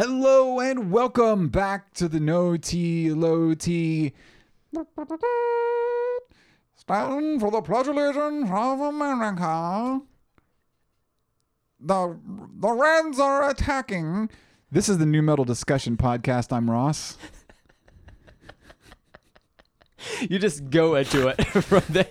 Hello 0.00 0.60
and 0.60 0.92
welcome 0.92 1.48
back 1.48 1.92
to 1.94 2.06
the 2.06 2.20
No 2.20 2.56
Tea 2.56 3.10
Low 3.10 3.52
Tea. 3.52 4.12
Stand 6.76 7.40
for 7.40 7.50
the 7.50 7.60
Pledge 7.62 7.88
of 7.88 7.96
Allegiance 7.96 8.48
of 8.48 8.78
America. 8.78 10.00
The 11.80 12.16
the 12.60 12.70
Reds 12.70 13.18
are 13.18 13.50
attacking. 13.50 14.30
This 14.70 14.88
is 14.88 14.98
the 14.98 15.06
New 15.06 15.20
Metal 15.20 15.44
Discussion 15.44 15.96
Podcast. 15.96 16.52
I'm 16.52 16.70
Ross. 16.70 17.18
You 20.28 20.38
just 20.38 20.70
go 20.70 20.94
into 20.96 21.28
it 21.28 21.44
from 21.64 21.82
the. 21.88 22.06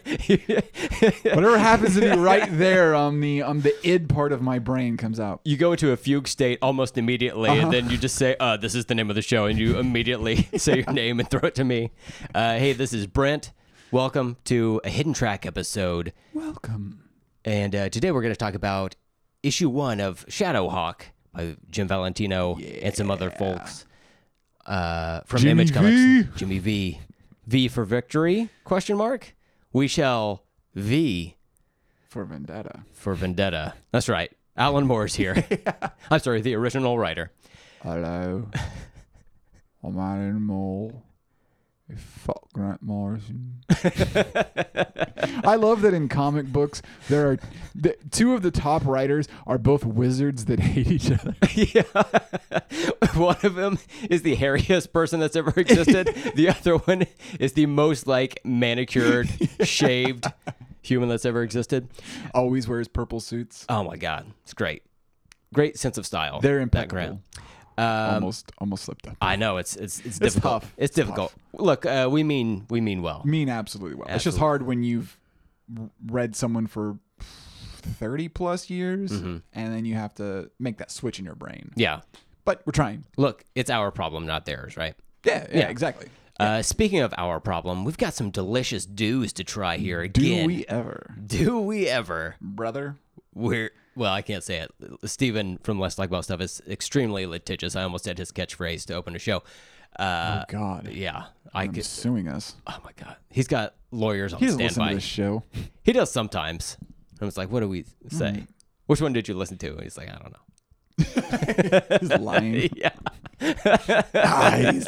Whatever 1.34 1.58
happens 1.58 1.96
to 1.96 2.02
be 2.02 2.08
right 2.10 2.48
there 2.52 2.96
on 2.96 3.20
the 3.22 3.42
on 3.42 3.62
the 3.62 3.74
id 3.88 4.08
part 4.10 4.32
of 4.32 4.42
my 4.42 4.60
brain 4.60 4.98
comes 4.98 5.20
out. 5.20 5.42
you 5.46 5.58
go 5.58 5.72
into 5.72 5.92
a 5.92 5.98
fugue 5.98 6.28
state 6.28 6.60
almost 6.62 6.98
immediately, 6.98 7.50
and 7.50 7.72
then 7.72 7.90
you 7.90 7.98
just 7.98 8.16
say, 8.16 8.36
uh, 8.40 8.58
"This 8.58 8.76
is 8.76 8.86
the 8.86 8.96
name 8.96 9.10
of 9.10 9.16
the 9.16 9.22
show," 9.22 9.46
and 9.46 9.58
you 9.58 9.78
immediately 9.78 10.48
say 10.58 10.78
your 10.78 10.94
name 10.94 11.20
and 11.20 11.30
throw 11.30 11.42
it 11.48 11.56
to 11.56 11.64
me. 11.64 11.92
Uh, 12.34 12.58
hey, 12.58 12.74
this 12.74 12.94
is 12.94 13.08
Brent. 13.08 13.52
Welcome 13.92 14.38
to 14.46 14.82
a 14.84 14.90
hidden 14.90 15.14
track 15.14 15.46
episode, 15.46 16.12
Welcome. 16.34 17.04
and 17.46 17.74
uh, 17.76 17.90
today 17.90 18.12
we're 18.12 18.22
going 18.22 18.34
to 18.34 18.38
talk 18.40 18.54
about 18.54 18.96
issue 19.44 19.70
one 19.70 20.00
of 20.02 20.26
Shadowhawk 20.28 21.02
by 21.34 21.56
Jim 21.70 21.88
Valentino 21.88 22.58
and 22.58 22.94
some 22.96 23.10
other 23.12 23.30
folks 23.30 23.86
uh, 24.66 25.22
from 25.26 25.40
Jimmy 25.40 25.52
Image 25.52 25.70
V. 25.70 25.74
Comics. 25.74 26.38
Jimmy 26.40 26.60
V. 26.60 27.00
V 27.48 27.68
for 27.70 27.86
victory? 27.86 28.50
Question 28.64 28.98
mark. 28.98 29.34
We 29.74 29.88
shall 29.88 30.44
V 30.76 31.36
For 32.10 32.24
Vendetta. 32.26 32.84
for 32.94 33.14
Vendetta. 33.16 33.74
That's 33.92 34.10
right. 34.10 34.32
Alan 34.56 34.86
Moore's 34.88 35.16
here. 35.16 35.46
I'm 36.12 36.20
sorry, 36.20 36.42
the 36.42 36.56
original 36.56 36.98
writer. 36.98 37.32
Hello. 37.82 38.50
I'm 39.84 39.98
Alan 39.98 40.42
Moore. 40.42 41.04
Fuck 41.96 42.52
Grant 42.52 42.82
Morrison. 42.82 43.62
I 43.70 45.56
love 45.56 45.82
that 45.82 45.94
in 45.94 46.10
comic 46.10 46.48
books 46.48 46.82
there 47.08 47.32
are 47.32 47.40
the, 47.74 47.96
two 48.12 48.34
of 48.34 48.42
the 48.42 48.52
top 48.52 48.86
writers 48.86 49.30
are 49.46 49.58
both 49.58 49.86
wizards 49.86 50.46
that 50.46 50.60
hate 50.60 50.88
each 50.88 51.10
other. 51.10 51.36
yeah. 51.54 51.84
one 53.16 53.38
of 53.44 53.56
them 53.56 53.80
is 54.10 54.22
the 54.24 54.36
hairiest 54.36 54.92
person 54.92 55.22
that's 55.22 55.38
ever 55.38 55.54
existed. 55.56 56.08
the 56.36 56.50
other 56.50 56.78
one 56.78 57.06
is 57.40 57.54
the 57.54 57.66
most 57.66 58.06
like 58.06 58.42
manicured, 58.44 59.30
shaved 59.64 60.26
human 60.82 61.08
that's 61.08 61.26
ever 61.26 61.42
existed. 61.42 61.88
Always 62.34 62.68
wears 62.68 62.90
purple 62.90 63.22
suits. 63.22 63.66
Oh 63.70 63.84
my 63.84 63.96
god, 63.96 64.26
it's 64.44 64.54
great. 64.54 64.84
Great 65.54 65.80
sense 65.80 65.98
of 65.98 66.06
style. 66.06 66.42
They're 66.42 66.60
impeccable. 66.60 67.22
Um, 67.78 68.16
almost 68.16 68.52
almost 68.58 68.86
slipped 68.86 69.08
up. 69.08 69.18
I 69.22 69.36
know 69.36 69.58
it's 69.58 69.76
it's 69.76 70.00
it's 70.06 70.18
difficult. 70.20 70.64
tough. 70.64 70.74
It's 70.78 70.96
difficult. 70.96 71.34
Look, 71.54 71.86
uh, 71.86 72.08
we 72.12 72.24
mean 72.24 72.66
we 72.70 72.82
mean 72.82 73.02
well. 73.04 73.22
mean 73.26 73.50
absolutely 73.50 73.96
well. 73.96 74.08
It's 74.10 74.24
just 74.24 74.38
hard 74.40 74.64
when 74.64 74.84
you've 74.84 75.18
read 76.08 76.36
someone 76.36 76.66
for 76.68 76.98
30 77.20 78.30
plus 78.30 78.70
years 78.70 79.12
Mm-hmm. 79.12 79.38
and 79.54 79.74
then 79.74 79.86
you 79.86 79.96
have 79.96 80.14
to 80.16 80.50
make 80.60 80.78
that 80.78 80.92
switch 80.92 81.20
in 81.20 81.26
your 81.26 81.36
brain. 81.36 81.72
Yeah. 81.76 82.02
But 82.46 82.62
we're 82.66 82.72
trying. 82.72 83.06
Look, 83.18 83.44
it's 83.56 83.70
our 83.70 83.92
problem, 83.92 84.26
not 84.26 84.46
theirs, 84.46 84.76
right? 84.78 84.96
Yeah, 85.24 85.46
yeah, 85.52 85.58
Yeah. 85.60 85.70
exactly. 85.70 86.08
Uh, 86.40 86.62
speaking 86.62 87.00
of 87.00 87.14
our 87.18 87.40
problem, 87.40 87.84
we've 87.84 87.98
got 87.98 88.14
some 88.14 88.30
delicious 88.32 88.86
dews 88.86 89.34
to 89.34 89.44
try 89.44 89.78
here 89.78 90.02
again. 90.02 90.42
Do 90.42 90.48
we 90.48 90.66
ever, 90.68 91.16
Do 91.26 91.60
we 91.60 91.88
ever? 91.88 92.36
brother? 92.42 92.96
We're 93.34 93.72
well, 93.98 94.14
I 94.14 94.22
can't 94.22 94.44
say 94.44 94.58
it. 94.60 94.72
Stephen 95.10 95.58
from 95.64 95.80
Less 95.80 95.98
Like 95.98 96.10
About 96.10 96.24
Stuff 96.24 96.42
is 96.42 96.62
extremely 96.70 97.26
litigious. 97.26 97.76
I 97.76 97.84
almost 97.84 98.04
said 98.06 98.18
his 98.18 98.32
catchphrase 98.32 98.86
to 98.86 98.94
open 98.96 99.16
a 99.16 99.20
show. 99.20 99.44
Uh, 99.98 100.42
oh 100.42 100.46
God, 100.52 100.90
yeah, 100.92 101.26
I 101.54 101.64
I'm 101.64 101.74
could. 101.74 101.84
suing 101.86 102.28
us. 102.28 102.56
Oh 102.68 102.78
my 102.86 102.92
god, 102.96 103.16
he's 103.30 103.48
got 103.48 103.74
lawyers 103.92 104.34
on 104.34 104.40
He 104.40 104.46
doesn't 104.46 104.60
listen 104.60 104.70
to 104.70 104.74
standby. 104.74 104.94
this 104.96 105.04
show. 105.04 105.44
He 105.84 105.92
does 105.94 106.12
sometimes. 106.12 106.78
I 107.20 107.26
was 107.26 107.38
like, 107.38 107.50
"What 107.50 107.62
do 107.62 107.70
we 107.70 107.84
say? 108.10 108.32
Mm. 108.32 108.48
Which 108.86 109.02
one 109.02 109.14
did 109.14 109.28
you 109.28 109.34
listen 109.34 109.58
to?" 109.58 109.72
And 109.74 109.82
he's 109.84 109.98
like, 109.98 110.10
"I 110.10 110.14
don't 110.20 110.32
know." 110.32 110.40
He's 112.02 112.14
lying. 112.20 112.70
Yeah, 112.76 112.92
Guys, 114.14 114.88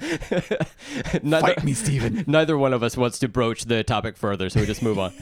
neither, 1.22 1.40
fight 1.46 1.62
me, 1.62 1.74
Steven. 1.74 2.24
neither 2.26 2.56
one 2.56 2.72
of 2.72 2.82
us 2.82 2.96
wants 2.96 3.18
to 3.18 3.28
broach 3.28 3.66
the 3.66 3.84
topic 3.84 4.16
further, 4.16 4.48
so 4.48 4.60
we 4.60 4.66
just 4.66 4.82
move 4.82 4.98
on. 4.98 5.12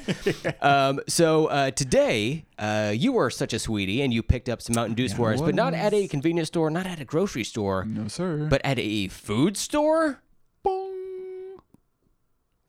um, 0.62 1.00
so 1.08 1.46
uh, 1.46 1.72
today, 1.72 2.44
uh, 2.60 2.92
you 2.94 3.10
were 3.12 3.28
such 3.28 3.52
a 3.52 3.58
sweetie, 3.58 4.02
and 4.02 4.14
you 4.14 4.22
picked 4.22 4.48
up 4.48 4.62
some 4.62 4.76
Mountain 4.76 4.94
Dews 4.94 5.12
for 5.12 5.32
us, 5.32 5.41
but 5.41 5.56
not 5.56 5.74
at 5.74 5.92
a 5.92 6.06
convenience 6.06 6.47
store, 6.47 6.70
not 6.70 6.86
at 6.86 7.00
a 7.00 7.04
grocery 7.04 7.42
store, 7.42 7.84
No, 7.84 8.06
sir. 8.06 8.47
but 8.48 8.60
at 8.64 8.78
a 8.78 9.08
food 9.08 9.56
store. 9.56 10.22
Bong. 10.62 11.58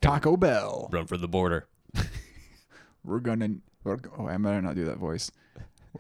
Taco 0.02 0.36
Bell. 0.36 0.90
Run 0.92 1.06
for 1.06 1.18
the 1.18 1.28
border. 1.28 1.68
We're 3.04 3.20
gonna. 3.20 3.50
We're, 3.84 3.98
oh, 4.18 4.26
I 4.28 4.38
better 4.38 4.62
not 4.64 4.74
do 4.76 4.86
that 4.86 4.98
voice. 4.98 5.32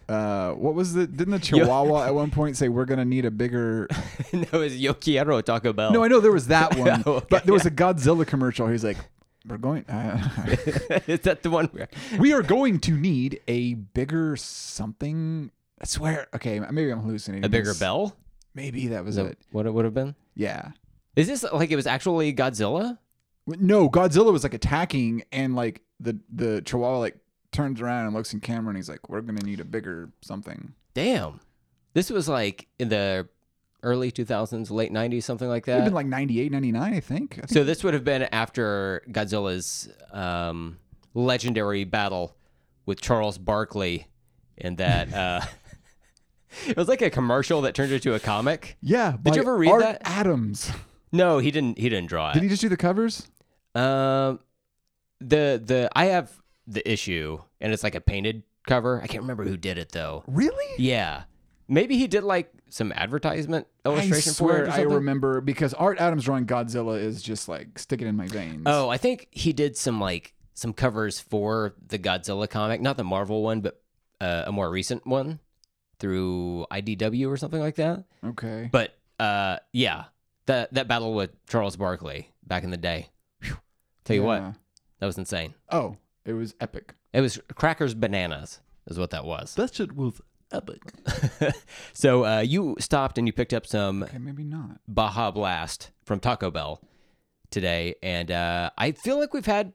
Uh, 0.08 0.52
what 0.54 0.74
was 0.74 0.94
the? 0.94 1.08
Didn't 1.08 1.32
the 1.32 1.40
Chihuahua 1.48 2.06
at 2.06 2.16
one 2.16 2.32
point 2.32 2.58
say 2.58 2.70
we're 2.70 2.86
gonna 2.86 3.06
need 3.06 3.26
a 3.26 3.32
bigger? 3.32 3.88
no, 4.34 4.62
it's 4.62 4.76
Yo 4.76 4.94
Quiero 4.94 5.42
Taco 5.42 5.74
Bell. 5.74 5.92
No, 5.92 6.04
I 6.04 6.08
know 6.08 6.20
there 6.20 6.32
was 6.32 6.48
that 6.48 6.76
one, 6.78 7.04
Oh, 7.06 7.16
okay, 7.16 7.28
but 7.30 7.44
there 7.46 7.54
was 7.54 7.66
a 7.66 7.72
Godzilla 7.72 8.26
commercial. 8.26 8.68
He's 8.68 8.84
like, 8.84 8.98
"We're 9.46 9.58
going. 9.58 9.86
Uh, 9.86 10.18
is 11.08 11.22
that 11.22 11.44
the 11.44 11.50
one? 11.50 11.66
Where, 11.68 11.88
we 12.20 12.34
are 12.34 12.42
going 12.42 12.80
to 12.82 12.92
need 12.98 13.42
a 13.48 13.74
bigger 13.76 14.36
something." 14.38 15.52
I 15.82 15.86
swear. 15.86 16.28
Okay, 16.36 16.60
maybe 16.60 16.92
I'm 16.92 17.02
hallucinating. 17.02 17.44
a 17.46 17.50
bigger 17.50 17.70
this. 17.72 17.80
bell? 17.80 18.16
Maybe 18.54 18.88
that 18.88 19.04
was 19.06 19.16
that 19.16 19.26
it. 19.26 19.38
what 19.52 19.66
it 19.66 19.74
would 19.74 19.86
have 19.86 19.94
been? 19.94 20.16
Yeah. 20.36 20.72
Is 21.16 21.28
this 21.28 21.44
like 21.52 21.72
it 21.72 21.76
was 21.76 21.88
actually 21.88 22.34
Godzilla? 22.34 22.98
No, 23.48 23.90
Godzilla 23.90 24.32
was 24.32 24.44
like 24.44 24.54
attacking, 24.54 25.24
and 25.32 25.56
like 25.56 25.82
the 26.00 26.18
the 26.34 26.62
Chihuahua 26.62 27.00
like 27.00 27.18
turns 27.52 27.82
around 27.82 28.06
and 28.06 28.16
looks 28.16 28.34
in 28.34 28.40
camera, 28.40 28.70
and 28.70 28.78
he's 28.78 28.90
like, 28.90 29.10
"We're 29.10 29.22
gonna 29.22 29.42
need 29.42 29.60
a 29.60 29.66
bigger 29.66 30.10
something." 30.22 30.74
Damn. 30.94 31.40
This 31.94 32.10
was 32.10 32.28
like 32.30 32.68
in 32.80 32.90
the 32.90 33.28
early 33.84 34.12
2000s, 34.12 34.70
late 34.72 34.92
90s, 34.92 35.24
something 35.24 35.48
like 35.48 35.66
that. 35.66 35.74
It'd 35.74 35.86
been 35.86 35.94
like 35.94 36.06
98, 36.06 36.52
99, 36.52 36.94
I 36.94 37.00
think. 37.00 37.34
I 37.34 37.36
think 37.42 37.50
so 37.50 37.64
this 37.64 37.84
would 37.84 37.94
have 37.94 38.04
been 38.04 38.24
after 38.32 39.04
Godzilla's 39.10 39.90
um, 40.12 40.78
legendary 41.14 41.84
battle 41.84 42.36
with 42.86 43.02
Charles 43.02 43.38
Barkley, 43.38 44.08
and 44.58 44.78
that 44.78 45.14
uh, 45.14 45.42
it 46.68 46.78
was 46.78 46.88
like 46.88 47.02
a 47.02 47.10
commercial 47.10 47.62
that 47.62 47.76
turned 47.76 47.92
into 47.92 48.14
a 48.14 48.20
comic. 48.20 48.78
yeah. 48.82 49.16
Did 49.22 49.36
you 49.36 49.42
ever 49.42 49.58
read 49.58 49.72
Art 49.72 49.82
that? 49.82 50.02
Adams. 50.06 50.72
No, 51.12 51.40
he 51.40 51.52
didn't. 51.52 51.78
He 51.78 51.90
didn't 51.90 52.08
draw 52.08 52.32
it. 52.32 52.36
Did 52.36 52.44
he 52.44 52.50
just 52.50 52.62
do 52.62 52.70
the 52.70 52.78
covers? 52.78 53.28
Um, 53.76 54.40
the 55.20 55.62
the 55.64 55.90
I 55.94 56.06
have 56.06 56.32
the 56.74 56.92
issue, 56.92 57.40
and 57.60 57.74
it's 57.74 57.84
like 57.84 57.96
a 57.96 58.02
painted 58.02 58.44
cover. 58.68 59.02
I 59.02 59.08
can't 59.08 59.22
remember 59.22 59.44
who 59.44 59.58
did 59.58 59.78
it 59.78 59.92
though. 59.92 60.24
Really? 60.28 60.76
Yeah, 60.78 61.24
maybe 61.68 61.98
he 61.98 62.08
did 62.08 62.24
like 62.24 62.52
some 62.70 62.92
advertisement 62.94 63.68
I 63.86 63.90
illustration 63.90 64.32
for 64.32 64.36
swear 64.38 64.64
it. 64.66 64.70
Or 64.70 64.72
I 64.72 64.82
remember 64.82 65.42
because 65.42 65.74
Art 65.74 66.00
Adams 66.00 66.26
drawing 66.26 66.46
Godzilla 66.46 67.00
is 67.00 67.22
just 67.22 67.50
like 67.50 67.78
sticking 67.80 68.08
in 68.08 68.16
my 68.16 68.28
veins. 68.28 68.64
Oh, 68.66 68.90
I 68.90 68.98
think 68.98 69.28
he 69.32 69.54
did 69.54 69.78
some 69.78 70.00
like 70.00 70.34
some 70.54 70.74
covers 70.74 71.20
for 71.20 71.74
the 71.88 71.98
Godzilla 72.00 72.50
comic, 72.50 72.82
not 72.82 72.98
the 72.98 73.04
Marvel 73.04 73.42
one, 73.42 73.62
but 73.62 73.82
uh, 74.20 74.44
a 74.48 74.52
more 74.52 74.70
recent 74.70 75.06
one 75.08 75.40
through 76.00 76.66
IDW 76.72 77.30
or 77.30 77.38
something 77.38 77.60
like 77.60 77.76
that. 77.76 78.04
okay. 78.24 78.70
But 78.72 78.96
uh, 79.20 79.58
yeah, 79.72 80.06
that 80.46 80.74
that 80.74 80.88
battle 80.88 81.14
with 81.14 81.32
Charles 81.48 81.76
Barkley 81.76 82.30
back 82.46 82.64
in 82.64 82.72
the 82.72 82.78
day. 82.78 83.10
Whew. 83.42 83.58
Tell 84.04 84.16
you 84.16 84.24
what, 84.24 84.56
that 85.00 85.06
was 85.06 85.18
insane. 85.18 85.54
Oh, 85.70 85.98
it 86.26 86.34
was 86.34 86.56
epic. 86.60 86.94
It 87.14 87.22
was 87.22 87.40
crackers 87.56 87.94
bananas, 87.94 88.60
is 88.88 89.00
what 89.00 89.10
that 89.12 89.26
was. 89.26 89.56
That 89.56 89.74
shit 89.74 89.96
was 89.96 90.22
epic. 90.52 90.82
so 91.94 92.26
uh, 92.26 92.40
you 92.40 92.76
stopped 92.80 93.18
and 93.18 93.28
you 93.28 93.34
picked 93.34 93.54
up 93.54 93.66
some 93.66 94.04
Okay, 94.04 94.18
maybe 94.18 94.44
not. 94.44 94.80
Baja 94.88 95.32
Blast 95.32 95.92
from 96.04 96.20
Taco 96.20 96.52
Bell 96.52 96.82
today, 97.50 97.96
and 98.02 98.32
uh, 98.32 98.70
I 98.78 98.92
feel 98.92 99.20
like 99.20 99.34
we've 99.34 99.46
had 99.46 99.74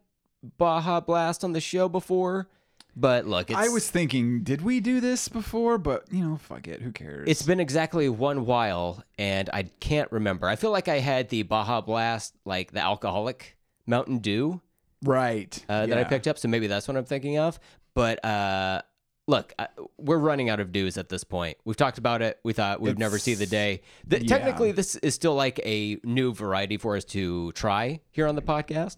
Baja 0.58 1.00
Blast 1.00 1.44
on 1.44 1.52
the 1.52 1.60
show 1.60 1.88
before, 1.88 2.48
but 2.96 3.26
look, 3.26 3.50
it's, 3.50 3.58
I 3.58 3.68
was 3.68 3.90
thinking, 3.90 4.42
did 4.42 4.62
we 4.62 4.80
do 4.80 5.00
this 5.00 5.28
before? 5.28 5.76
But 5.76 6.10
you 6.10 6.26
know, 6.26 6.36
fuck 6.36 6.66
it. 6.66 6.80
Who 6.80 6.92
cares? 6.92 7.28
It's 7.28 7.42
been 7.42 7.60
exactly 7.60 8.08
one 8.08 8.46
while, 8.46 9.04
and 9.18 9.50
I 9.52 9.64
can't 9.80 10.10
remember. 10.10 10.48
I 10.48 10.56
feel 10.56 10.70
like 10.70 10.88
I 10.88 11.00
had 11.00 11.28
the 11.28 11.42
Baja 11.42 11.82
Blast, 11.82 12.34
like 12.46 12.72
the 12.72 12.80
alcoholic 12.80 13.58
Mountain 13.86 14.18
Dew 14.18 14.62
right 15.04 15.64
uh, 15.68 15.86
that 15.86 15.98
I 15.98 16.04
picked 16.04 16.26
up, 16.26 16.38
so 16.38 16.48
maybe 16.48 16.66
that's 16.66 16.88
what 16.88 16.96
I'm 16.96 17.04
thinking 17.04 17.38
of. 17.38 17.58
But 17.94 18.24
uh, 18.24 18.82
look, 19.26 19.52
I, 19.58 19.68
we're 19.98 20.18
running 20.18 20.48
out 20.50 20.60
of 20.60 20.72
dews 20.72 20.98
at 20.98 21.08
this 21.08 21.24
point. 21.24 21.56
We've 21.64 21.76
talked 21.76 21.98
about 21.98 22.22
it. 22.22 22.38
We 22.44 22.52
thought 22.52 22.80
we'd 22.80 22.98
never 22.98 23.18
see 23.18 23.34
the 23.34 23.46
day. 23.46 23.82
The, 24.06 24.22
yeah. 24.22 24.28
Technically, 24.28 24.72
this 24.72 24.96
is 24.96 25.14
still 25.14 25.34
like 25.34 25.60
a 25.64 25.98
new 26.04 26.32
variety 26.32 26.76
for 26.76 26.96
us 26.96 27.04
to 27.06 27.52
try 27.52 28.00
here 28.10 28.26
on 28.26 28.34
the 28.36 28.42
podcast. 28.42 28.96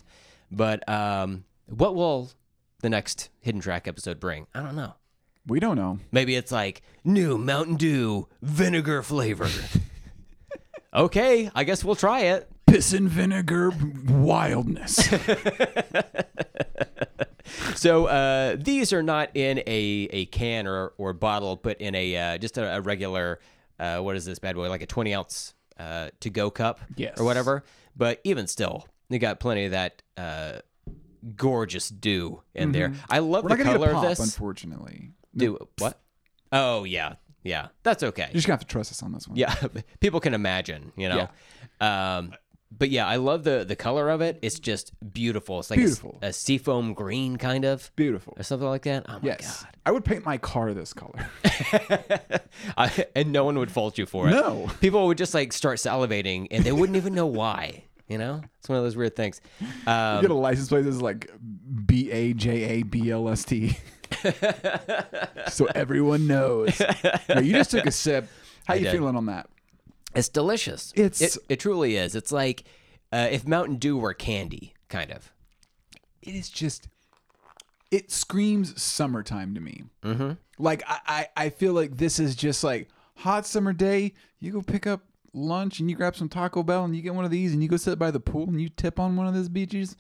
But 0.51 0.89
um, 0.89 1.45
what 1.67 1.95
will 1.95 2.31
the 2.81 2.91
next 2.91 3.31
hidden 3.41 3.61
track 3.61 3.89
episode 3.89 4.21
bring? 4.21 4.47
I 4.55 4.63
don't 4.63 4.77
know. 4.77 4.95
We 5.47 5.61
don't 5.61 5.77
know. 5.77 5.99
Maybe 6.13 6.37
it's 6.37 6.53
like 6.53 6.83
new 7.05 7.39
Mountain 7.39 7.77
Dew 7.77 8.29
vinegar 8.43 9.03
flavor. 9.03 9.49
okay, 10.95 11.51
I 11.55 11.65
guess 11.65 11.83
we'll 11.83 11.97
try 11.97 12.21
it. 12.21 12.51
Piss 12.69 12.93
and 12.93 13.09
vinegar 13.09 13.73
wildness. 14.09 15.09
So 17.75 18.07
uh, 18.07 18.57
these 18.59 18.93
are 18.93 19.03
not 19.03 19.31
in 19.35 19.59
a, 19.61 20.09
a 20.11 20.27
can 20.27 20.67
or, 20.67 20.93
or 20.99 21.13
bottle, 21.13 21.57
but 21.57 21.81
in 21.81 21.95
a 21.95 22.17
uh, 22.35 22.39
just 22.39 22.59
a, 22.59 22.77
a 22.77 22.81
regular 22.81 23.39
uh, 23.79 23.99
what 24.01 24.17
is 24.17 24.25
this 24.25 24.39
bad 24.39 24.55
boy 24.57 24.69
like 24.69 24.83
a 24.83 24.87
twenty 24.87 25.15
ounce 25.15 25.55
uh, 25.79 26.09
to 26.21 26.29
go 26.31 26.51
cup 26.51 26.81
Yes. 26.97 27.19
or 27.19 27.25
whatever. 27.25 27.65
But 27.97 28.21
even 28.25 28.47
still, 28.49 28.87
they 29.09 29.19
got 29.19 29.39
plenty 29.41 29.65
of 29.67 29.71
that 29.71 30.03
uh, 30.17 30.59
gorgeous 31.37 31.89
dew 31.89 32.43
in 32.55 32.73
there. 32.73 32.93
I 33.09 33.21
love 33.21 33.45
Mm-hmm. 33.45 33.51
We're 33.51 33.57
the 33.59 33.65
color 33.65 33.91
a 33.93 33.97
of 33.97 34.03
this. 34.03 34.19
unfortunately. 34.19 35.13
Do 35.37 35.57
what? 35.79 36.01
Oh 36.53 36.85
yeah, 36.85 37.15
yeah. 37.45 37.69
That's 37.83 38.03
okay. 38.03 38.25
You're 38.25 38.35
just 38.35 38.47
gonna 38.47 38.55
have 38.55 38.61
to 38.61 38.67
trust 38.67 38.91
us 38.93 39.03
on 39.03 39.13
this 39.13 39.27
one. 39.29 39.37
Yeah, 39.39 39.55
people 40.01 40.21
can 40.21 40.35
imagine, 40.35 40.93
you 40.97 41.09
know. 41.09 41.29
Um, 41.81 42.33
but 42.77 42.91
yeah, 42.91 43.07
I 43.07 43.17
love 43.17 43.45
the 43.45 43.65
the 43.65 43.77
color 43.77 44.11
of 44.11 44.21
it. 44.21 44.39
It's 44.43 44.59
just 44.59 44.93
beautiful. 45.13 45.59
It's 45.61 45.71
like 45.71 45.79
a 45.79 45.83
Beautiful. 45.83 46.19
A, 46.23 46.33
seafoam 46.33 46.95
green 46.95 47.37
kind 47.37 47.65
of 47.65 47.91
Beautiful. 47.97 48.35
or 48.37 48.43
something 48.43 48.69
like 48.69 48.83
that. 48.83 49.07
Oh 49.09 49.15
my 49.15 49.21
Yes. 49.23 49.65
I 49.87 49.91
would 49.91 50.05
paint 50.05 50.25
my 50.25 50.37
car 50.39 50.75
this 50.75 50.93
color. 50.93 51.29
I, 52.77 53.07
and 53.17 53.33
no 53.33 53.45
one 53.45 53.59
would 53.59 53.71
fault 53.71 53.97
you 53.99 54.07
for 54.07 54.29
it. 54.29 54.33
No. 54.33 54.71
people 54.81 55.07
would 55.07 55.19
just 55.19 55.35
like 55.35 55.53
start 55.53 55.79
salivating, 55.79 56.49
and 56.51 56.65
they 56.65 56.73
wouldn't 56.73 56.97
even 56.97 57.15
know 57.15 57.27
why. 57.27 57.85
You 58.09 58.17
know, 58.17 58.41
it's 58.59 58.69
one 58.71 58.79
of 58.79 58.85
those 58.85 58.97
weird 58.97 59.17
things. 59.17 59.41
Um, 59.87 60.17
you 60.17 60.23
get 60.23 60.31
a 60.31 60.35
license 60.35 60.69
plate 60.71 60.83
that's 60.83 61.03
like 61.03 61.31
B 61.85 62.11
A 62.11 62.33
J 62.33 62.79
A 62.79 62.83
B 62.83 63.11
L 63.11 63.29
S 63.29 63.45
T. 63.45 63.77
so 65.49 65.67
everyone 65.75 66.27
knows. 66.27 66.81
No, 67.29 67.41
you 67.41 67.53
just 67.53 67.71
took 67.71 67.85
a 67.87 67.91
sip. 67.91 68.27
How 68.67 68.75
you 68.75 68.85
did. 68.85 68.93
feeling 68.93 69.17
on 69.17 69.27
that? 69.27 69.49
It's 70.15 70.29
delicious. 70.29 70.93
It's- 70.97 71.21
it, 71.21 71.37
it 71.49 71.61
truly 71.61 71.97
is. 71.97 72.15
It's 72.15 72.33
like 72.33 72.65
uh, 73.13 73.29
if 73.31 73.47
Mountain 73.47 73.77
Dew 73.77 73.97
were 73.97 74.15
candy, 74.15 74.75
kind 74.89 75.11
of. 75.11 75.33
It 76.23 76.35
is 76.35 76.49
just 76.51 76.89
it 77.91 78.11
screams 78.11 78.81
summertime 78.83 79.55
to 79.55 79.61
me. 79.61 79.85
Mm-hmm. 80.03 80.33
Like 80.59 80.83
I, 80.87 80.99
I, 81.07 81.27
I 81.45 81.49
feel 81.51 81.73
like 81.73 81.97
this 81.97 82.19
is 82.19 82.35
just 82.37 82.63
like 82.63 82.89
hot 83.17 83.47
summer 83.47 83.73
day. 83.73 84.13
You 84.41 84.53
go 84.53 84.61
pick 84.63 84.87
up 84.87 85.03
lunch 85.33 85.81
and 85.81 85.89
you 85.89 85.97
grab 85.97 86.17
some 86.17 86.29
Taco 86.29 86.63
Bell 86.63 86.85
and 86.85 86.95
you 86.95 87.01
get 87.03 87.15
one 87.15 87.25
of 87.25 87.31
these 87.31 87.53
and 87.53 87.63
you 87.63 87.69
go 87.69 87.77
sit 87.77 87.99
by 87.99 88.11
the 88.11 88.21
pool 88.21 88.45
and 88.49 88.61
you 88.61 88.69
tip 88.69 88.99
on 89.01 89.17
one 89.17 89.27
of 89.27 89.35
those 89.35 89.49
beaches. 89.49 89.97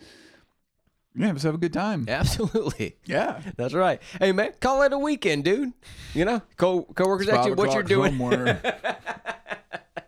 Yeah, 1.16 1.32
just 1.32 1.44
have 1.44 1.54
a 1.54 1.58
good 1.58 1.72
time. 1.72 2.04
Absolutely. 2.08 2.96
Yeah. 3.06 3.40
That's 3.56 3.74
right. 3.74 4.00
Hey 4.20 4.32
man, 4.32 4.52
call 4.60 4.82
it 4.82 4.92
a 4.92 4.98
weekend, 4.98 5.44
dude. 5.44 5.72
You 6.14 6.24
know, 6.26 6.42
co 6.56 6.82
coworkers 6.82 7.28
ask 7.28 7.48
you 7.48 7.54
what 7.54 7.72
you're 7.72 7.82
doing. 7.82 8.18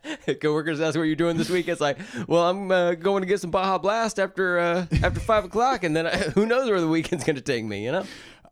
coworkers 0.41 0.81
ask 0.81 0.97
what 0.97 1.05
you're 1.05 1.15
doing 1.17 1.37
this 1.37 1.51
week. 1.51 1.69
It's 1.69 1.81
like, 1.81 1.99
well, 2.27 2.49
I'm 2.49 2.71
uh, 2.71 2.95
going 2.95 3.23
to 3.23 3.27
get 3.27 3.41
some 3.41 3.51
Baja 3.51 3.79
Blast 3.79 4.19
after 4.19 4.59
uh, 4.59 4.87
after 5.03 5.21
five 5.21 5.45
o'clock, 5.45 5.85
and 5.85 5.95
then 5.95 6.07
I, 6.07 6.17
who 6.35 6.47
knows 6.47 6.69
where 6.69 6.81
the 6.81 6.89
weekend's 6.89 7.25
going 7.25 7.37
to 7.37 7.43
take 7.43 7.65
me. 7.65 7.85
You 7.85 7.93
know? 7.93 8.05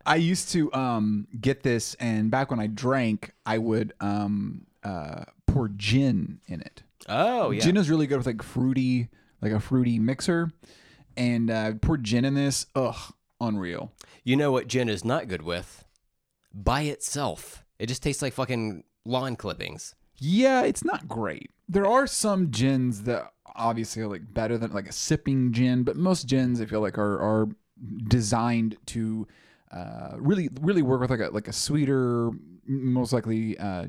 I 0.05 0.15
used 0.15 0.51
to 0.51 0.71
um, 0.73 1.27
get 1.39 1.63
this, 1.63 1.95
and 1.95 2.31
back 2.31 2.51
when 2.51 2.59
I 2.59 2.67
drank, 2.67 3.31
I 3.45 3.57
would 3.57 3.93
um, 3.99 4.65
uh, 4.83 5.25
pour 5.47 5.69
gin 5.69 6.39
in 6.47 6.61
it. 6.61 6.83
Oh 7.07 7.51
yeah. 7.51 7.61
Gin 7.61 7.77
is 7.77 7.89
really 7.89 8.07
good 8.07 8.17
with 8.17 8.27
like 8.27 8.43
fruity, 8.43 9.09
like 9.41 9.51
a 9.51 9.59
fruity 9.59 9.99
mixer, 9.99 10.51
and 11.17 11.49
uh, 11.49 11.73
pour 11.81 11.97
gin 11.97 12.25
in 12.25 12.35
this. 12.35 12.65
Ugh, 12.75 13.13
unreal. 13.41 13.91
You 14.23 14.35
know 14.35 14.51
what 14.51 14.67
gin 14.67 14.89
is 14.89 15.03
not 15.03 15.27
good 15.27 15.41
with? 15.41 15.85
By 16.53 16.81
itself, 16.81 17.63
it 17.77 17.87
just 17.87 18.03
tastes 18.03 18.21
like 18.21 18.33
fucking 18.33 18.83
lawn 19.05 19.35
clippings. 19.35 19.95
Yeah, 20.19 20.63
it's 20.63 20.83
not 20.83 21.07
great. 21.07 21.51
There 21.67 21.85
are 21.85 22.07
some 22.07 22.51
gins 22.51 23.03
that 23.03 23.31
obviously 23.55 24.01
are 24.01 24.07
like 24.07 24.33
better 24.33 24.57
than 24.57 24.71
like 24.71 24.87
a 24.87 24.91
sipping 24.91 25.51
gin, 25.51 25.83
but 25.83 25.95
most 25.95 26.27
gins 26.27 26.61
I 26.61 26.65
feel 26.65 26.81
like 26.81 26.97
are 26.97 27.19
are 27.19 27.47
designed 28.07 28.77
to 28.87 29.27
uh, 29.71 30.13
really 30.17 30.49
really 30.61 30.81
work 30.81 31.01
with 31.01 31.09
like 31.09 31.19
a 31.19 31.29
like 31.29 31.47
a 31.47 31.53
sweeter, 31.53 32.31
most 32.65 33.13
likely 33.13 33.57
uh, 33.57 33.85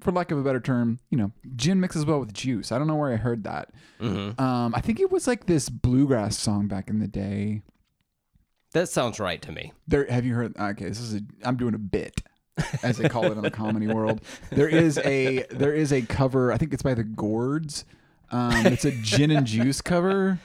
for 0.00 0.12
lack 0.12 0.30
of 0.30 0.38
a 0.38 0.42
better 0.42 0.60
term, 0.60 1.00
you 1.10 1.18
know, 1.18 1.32
gin 1.56 1.80
mixes 1.80 2.04
well 2.04 2.20
with 2.20 2.32
juice. 2.32 2.70
I 2.70 2.78
don't 2.78 2.86
know 2.86 2.94
where 2.94 3.12
I 3.12 3.16
heard 3.16 3.44
that. 3.44 3.70
Mm-hmm. 4.00 4.40
Um, 4.40 4.74
I 4.74 4.80
think 4.80 5.00
it 5.00 5.10
was 5.10 5.26
like 5.26 5.46
this 5.46 5.68
bluegrass 5.68 6.38
song 6.38 6.68
back 6.68 6.88
in 6.88 6.98
the 6.98 7.08
day. 7.08 7.62
That 8.72 8.88
sounds 8.88 9.18
right 9.20 9.40
to 9.42 9.52
me. 9.52 9.72
There, 9.86 10.04
have 10.10 10.24
you 10.24 10.34
heard? 10.34 10.56
Okay, 10.56 10.86
this 10.86 11.00
is 11.00 11.14
a. 11.14 11.20
I'm 11.44 11.56
doing 11.56 11.74
a 11.74 11.78
bit, 11.78 12.20
as 12.82 12.98
they 12.98 13.08
call 13.08 13.24
it 13.24 13.32
in 13.32 13.42
the 13.42 13.50
comedy 13.50 13.86
world. 13.86 14.20
There 14.50 14.68
is 14.68 14.98
a 14.98 15.44
there 15.50 15.72
is 15.74 15.92
a 15.92 16.02
cover. 16.02 16.52
I 16.52 16.56
think 16.58 16.72
it's 16.72 16.82
by 16.82 16.94
the 16.94 17.04
Gourds. 17.04 17.84
Um, 18.30 18.66
it's 18.66 18.84
a 18.84 18.90
gin 18.90 19.30
and 19.30 19.46
juice 19.46 19.80
cover, 19.80 20.38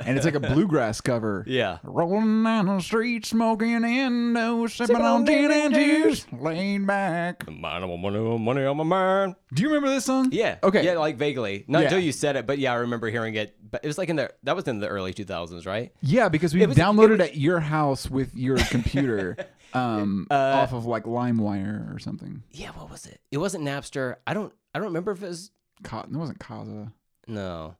and 0.00 0.16
it's 0.16 0.24
like 0.24 0.34
a 0.34 0.40
bluegrass 0.40 1.00
cover. 1.00 1.44
Yeah. 1.46 1.78
Rolling 1.84 2.42
down 2.42 2.66
the 2.66 2.80
street, 2.80 3.24
smoking 3.26 3.84
Indo, 3.84 4.66
sipping 4.66 4.96
on 4.96 5.26
gin 5.26 5.50
and 5.50 5.74
juice, 5.74 6.26
laid 6.32 6.86
back. 6.86 7.48
Money, 7.48 7.96
money, 7.96 8.38
money 8.38 8.64
on 8.64 8.76
my 8.78 8.84
mind. 8.84 9.36
Do 9.54 9.62
you 9.62 9.68
remember 9.68 9.90
this 9.90 10.06
song? 10.06 10.30
Yeah. 10.32 10.58
Okay. 10.62 10.84
Yeah, 10.84 10.94
like 10.98 11.16
vaguely. 11.16 11.64
Not 11.68 11.80
Yeah. 11.80 11.84
until 11.86 12.00
you 12.00 12.12
said 12.12 12.36
it, 12.36 12.46
but 12.46 12.58
yeah, 12.58 12.72
I 12.72 12.76
remember 12.76 13.08
hearing 13.10 13.34
it. 13.34 13.54
But 13.70 13.84
it 13.84 13.86
was 13.86 13.98
like 13.98 14.08
in 14.08 14.16
the 14.16 14.32
that 14.42 14.56
was 14.56 14.66
in 14.66 14.80
the 14.80 14.88
early 14.88 15.14
2000s, 15.14 15.66
right? 15.66 15.92
Yeah, 16.02 16.28
because 16.28 16.52
we 16.54 16.62
It 16.62 16.68
was- 16.68 16.76
downloaded 16.76 17.20
at 17.20 17.36
your 17.36 17.60
house 17.60 18.10
with 18.10 18.34
your 18.34 18.56
computer, 18.56 19.36
um, 19.74 20.26
Uh, 20.30 20.34
off 20.34 20.72
of 20.72 20.86
like 20.86 21.04
LimeWire 21.04 21.94
or 21.94 21.98
something. 21.98 22.42
Yeah. 22.50 22.70
What 22.70 22.90
was 22.90 23.06
it? 23.06 23.20
It 23.30 23.38
wasn't 23.38 23.64
Napster. 23.64 24.16
I 24.26 24.34
don't. 24.34 24.52
I 24.74 24.78
don't 24.78 24.88
remember 24.88 25.12
if 25.12 25.22
it 25.22 25.28
was. 25.28 25.50
Ka- 25.82 26.02
it 26.10 26.16
wasn't 26.16 26.38
Kazaa. 26.40 26.92
No. 27.26 27.76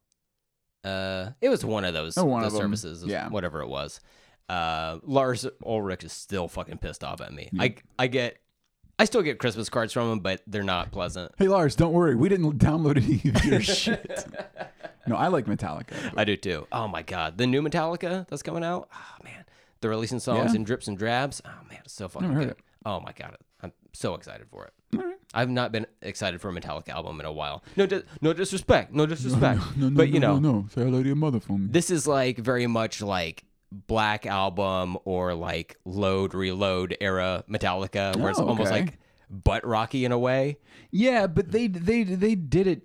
Uh, 0.84 1.30
it 1.40 1.48
was 1.50 1.64
one 1.64 1.84
of 1.84 1.92
those, 1.92 2.16
Oh, 2.16 2.24
one 2.24 2.42
those 2.42 2.54
of 2.54 2.58
services. 2.58 3.04
Yeah. 3.04 3.28
Whatever 3.28 3.60
it 3.60 3.68
was. 3.68 4.00
Uh, 4.48 4.98
Lars 5.02 5.46
Ulrich 5.64 6.04
is 6.04 6.12
still 6.12 6.48
fucking 6.48 6.78
pissed 6.78 7.04
off 7.04 7.20
at 7.20 7.32
me. 7.32 7.50
I 7.58 7.74
I 7.98 8.06
get. 8.06 8.38
I 9.00 9.04
still 9.04 9.22
get 9.22 9.38
Christmas 9.38 9.68
cards 9.70 9.92
from 9.92 10.10
them, 10.10 10.18
but 10.20 10.42
they're 10.46 10.62
not 10.62 10.92
pleasant. 10.92 11.32
Hey 11.38 11.48
Lars, 11.48 11.74
don't 11.74 11.92
worry, 11.92 12.14
we 12.14 12.28
didn't 12.28 12.58
download 12.58 12.96
any 12.98 13.34
of 13.34 13.44
your 13.44 13.60
shit. 13.62 14.26
No, 15.06 15.16
I 15.16 15.28
like 15.28 15.46
Metallica. 15.46 16.12
I 16.16 16.24
do 16.24 16.36
too. 16.36 16.66
Oh 16.70 16.86
my 16.86 17.02
god, 17.02 17.38
the 17.38 17.46
new 17.46 17.62
Metallica 17.62 18.28
that's 18.28 18.42
coming 18.42 18.62
out. 18.62 18.88
Oh 18.94 19.24
man, 19.24 19.44
they're 19.80 19.90
releasing 19.90 20.20
songs 20.20 20.50
Yeah? 20.52 20.56
in 20.56 20.64
drips 20.64 20.86
and 20.88 20.98
drabs. 20.98 21.40
Oh 21.44 21.48
man, 21.70 21.78
it's 21.84 21.94
so 21.94 22.08
fucking 22.08 22.28
Never 22.28 22.40
heard 22.40 22.48
good. 22.50 22.58
it. 22.58 22.64
Oh 22.84 23.00
my 23.00 23.12
god, 23.12 23.36
I'm 23.62 23.72
so 23.92 24.14
excited 24.14 24.46
for 24.50 24.66
it. 24.66 24.72
I've 25.32 25.48
not 25.48 25.70
been 25.70 25.86
excited 26.02 26.40
for 26.40 26.48
a 26.48 26.52
Metallica 26.52 26.88
album 26.88 27.20
in 27.20 27.26
a 27.26 27.30
while. 27.32 27.62
No, 27.76 27.86
dis- 27.86 28.02
no 28.20 28.32
disrespect, 28.32 28.92
no 28.92 29.06
disrespect. 29.06 29.60
No, 29.76 29.88
no, 29.88 29.96
but 29.96 30.08
no, 30.08 30.14
you 30.14 30.18
know, 30.20 30.38
no, 30.40 30.52
no. 30.52 30.66
Say 30.74 30.82
hello 30.82 31.00
to 31.02 31.06
your 31.06 31.14
mother 31.16 31.38
for 31.40 31.56
me. 31.56 31.68
this 31.70 31.88
is 31.90 32.06
like 32.06 32.36
very 32.36 32.66
much 32.66 33.00
like 33.00 33.44
Black 33.72 34.26
Album 34.26 34.98
or 35.04 35.34
like 35.34 35.76
Load 35.84 36.34
Reload 36.34 36.96
era 37.00 37.44
Metallica, 37.48 38.16
where 38.16 38.30
it's 38.30 38.38
Oh, 38.40 38.46
almost 38.48 38.72
okay. 38.72 38.80
like 38.82 38.98
butt 39.30 39.64
rocky 39.66 40.04
in 40.04 40.12
a 40.12 40.18
way. 40.18 40.58
Yeah, 40.90 41.26
but 41.28 41.52
they 41.52 41.66
they 41.68 42.02
they 42.02 42.34
did 42.34 42.66
it. 42.66 42.82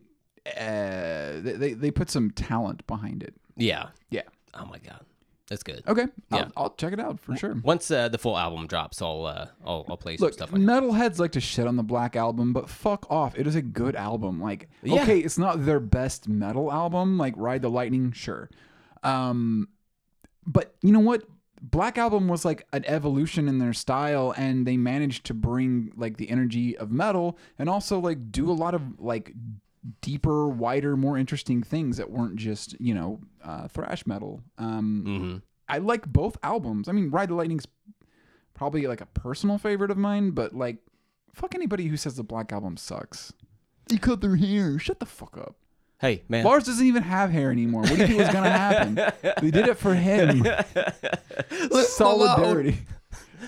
Uh, 0.48 1.40
they 1.42 1.74
they- 1.74 1.92
put 1.92 2.10
some 2.10 2.30
talent 2.32 2.86
behind 2.88 3.24
it. 3.24 3.34
Yeah. 3.58 3.88
Yeah. 4.12 4.22
Oh 4.54 4.66
my 4.66 4.78
god, 4.78 5.02
that's 5.50 5.64
good. 5.64 5.82
Okay. 5.88 6.06
Yeah. 6.32 6.38
I'll, 6.38 6.52
I'll 6.66 6.70
check 6.76 6.94
it 6.94 7.00
out 7.00 7.20
for 7.20 7.36
sure. 7.36 7.56
Once 7.64 7.90
uh, 7.90 8.10
the 8.10 8.20
full 8.20 8.38
album 8.38 8.68
drops, 8.68 9.02
I'll 9.02 9.26
uh, 9.26 9.48
I'll, 9.66 9.86
I'll 9.90 9.98
play 9.98 10.18
some 10.18 10.26
Look, 10.26 10.34
stuff 10.34 10.54
on 10.54 10.62
it. 10.62 10.66
metalheads 10.66 11.18
like 11.18 11.32
to 11.32 11.40
shit 11.42 11.66
on 11.66 11.78
the 11.78 11.84
Black 11.84 12.16
Album, 12.16 12.54
but 12.54 12.70
fuck 12.70 13.10
off. 13.10 13.38
It 13.40 13.48
is 13.48 13.56
a 13.56 13.62
good 13.64 13.96
album. 13.96 14.40
Like, 14.40 14.70
Yeah. 14.84 15.02
okay, 15.02 15.18
it's 15.20 15.38
not 15.40 15.66
their 15.66 15.80
best 15.80 16.28
metal 16.30 16.72
album. 16.72 17.18
Like 17.18 17.34
Ride 17.38 17.64
the 17.64 17.70
Lightning, 17.70 18.12
sure. 18.12 18.50
Um, 19.04 19.68
but 20.46 20.76
you 20.82 20.92
know 20.92 21.00
what? 21.00 21.24
Black 21.62 21.98
Album 21.98 22.28
was 22.28 22.46
like 22.46 22.68
an 22.74 22.84
evolution 22.86 23.48
in 23.48 23.60
their 23.60 23.74
style, 23.74 24.34
and 24.38 24.68
they 24.68 24.78
managed 24.78 25.26
to 25.26 25.34
bring 25.34 25.92
like 25.96 26.18
the 26.18 26.30
energy 26.30 26.78
of 26.78 26.92
metal, 26.92 27.38
and 27.58 27.70
also 27.70 28.00
like 28.00 28.32
do 28.32 28.52
a 28.52 28.54
lot 28.54 28.76
of 28.76 29.00
like 29.00 29.34
deeper, 30.02 30.48
wider, 30.48 30.98
more 30.98 31.18
interesting 31.18 31.64
things 31.64 31.98
that 31.98 32.10
weren't 32.12 32.36
just 32.36 32.80
you 32.80 32.94
know 32.94 33.20
uh, 33.44 33.68
thrash 33.68 34.06
metal. 34.06 34.42
Um, 34.58 35.04
hmm 35.06 35.38
I 35.68 35.80
like 35.80 36.06
both 36.06 36.38
albums. 36.44 36.88
I 36.88 36.92
mean, 36.92 37.10
Ride 37.10 37.30
the 37.30 37.34
Lightning's 37.34 37.66
probably 38.54 38.86
like 38.86 39.02
a 39.02 39.08
personal 39.08 39.58
favorite 39.58 39.90
of 39.90 39.98
mine, 39.98 40.30
but 40.30 40.54
like, 40.54 40.78
fuck 41.34 41.56
anybody 41.56 41.88
who 41.88 41.98
says 41.98 42.16
the 42.16 42.24
Black 42.24 42.54
Album 42.54 42.78
sucks. 42.78 43.34
They 43.88 43.98
cut 43.98 44.22
their 44.22 44.36
hair. 44.36 44.78
Shut 44.78 45.00
the 45.00 45.08
fuck 45.08 45.38
up. 45.38 45.56
Hey 46.02 46.24
man, 46.28 46.44
Lars 46.44 46.66
doesn't 46.66 46.86
even 46.86 47.04
have 47.04 47.30
hair 47.32 47.52
anymore. 47.52 47.82
What 47.82 47.92
do 47.92 47.98
you 47.98 48.08
think 48.08 48.20
was 48.20 48.30
gonna 48.30 48.50
happen? 48.50 48.96
they 49.42 49.52
did 49.52 49.68
it 49.68 49.78
for 49.78 49.94
him. 49.96 50.46
Solidarity. 51.86 52.80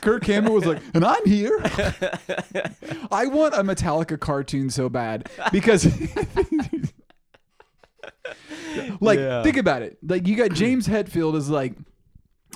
Kirk 0.01 0.23
Campbell 0.23 0.53
was 0.53 0.65
like, 0.65 0.81
and 0.93 1.03
I'm 1.03 1.25
here. 1.25 1.59
I 3.11 3.25
want 3.27 3.55
a 3.55 3.63
Metallica 3.63 4.19
cartoon 4.19 4.69
so 4.69 4.89
bad 4.89 5.29
because, 5.51 5.85
like, 9.01 9.19
Yeah. 9.19 9.43
think 9.43 9.57
about 9.57 9.81
it. 9.81 9.97
Like, 10.03 10.27
you 10.27 10.35
got 10.35 10.51
James 10.51 10.87
Hetfield 10.87 11.35
is 11.35 11.49
like, 11.49 11.73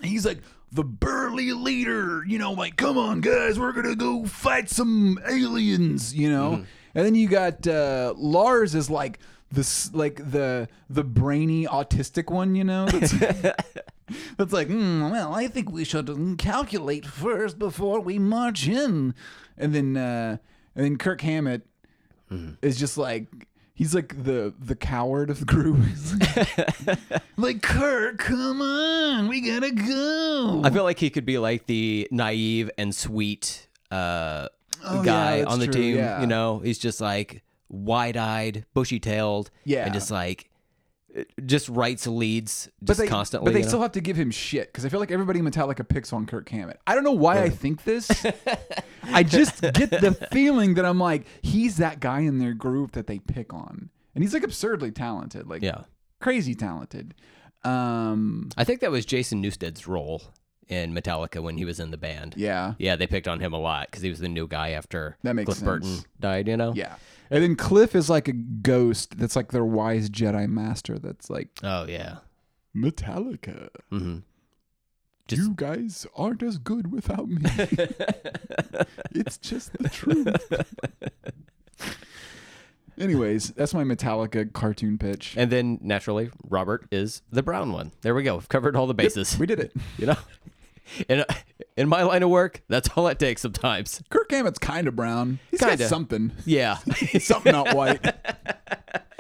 he's 0.04 0.26
like 0.26 0.40
the 0.72 0.84
burly 0.84 1.54
leader. 1.54 2.24
You 2.26 2.38
know, 2.38 2.54
like, 2.54 2.76
come 2.76 2.98
on, 2.98 3.22
guys, 3.22 3.60
we're 3.60 3.72
gonna 3.72 3.96
go 3.96 4.26
fight 4.26 4.70
some 4.70 5.20
aliens. 5.28 6.14
You 6.16 6.30
know, 6.30 6.52
Mm-hmm. 6.52 6.64
and 6.96 7.06
then 7.06 7.16
you 7.16 7.28
got 7.28 7.66
uh, 7.68 8.14
Lars 8.18 8.76
is 8.76 8.90
like 8.90 9.20
this, 9.52 9.94
like 9.94 10.32
the 10.32 10.68
the 10.90 11.04
brainy 11.04 11.66
autistic 11.66 12.32
one. 12.32 12.56
You 12.56 12.64
know, 12.64 12.86
that's, 12.88 13.12
that's 14.38 14.54
like, 14.54 14.68
"Hmm, 14.68 15.10
well, 15.12 15.34
I 15.34 15.48
think 15.48 15.72
we 15.72 15.84
should 15.84 16.10
calculate 16.38 17.06
first 17.06 17.60
before 17.60 18.00
we 18.00 18.20
march 18.20 18.68
in. 18.68 19.14
And 19.58 19.74
then, 19.76 19.98
uh, 19.98 20.38
and 20.76 20.86
then 20.86 20.98
Kirk 20.98 21.22
Hammett 21.22 21.64
Mm-hmm. 22.32 22.54
is 22.62 22.80
just 22.80 22.98
like. 22.98 23.28
He's 23.74 23.96
like 23.96 24.24
the 24.24 24.54
the 24.60 24.76
coward 24.76 25.30
of 25.32 25.40
the 25.40 25.46
group. 25.46 25.78
He's 25.86 26.14
like, 27.38 27.62
Kirk, 27.64 28.20
come 28.20 28.62
on, 28.62 29.28
we 29.28 29.42
gotta 29.42 29.72
go. 29.72 30.62
I 30.64 30.70
feel 30.70 30.84
like 30.84 31.00
he 31.00 31.10
could 31.10 31.26
be 31.26 31.40
like 31.40 31.66
the 31.66 32.08
naive 32.12 32.70
and 32.78 32.94
sweet 32.94 33.68
uh, 33.90 34.50
Oh, 34.86 35.04
guy 35.04 35.40
that's 35.40 35.52
on 35.52 35.60
the 35.60 35.66
true, 35.66 35.74
team. 35.74 35.96
yeah. 35.98 36.22
You 36.22 36.28
know, 36.28 36.60
he's 36.60 36.78
just 36.78 37.02
like 37.02 37.44
wide-eyed, 37.72 38.66
bushy-tailed, 38.74 39.50
Yeah. 39.66 39.86
and 39.86 39.94
just 39.94 40.12
like 40.12 40.50
just 41.46 41.68
writes 41.70 42.08
leads 42.08 42.64
just 42.64 42.74
but 42.82 42.98
they, 42.98 43.08
constantly. 43.08 43.46
But 43.46 43.54
they 43.54 43.60
you 43.60 43.66
know? 43.66 43.70
still 43.70 43.82
have 43.82 43.92
to 43.94 44.02
give 44.02 44.16
him 44.16 44.32
shit 44.32 44.68
because 44.68 44.86
I 44.86 44.90
feel 44.90 45.00
like 45.00 45.12
everybody 45.12 45.40
in 45.40 45.46
Metallica 45.46 45.88
picks 45.88 46.14
on 46.14 46.26
Kirk 46.26 46.48
Hammett. 46.50 46.80
I 46.88 46.96
don't 46.96 47.04
know 47.04 47.12
why 47.12 47.42
I 47.42 47.50
think 47.50 47.84
this. 47.84 48.26
I 49.04 49.24
just 49.24 49.62
get 49.62 49.90
the 49.90 50.14
feeling 50.32 50.76
that 50.76 50.86
I'm 50.86 51.00
like 51.00 51.26
he's 51.42 51.78
that 51.78 52.00
guy 52.00 52.22
in 52.22 52.40
their 52.40 52.54
group 52.54 52.94
that 52.94 53.08
they 53.08 53.20
pick 53.20 53.54
on, 53.54 53.90
and 54.16 54.24
he's 54.24 54.34
like 54.34 54.44
absurdly 54.44 54.92
talented, 54.92 55.48
like 55.48 55.62
yeah. 55.62 55.82
crazy 56.20 56.56
talented. 56.56 57.14
Um, 57.64 58.50
I 58.58 58.64
think 58.64 58.80
that 58.82 58.92
was 58.92 59.06
Jason 59.06 59.42
Newsted's 59.42 59.88
role 59.88 60.22
in 60.68 60.94
Metallica 60.94 61.44
when 61.44 61.58
he 61.58 61.66
was 61.66 61.80
in 61.80 61.92
the 61.92 61.98
band. 61.98 62.36
yeah, 62.38 62.74
Yeah, 62.80 62.96
they 62.96 63.06
picked 63.06 63.28
on 63.28 63.40
him 63.40 63.54
a 63.54 63.60
lot 63.60 63.88
because 63.88 64.02
he 64.02 64.10
was 64.10 64.20
the 64.20 64.30
new 64.30 64.48
guy 64.48 64.70
after 64.70 65.18
That 65.24 65.36
makes 65.36 65.46
Cliff 65.46 65.58
sense. 65.58 65.68
Burton 65.68 65.98
died. 66.20 66.48
You 66.48 66.58
know. 66.58 66.74
yeah. 66.74 66.96
And 67.32 67.42
then 67.42 67.56
Cliff 67.56 67.96
is 67.96 68.10
like 68.10 68.28
a 68.28 68.34
ghost 68.34 69.18
that's 69.18 69.36
like 69.36 69.52
their 69.52 69.66
wise 69.66 70.10
Jedi 70.10 70.48
master. 70.50 71.00
That's 71.00 71.30
like 71.30 71.48
Oh 71.64 71.86
yeah. 71.88 72.18
Metallica. 72.76 73.70
hmm 73.90 74.18
Just 75.28 75.42
you 75.42 75.54
guys 75.56 76.06
aren't 76.16 76.44
as 76.44 76.58
good 76.58 76.92
without 76.92 77.28
me. 77.30 77.42
it's 79.16 79.38
just 79.38 79.72
the 79.78 79.90
truth. 79.90 80.36
Anyways, 83.00 83.52
that's 83.52 83.74
my 83.74 83.84
Metallica 83.84 84.52
cartoon 84.54 84.98
pitch. 84.98 85.34
and 85.38 85.50
then 85.52 85.80
naturally 85.82 86.30
Robert 86.48 86.86
is 86.92 87.22
the 87.32 87.42
brown 87.42 87.72
one. 87.72 87.94
There 88.02 88.14
we 88.14 88.22
go. 88.24 88.36
We've 88.36 88.50
covered 88.50 88.76
all 88.76 88.86
the 88.86 88.94
bases. 88.94 89.40
We 89.40 89.48
did 89.48 89.60
it. 89.60 89.74
you 89.98 90.06
know. 90.08 90.18
In 91.08 91.24
in 91.78 91.88
my 91.88 92.04
line 92.04 92.24
of 92.24 92.30
work, 92.30 92.62
that's 92.68 92.90
all 92.96 93.08
it 93.08 93.20
takes 93.20 93.42
sometimes. 93.42 94.02
Kirk 94.10 94.32
Hammett's 94.32 94.60
kind 94.60 94.88
of 94.88 94.96
brown. 94.96 95.40
He's 95.50 95.60
Kinda. 95.60 95.78
got 95.78 95.90
something. 95.90 96.32
Yeah. 96.46 96.76
Something 97.20 97.54
not 97.54 97.76
white. 97.76 98.04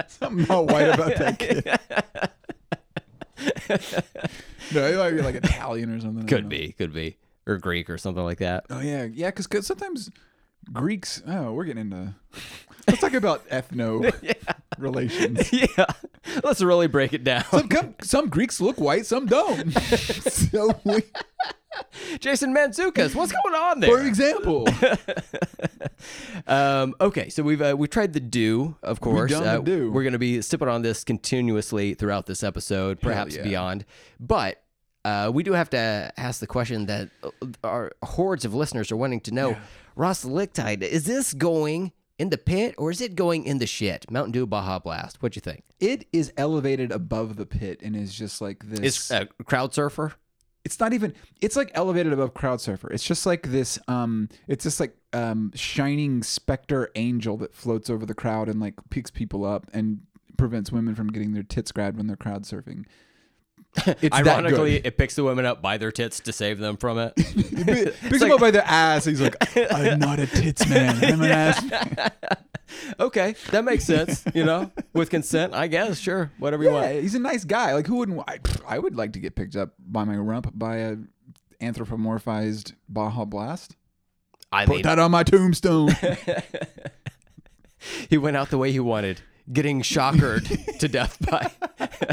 something 0.07 0.45
not 0.47 0.67
white 0.67 0.89
about 0.89 1.15
that 1.15 1.39
kid. 1.39 1.65
no, 4.73 4.91
he 4.91 4.97
might 4.97 5.11
be 5.11 5.21
like 5.21 5.35
Italian 5.35 5.95
or 5.95 5.99
something. 5.99 6.27
Could 6.27 6.49
be, 6.49 6.73
could 6.73 6.93
be, 6.93 7.17
or 7.47 7.57
Greek 7.57 7.89
or 7.89 7.97
something 7.97 8.23
like 8.23 8.39
that. 8.39 8.65
Oh 8.69 8.79
yeah, 8.79 9.05
yeah. 9.05 9.31
Because 9.31 9.65
sometimes 9.65 10.11
Greeks. 10.71 11.23
Oh, 11.25 11.53
we're 11.53 11.65
getting 11.65 11.91
into. 11.91 12.15
Let's 12.87 13.01
talk 13.01 13.13
about 13.13 13.47
ethno 13.49 14.11
relations. 14.77 15.51
yeah. 15.77 15.85
Let's 16.43 16.61
really 16.61 16.87
break 16.87 17.13
it 17.13 17.23
down. 17.23 17.43
Some, 17.45 17.67
com- 17.67 17.95
some 18.01 18.29
Greeks 18.29 18.61
look 18.61 18.79
white, 18.79 19.05
some 19.05 19.25
don't. 19.25 19.71
so, 19.79 20.79
we, 20.83 21.03
Jason 22.19 22.53
Mantzoukas, 22.53 23.15
what's 23.15 23.31
going 23.31 23.55
on 23.55 23.79
there? 23.79 23.97
for 23.97 24.05
example, 24.05 24.67
Um, 26.47 26.95
okay, 26.99 27.29
so 27.29 27.43
we've 27.43 27.61
uh, 27.61 27.75
we've 27.77 27.89
tried 27.89 28.13
the 28.13 28.19
do, 28.19 28.75
of 28.81 28.99
course. 28.99 29.31
done 29.31 29.43
the 29.43 29.49
Uh, 29.49 29.59
do. 29.59 29.91
We're 29.91 30.03
going 30.03 30.13
to 30.13 30.19
be 30.19 30.41
sipping 30.41 30.67
on 30.67 30.81
this 30.81 31.03
continuously 31.03 31.93
throughout 31.93 32.25
this 32.25 32.43
episode, 32.43 32.99
perhaps 32.99 33.35
yeah. 33.35 33.43
beyond. 33.43 33.85
But 34.19 34.61
uh, 35.05 35.31
we 35.33 35.43
do 35.43 35.53
have 35.53 35.69
to 35.71 36.11
ask 36.17 36.39
the 36.39 36.47
question 36.47 36.87
that 36.87 37.09
uh, 37.23 37.29
our 37.63 37.91
hordes 38.03 38.45
of 38.45 38.53
listeners 38.53 38.91
are 38.91 38.97
wanting 38.97 39.21
to 39.21 39.31
know: 39.31 39.57
Ross 39.95 40.25
Lickteig, 40.25 40.81
is 40.81 41.05
this 41.05 41.33
going 41.33 41.91
in 42.21 42.29
the 42.29 42.37
pit 42.37 42.75
or 42.77 42.91
is 42.91 43.01
it 43.01 43.15
going 43.15 43.45
in 43.45 43.57
the 43.57 43.65
shit? 43.65 44.09
Mountain 44.11 44.31
Dew 44.31 44.45
Baja 44.45 44.77
Blast. 44.79 45.21
What'd 45.21 45.35
you 45.35 45.41
think? 45.41 45.63
it 45.79 46.05
is 46.13 46.31
elevated 46.37 46.91
above 46.91 47.35
the 47.35 47.45
pit 47.47 47.81
and 47.81 47.95
is 47.95 48.13
just 48.13 48.39
like 48.39 48.63
this. 48.63 48.79
Is 48.79 49.11
uh, 49.11 49.25
crowd 49.45 49.73
surfer? 49.73 50.13
it's 50.63 50.79
not 50.79 50.93
even. 50.93 51.13
It's 51.41 51.55
like 51.55 51.71
elevated 51.73 52.13
above 52.13 52.33
crowd 52.33 52.61
surfer. 52.61 52.91
It's 52.91 53.03
just 53.03 53.25
like 53.25 53.51
this. 53.51 53.79
Um, 53.87 54.29
it's 54.47 54.63
just 54.63 54.79
like 54.79 54.95
um, 55.11 55.51
shining 55.55 56.21
specter 56.21 56.91
angel 56.95 57.37
that 57.37 57.55
floats 57.55 57.89
over 57.89 58.05
the 58.05 58.13
crowd 58.13 58.47
and 58.47 58.59
like 58.59 58.75
picks 58.91 59.09
people 59.09 59.43
up 59.43 59.65
and 59.73 60.01
prevents 60.37 60.71
women 60.71 60.93
from 60.93 61.07
getting 61.07 61.33
their 61.33 61.43
tits 61.43 61.71
grabbed 61.71 61.97
when 61.97 62.07
they're 62.07 62.15
crowd 62.15 62.43
surfing. 62.43 62.85
It's 64.01 64.15
Ironically, 64.15 64.75
it 64.75 64.97
picks 64.97 65.15
the 65.15 65.23
women 65.23 65.45
up 65.45 65.61
by 65.61 65.77
their 65.77 65.91
tits 65.91 66.19
to 66.21 66.33
save 66.33 66.59
them 66.59 66.75
from 66.77 66.97
it. 66.99 67.15
picks 67.15 68.19
them 68.19 68.31
up 68.31 68.39
by 68.39 68.51
their 68.51 68.65
ass. 68.65 69.05
He's 69.05 69.21
like, 69.21 69.35
I'm 69.71 69.97
not 69.99 70.19
a 70.19 70.27
tits 70.27 70.67
man. 70.67 71.03
I'm 71.03 71.21
an 71.21 71.31
ass. 71.31 71.63
man." 71.63 72.11
okay, 72.99 73.35
that 73.51 73.63
makes 73.63 73.85
sense. 73.85 74.23
You 74.35 74.43
know, 74.43 74.71
with 74.93 75.09
consent, 75.09 75.53
I 75.53 75.67
guess. 75.67 75.97
Sure, 75.99 76.31
whatever 76.37 76.63
you 76.63 76.69
Yeah, 76.69 76.81
want. 76.81 77.01
he's 77.01 77.15
a 77.15 77.19
nice 77.19 77.45
guy. 77.45 77.73
Like 77.73 77.87
who 77.87 77.95
wouldn't? 77.95 78.21
I, 78.27 78.39
I 78.67 78.77
would 78.77 78.95
like 78.95 79.13
to 79.13 79.19
get 79.19 79.35
picked 79.35 79.55
up 79.55 79.73
by 79.79 80.03
my 80.03 80.17
rump 80.17 80.51
by 80.53 80.75
a 80.77 80.95
anthropomorphized 81.61 82.73
Baja 82.89 83.23
Blast. 83.25 83.75
I 84.51 84.65
Put 84.65 84.75
mean, 84.75 84.81
that 84.83 84.99
on 84.99 85.11
my 85.11 85.23
tombstone. 85.23 85.91
he 88.09 88.17
went 88.17 88.35
out 88.37 88.49
the 88.49 88.57
way 88.57 88.71
he 88.71 88.79
wanted, 88.81 89.21
getting 89.51 89.81
shockered 89.81 90.45
to 90.79 90.87
death 90.87 91.17
by 91.29 91.51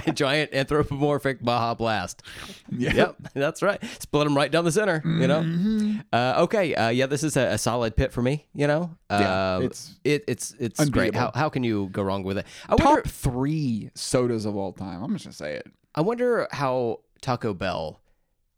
a 0.07 0.13
giant 0.13 0.53
anthropomorphic 0.55 1.43
Baja 1.43 1.75
Blast. 1.75 2.23
yeah. 2.71 2.93
Yep, 2.95 3.17
that's 3.35 3.63
right. 3.63 3.83
Split 4.01 4.27
him 4.27 4.37
right 4.37 4.51
down 4.51 4.65
the 4.65 4.73
center. 4.73 5.03
You 5.05 5.27
know. 5.27 5.41
Mm-hmm. 5.41 5.99
Uh, 6.13 6.35
okay. 6.45 6.75
Uh, 6.75 6.89
yeah, 6.89 7.07
this 7.07 7.23
is 7.23 7.37
a, 7.37 7.43
a 7.53 7.59
solid 7.59 7.97
pit 7.97 8.13
for 8.13 8.23
me. 8.23 8.47
You 8.55 8.67
know. 8.67 8.97
Yeah, 9.11 9.57
Um, 9.57 9.63
it's 9.65 9.95
it, 10.05 10.25
it's 10.29 10.55
it's 10.59 10.89
great. 10.89 11.15
How 11.15 11.31
how 11.35 11.49
can 11.49 11.63
you 11.65 11.89
go 11.93 12.03
wrong 12.03 12.23
with 12.25 12.39
it? 12.39 12.47
I 12.69 12.75
wonder. 12.75 13.03
Top 13.03 13.11
three 13.11 13.91
sodas 13.95 14.45
of 14.45 14.57
all 14.57 14.73
time. 14.73 15.03
I'm 15.03 15.13
just 15.15 15.25
gonna 15.25 15.33
say 15.35 15.55
it. 15.57 15.67
I 15.95 16.01
wonder 16.03 16.47
how 16.53 17.01
Taco 17.21 17.55
Bell 17.55 18.01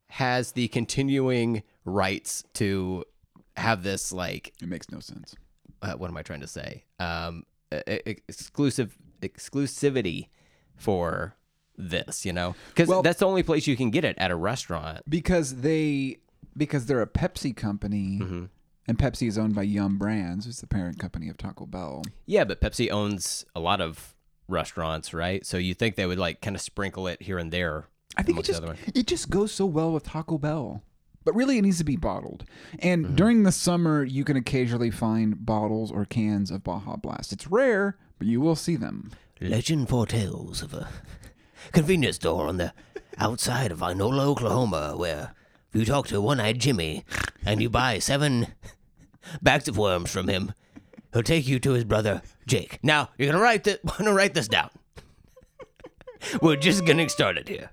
has 0.09 0.53
the 0.53 0.69
continuing 0.69 1.63
rights 1.85 2.45
to 2.55 3.05
have 3.57 3.83
this 3.83 4.13
like 4.13 4.53
It 4.61 4.69
makes 4.69 4.91
no 4.91 5.01
sense. 5.01 5.35
uh, 5.83 5.93
what 5.95 6.11
am 6.11 6.17
I 6.17 6.23
trying 6.23 6.41
to 6.41 6.47
say? 6.49 6.85
Um, 6.99 7.45
exclusive 7.73 8.97
exclusivity 9.23 10.29
for 10.77 11.35
this, 11.77 12.25
you 12.27 12.33
know, 12.33 12.55
because 12.69 12.89
Well- 12.89 13.03
that's 13.03 13.21
the 13.21 13.27
only 13.27 13.43
place 13.43 13.67
you 13.67 13.77
can 13.77 13.91
get 13.91 14.05
it 14.05 14.17
at 14.19 14.31
a 14.31 14.37
restaurant. 14.37 15.03
Because 15.09 15.57
they 15.57 16.19
because 16.57 16.87
they're 16.87 17.01
a 17.03 17.07
Pepsi 17.07 17.55
company 17.57 18.19
Mm-hmm. 18.21 18.45
and 18.89 18.99
Pepsi 18.99 19.29
is 19.29 19.39
owned 19.39 19.55
by 19.55 19.63
Yum 19.63 19.99
Brands, 19.99 20.47
who's 20.47 20.61
the 20.61 20.67
parent 20.67 20.99
company 20.99 21.29
of 21.29 21.37
Taco 21.39 21.65
Bell. 21.65 22.03
Yeah, 22.27 22.45
but 22.45 22.61
Pepsi 22.61 22.91
owns 22.91 23.45
a 23.55 23.61
lot 23.61 23.81
of 23.81 24.17
restaurants, 24.49 25.15
right? 25.15 25.47
So 25.47 25.59
you 25.59 25.75
think 25.75 25.95
they 25.95 26.07
would 26.07 26.19
like 26.19 26.41
kind 26.43 26.57
of 26.57 26.61
sprinkle 26.63 27.07
it 27.07 27.23
here 27.23 27.39
and 27.39 27.53
there. 27.53 27.87
I 28.17 28.23
think 28.25 28.39
it 28.41 28.45
just 28.45 28.63
it 28.95 29.07
just 29.07 29.31
goes 29.31 29.53
so 29.53 29.65
well 29.65 29.93
with 29.93 30.03
Taco 30.05 30.39
Bell. 30.39 30.83
But 31.25 31.35
really 31.35 31.59
it 31.59 31.63
needs 31.63 31.79
to 31.79 31.85
be 31.85 31.97
bottled. 31.97 32.45
And 32.79 33.05
Mm-hmm. 33.05 33.15
during 33.15 33.43
the 33.43 33.53
summer 33.53 34.03
you 34.05 34.25
can 34.25 34.37
occasionally 34.37 34.91
find 34.91 35.45
bottles 35.45 35.93
or 35.93 36.05
cans 36.07 36.51
of 36.51 36.65
Baja 36.65 36.97
Blast. 36.97 37.33
It's 37.33 37.47
rare, 37.47 37.97
but 38.19 38.27
you 38.27 38.41
will 38.41 38.57
see 38.57 38.77
them. 38.77 39.11
Legend 39.41 39.89
foretells 39.89 40.63
of 40.63 40.75
a 40.75 40.89
convenience 41.73 42.17
store 42.17 42.47
on 42.49 42.57
the 42.57 42.73
outside 43.19 43.71
of 43.73 43.81
Inola, 43.81 44.21
Oklahoma, 44.27 44.95
where 44.97 45.35
if 45.73 45.79
you 45.81 45.85
talk 45.85 46.07
to 46.09 46.21
one 46.21 46.41
eyed 46.41 46.59
Jimmy 46.59 47.05
and 47.45 47.61
you 47.63 47.71
buy 47.71 47.99
seven 47.99 48.49
bags 49.43 49.69
of 49.69 49.77
worms 49.79 50.11
from 50.11 50.29
him, 50.29 50.53
he'll 51.13 51.23
take 51.23 51.47
you 51.47 51.59
to 51.61 51.73
his 51.73 51.85
brother 51.85 52.23
Jake. 52.47 52.79
Now 52.83 53.11
you're 53.19 53.31
gonna 53.31 53.43
write 53.43 53.65
this 53.65 53.79
gonna 53.99 54.13
write 54.15 54.35
this 54.35 54.49
down. 54.49 54.71
We're 56.43 56.57
just 56.57 56.85
getting 56.85 57.09
started 57.09 57.49
here. 57.49 57.71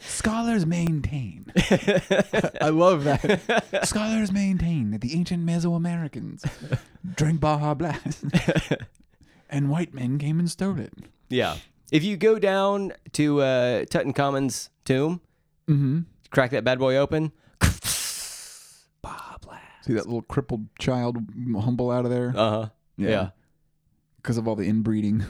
Scholars 0.00 0.64
maintain. 0.66 1.52
I 2.60 2.70
love 2.70 3.04
that. 3.04 3.80
Scholars 3.84 4.32
maintain 4.32 4.90
that 4.90 5.00
the 5.02 5.14
ancient 5.14 5.44
Mesoamericans 5.46 6.42
drank 7.16 7.40
Baja 7.40 7.74
Blast, 7.74 8.24
and 9.48 9.70
white 9.70 9.92
men 9.94 10.18
came 10.18 10.38
and 10.40 10.50
stole 10.50 10.78
it. 10.80 10.92
Yeah. 11.28 11.56
If 11.92 12.02
you 12.04 12.16
go 12.16 12.38
down 12.38 12.92
to 13.12 13.40
uh, 13.42 13.84
Tutankhamun's 13.84 14.70
tomb, 14.84 15.20
Mm-hmm. 15.68 16.00
crack 16.30 16.50
that 16.50 16.64
bad 16.64 16.78
boy 16.80 16.96
open. 16.96 17.30
See 19.82 19.94
that 19.94 20.04
little 20.04 20.22
crippled 20.22 20.66
child 20.78 21.16
humble 21.58 21.90
out 21.90 22.04
of 22.04 22.10
there 22.10 22.32
Uh 22.36 22.50
huh. 22.50 22.68
Yeah. 22.98 23.30
because 24.16 24.36
of 24.36 24.46
all 24.46 24.54
the 24.54 24.68
inbreeding. 24.68 25.24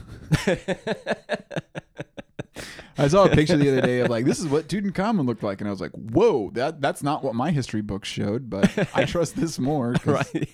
I 3.01 3.09
saw 3.09 3.25
a 3.25 3.29
picture 3.35 3.57
the 3.57 3.69
other 3.71 3.81
day 3.81 4.01
of 4.01 4.09
like 4.11 4.25
this 4.25 4.39
is 4.39 4.47
what 4.47 4.69
Tutankhamun 4.69 5.27
looked 5.27 5.43
like, 5.43 5.61
and 5.61 5.69
I 5.69 5.71
was 5.71 5.81
like, 5.81 5.93
"Whoa, 5.93 6.51
that 6.55 6.81
that's 6.81 7.03
not 7.03 7.25
what 7.25 7.35
my 7.35 7.51
history 7.51 7.81
books 7.83 8.09
showed." 8.09 8.49
But 8.51 8.71
I 8.97 9.05
trust 9.07 9.37
this 9.37 9.59
more. 9.59 9.95
right. 10.05 10.49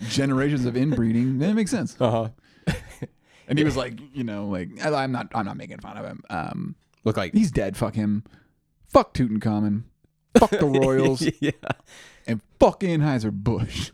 Generations 0.00 0.64
of 0.64 0.76
inbreeding. 0.76 1.38
That 1.38 1.54
makes 1.54 1.70
sense. 1.70 1.96
Uh 2.00 2.10
huh. 2.66 2.74
And 3.48 3.58
he 3.58 3.64
was 3.64 3.76
like, 3.76 3.98
you 4.12 4.24
know, 4.24 4.46
like 4.46 4.68
I'm 4.84 5.10
not 5.12 5.28
I'm 5.34 5.46
not 5.46 5.56
making 5.56 5.78
fun 5.78 5.96
of 5.96 6.04
him. 6.04 6.22
Um, 6.30 6.74
Look 7.04 7.16
like 7.16 7.32
he's 7.32 7.50
dead. 7.50 7.76
Fuck 7.76 7.94
him. 7.94 8.24
Fuck 8.88 9.14
Tutankhamun. 9.14 9.84
Fuck 10.38 10.50
the 10.50 10.66
royals. 10.66 11.26
yeah. 11.40 11.50
and 12.26 12.40
fuck 12.60 12.80
Anheuser 12.80 13.32
Busch. 13.32 13.90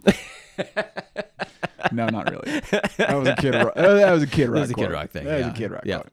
no, 1.92 2.06
not 2.08 2.30
really. 2.30 2.60
That 2.96 3.14
was 3.16 3.28
a 3.28 3.36
kid. 3.36 3.54
Rock. 3.54 3.72
uh, 3.76 3.94
That 3.94 4.12
was 4.12 4.22
a 4.22 4.26
kid 4.26 4.48
rock. 4.48 4.60
was 4.60 4.70
a 4.70 4.74
Kid. 4.74 4.90
Rock 4.90 5.10
thing, 5.10 5.24
That 5.24 5.38
was 5.38 5.46
a 5.46 5.52
kid 5.52 5.70
rock. 5.70 5.82
Yeah. 5.84 5.96
quote. 5.98 6.12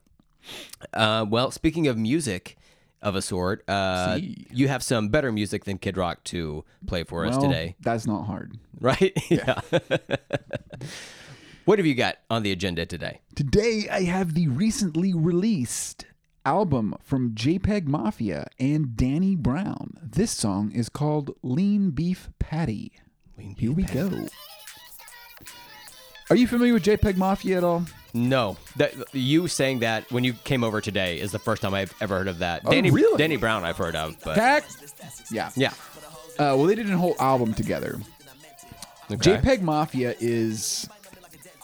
Uh, 0.93 1.25
well, 1.27 1.51
speaking 1.51 1.87
of 1.87 1.97
music 1.97 2.57
of 3.01 3.15
a 3.15 3.21
sort, 3.21 3.67
uh, 3.69 4.17
See. 4.17 4.45
you 4.51 4.67
have 4.67 4.83
some 4.83 5.09
better 5.09 5.31
music 5.31 5.65
than 5.65 5.77
Kid 5.77 5.97
Rock 5.97 6.23
to 6.25 6.63
play 6.85 7.03
for 7.03 7.25
us 7.25 7.33
Well, 7.37 7.47
today, 7.49 7.75
That's 7.79 8.05
not 8.05 8.25
hard. 8.25 8.57
right? 8.79 9.11
Yeah. 9.29 9.61
what 11.65 11.79
have 11.79 11.85
you 11.85 11.95
got 11.95 12.17
on 12.29 12.43
the 12.43 12.51
agenda 12.51 12.85
today? 12.85 13.21
Today 13.35 13.87
I 13.91 14.03
have 14.03 14.33
the 14.35 14.47
recently 14.49 15.13
released 15.13 16.05
album 16.45 16.95
from 17.03 17.33
JPEG 17.35 17.85
Mafia 17.87 18.47
and 18.59 18.95
Danny 18.97 19.35
Brown. 19.35 19.97
This 20.01 20.31
song 20.31 20.71
is 20.71 20.89
called 20.89 21.35
Lean 21.43 21.91
Beef 21.91 22.29
Patty. 22.39 22.91
Here 23.57 23.71
we 23.71 23.83
go. 23.83 24.27
Are 26.29 26.35
you 26.35 26.47
familiar 26.47 26.73
with 26.73 26.83
JPEG 26.83 27.17
Mafia 27.17 27.57
at 27.57 27.63
all? 27.63 27.85
No, 28.13 28.57
that 28.75 28.93
you 29.13 29.47
saying 29.47 29.79
that 29.79 30.11
when 30.11 30.23
you 30.23 30.33
came 30.33 30.63
over 30.63 30.81
today 30.81 31.19
is 31.19 31.31
the 31.31 31.39
first 31.39 31.61
time 31.61 31.73
I've 31.73 31.93
ever 32.01 32.17
heard 32.17 32.27
of 32.27 32.39
that. 32.39 32.63
Danny, 32.65 32.89
Oh, 32.91 32.93
really? 32.93 33.17
Danny 33.17 33.37
Brown, 33.37 33.63
I've 33.63 33.77
heard 33.77 33.95
of, 33.95 34.17
but. 34.23 34.37
Yeah. 35.31 35.49
yeah. 35.55 35.73
Uh, 36.33 36.55
well, 36.57 36.63
they 36.65 36.75
did 36.75 36.89
a 36.89 36.97
whole 36.97 37.15
album 37.19 37.53
together. 37.53 37.99
Okay. 39.09 39.37
JPEG 39.37 39.61
Mafia 39.61 40.15
is 40.19 40.89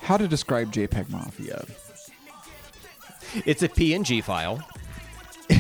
how 0.01 0.18
to 0.18 0.27
describe 0.27 0.72
JPEG 0.72 1.10
Mafia. 1.10 1.66
It's 3.46 3.62
a 3.63 3.70
PNG 3.70 4.24
file. 4.24 4.66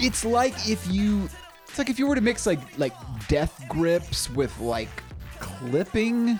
It's 0.00 0.24
like 0.24 0.54
if 0.68 0.86
you, 0.88 1.28
it's 1.66 1.76
like 1.78 1.90
if 1.90 1.98
you 1.98 2.06
were 2.06 2.14
to 2.14 2.20
mix 2.20 2.46
like 2.46 2.60
like 2.78 2.92
Death 3.26 3.64
Grips 3.68 4.30
with 4.30 4.56
like 4.60 5.02
clipping. 5.40 6.38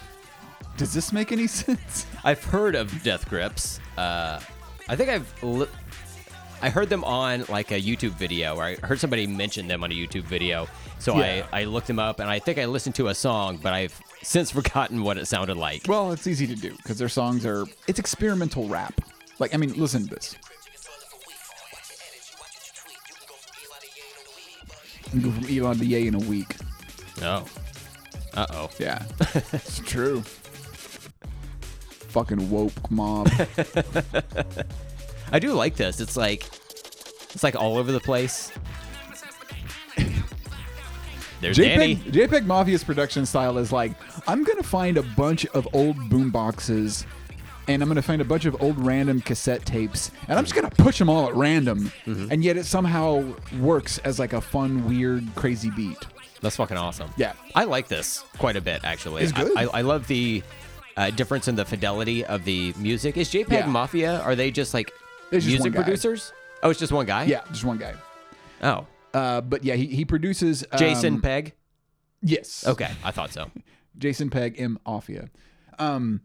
Does 0.79 0.95
this 0.95 1.13
make 1.13 1.31
any 1.33 1.47
sense? 1.49 2.07
I've 2.25 2.43
heard 2.43 2.75
of 2.75 3.03
Death 3.03 3.29
Grips. 3.29 3.81
Uh, 3.99 4.41
I 4.89 4.97
think 4.97 5.11
I've. 5.11 5.43
Li- 5.43 5.69
I 6.61 6.71
heard 6.71 6.89
them 6.89 7.05
on 7.05 7.45
like 7.49 7.71
a 7.71 7.81
YouTube 7.81 8.13
video, 8.13 8.57
or 8.57 8.65
I 8.65 8.75
heard 8.77 8.99
somebody 8.99 9.27
mention 9.29 9.69
them 9.69 9.85
on 9.85 9.93
a 9.93 9.95
YouTube 9.95 10.25
video. 10.25 10.67
So 10.99 11.17
Yeah. 11.19 11.47
I, 11.53 11.61
I 11.61 11.65
looked 11.65 11.87
them 11.87 11.99
up, 12.01 12.19
and 12.21 12.29
I 12.31 12.39
think 12.41 12.59
I 12.59 12.65
listened 12.67 12.95
to 12.97 13.09
a 13.09 13.15
song, 13.15 13.59
but 13.63 13.73
I've 13.73 14.01
since 14.23 14.51
forgotten 14.59 15.03
what 15.03 15.19
it 15.19 15.27
sounded 15.27 15.57
like. 15.57 15.83
Well, 15.87 16.11
it's 16.13 16.27
easy 16.27 16.47
to 16.49 16.57
do 16.57 16.71
because 16.77 16.99
their 16.99 17.09
songs 17.09 17.45
are 17.45 17.65
it's 17.87 17.99
experimental 17.99 18.67
rap. 18.69 18.95
Like 19.39 19.55
I 19.55 19.57
mean, 19.57 19.73
listen 19.75 20.09
to 20.09 20.15
this. 20.15 20.37
You 25.13 25.21
go 25.23 25.31
from 25.31 25.45
Elon 25.47 25.79
to 25.79 25.87
Ye 25.87 26.07
in 26.07 26.15
a 26.15 26.19
week. 26.19 26.55
No. 27.21 27.45
Uh 28.35 28.47
oh. 28.51 28.71
Yeah, 28.79 29.05
it's 29.53 29.79
true. 29.81 30.23
Fucking 32.09 32.51
woke 32.51 32.91
mob. 32.91 33.29
I 35.33 35.39
do 35.39 35.53
like 35.53 35.77
this. 35.77 36.01
It's 36.01 36.17
like 36.17 36.45
it's 37.33 37.43
like 37.43 37.57
all 37.57 37.77
over 37.77 37.93
the 37.93 38.01
place. 38.01 38.53
There's 41.41 41.57
Danny. 41.57 41.97
JPEG, 41.97 42.29
JPEG 42.29 42.47
Mafia's 42.47 42.83
production 42.83 43.25
style 43.25 43.59
is 43.59 43.71
like 43.71 43.93
I'm 44.27 44.43
gonna 44.43 44.63
find 44.63 44.97
a 44.97 45.03
bunch 45.03 45.47
of 45.47 45.69
old 45.73 45.97
boom 46.09 46.31
boxes, 46.31 47.07
and 47.69 47.81
I'm 47.81 47.89
gonna 47.89 48.03
find 48.03 48.21
a 48.21 48.25
bunch 48.25 48.45
of 48.45 48.61
old 48.61 48.79
random 48.81 49.21
cassette 49.21 49.65
tapes, 49.65 50.11
and 50.27 50.37
I'm 50.39 50.45
just 50.45 50.55
gonna 50.57 50.71
push 50.71 50.99
them 50.99 51.09
all 51.09 51.29
at 51.29 51.35
random, 51.37 51.93
Mm-hmm. 52.07 52.33
and 52.33 52.43
yet 52.43 52.57
it 52.57 52.67
somehow 52.67 53.25
works 53.61 53.99
as 53.99 54.19
like 54.19 54.33
a 54.33 54.41
fun, 54.41 54.89
weird, 54.89 55.25
crazy 55.37 55.71
beat. 55.71 55.99
That's 56.41 56.57
fucking 56.57 56.77
awesome. 56.77 57.11
Yeah. 57.17 57.35
I 57.55 57.65
like 57.65 57.87
this 57.89 58.25
quite 58.39 58.57
a 58.57 58.61
bit 58.61 58.81
actually. 58.85 59.23
It's 59.23 59.33
good. 59.33 59.57
I, 59.57 59.65
I, 59.65 59.79
I 59.79 59.81
love 59.83 60.09
the 60.09 60.43
uh, 60.99 61.11
difference 61.11 61.47
in 61.49 61.55
the 61.55 61.65
fidelity 61.65 62.25
of 62.25 62.45
the 62.45 62.75
music. 62.77 63.17
Is 63.17 63.31
JPEG 63.31 63.51
Yeah. 63.53 63.67
Mafia? 63.67 64.21
Are 64.21 64.35
they 64.35 64.51
just 64.51 64.75
like 64.75 64.93
It's 65.31 65.47
music 65.47 65.73
producers? 65.73 66.33
Oh, 66.63 66.71
it's 66.71 66.81
just 66.81 66.93
one 66.93 67.07
guy. 67.07 67.25
Yeah, 67.25 67.43
just 67.53 67.65
one 67.65 67.79
guy. 67.79 67.95
Oh, 68.63 68.87
Uh, 69.15 69.41
but 69.41 69.63
yeah, 69.65 69.75
he, 69.77 69.87
he 69.87 70.05
produces 70.05 70.65
um, 70.73 70.79
Jason 70.79 71.21
Peg. 71.21 71.55
Yes. 72.21 72.67
Okay, 72.67 72.91
I 73.05 73.13
thought 73.13 73.33
so. 73.33 73.51
Jason 73.99 74.29
Peg 74.29 74.57
M 74.61 74.79
Mafia. 74.87 75.31
Um, 75.79 76.21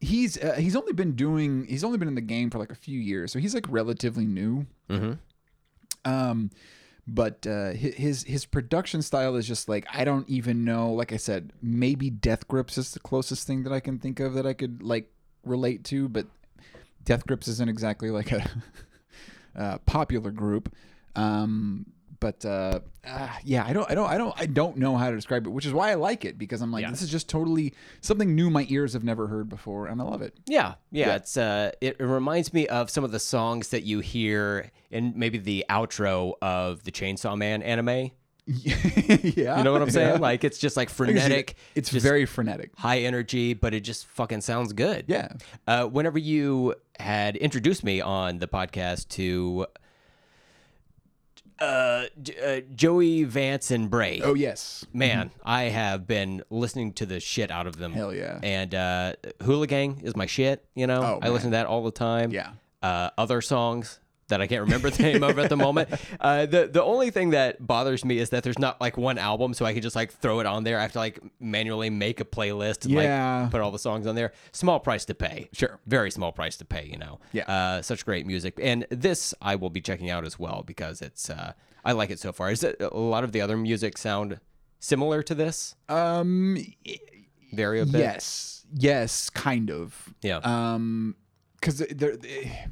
he's 0.00 0.38
uh, 0.42 0.54
he's 0.54 0.74
only 0.76 0.92
been 0.92 1.12
doing 1.12 1.66
he's 1.66 1.84
only 1.84 1.98
been 1.98 2.08
in 2.08 2.14
the 2.14 2.20
game 2.22 2.50
for 2.50 2.58
like 2.58 2.72
a 2.72 2.76
few 2.76 2.98
years, 2.98 3.30
so 3.32 3.38
he's 3.38 3.54
like 3.54 3.66
relatively 3.68 4.24
new. 4.24 4.66
Mm-hmm. 4.88 5.12
Um, 6.10 6.50
but 7.06 7.46
uh, 7.46 7.70
his 7.70 8.24
his 8.24 8.44
production 8.46 9.00
style 9.00 9.36
is 9.36 9.46
just 9.46 9.68
like 9.68 9.86
I 9.92 10.04
don't 10.04 10.28
even 10.28 10.64
know. 10.64 10.92
Like 10.92 11.12
I 11.12 11.16
said, 11.16 11.52
maybe 11.62 12.10
Death 12.10 12.48
Grips 12.48 12.76
is 12.76 12.92
the 12.92 13.00
closest 13.00 13.46
thing 13.46 13.62
that 13.62 13.72
I 13.72 13.80
can 13.80 13.98
think 13.98 14.18
of 14.18 14.34
that 14.34 14.46
I 14.46 14.52
could 14.52 14.82
like 14.82 15.10
relate 15.44 15.84
to, 15.84 16.08
but 16.08 16.26
Death 17.04 17.26
Grips 17.26 17.46
isn't 17.46 17.68
exactly 17.68 18.10
like 18.10 18.32
a 18.32 18.50
uh, 19.56 19.78
popular 19.86 20.32
group. 20.32 20.74
Um, 21.14 21.86
but 22.20 22.44
uh, 22.44 22.80
uh, 23.06 23.28
yeah, 23.44 23.64
I 23.66 23.72
don't, 23.72 23.90
I 23.90 23.94
don't, 23.94 24.08
I 24.08 24.18
don't, 24.18 24.34
I 24.40 24.46
don't 24.46 24.76
know 24.76 24.96
how 24.96 25.10
to 25.10 25.16
describe 25.16 25.46
it, 25.46 25.50
which 25.50 25.66
is 25.66 25.72
why 25.72 25.90
I 25.90 25.94
like 25.94 26.24
it 26.24 26.38
because 26.38 26.60
I'm 26.62 26.72
like, 26.72 26.82
Yeah. 26.82 26.90
this 26.90 27.02
is 27.02 27.10
just 27.10 27.28
totally 27.28 27.74
something 28.00 28.34
new 28.34 28.50
my 28.50 28.66
ears 28.68 28.92
have 28.94 29.04
never 29.04 29.26
heard 29.26 29.48
before, 29.48 29.86
and 29.86 30.00
I 30.00 30.04
love 30.04 30.22
it. 30.22 30.34
Yeah, 30.46 30.74
yeah, 30.90 31.06
Yeah. 31.08 31.14
It's 31.16 31.36
uh, 31.36 31.72
it, 31.80 31.96
it 31.98 32.04
reminds 32.04 32.52
me 32.54 32.66
of 32.68 32.90
some 32.90 33.04
of 33.04 33.12
the 33.12 33.18
songs 33.20 33.68
that 33.68 33.82
you 33.84 34.00
hear 34.00 34.70
in 34.90 35.12
maybe 35.16 35.38
the 35.38 35.64
outro 35.68 36.34
of 36.42 36.84
the 36.84 36.90
Chainsaw 36.92 37.36
Man 37.36 37.62
anime. 37.62 38.10
yeah, 38.48 39.58
You 39.58 39.64
know 39.64 39.72
what 39.72 39.82
I'm 39.82 39.90
saying? 39.90 40.14
yeah. 40.14 40.18
Like 40.20 40.44
it's 40.44 40.58
just 40.58 40.76
like 40.76 40.88
I 40.88 40.94
can 40.94 41.06
see 41.06 41.12
frenetic. 41.12 41.50
it. 41.50 41.56
It's 41.74 41.90
very 41.90 42.26
frenetic. 42.26 42.70
high 42.76 43.00
energy, 43.00 43.54
but 43.54 43.74
it 43.74 43.80
just 43.80 44.06
fucking 44.06 44.40
sounds 44.42 44.72
good. 44.72 45.06
Yeah. 45.08 45.28
Uh, 45.66 45.86
whenever 45.86 46.18
you 46.18 46.74
had 47.00 47.36
introduced 47.36 47.82
me 47.82 48.00
on 48.00 48.38
the 48.38 48.46
podcast 48.46 49.08
to 49.10 49.66
uh, 51.60 52.04
uh, 52.44 52.60
Joey 52.74 53.24
Valence 53.24 53.70
and 53.70 53.88
Brae, 53.90 54.20
Oh 54.22 54.34
yes. 54.34 54.84
man, 54.92 55.30
I 55.44 55.64
have 55.64 56.06
been 56.06 56.42
listening 56.50 56.92
to 56.94 57.06
the 57.06 57.20
shit 57.20 57.50
out 57.50 57.66
of 57.66 57.76
them. 57.78 57.92
Hell 57.92 58.14
yeah. 58.14 58.38
And 58.42 58.74
uh, 58.74 59.14
Hooligang 59.40 60.02
is 60.02 60.14
my 60.16 60.26
shit. 60.26 60.64
You 60.74 60.86
know, 60.86 61.02
Oh, 61.02 61.18
I 61.22 61.30
listen 61.30 61.50
to 61.50 61.56
that 61.56 61.66
all 61.66 61.82
the 61.84 61.90
time. 61.90 62.30
Yeah. 62.30 62.50
Uh, 62.82 63.10
other 63.18 63.40
songs 63.40 63.98
that 64.28 64.40
I 64.40 64.46
can't 64.46 64.62
remember 64.62 64.90
the 64.90 65.02
name 65.02 65.22
of 65.22 65.38
at 65.38 65.48
the 65.48 65.56
moment. 65.56 65.88
Uh, 66.20 66.46
the 66.46 66.66
the 66.66 66.82
only 66.82 67.10
thing 67.10 67.30
that 67.30 67.64
bothers 67.64 68.04
me 68.04 68.18
is 68.18 68.30
that 68.30 68.42
there's 68.42 68.58
not 68.58 68.80
like 68.80 68.96
one 68.96 69.18
album, 69.18 69.54
so 69.54 69.64
I 69.64 69.72
can 69.72 69.82
just 69.82 69.94
like 69.94 70.12
throw 70.12 70.40
it 70.40 70.46
on 70.46 70.64
there. 70.64 70.78
I 70.78 70.82
have 70.82 70.92
to 70.92 70.98
like 70.98 71.20
manually 71.40 71.90
make 71.90 72.20
a 72.20 72.24
playlist 72.24 72.84
and 72.84 72.94
Yeah. 72.94 73.42
like 73.42 73.50
put 73.50 73.60
all 73.60 73.70
the 73.70 73.78
songs 73.78 74.06
on 74.06 74.14
there. 74.14 74.32
Small 74.52 74.80
price 74.80 75.04
to 75.06 75.14
pay. 75.14 75.48
Sure. 75.52 75.78
Very 75.86 76.10
small 76.10 76.32
price 76.32 76.56
to 76.56 76.64
pay. 76.64 76.88
You 76.90 76.98
know. 76.98 77.20
Yeah. 77.32 77.44
Uh, 77.50 77.82
such 77.82 78.04
great 78.04 78.26
music, 78.26 78.58
and 78.62 78.86
this 78.90 79.34
I 79.42 79.56
will 79.56 79.70
be 79.70 79.80
checking 79.80 80.10
out 80.10 80.24
as 80.24 80.38
well 80.38 80.64
because 80.66 81.02
it's 81.02 81.28
uh, 81.30 81.52
I 81.84 81.92
like 81.92 82.10
it 82.10 82.18
so 82.18 82.32
far. 82.32 82.50
Is 82.50 82.62
it 82.64 82.76
a 82.80 82.96
lot 82.98 83.22
of 83.24 83.32
the 83.32 83.40
other 83.40 83.56
music 83.56 83.98
sound 83.98 84.40
similar 84.80 85.22
to 85.22 85.34
this? 85.34 85.76
Um. 85.88 86.56
Vary 87.52 87.80
a 87.80 87.86
bit. 87.86 88.00
Yes. 88.00 88.64
Yes. 88.74 89.30
Kind 89.30 89.70
of. 89.70 90.14
Yeah. 90.22 90.38
Um. 90.42 91.14
Because 91.60 91.78
they're. 91.78 92.16
they- 92.16 92.66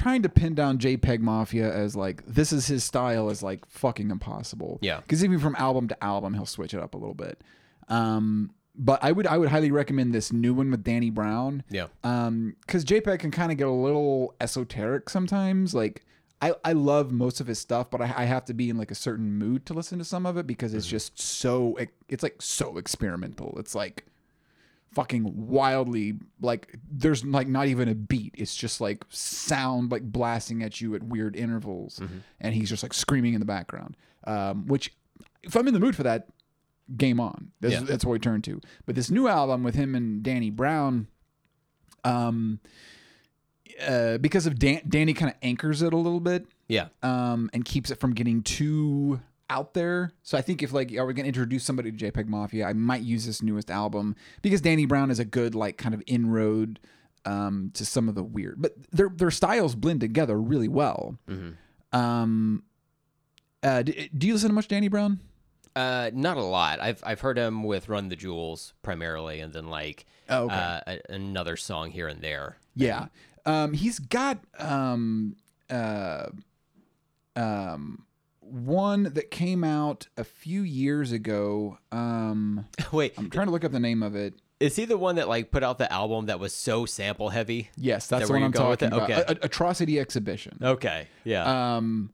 Trying 0.00 0.22
to 0.22 0.30
pin 0.30 0.54
down 0.54 0.78
JPEG 0.78 1.20
Mafia 1.20 1.70
as 1.70 1.94
like 1.94 2.24
this 2.26 2.52
is 2.52 2.66
his 2.66 2.84
style 2.84 3.28
is 3.28 3.42
like 3.42 3.66
fucking 3.66 4.10
impossible. 4.10 4.78
Yeah. 4.80 5.00
Because 5.00 5.22
even 5.22 5.38
from 5.38 5.54
album 5.56 5.88
to 5.88 6.04
album, 6.04 6.32
he'll 6.32 6.46
switch 6.46 6.72
it 6.72 6.80
up 6.80 6.94
a 6.94 6.96
little 6.96 7.14
bit. 7.14 7.42
Um, 7.88 8.52
but 8.74 9.04
I 9.04 9.12
would 9.12 9.26
I 9.26 9.36
would 9.36 9.50
highly 9.50 9.70
recommend 9.70 10.14
this 10.14 10.32
new 10.32 10.54
one 10.54 10.70
with 10.70 10.82
Danny 10.82 11.10
Brown. 11.10 11.64
Yeah. 11.68 11.88
Um, 12.02 12.56
because 12.62 12.82
JPEG 12.84 13.18
can 13.18 13.30
kind 13.30 13.52
of 13.52 13.58
get 13.58 13.66
a 13.66 13.72
little 13.72 14.34
esoteric 14.40 15.10
sometimes. 15.10 15.74
Like 15.74 16.02
I, 16.40 16.54
I 16.64 16.72
love 16.72 17.12
most 17.12 17.40
of 17.40 17.46
his 17.46 17.58
stuff, 17.58 17.90
but 17.90 18.00
I, 18.00 18.04
I 18.16 18.24
have 18.24 18.46
to 18.46 18.54
be 18.54 18.70
in 18.70 18.78
like 18.78 18.90
a 18.90 18.94
certain 18.94 19.34
mood 19.34 19.66
to 19.66 19.74
listen 19.74 19.98
to 19.98 20.04
some 20.04 20.24
of 20.24 20.38
it 20.38 20.46
because 20.46 20.72
it's 20.72 20.86
just 20.86 21.20
so 21.20 21.76
it's 22.08 22.22
like 22.22 22.40
so 22.40 22.78
experimental. 22.78 23.54
It's 23.58 23.74
like 23.74 24.06
fucking 24.92 25.46
wildly 25.46 26.14
like 26.40 26.74
there's 26.90 27.24
like 27.24 27.46
not 27.48 27.66
even 27.68 27.88
a 27.88 27.94
beat. 27.94 28.34
It's 28.36 28.54
just 28.56 28.80
like 28.80 29.04
sound 29.08 29.90
like 29.92 30.02
blasting 30.02 30.62
at 30.62 30.80
you 30.80 30.94
at 30.94 31.02
weird 31.02 31.36
intervals, 31.36 32.00
and 32.40 32.54
he's 32.54 32.68
just 32.68 32.82
like 32.82 32.92
screaming 32.94 33.34
in 33.34 33.40
the 33.40 33.46
background. 33.46 33.96
Um, 34.24 34.66
which 34.66 34.92
if 35.42 35.56
I'm 35.56 35.66
in 35.68 35.74
the 35.74 35.80
mood 35.80 35.96
for 35.96 36.02
that, 36.02 36.28
game 36.96 37.20
on. 37.20 37.52
That's, 37.60 37.74
Yeah. 37.74 37.80
that's 37.82 38.04
what 38.04 38.12
we 38.12 38.18
turn 38.18 38.42
to. 38.42 38.60
But 38.84 38.94
this 38.96 39.10
new 39.10 39.28
album 39.28 39.62
with 39.62 39.74
him 39.74 39.94
and 39.94 40.22
Danny 40.22 40.50
Brown, 40.50 41.06
um, 42.04 42.60
uh, 43.86 44.18
because 44.18 44.46
of 44.46 44.58
Dan- 44.58 44.82
Danny 44.88 45.14
kind 45.14 45.30
of 45.30 45.36
anchors 45.42 45.82
it 45.82 45.92
a 45.92 45.96
little 45.96 46.20
bit 46.20 46.46
Yeah. 46.68 46.88
um, 47.02 47.48
and 47.52 47.64
keeps 47.64 47.90
it 47.90 48.00
from 48.00 48.12
getting 48.12 48.42
too 48.42 49.20
out 49.50 49.74
there. 49.74 50.12
So 50.22 50.38
I 50.38 50.40
think 50.40 50.62
if 50.62 50.72
like 50.72 50.92
are 50.96 51.04
we 51.04 51.12
gonna 51.12 51.28
introduce 51.28 51.64
somebody 51.64 51.92
to 51.92 52.10
JPEG 52.12 52.26
Mafia, 52.28 52.66
I 52.66 52.72
might 52.72 53.02
use 53.02 53.26
this 53.26 53.42
newest 53.42 53.70
album 53.70 54.16
because 54.40 54.60
Danny 54.62 54.86
Brown 54.86 55.10
is 55.10 55.18
a 55.18 55.24
good 55.26 55.54
like 55.54 55.76
kind 55.76 55.94
of 55.94 56.02
inroad 56.06 56.80
um, 57.26 57.70
to 57.74 57.84
some 57.84 58.08
of 58.08 58.14
the 58.14 58.22
weird, 58.22 58.62
but 58.62 58.72
their 58.90 59.10
their 59.10 59.30
styles 59.30 59.74
blend 59.74 60.00
together 60.00 60.40
really 60.40 60.68
well. 60.68 61.18
Um, 61.92 62.62
uh, 63.62 63.82
do, 63.82 63.92
do 64.16 64.26
you 64.26 64.32
listen 64.32 64.48
to 64.48 64.54
much 64.54 64.68
Danny 64.68 64.88
Brown? 64.88 65.20
Uh, 65.76 66.10
not 66.14 66.36
a 66.36 66.42
lot. 66.42 66.80
I've 66.80 67.02
I've 67.04 67.20
heard 67.20 67.36
him 67.36 67.62
with 67.62 67.88
Run 67.88 68.08
the 68.08 68.16
Jewels 68.16 68.72
primarily, 68.82 69.40
and 69.40 69.52
then 69.52 69.68
like 69.68 70.06
Oh, 70.28 70.44
okay. 70.44 70.54
uh, 70.54 70.80
a, 70.86 71.00
another 71.12 71.56
song 71.56 71.90
here 71.90 72.06
and 72.08 72.20
there. 72.22 72.56
Yeah. 72.76 73.06
Um, 73.44 73.72
he's 73.72 73.98
got 73.98 74.38
um, 74.58 75.34
uh, 75.68 76.26
um, 77.36 78.04
one 78.50 79.04
that 79.04 79.30
came 79.30 79.64
out 79.64 80.08
a 80.16 80.24
few 80.24 80.62
years 80.62 81.12
ago. 81.12 81.78
Um, 81.92 82.66
Wait, 82.92 83.14
I'm 83.16 83.30
trying 83.30 83.46
to 83.46 83.52
look 83.52 83.64
up 83.64 83.72
the 83.72 83.80
name 83.80 84.02
of 84.02 84.14
it. 84.14 84.34
is 84.58 84.76
he 84.76 84.84
the 84.84 84.98
one 84.98 85.16
that 85.16 85.28
like 85.28 85.50
put 85.50 85.62
out 85.62 85.78
the 85.78 85.90
album 85.92 86.26
that 86.26 86.38
was 86.40 86.52
so 86.54 86.84
sample 86.86 87.30
heavy? 87.30 87.70
Yes, 87.76 88.06
that's 88.06 88.22
that 88.22 88.26
the 88.26 88.32
where 88.32 88.40
one 88.40 88.52
you 88.52 88.60
I'm 88.60 88.78
talking 88.78 88.88
about. 88.88 89.10
Okay. 89.10 89.24
A- 89.26 89.46
Atrocity 89.46 89.98
Exhibition. 89.98 90.58
Okay, 90.62 91.08
yeah. 91.24 91.76
Um, 91.76 92.10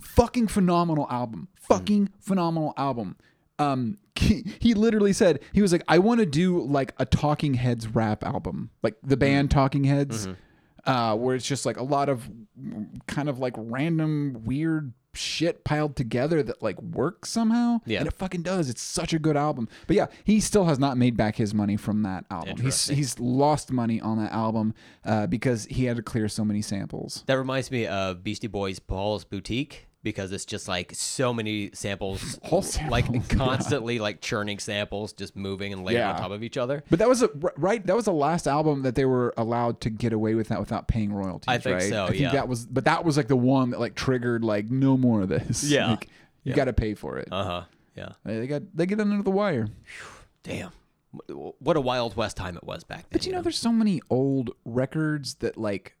fucking 0.00 0.48
phenomenal 0.48 1.06
album. 1.10 1.48
Fucking 1.60 2.10
phenomenal 2.20 2.74
album. 2.76 3.16
Um, 3.58 3.98
he, 4.16 4.44
he 4.60 4.74
literally 4.74 5.12
said 5.12 5.40
he 5.52 5.62
was 5.62 5.72
like, 5.72 5.82
I 5.88 5.98
want 5.98 6.20
to 6.20 6.26
do 6.26 6.60
like 6.60 6.92
a 6.98 7.04
Talking 7.04 7.54
Heads 7.54 7.88
rap 7.88 8.24
album, 8.24 8.70
like 8.82 8.96
the 9.02 9.16
band 9.16 9.50
Talking 9.50 9.84
Heads, 9.84 10.28
uh, 10.84 11.16
where 11.16 11.34
it's 11.34 11.46
just 11.46 11.66
like 11.66 11.76
a 11.78 11.82
lot 11.82 12.08
of 12.08 12.28
kind 13.06 13.28
of 13.28 13.38
like 13.38 13.54
random 13.56 14.42
weird 14.44 14.92
shit 15.16 15.64
piled 15.64 15.96
together 15.96 16.42
that 16.42 16.62
like 16.62 16.80
works 16.80 17.30
somehow. 17.30 17.80
Yeah. 17.86 18.00
and 18.00 18.08
it 18.08 18.14
fucking 18.14 18.42
does. 18.42 18.68
It's 18.70 18.82
such 18.82 19.12
a 19.12 19.18
good 19.18 19.36
album. 19.36 19.68
But 19.86 19.96
yeah, 19.96 20.06
he 20.24 20.40
still 20.40 20.64
has 20.66 20.78
not 20.78 20.96
made 20.96 21.16
back 21.16 21.36
his 21.36 21.54
money 21.54 21.76
from 21.76 22.02
that 22.02 22.24
album. 22.30 22.58
He's 22.58 22.88
he's 22.88 23.18
lost 23.18 23.72
money 23.72 24.00
on 24.00 24.18
that 24.18 24.32
album 24.32 24.74
uh, 25.04 25.26
because 25.26 25.66
he 25.66 25.84
had 25.84 25.96
to 25.96 26.02
clear 26.02 26.28
so 26.28 26.44
many 26.44 26.62
samples. 26.62 27.24
that 27.26 27.38
reminds 27.38 27.70
me 27.70 27.86
of 27.86 28.22
Beastie 28.22 28.46
Boys' 28.46 28.78
Paul's 28.78 29.24
Boutique 29.24 29.85
because 30.06 30.30
it's 30.30 30.44
just 30.44 30.68
like 30.68 30.92
so 30.94 31.34
many 31.34 31.68
samples, 31.74 32.38
Whole 32.44 32.60
like 32.88 33.06
samples, 33.06 33.26
yeah. 33.30 33.36
constantly 33.36 33.98
like 33.98 34.20
churning 34.20 34.60
samples, 34.60 35.12
just 35.12 35.34
moving 35.34 35.72
and 35.72 35.84
layering 35.84 36.04
on 36.04 36.16
top 36.16 36.30
of 36.30 36.44
each 36.44 36.56
other. 36.56 36.84
But 36.88 37.00
that 37.00 37.08
was 37.08 37.22
a 37.22 37.30
right. 37.56 37.84
That 37.84 37.96
was 37.96 38.04
the 38.04 38.12
last 38.12 38.46
album 38.46 38.82
that 38.82 38.94
they 38.94 39.04
were 39.04 39.34
allowed 39.36 39.80
to 39.80 39.90
get 39.90 40.12
away 40.12 40.36
with 40.36 40.46
that 40.46 40.60
without 40.60 40.86
paying 40.86 41.12
royalties. 41.12 41.48
I 41.48 41.58
think 41.58 41.80
right? 41.80 41.88
so, 41.90 42.04
I 42.04 42.08
think 42.10 42.20
yeah. 42.20 42.30
that 42.30 42.46
was, 42.46 42.66
but 42.66 42.84
that 42.84 43.04
was 43.04 43.16
like 43.16 43.26
the 43.26 43.34
one 43.34 43.70
that 43.70 43.80
like 43.80 43.96
triggered 43.96 44.44
like 44.44 44.70
no 44.70 44.96
more 44.96 45.22
of 45.22 45.28
this. 45.28 45.64
Yeah. 45.64 45.96
Like, 45.96 46.08
you 46.44 46.54
got 46.54 46.66
to 46.66 46.72
pay 46.72 46.94
for 46.94 47.18
it. 47.18 47.26
Uh 47.32 47.42
huh. 47.42 47.62
Yeah. 47.96 48.12
they 48.24 48.46
got 48.46 48.62
they 48.72 48.86
get 48.86 49.00
under 49.00 49.20
the 49.20 49.32
wire. 49.32 49.66
Damn. 50.44 50.70
What 51.28 51.76
a 51.76 51.80
wild 51.80 52.14
west 52.14 52.36
time 52.36 52.56
it 52.56 52.62
was 52.62 52.84
back 52.84 52.98
then. 52.98 53.08
But 53.10 53.26
you 53.26 53.32
know, 53.32 53.42
there's 53.42 53.58
so 53.58 53.72
many 53.72 54.00
old 54.08 54.50
records 54.64 55.34
that 55.36 55.56
like 55.56 55.96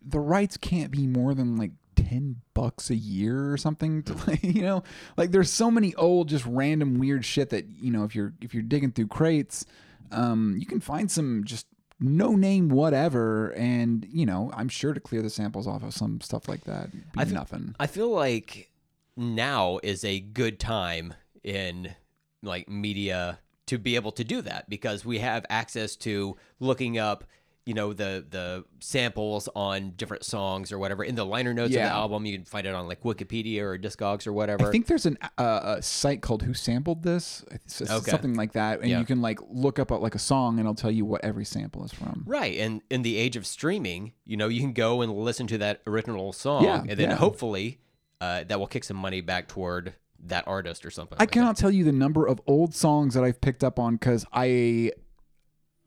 the 0.00 0.20
rights 0.20 0.56
can't 0.56 0.90
be 0.90 1.06
more 1.06 1.34
than 1.34 1.56
like 1.56 1.72
ten 2.06 2.36
bucks 2.54 2.90
a 2.90 2.94
year 2.94 3.52
or 3.52 3.56
something. 3.56 4.02
To 4.04 4.14
like, 4.26 4.42
you 4.42 4.62
know, 4.62 4.82
like 5.16 5.30
there's 5.32 5.50
so 5.50 5.70
many 5.70 5.94
old, 5.94 6.28
just 6.28 6.46
random 6.46 6.98
weird 6.98 7.24
shit 7.24 7.50
that 7.50 7.66
you 7.68 7.90
know 7.90 8.04
if 8.04 8.14
you're 8.14 8.32
if 8.40 8.54
you're 8.54 8.62
digging 8.62 8.92
through 8.92 9.08
crates, 9.08 9.64
um, 10.12 10.56
you 10.58 10.66
can 10.66 10.80
find 10.80 11.10
some 11.10 11.44
just 11.44 11.66
no 11.98 12.36
name 12.36 12.68
whatever, 12.68 13.50
and 13.50 14.06
you 14.10 14.26
know 14.26 14.50
I'm 14.54 14.68
sure 14.68 14.92
to 14.92 15.00
clear 15.00 15.22
the 15.22 15.30
samples 15.30 15.66
off 15.66 15.82
of 15.82 15.94
some 15.94 16.20
stuff 16.20 16.48
like 16.48 16.64
that, 16.64 16.92
be 16.92 17.00
I 17.16 17.24
nothing. 17.24 17.74
I 17.80 17.86
feel 17.86 18.10
like 18.10 18.70
now 19.16 19.80
is 19.82 20.04
a 20.04 20.20
good 20.20 20.60
time 20.60 21.14
in 21.42 21.94
like 22.42 22.68
media 22.68 23.38
to 23.66 23.78
be 23.78 23.96
able 23.96 24.12
to 24.12 24.22
do 24.22 24.42
that 24.42 24.68
because 24.68 25.04
we 25.04 25.18
have 25.18 25.44
access 25.50 25.96
to 25.96 26.36
looking 26.60 26.98
up 26.98 27.24
you 27.66 27.74
know 27.74 27.92
the 27.92 28.24
the 28.30 28.64
samples 28.80 29.48
on 29.56 29.90
different 29.96 30.24
songs 30.24 30.70
or 30.72 30.78
whatever 30.78 31.02
in 31.02 31.16
the 31.16 31.24
liner 31.26 31.52
notes 31.52 31.74
of 31.74 31.82
the 31.82 31.88
album 31.90 32.24
you 32.24 32.36
can 32.38 32.44
find 32.44 32.66
it 32.66 32.74
on 32.74 32.86
like 32.86 33.02
wikipedia 33.02 33.60
or 33.60 33.76
discogs 33.76 34.26
or 34.26 34.32
whatever 34.32 34.68
I 34.68 34.70
think 34.70 34.86
there's 34.86 35.04
an 35.04 35.18
uh, 35.36 35.74
a 35.78 35.82
site 35.82 36.22
called 36.22 36.42
Who 36.44 36.54
Sampled 36.54 37.02
This, 37.02 37.44
Okay. 37.90 38.10
something 38.10 38.34
like 38.34 38.52
that, 38.52 38.80
and 38.80 38.88
Yeah. 38.88 39.00
you 39.00 39.04
can 39.04 39.20
like 39.20 39.40
look 39.50 39.78
up 39.80 39.90
uh, 39.90 39.98
like 39.98 40.14
a 40.14 40.18
song, 40.20 40.54
and 40.58 40.60
it'll 40.60 40.74
tell 40.74 40.90
you 40.92 41.04
what 41.04 41.24
every 41.24 41.44
sample 41.44 41.84
is 41.84 41.92
from. 41.92 42.22
right 42.26 42.56
and 42.58 42.82
in 42.88 43.02
the 43.02 43.16
age 43.16 43.36
of 43.36 43.44
streaming 43.46 44.12
you 44.24 44.36
know 44.36 44.48
you 44.48 44.60
can 44.60 44.72
go 44.72 45.02
and 45.02 45.12
listen 45.12 45.46
to 45.48 45.58
that 45.58 45.82
original 45.86 46.32
song 46.32 46.62
Yeah, 46.64 46.80
and 46.88 46.90
then 46.98 47.10
yeah. 47.10 47.16
hopefully 47.16 47.80
uh, 48.20 48.44
that 48.44 48.58
will 48.60 48.66
kick 48.68 48.84
some 48.84 48.96
money 48.96 49.20
back 49.20 49.48
toward 49.48 49.94
that 50.24 50.46
artist 50.46 50.86
or 50.86 50.90
something 50.90 51.18
I 51.18 51.22
like 51.22 51.28
that. 51.30 51.32
cannot 51.34 51.56
tell 51.56 51.70
you 51.70 51.84
the 51.84 51.92
number 51.92 52.26
of 52.26 52.40
old 52.46 52.74
songs 52.74 53.12
that 53.14 53.24
I've 53.24 53.40
picked 53.40 53.62
up 53.64 53.78
on 53.78 53.96
because 53.96 54.24
I 54.32 54.92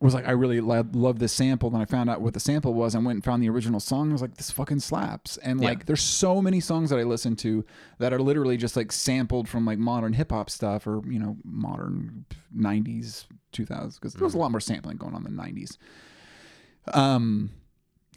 was 0.05 0.13
like, 0.13 0.27
I 0.27 0.31
really 0.31 0.61
lo- 0.61 0.87
love 0.93 1.19
this 1.19 1.33
sample. 1.33 1.69
Then 1.69 1.81
I 1.81 1.85
found 1.85 2.09
out 2.09 2.21
what 2.21 2.33
the 2.33 2.39
sample 2.39 2.73
was 2.73 2.95
and 2.95 3.05
went 3.05 3.17
and 3.17 3.23
found 3.23 3.43
the 3.43 3.49
original 3.49 3.79
song. 3.81 4.09
I 4.09 4.13
was 4.13 4.21
like, 4.21 4.37
this 4.37 4.49
fucking 4.49 4.79
slaps. 4.79 5.35
And 5.37 5.59
Yeah. 5.61 5.67
like, 5.69 5.85
there's 5.87 6.01
so 6.01 6.41
many 6.41 6.61
songs 6.61 6.89
that 6.89 6.99
I 6.99 7.03
listen 7.03 7.35
to 7.37 7.65
that 7.97 8.13
are 8.13 8.19
literally 8.21 8.55
just 8.55 8.77
like 8.77 8.91
sampled 8.93 9.49
from 9.49 9.65
like 9.65 9.77
modern 9.77 10.13
hip 10.13 10.31
hop 10.31 10.49
stuff 10.49 10.87
or, 10.87 11.01
you 11.05 11.19
know, 11.19 11.35
modern 11.43 12.23
90s, 12.57 13.25
2000s, 13.51 13.95
because 13.95 14.13
there 14.13 14.23
was 14.23 14.35
a 14.35 14.37
lot 14.37 14.51
more 14.51 14.61
sampling 14.61 14.95
going 14.97 15.13
on 15.13 15.25
in 15.27 15.35
the 15.35 15.41
90s 15.43 15.77
um, 16.93 17.49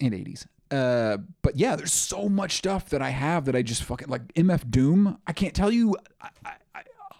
and 0.01 0.12
80s. 0.12 0.47
Uh, 0.71 1.18
but 1.42 1.57
yeah, 1.57 1.77
there's 1.77 1.92
so 1.92 2.29
much 2.29 2.53
stuff 2.57 2.88
that 2.90 3.03
I 3.03 3.11
have 3.11 3.45
that 3.45 3.55
I 3.55 3.61
just 3.62 3.83
fucking 3.83 4.09
like 4.09 4.33
MF 4.35 4.71
Doom. 4.71 5.18
I 5.27 5.33
can't 5.33 5.53
tell 5.55 5.71
you 5.71 5.97
I, 6.21 6.29
I, 6.47 6.53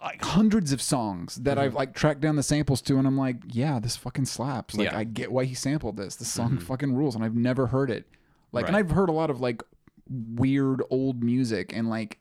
like 0.03 0.21
hundreds 0.23 0.71
of 0.71 0.81
songs 0.81 1.35
that 1.37 1.57
mm-hmm. 1.57 1.65
I've 1.65 1.73
like 1.73 1.93
tracked 1.93 2.21
down 2.21 2.35
the 2.35 2.43
samples 2.43 2.81
to, 2.83 2.97
and 2.97 3.07
I'm 3.07 3.17
like, 3.17 3.37
yeah, 3.47 3.79
this 3.79 3.95
fucking 3.95 4.25
slaps. 4.25 4.75
Like 4.75 4.91
Yeah. 4.91 4.97
I 4.97 5.03
get 5.03 5.31
why 5.31 5.45
he 5.45 5.53
sampled 5.53 5.97
this. 5.97 6.15
This 6.15 6.27
song 6.27 6.51
mm-hmm. 6.51 6.59
fucking 6.59 6.93
rules, 6.95 7.15
and 7.15 7.23
I've 7.23 7.35
never 7.35 7.67
heard 7.67 7.89
it. 7.89 8.07
Like, 8.51 8.67
and 8.67 8.77
I've 8.77 8.91
heard 8.91 9.09
a 9.09 9.13
lot 9.13 9.29
of 9.29 9.41
like 9.41 9.63
weird 10.09 10.83
old 10.89 11.23
music, 11.23 11.73
and 11.75 11.89
like 11.89 12.19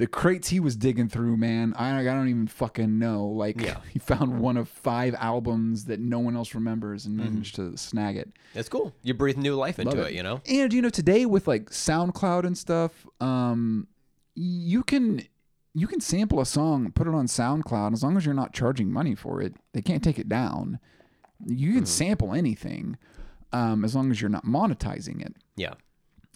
the 0.00 0.06
crates 0.06 0.48
he 0.48 0.60
was 0.60 0.76
digging 0.76 1.10
through, 1.10 1.36
man, 1.36 1.74
I, 1.76 2.00
I 2.00 2.04
don't 2.04 2.28
even 2.30 2.46
fucking 2.46 2.98
know. 2.98 3.26
Like, 3.26 3.60
Yeah. 3.60 3.80
he 3.92 3.98
found 3.98 4.40
one 4.40 4.56
of 4.56 4.66
five 4.66 5.14
albums 5.18 5.84
that 5.84 6.00
no 6.00 6.18
one 6.18 6.34
else 6.34 6.54
remembers 6.54 7.04
and 7.04 7.18
mm-hmm. 7.18 7.34
managed 7.34 7.56
to 7.56 7.76
snag 7.76 8.16
it. 8.16 8.32
That's 8.54 8.70
cool. 8.70 8.94
You 9.02 9.12
breathe 9.12 9.36
new 9.36 9.54
life 9.56 9.78
into 9.78 9.94
Love 9.94 10.06
it. 10.06 10.14
you 10.14 10.22
know? 10.22 10.40
And 10.48 10.72
you 10.72 10.80
know, 10.80 10.88
today 10.88 11.26
with 11.26 11.46
like 11.46 11.68
SoundCloud 11.68 12.44
and 12.44 12.56
stuff, 12.56 13.06
um, 13.20 13.88
you 14.34 14.82
can 14.82 15.26
you 15.74 15.86
can 15.86 16.00
sample 16.00 16.40
a 16.40 16.46
song, 16.46 16.90
put 16.92 17.06
it 17.06 17.14
on 17.14 17.26
SoundCloud, 17.26 17.92
as 17.92 18.02
long 18.02 18.16
as 18.16 18.24
you're 18.24 18.34
not 18.34 18.52
charging 18.52 18.92
money 18.92 19.14
for 19.14 19.40
it. 19.40 19.54
They 19.72 19.82
can't 19.82 20.02
take 20.02 20.18
it 20.18 20.28
down. 20.28 20.78
You 21.46 21.72
can 21.72 21.86
sample 21.86 22.34
anything, 22.34 22.96
um, 23.52 23.84
as 23.84 23.94
long 23.94 24.10
as 24.10 24.20
you're 24.20 24.30
not 24.30 24.44
monetizing 24.44 25.24
it. 25.24 25.34
Yeah. 25.56 25.74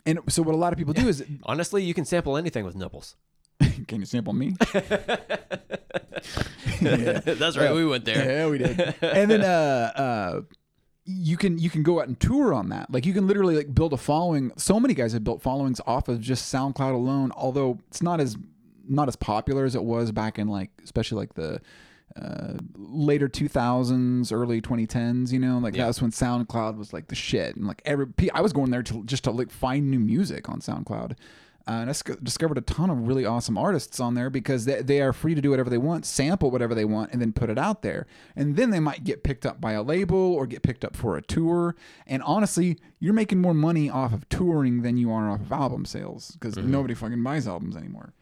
And 0.07 0.21
so 0.29 0.43
what 0.43 0.55
a 0.55 0.59
lot 0.59 0.73
of 0.73 0.79
people 0.79 0.95
do 0.95 1.09
is, 1.09 1.25
Honestly, 1.45 1.83
you 1.83 1.95
can 1.95 2.05
sample 2.05 2.37
anything 2.37 2.65
with 2.65 2.77
nipples. 2.77 3.17
can 3.89 4.01
you 4.01 4.07
sample 4.07 4.33
me? 4.33 4.57
Yeah. 6.81 7.21
That's 7.21 7.57
right. 7.57 7.73
We 7.75 7.85
went 7.87 8.05
there. 8.05 8.25
Yeah, 8.25 8.49
we 8.49 8.59
did. 8.59 8.95
and 9.03 9.31
then 9.31 9.43
uh 9.43 9.93
uh 9.95 10.41
you 11.05 11.37
can 11.37 11.59
you 11.59 11.71
can 11.71 11.83
go 11.83 12.01
out 12.01 12.09
and 12.09 12.19
tour 12.19 12.53
on 12.55 12.71
that. 12.71 12.91
Like 12.91 13.07
you 13.07 13.13
can 13.13 13.27
literally 13.27 13.57
like 13.57 13.75
build 13.75 13.93
a 13.93 13.97
following. 13.97 14.53
So 14.57 14.81
many 14.81 14.95
guys 14.95 15.13
have 15.13 15.25
built 15.25 15.43
followings 15.43 15.81
off 15.87 16.09
of 16.09 16.21
just 16.21 16.53
SoundCloud 16.53 16.95
alone, 16.95 17.31
although 17.37 17.79
it's 17.89 18.03
not 18.03 18.21
as 18.21 18.37
not 18.89 19.09
as 19.09 19.17
popular 19.17 19.65
as 19.65 19.75
it 19.75 19.85
was 19.85 20.13
back 20.13 20.39
in 20.39 20.49
like 20.49 20.71
especially 20.83 21.19
like 21.19 21.35
the 21.35 21.61
uh, 22.21 22.55
later 22.77 23.29
2000s, 23.29 24.33
early 24.33 24.61
2010s, 24.61 25.33
you 25.33 25.39
know, 25.39 25.59
like 25.59 25.75
Yeah. 25.75 25.87
that's 25.87 26.01
when 26.01 26.11
SoundCloud 26.13 26.77
was 26.77 26.93
like 26.93 27.09
the 27.09 27.15
shit. 27.17 27.57
And 27.57 27.67
like 27.67 27.83
every, 27.85 28.07
I 28.33 28.41
was 28.41 28.53
going 28.53 28.71
there 28.71 28.83
to 28.85 29.03
just 29.05 29.25
to 29.25 29.31
like 29.33 29.51
find 29.51 29.91
new 29.91 29.99
music 29.99 30.49
on 30.49 30.61
SoundCloud. 30.61 31.13
Uh, 31.67 31.71
and 31.81 31.89
I 31.89 31.93
sc- 31.95 32.23
discovered 32.23 32.59
a 32.59 32.61
ton 32.61 32.91
of 32.91 33.09
really 33.09 33.25
awesome 33.25 33.57
artists 33.57 33.99
on 33.99 34.13
there 34.15 34.29
because 34.29 34.67
they, 34.67 34.83
they 34.83 35.01
are 35.01 35.15
free 35.15 35.35
to 35.35 35.41
do 35.41 35.49
whatever 35.51 35.71
they 35.71 35.79
want, 35.79 36.05
sample 36.05 36.51
whatever 36.51 36.75
they 36.75 36.85
want, 36.85 37.11
and 37.13 37.23
then 37.23 37.33
put 37.33 37.49
it 37.49 37.59
out 37.59 37.81
there. 37.81 38.07
And 38.37 38.55
then 38.55 38.69
they 38.69 38.81
might 38.81 39.03
get 39.03 39.25
picked 39.25 39.47
up 39.47 39.63
by 39.63 39.73
a 39.73 39.83
label 39.83 40.19
or 40.35 40.47
get 40.47 40.63
picked 40.63 40.85
up 40.85 40.95
for 40.95 41.17
a 41.17 41.23
tour. 41.23 41.75
And 42.07 42.23
honestly, 42.23 42.79
you're 43.01 43.15
making 43.15 43.41
more 43.41 43.55
money 43.55 43.89
off 43.89 44.13
of 44.13 44.29
touring 44.29 44.83
than 44.83 44.99
you 44.99 45.11
are 45.11 45.31
off 45.31 45.41
of 45.41 45.51
album 45.53 45.87
sales 45.87 46.33
because 46.33 46.57
nobody 46.59 46.93
fucking 46.95 47.23
buys 47.25 47.49
albums 47.49 47.77
anymore. 47.77 48.13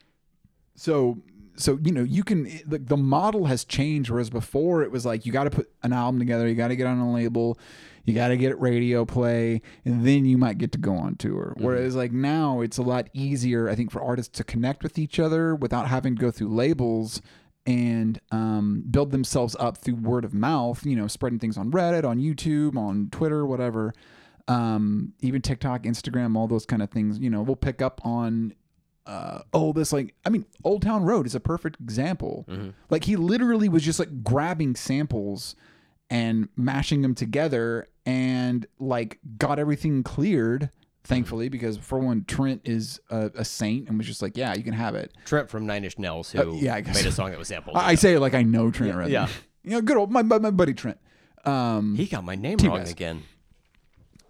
So 0.74 1.22
so 1.56 1.78
you 1.82 1.92
know 1.92 2.02
you 2.02 2.24
can 2.24 2.44
the, 2.66 2.78
the 2.78 2.96
model 2.96 3.46
has 3.46 3.64
changed 3.64 4.10
whereas 4.10 4.30
before 4.30 4.82
it 4.82 4.90
was 4.90 5.04
like 5.04 5.26
you 5.26 5.32
got 5.32 5.44
to 5.44 5.50
put 5.50 5.70
an 5.82 5.92
album 5.92 6.18
together 6.18 6.48
you 6.48 6.54
got 6.54 6.68
to 6.68 6.76
get 6.76 6.86
on 6.86 6.98
a 6.98 7.12
label 7.12 7.58
you 8.04 8.14
got 8.14 8.28
to 8.28 8.36
get 8.36 8.58
radio 8.60 9.04
play 9.04 9.60
and 9.84 10.06
then 10.06 10.24
you 10.24 10.38
might 10.38 10.58
get 10.58 10.72
to 10.72 10.78
go 10.78 10.94
on 10.94 11.14
tour 11.16 11.54
whereas 11.58 11.94
like 11.94 12.12
now 12.12 12.60
it's 12.60 12.78
a 12.78 12.82
lot 12.82 13.08
easier 13.12 13.68
i 13.68 13.74
think 13.74 13.90
for 13.90 14.02
artists 14.02 14.36
to 14.36 14.44
connect 14.44 14.82
with 14.82 14.98
each 14.98 15.18
other 15.18 15.54
without 15.54 15.88
having 15.88 16.16
to 16.16 16.20
go 16.20 16.30
through 16.30 16.48
labels 16.48 17.20
and 17.64 18.20
um, 18.32 18.82
build 18.90 19.12
themselves 19.12 19.54
up 19.60 19.76
through 19.76 19.94
word 19.94 20.24
of 20.24 20.34
mouth 20.34 20.84
you 20.86 20.96
know 20.96 21.06
spreading 21.06 21.38
things 21.38 21.56
on 21.56 21.70
reddit 21.70 22.04
on 22.04 22.18
youtube 22.18 22.76
on 22.76 23.08
twitter 23.12 23.44
whatever 23.44 23.92
um, 24.48 25.12
even 25.20 25.40
TikTok, 25.40 25.82
Instagram, 25.84 26.36
all 26.36 26.48
those 26.48 26.66
kind 26.66 26.82
of 26.82 26.90
things. 26.90 27.18
You 27.18 27.30
know, 27.30 27.42
we'll 27.42 27.56
pick 27.56 27.82
up 27.82 28.00
on. 28.04 28.54
Uh, 29.04 29.40
oh, 29.52 29.72
this 29.72 29.92
like 29.92 30.14
I 30.24 30.30
mean, 30.30 30.44
Old 30.64 30.82
Town 30.82 31.02
Road 31.04 31.26
is 31.26 31.34
a 31.34 31.40
perfect 31.40 31.80
example. 31.80 32.46
Like 32.90 33.04
he 33.04 33.16
literally 33.16 33.68
was 33.68 33.82
just 33.82 33.98
like 33.98 34.22
grabbing 34.22 34.76
samples 34.76 35.56
and 36.10 36.48
mashing 36.56 37.02
them 37.02 37.14
together 37.14 37.88
and 38.06 38.66
like 38.78 39.18
got 39.38 39.58
everything 39.58 40.02
cleared. 40.02 40.70
Thankfully, 41.04 41.48
because 41.48 41.78
for 41.78 41.98
one, 41.98 42.24
Trent 42.28 42.60
is 42.64 43.00
a, 43.10 43.28
a 43.34 43.44
saint 43.44 43.88
and 43.88 43.98
was 43.98 44.06
just 44.06 44.22
like, 44.22 44.36
"Yeah, 44.36 44.54
you 44.54 44.62
can 44.62 44.72
have 44.72 44.94
it." 44.94 45.12
Trent 45.24 45.50
from 45.50 45.66
Nine 45.66 45.82
Inch 45.82 45.98
Nails, 45.98 46.30
who 46.30 46.38
Uh, 46.40 46.54
yeah, 46.54 46.76
I 46.76 46.80
guess. 46.80 46.94
made 46.94 47.06
a 47.06 47.10
song 47.10 47.30
that 47.30 47.38
was 47.40 47.48
sampled. 47.48 47.76
I, 47.76 47.88
I 47.88 47.94
say 47.96 48.14
it 48.14 48.20
like 48.20 48.34
I 48.34 48.44
know 48.44 48.70
Trent 48.70 48.94
Reznor. 48.94 49.10
yeah. 49.10 49.26
you 49.64 49.70
know, 49.72 49.80
good 49.80 49.96
old 49.96 50.12
my 50.12 50.22
my, 50.22 50.38
my 50.38 50.52
buddy 50.52 50.74
Trent. 50.74 50.98
Um, 51.44 51.96
he 51.96 52.06
got 52.06 52.22
my 52.22 52.36
name 52.36 52.56
wrong 52.58 52.78
again. 52.86 53.24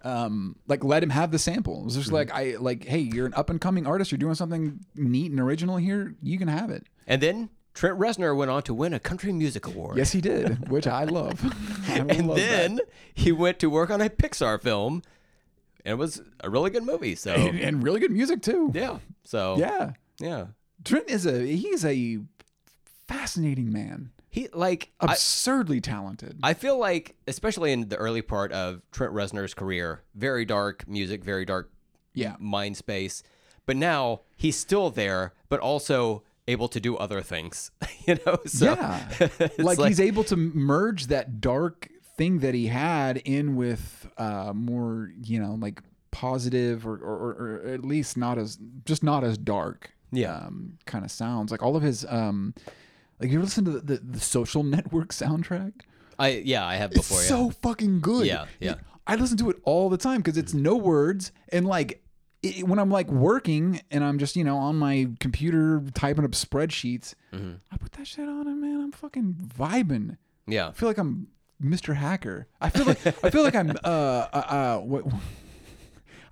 Um, 0.04 0.56
like 0.66 0.82
let 0.84 1.02
him 1.02 1.10
have 1.10 1.30
the 1.30 1.38
sample. 1.38 1.80
It 1.80 1.84
was 1.84 1.92
Mm-hmm. 1.94 2.00
just 2.02 2.12
like 2.12 2.32
I 2.32 2.56
like, 2.58 2.84
hey, 2.84 2.98
you're 2.98 3.26
an 3.26 3.34
up 3.34 3.50
and 3.50 3.60
coming 3.60 3.86
artist. 3.86 4.10
You're 4.12 4.18
doing 4.18 4.34
something 4.34 4.80
neat 4.94 5.30
and 5.30 5.40
original 5.40 5.76
here. 5.76 6.14
You 6.22 6.38
can 6.38 6.48
have 6.48 6.70
it. 6.70 6.84
And 7.06 7.20
then 7.22 7.50
Trent 7.74 7.98
Reznor 7.98 8.36
went 8.36 8.50
on 8.50 8.62
to 8.64 8.74
win 8.74 8.92
a 8.92 9.00
Country 9.00 9.32
Music 9.32 9.66
Award. 9.66 9.96
Yes, 9.96 10.12
he 10.12 10.20
did, 10.20 10.68
which 10.70 10.86
I 10.86 11.04
love. 11.04 11.40
I 11.88 11.98
and 11.98 12.26
love 12.28 12.36
then 12.36 12.76
that. 12.76 12.88
he 13.14 13.32
went 13.32 13.58
to 13.60 13.70
work 13.70 13.90
on 13.90 14.00
a 14.00 14.10
Pixar 14.10 14.60
film, 14.60 15.02
and 15.84 15.92
it 15.92 15.96
was 15.98 16.20
a 16.40 16.50
really 16.50 16.70
good 16.70 16.84
movie. 16.84 17.14
So 17.14 17.32
and, 17.32 17.58
and 17.60 17.82
really 17.82 18.00
good 18.00 18.10
music 18.12 18.42
too. 18.42 18.70
yeah, 18.74 18.98
so 19.24 19.56
Yeah, 19.58 19.92
yeah. 20.18 20.46
Trent 20.84 21.08
is 21.08 21.24
a 21.26 21.46
he's 21.46 21.84
a 21.84 22.18
fascinating 23.08 23.72
man, 23.72 24.10
He 24.32 24.48
like 24.54 24.90
I, 24.98 25.12
absurdly 25.12 25.82
talented. 25.82 26.40
I 26.42 26.54
feel 26.54 26.78
like, 26.78 27.16
especially 27.28 27.70
in 27.70 27.90
the 27.90 27.96
early 27.96 28.22
part 28.22 28.50
of 28.50 28.80
Trent 28.90 29.12
Reznor's 29.12 29.52
career, 29.52 30.00
very 30.14 30.46
dark 30.46 30.88
music, 30.88 31.22
very 31.22 31.44
dark 31.44 31.70
yeah, 32.14 32.36
mind 32.38 32.78
space. 32.78 33.22
But 33.66 33.76
now 33.76 34.22
he's 34.34 34.56
still 34.56 34.88
there, 34.88 35.34
but 35.50 35.60
also 35.60 36.22
able 36.48 36.68
to 36.68 36.80
do 36.80 36.96
other 36.96 37.20
things. 37.20 37.72
you 38.06 38.18
know, 38.26 38.38
so 38.46 38.72
yeah. 38.72 39.06
it's 39.20 39.58
like, 39.58 39.78
he's 39.78 40.00
able 40.00 40.24
to 40.24 40.36
merge 40.36 41.08
that 41.08 41.42
dark 41.42 41.90
thing 42.16 42.38
that 42.38 42.54
he 42.54 42.68
had 42.68 43.18
in 43.18 43.54
with 43.54 44.08
uh, 44.16 44.54
more, 44.54 45.12
you 45.22 45.38
know, 45.42 45.58
like 45.60 45.82
positive 46.10 46.86
or, 46.86 46.94
or, 46.96 47.60
or 47.64 47.70
at 47.70 47.84
least 47.84 48.16
not 48.16 48.38
as 48.38 48.58
just 48.86 49.02
not 49.02 49.24
as 49.24 49.36
dark. 49.36 49.92
Yeah. 50.10 50.36
um, 50.36 50.78
kind 50.86 51.04
of 51.04 51.10
sounds 51.10 51.52
like 51.52 51.62
all 51.62 51.76
of 51.76 51.82
his. 51.82 52.06
Um, 52.08 52.54
like 53.22 53.30
you 53.30 53.38
ever 53.38 53.44
listen 53.44 53.64
to 53.64 53.70
the, 53.70 53.80
the, 53.80 53.96
the 53.98 54.20
Social 54.20 54.62
Network 54.62 55.08
soundtrack? 55.10 55.72
I 56.18 56.42
yeah, 56.44 56.66
I 56.66 56.76
have 56.76 56.90
It's 56.92 56.98
before. 57.08 57.22
yeah. 57.22 57.28
so 57.28 57.50
fucking 57.62 58.00
good. 58.00 58.26
Yeah, 58.26 58.44
yeah. 58.60 58.74
I 59.06 59.16
listen 59.16 59.36
to 59.38 59.50
it 59.50 59.56
all 59.64 59.88
the 59.88 59.96
time 59.96 60.18
because 60.18 60.36
it's 60.36 60.52
no 60.54 60.76
words 60.76 61.32
and 61.50 61.66
like 61.66 62.02
it, 62.42 62.66
when 62.68 62.78
I'm 62.78 62.90
like 62.90 63.08
working 63.10 63.80
and 63.90 64.04
I'm 64.04 64.18
just 64.18 64.36
you 64.36 64.44
know 64.44 64.56
on 64.58 64.76
my 64.76 65.08
computer 65.20 65.82
typing 65.94 66.24
up 66.24 66.32
spreadsheets, 66.32 67.14
Mm-hmm. 67.32 67.52
I 67.72 67.76
put 67.78 67.92
that 67.92 68.06
shit 68.06 68.28
on 68.28 68.46
and 68.46 68.60
man, 68.60 68.80
I'm 68.80 68.92
fucking 68.92 69.50
vibing. 69.58 70.18
yeah. 70.46 70.68
I 70.68 70.72
feel 70.72 70.88
like 70.88 70.98
I'm 70.98 71.28
Mr. 71.62 71.94
Hacker. 71.96 72.46
I 72.60 72.68
feel 72.70 72.84
like 72.84 73.06
I 73.06 73.30
feel 73.30 73.42
like 73.42 73.54
I'm 73.54 73.70
uh 73.84 73.88
uh, 73.88 74.36
uh 74.36 74.78
what. 74.80 75.04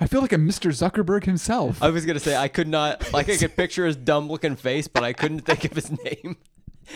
I 0.03 0.07
feel 0.07 0.22
like 0.22 0.33
I'm 0.33 0.48
Mr. 0.48 0.70
Zuckerberg 0.70 1.24
himself. 1.24 1.83
I 1.83 1.90
was 1.90 2.07
gonna 2.07 2.20
say 2.20 2.35
I 2.35 2.48
could 2.48 2.68
not 2.68 3.12
like 3.12 3.29
I 3.29 3.37
could 3.37 3.55
picture 3.57 3.85
his 3.85 3.96
dumb 3.96 4.29
looking 4.29 4.57
face, 4.57 4.88
but 4.88 5.05
I 5.05 5.12
couldn't 5.12 5.40
think 5.40 5.64
of 5.66 5.72
his 5.72 5.90
name. 6.05 6.37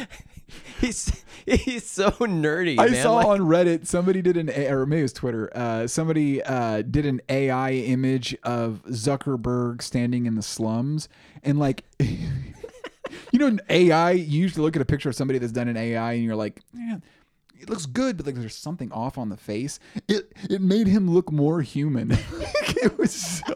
he's 0.80 1.22
he's 1.46 1.88
so 1.88 2.10
nerdy. 2.10 2.78
I 2.78 2.88
man. 2.88 3.02
saw 3.02 3.16
Like, 3.16 3.26
on 3.26 3.40
Reddit 3.40 3.86
somebody 3.86 4.22
did 4.22 4.36
an 4.36 4.50
or 4.50 4.86
maybe 4.86 5.00
it 5.00 5.02
was 5.02 5.12
Twitter. 5.12 5.50
Uh, 5.54 5.86
somebody 5.86 6.42
uh, 6.42 6.82
did 6.82 7.06
an 7.06 7.20
AI 7.28 7.72
image 7.72 8.36
of 8.42 8.82
Zuckerberg 8.88 9.82
standing 9.82 10.26
in 10.26 10.34
the 10.34 10.42
slums, 10.42 11.08
and 11.42 11.58
like, 11.58 11.84
you 12.00 13.38
know, 13.38 13.56
AI, 13.68 14.12
you 14.12 14.40
usually 14.40 14.64
look 14.64 14.76
at 14.76 14.82
a 14.82 14.86
picture 14.86 15.08
of 15.08 15.14
somebody 15.14 15.38
that's 15.38 15.52
done 15.52 15.68
an 15.68 15.76
AI, 15.76 16.12
and 16.14 16.24
you're 16.24 16.36
like, 16.36 16.60
man, 16.72 17.02
it 17.64 17.70
looks 17.70 17.86
good, 17.86 18.18
but 18.18 18.26
like 18.26 18.34
there's 18.34 18.54
something 18.54 18.92
off 18.92 19.16
on 19.16 19.30
the 19.30 19.36
face. 19.36 19.78
It 20.06 20.32
it 20.50 20.60
made 20.60 20.86
him 20.86 21.10
look 21.10 21.32
more 21.32 21.62
human. 21.62 22.12
it 22.12 22.98
was 22.98 23.12
so, 23.12 23.54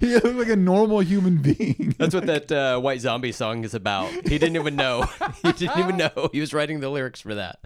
he 0.00 0.14
looked 0.14 0.36
like 0.36 0.48
a 0.48 0.56
normal 0.56 1.00
human 1.00 1.36
being. 1.42 1.94
That's 1.98 2.14
what 2.14 2.24
that 2.26 2.50
uh, 2.50 2.80
White 2.80 3.02
Zombie 3.02 3.32
song 3.32 3.64
is 3.64 3.74
about. 3.74 4.10
He 4.10 4.38
didn't 4.38 4.56
even 4.56 4.76
know. 4.76 5.02
he 5.42 5.52
didn't 5.52 5.78
even 5.78 5.96
know. 5.98 6.30
He 6.32 6.40
was 6.40 6.54
writing 6.54 6.80
the 6.80 6.88
lyrics 6.88 7.20
for 7.20 7.34
that. 7.34 7.60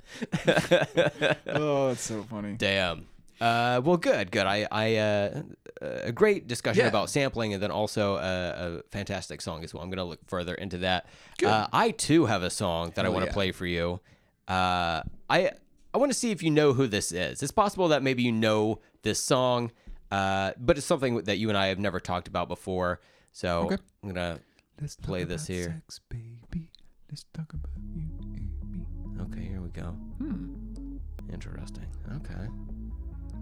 oh, 1.47 1.89
that's 1.89 2.03
so 2.03 2.25
funny. 2.25 2.55
Damn. 2.55 3.07
Uh, 3.41 3.81
well, 3.85 3.97
good, 3.97 4.31
good. 4.33 4.47
I, 4.47 4.67
I, 4.71 4.97
uh, 4.97 5.43
a 5.81 6.13
great 6.13 6.47
discussion 6.47 6.83
Yeah. 6.83 6.89
about 6.89 7.11
sampling, 7.11 7.53
and 7.53 7.63
then 7.63 7.71
also 7.71 8.17
a, 8.17 8.79
a 8.79 8.83
fantastic 8.91 9.41
song 9.41 9.63
as 9.65 9.75
well. 9.75 9.83
I'm 9.83 9.91
going 9.91 9.99
to 9.99 10.05
look 10.05 10.21
further 10.27 10.55
into 10.55 10.79
that. 10.79 11.07
Uh, 11.45 11.67
I 11.73 11.91
too 11.91 12.27
have 12.27 12.43
a 12.43 12.51
song 12.51 12.93
that 12.95 13.05
I 13.05 13.09
want 13.09 13.25
to 13.25 13.31
yeah. 13.31 13.35
play 13.35 13.53
for 13.53 13.67
you. 13.67 14.01
Uh, 14.47 15.03
I, 15.29 15.53
I 15.95 15.99
want 15.99 16.11
to 16.13 16.19
see 16.19 16.33
if 16.33 16.43
you 16.43 16.51
know 16.51 16.73
who 16.73 16.89
this 16.89 17.13
is. 17.13 17.41
It's 17.43 17.53
possible 17.53 17.89
that 17.89 18.03
maybe 18.03 18.23
you 18.25 18.33
know 18.33 18.81
this 19.03 19.21
song, 19.21 19.71
uh, 20.11 20.51
but 20.59 20.77
it's 20.77 20.87
something 20.87 21.19
that 21.23 21.39
you 21.39 21.49
and 21.51 21.57
I 21.57 21.69
have 21.69 21.79
never 21.79 22.01
talked 22.01 22.27
about 22.27 22.49
before. 22.49 23.01
So 23.33 23.61
Okay. 23.67 23.77
I'm 24.03 24.09
gonna 24.11 24.41
Let's 24.81 24.97
talk 24.97 25.07
Play 25.07 25.23
this 25.25 25.45
about 25.49 25.55
here. 25.55 25.83
sex, 25.87 26.01
baby. 26.09 26.69
Let's 27.09 27.25
talk 27.33 27.53
about 27.53 27.71
you 27.95 28.03
and 28.21 28.33
me. 28.33 28.87
Okay, 29.23 29.49
here 29.49 29.61
we 29.61 29.69
go. 29.69 29.85
Hmm. 30.19 30.97
Interesting. 31.33 31.87
Okay. 32.17 32.49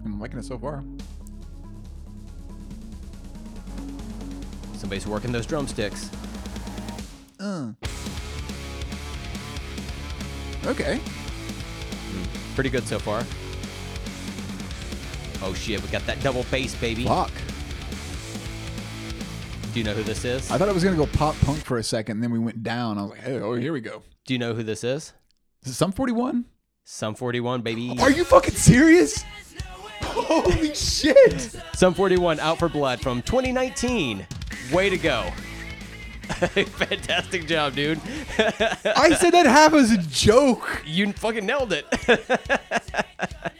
I'm 0.05 0.19
liking 0.19 0.37
it 0.37 0.45
so 0.45 0.59
far. 0.59 0.83
Somebody's 4.77 5.07
working 5.07 5.31
those 5.31 5.47
drumsticks. 5.47 6.11
Uh. 7.39 7.71
Okay. 10.65 10.99
Pretty 12.55 12.69
good 12.69 12.87
so 12.87 12.99
far. 12.99 13.23
Oh 15.41 15.53
shit, 15.53 15.81
we 15.81 15.87
got 15.89 16.05
that 16.05 16.21
double 16.21 16.43
bass, 16.51 16.75
baby. 16.75 17.05
Fuck. 17.05 17.31
Do 19.73 19.79
you 19.79 19.83
know 19.83 19.93
who 19.93 20.03
this 20.03 20.23
is? 20.23 20.49
I 20.51 20.57
thought 20.57 20.69
I 20.69 20.71
was 20.71 20.83
gonna 20.83 20.95
go 20.95 21.07
pop 21.07 21.35
punk 21.41 21.59
for 21.59 21.77
a 21.77 21.83
second, 21.83 22.17
and 22.17 22.23
then 22.23 22.31
we 22.31 22.39
went 22.39 22.61
down. 22.63 22.97
I 22.97 23.01
was 23.01 23.11
like, 23.11 23.21
hey, 23.21 23.39
oh, 23.39 23.55
here 23.55 23.73
we 23.73 23.81
go. 23.81 24.03
Do 24.25 24.33
you 24.33 24.39
know 24.39 24.53
who 24.53 24.63
this 24.63 24.83
is? 24.83 25.13
Is 25.63 25.71
it 25.71 25.73
Sum 25.73 25.91
41? 25.91 26.45
Sum 26.83 27.15
41, 27.15 27.61
baby. 27.61 27.97
Are 27.99 28.11
you 28.11 28.23
fucking 28.23 28.55
serious? 28.55 29.23
Holy 30.03 30.75
shit! 30.75 31.57
Sum 31.73 31.93
41 31.93 32.39
Out 32.39 32.59
for 32.59 32.69
Blood 32.69 33.01
from 33.01 33.21
2019. 33.23 34.27
Way 34.71 34.89
to 34.89 34.97
go. 34.97 35.31
Fantastic 36.43 37.47
job, 37.47 37.75
dude. 37.75 37.99
I 38.37 39.13
said 39.19 39.31
that 39.31 39.45
half 39.45 39.73
as 39.73 39.91
a 39.91 39.97
joke. 39.97 40.81
you 40.85 41.11
fucking 41.13 41.45
nailed 41.45 41.73
it. 41.73 41.85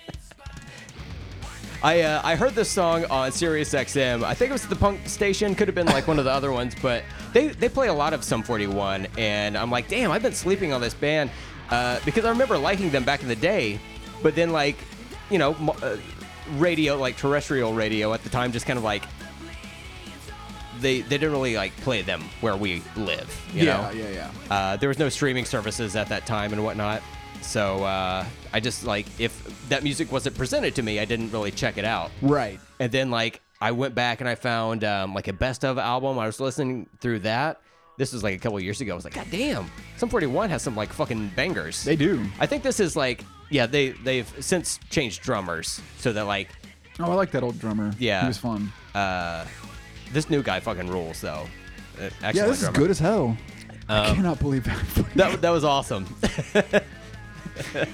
I 1.83 2.01
uh, 2.01 2.21
I 2.23 2.35
heard 2.35 2.55
this 2.55 2.69
song 2.69 3.03
on 3.05 3.33
Sirius 3.33 3.73
XM. 3.73 4.23
I 4.23 4.33
think 4.33 4.49
it 4.49 4.53
was 4.53 4.65
the 4.65 4.75
punk 4.75 5.05
station. 5.05 5.53
Could 5.53 5.67
have 5.67 5.75
been 5.75 5.87
like 5.87 6.07
one 6.07 6.17
of 6.17 6.23
the 6.23 6.31
other 6.31 6.53
ones, 6.53 6.73
but 6.81 7.03
they 7.33 7.49
they 7.49 7.67
play 7.67 7.89
a 7.89 7.93
lot 7.93 8.13
of 8.13 8.23
Sum 8.23 8.41
41, 8.41 9.07
and 9.17 9.57
I'm 9.57 9.69
like, 9.69 9.89
damn, 9.89 10.09
I've 10.09 10.23
been 10.23 10.33
sleeping 10.33 10.71
on 10.71 10.79
this 10.79 10.93
band 10.93 11.29
uh, 11.71 11.99
because 12.05 12.23
I 12.23 12.29
remember 12.29 12.57
liking 12.57 12.89
them 12.89 13.03
back 13.03 13.21
in 13.21 13.27
the 13.27 13.35
day, 13.35 13.81
but 14.21 14.33
then 14.33 14.53
like, 14.53 14.77
you 15.29 15.37
know, 15.37 15.55
uh, 15.81 15.97
radio 16.53 16.95
like 16.95 17.17
terrestrial 17.17 17.73
radio 17.73 18.13
at 18.13 18.23
the 18.23 18.29
time 18.29 18.53
just 18.53 18.65
kind 18.65 18.77
of 18.77 18.83
like. 18.85 19.03
They, 20.83 21.01
they 21.01 21.17
didn't 21.17 21.31
really 21.31 21.55
like 21.55 21.75
play 21.77 22.01
them 22.03 22.21
where 22.41 22.55
we 22.55 22.83
live, 22.95 23.27
you 23.53 23.65
know. 23.65 23.89
yeah, 23.95 24.09
yeah. 24.09 24.31
Uh, 24.55 24.77
there 24.77 24.89
was 24.89 24.99
no 24.99 25.09
streaming 25.09 25.45
services 25.45 25.95
at 25.95 26.09
that 26.09 26.25
time 26.27 26.53
and 26.53 26.63
whatnot. 26.63 27.01
So 27.41 27.83
uh, 27.83 28.25
I 28.53 28.59
just 28.59 28.83
like 28.85 29.05
if 29.19 29.67
that 29.69 29.83
music 29.83 30.11
wasn't 30.11 30.37
presented 30.37 30.75
to 30.75 30.81
me, 30.83 30.99
I 30.99 31.05
didn't 31.05 31.31
really 31.31 31.51
check 31.51 31.77
it 31.77 31.85
out. 31.85 32.11
Right. 32.21 32.59
And 32.79 32.91
then 32.91 33.09
like 33.11 33.41
I 33.59 33.71
went 33.71 33.95
back 33.95 34.19
and 34.21 34.29
I 34.29 34.35
found 34.35 34.83
um, 34.83 35.13
like 35.13 35.27
a 35.27 35.33
best 35.33 35.65
of 35.65 35.77
album. 35.77 36.19
I 36.19 36.25
was 36.25 36.39
listening 36.39 36.87
through 37.01 37.19
that. 37.19 37.59
This 37.97 38.11
was 38.13 38.23
like 38.23 38.35
a 38.35 38.39
couple 38.39 38.59
years 38.59 38.81
ago. 38.81 38.93
I 38.93 38.95
was 38.95 39.03
like, 39.05 39.13
God 39.13 39.27
damn, 39.29 39.69
Sum 39.97 40.09
41 40.09 40.49
has 40.49 40.61
some 40.61 40.75
like 40.75 40.91
fucking 40.93 41.31
bangers. 41.35 41.83
They 41.83 41.95
do. 41.95 42.25
I 42.39 42.45
think 42.45 42.63
this 42.63 42.79
is 42.79 42.95
like 42.95 43.23
yeah 43.49 43.65
they 43.65 43.89
they've 43.89 44.31
since 44.39 44.79
changed 44.89 45.21
drummers 45.21 45.79
so 45.97 46.11
that 46.13 46.23
like 46.25 46.49
Oh, 46.99 47.11
I 47.11 47.15
like 47.15 47.31
that 47.31 47.41
old 47.43 47.59
drummer. 47.59 47.91
Yeah. 47.99 48.21
He 48.21 48.27
was 48.27 48.37
fun. 48.37 48.71
uh, 48.95 49.45
this 50.13 50.29
new 50.29 50.41
guy 50.43 50.59
fucking 50.59 50.87
rules 50.87 51.21
though. 51.21 51.47
Uh, 51.99 52.05
excellent 52.05 52.35
Yeah, 52.35 52.45
this 52.47 52.57
is 52.57 52.63
drummer. 52.63 52.77
good 52.77 52.91
as 52.91 52.99
hell. 52.99 53.37
I 53.89 54.13
cannot 54.15 54.39
believe 54.39 54.63
that. 54.63 55.05
That, 55.15 55.41
that 55.41 55.49
was 55.49 55.63
awesome. 55.63 56.05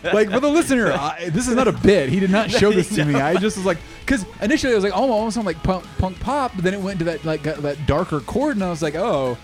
like 0.04 0.30
for 0.30 0.40
the 0.40 0.50
listener, 0.50 0.92
I, 0.94 1.30
this 1.30 1.48
is 1.48 1.56
not 1.56 1.68
a 1.68 1.72
bit. 1.72 2.10
He 2.10 2.20
did 2.20 2.30
not 2.30 2.52
show 2.60 2.72
this 2.72 2.94
to 2.96 3.06
me. 3.06 3.16
I 3.16 3.36
just 3.36 3.58
was 3.58 3.66
like, 3.66 3.78
because 4.02 4.26
initially 4.42 4.74
I 4.74 4.76
was 4.76 4.84
like, 4.84 4.94
oh, 4.96 5.12
almost 5.12 5.36
sound 5.36 5.46
like 5.48 5.62
punk, 5.64 5.86
punk 5.98 6.20
pop, 6.20 6.52
but 6.56 6.64
then 6.64 6.74
it 6.74 6.80
went 6.80 7.00
to 7.00 7.06
that 7.06 7.26
like 7.26 7.44
that 7.44 7.86
darker 7.88 8.20
chord, 8.22 8.56
and 8.56 8.64
I 8.64 8.70
was 8.70 8.82
like, 8.82 8.96
oh, 8.96 9.38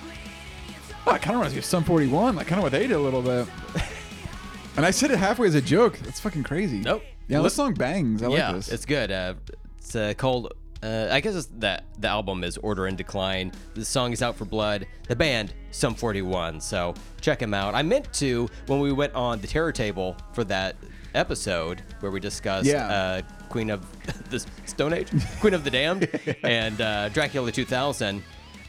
oh 1.07 1.13
it 1.13 1.21
kind 1.21 1.35
of 1.35 1.35
reminds 1.35 1.53
me 1.53 1.59
of 1.59 1.65
Sum 1.65 1.83
41, 1.83 2.35
like 2.35 2.47
kind 2.47 2.59
of 2.59 2.63
what 2.63 2.71
they 2.71 2.87
did 2.87 2.91
a 2.93 2.99
little 2.99 3.21
bit. 3.21 3.47
and 4.77 4.85
I 4.85 4.91
said 4.91 5.11
it 5.11 5.17
halfway 5.17 5.47
as 5.47 5.55
a 5.55 5.61
joke. 5.61 5.97
That's 5.99 6.19
fucking 6.19 6.43
crazy. 6.43 6.79
Nope. 6.79 7.03
Yeah, 7.27 7.39
Look- 7.39 7.45
this 7.47 7.55
song 7.55 7.73
bangs. 7.73 8.21
I 8.21 8.27
yeah, 8.29 8.47
like 8.47 8.55
this. 8.57 8.69
it's 8.69 8.85
good. 8.85 9.11
Uh, 9.11 9.33
it's 9.77 9.95
uh, 9.95 10.13
called 10.15 10.53
uh, 10.83 11.07
I 11.11 11.19
guess 11.19 11.35
it's 11.35 11.47
that 11.59 11.85
the 11.99 12.07
album 12.07 12.43
is 12.43 12.57
Order 12.57 12.85
and 12.87 12.97
Decline. 12.97 13.51
The 13.73 13.83
song 13.85 14.11
is 14.13 14.21
Out 14.21 14.35
for 14.35 14.45
Blood. 14.45 14.85
The 15.07 15.15
band 15.15 15.53
Sum 15.71 15.95
41. 15.95 16.61
So 16.61 16.93
check 17.21 17.39
them 17.39 17.53
out. 17.53 17.73
I 17.75 17.81
meant 17.81 18.11
to 18.13 18.47
when 18.67 18.79
we 18.79 18.91
went 18.91 19.13
on 19.13 19.39
the 19.41 19.47
Terror 19.47 19.71
Table 19.71 20.15
for 20.33 20.43
that 20.45 20.75
episode 21.13 21.81
where 22.01 22.11
we 22.11 22.19
discussed 22.19 22.67
Yeah. 22.67 22.87
uh, 22.87 23.21
Queen 23.49 23.69
of 23.69 23.85
the 24.29 24.45
Stone 24.65 24.93
Age, 24.93 25.07
Queen 25.39 25.53
of 25.53 25.63
the 25.63 25.71
Damned, 25.71 26.09
and 26.43 26.79
uh, 26.81 27.09
Dracula 27.09 27.51
2000. 27.51 28.21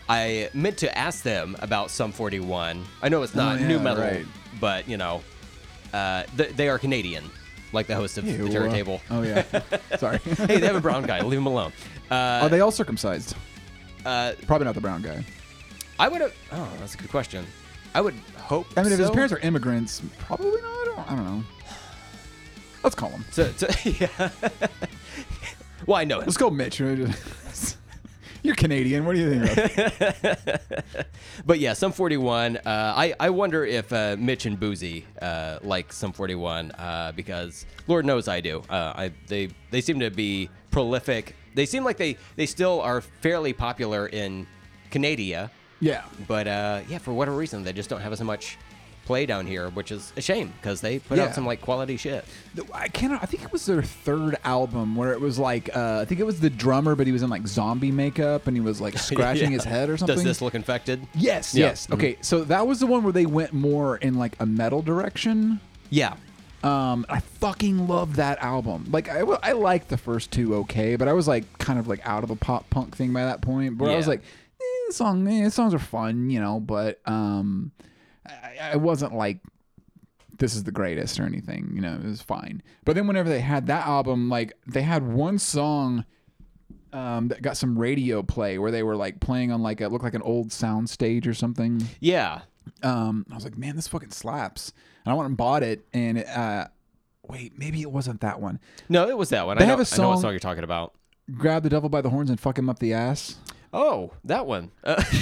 I 0.08 0.48
meant 0.54 0.78
to 0.78 0.96
ask 0.96 1.24
them 1.24 1.56
about 1.58 1.90
Sum 1.90 2.12
41. 2.12 2.84
I 3.02 3.08
know 3.08 3.22
it's 3.22 3.34
not 3.34 3.56
Oh, 3.56 3.60
yeah, 3.60 3.66
new 3.66 3.78
metal, 3.80 4.04
right. 4.04 4.24
but 4.60 4.88
you 4.88 4.96
know, 4.96 5.22
uh, 5.92 6.22
th- 6.36 6.50
they 6.54 6.68
are 6.68 6.78
Canadian, 6.78 7.24
like 7.72 7.88
the 7.88 7.96
host 7.96 8.16
of 8.16 8.24
the 8.24 8.30
Ew. 8.32 8.48
Terror 8.48 8.68
Table. 8.68 9.00
Oh 9.10 9.22
yeah. 9.22 9.42
Sorry. 9.98 10.18
hey, 10.18 10.60
they 10.60 10.66
have 10.66 10.76
a 10.76 10.80
brown 10.80 11.02
guy. 11.04 11.20
Leave 11.22 11.38
him 11.40 11.46
alone. 11.46 11.72
Uh, 12.10 12.40
Are 12.42 12.48
they 12.48 12.60
all 12.60 12.70
circumcised? 12.70 13.34
uh, 14.04 14.32
Probably 14.46 14.64
not 14.64 14.74
the 14.74 14.80
brown 14.80 15.02
guy. 15.02 15.24
I 15.98 16.08
would 16.08 16.20
have. 16.20 16.34
Oh, 16.52 16.68
that's 16.78 16.94
a 16.94 16.98
good 16.98 17.10
question. 17.10 17.46
I 17.94 18.00
would 18.00 18.14
hope. 18.36 18.66
I 18.76 18.82
mean, 18.82 18.92
if 18.92 18.98
his 18.98 19.08
so. 19.08 19.14
parents 19.14 19.32
are 19.32 19.38
immigrants, 19.38 20.02
probably 20.18 20.60
not. 20.60 20.70
I 20.70 20.84
don't, 20.84 21.12
I 21.12 21.16
don't 21.16 21.24
know. 21.24 21.44
Let's 22.84 22.94
call 22.94 23.08
him. 23.08 23.24
So, 23.32 23.50
so 23.56 23.66
yeah. 23.84 24.30
well, 25.86 25.96
I 25.96 26.04
know 26.04 26.18
him. 26.18 26.26
Let's 26.26 26.36
go, 26.36 26.50
Mitch. 26.50 26.80
You're 28.42 28.54
Canadian. 28.54 29.04
What 29.06 29.16
do 29.16 29.22
you 29.22 29.44
think? 29.44 29.78
Of? 30.24 31.06
But 31.46 31.58
yeah, 31.58 31.72
Sum 31.72 31.92
41. 31.92 32.58
Uh, 32.58 32.60
I 32.64 33.14
I 33.18 33.30
wonder 33.30 33.64
if 33.64 33.92
uh, 33.92 34.16
Mitch 34.18 34.46
and 34.46 34.58
Boozy 34.58 35.04
uh, 35.20 35.58
like 35.62 35.92
Sum 35.92 36.12
41 36.12 36.70
uh, 36.72 37.12
because 37.14 37.66
Lord 37.88 38.04
knows 38.06 38.28
I 38.28 38.40
do. 38.40 38.62
Uh, 38.70 38.92
I 38.96 39.12
they 39.26 39.48
they 39.70 39.80
seem 39.80 40.00
to 40.00 40.10
be 40.10 40.48
prolific. 40.70 41.34
They 41.56 41.66
seem 41.66 41.82
like 41.82 41.96
they 41.96 42.16
they 42.36 42.46
still 42.46 42.80
are 42.82 43.00
fairly 43.00 43.52
popular 43.52 44.06
in 44.06 44.46
Canada, 44.90 45.50
Yeah. 45.80 46.02
but 46.28 46.46
uh, 46.46 46.80
yeah, 46.88 46.98
for 46.98 47.12
whatever 47.12 47.36
reason 47.36 47.64
they 47.64 47.72
just 47.72 47.90
don't 47.90 48.00
have 48.02 48.12
as 48.12 48.20
much 48.20 48.56
play 49.06 49.24
down 49.24 49.46
here, 49.46 49.70
which 49.70 49.92
is 49.92 50.12
a 50.16 50.20
shame 50.20 50.52
because 50.60 50.80
they 50.80 50.98
put 50.98 51.16
Yeah. 51.16 51.24
out 51.26 51.34
some 51.34 51.46
like 51.46 51.60
quality 51.60 51.96
shit. 51.96 52.24
I 52.74 52.88
cannot. 52.88 53.22
I 53.22 53.26
think 53.26 53.44
it 53.44 53.52
was 53.52 53.64
their 53.64 53.80
third 53.82 54.36
album 54.44 54.96
where 54.96 55.12
it 55.12 55.20
was 55.20 55.38
like 55.38 55.74
uh, 55.76 56.00
I 56.02 56.04
think 56.04 56.20
it 56.20 56.26
was 56.26 56.40
the 56.40 56.50
drummer, 56.50 56.94
but 56.96 57.06
he 57.06 57.12
was 57.12 57.22
in 57.22 57.30
like 57.30 57.46
zombie 57.46 57.92
makeup 57.92 58.48
and 58.48 58.56
he 58.56 58.60
was 58.60 58.80
like 58.80 58.98
scratching 59.10 59.50
Yeah. 59.52 59.56
his 59.58 59.64
head 59.64 59.88
or 59.90 59.96
something. 59.96 60.16
Does 60.16 60.24
this 60.24 60.42
look 60.42 60.54
infected? 60.56 61.06
Yes, 61.14 61.54
Yeah. 61.54 61.66
yes. 61.66 61.88
Okay, 61.90 62.16
so 62.20 62.44
that 62.44 62.66
was 62.66 62.80
the 62.80 62.86
one 62.86 63.02
where 63.02 63.12
they 63.12 63.26
went 63.26 63.52
more 63.52 63.96
in 63.96 64.14
like 64.14 64.34
a 64.40 64.46
metal 64.46 64.82
direction. 64.82 65.60
Yeah. 65.88 66.14
Um, 66.66 67.06
I 67.08 67.20
fucking 67.20 67.86
love 67.86 68.16
that 68.16 68.38
album. 68.42 68.86
Like 68.90 69.08
I, 69.08 69.20
I 69.20 69.52
liked 69.52 69.88
the 69.88 69.96
first 69.96 70.32
two 70.32 70.54
okay, 70.56 70.96
but 70.96 71.06
I 71.06 71.12
was 71.12 71.28
like 71.28 71.58
kind 71.58 71.78
of 71.78 71.86
like 71.86 72.04
out 72.04 72.24
of 72.24 72.28
the 72.28 72.36
pop 72.36 72.68
punk 72.70 72.96
thing 72.96 73.12
by 73.12 73.24
that 73.24 73.40
point. 73.40 73.78
But 73.78 73.90
I 73.90 73.96
was 73.96 74.08
like, 74.08 74.20
eh, 74.20 74.64
the 74.88 74.92
song, 74.92 75.28
eh, 75.28 75.44
the 75.44 75.50
songs 75.50 75.74
are 75.74 75.78
fun, 75.78 76.28
you 76.28 76.40
know. 76.40 76.58
But 76.58 77.00
um, 77.06 77.70
I, 78.26 78.72
I 78.72 78.76
wasn't 78.76 79.14
like 79.14 79.38
this 80.38 80.56
is 80.56 80.64
the 80.64 80.72
greatest 80.72 81.20
or 81.20 81.22
anything. 81.22 81.70
You 81.72 81.82
know, 81.82 81.94
it 81.94 82.04
was 82.04 82.22
fine. 82.22 82.62
But 82.84 82.96
then 82.96 83.06
whenever 83.06 83.28
they 83.28 83.40
had 83.40 83.68
that 83.68 83.86
album, 83.86 84.28
like 84.28 84.52
they 84.66 84.82
had 84.82 85.06
one 85.06 85.38
song 85.38 86.04
um, 86.92 87.28
that 87.28 87.42
got 87.42 87.56
some 87.56 87.78
radio 87.78 88.22
play 88.22 88.58
where 88.58 88.70
they 88.70 88.82
were 88.82 88.96
like 88.96 89.20
playing 89.20 89.52
on 89.52 89.62
like 89.62 89.80
it 89.80 89.90
looked 89.90 90.04
like 90.04 90.14
an 90.14 90.22
old 90.22 90.50
sound 90.50 90.90
stage 90.90 91.28
or 91.28 91.34
something. 91.34 91.86
Yeah. 92.00 92.40
Um, 92.82 93.24
I 93.30 93.34
was 93.34 93.44
like, 93.44 93.56
man, 93.56 93.76
this 93.76 93.88
fucking 93.88 94.10
slaps. 94.10 94.72
And 95.04 95.12
I 95.12 95.14
went 95.16 95.28
and 95.28 95.36
bought 95.36 95.62
it. 95.62 95.86
And 95.92 96.18
uh, 96.24 96.66
wait, 97.26 97.58
maybe 97.58 97.80
it 97.82 97.90
wasn't 97.90 98.20
that 98.20 98.40
one. 98.40 98.60
No, 98.88 99.08
it 99.08 99.16
was 99.16 99.30
that 99.30 99.46
one. 99.46 99.56
They 99.58 99.64
I 99.64 99.66
know, 99.66 99.76
have 99.76 99.80
a 99.80 99.94
I 99.94 99.96
know 99.98 100.08
what 100.08 100.14
song- 100.16 100.22
song 100.22 100.30
you're 100.32 100.40
talking 100.40 100.64
about. 100.64 100.94
Grab 101.36 101.62
the 101.64 101.68
devil 101.70 101.88
by 101.88 102.00
the 102.02 102.10
horns 102.10 102.30
and 102.30 102.38
fuck 102.38 102.58
him 102.58 102.70
up 102.70 102.78
the 102.78 102.92
ass. 102.92 103.36
Oh, 103.72 104.12
that 104.24 104.46
one. 104.46 104.70
Uh, 104.84 104.94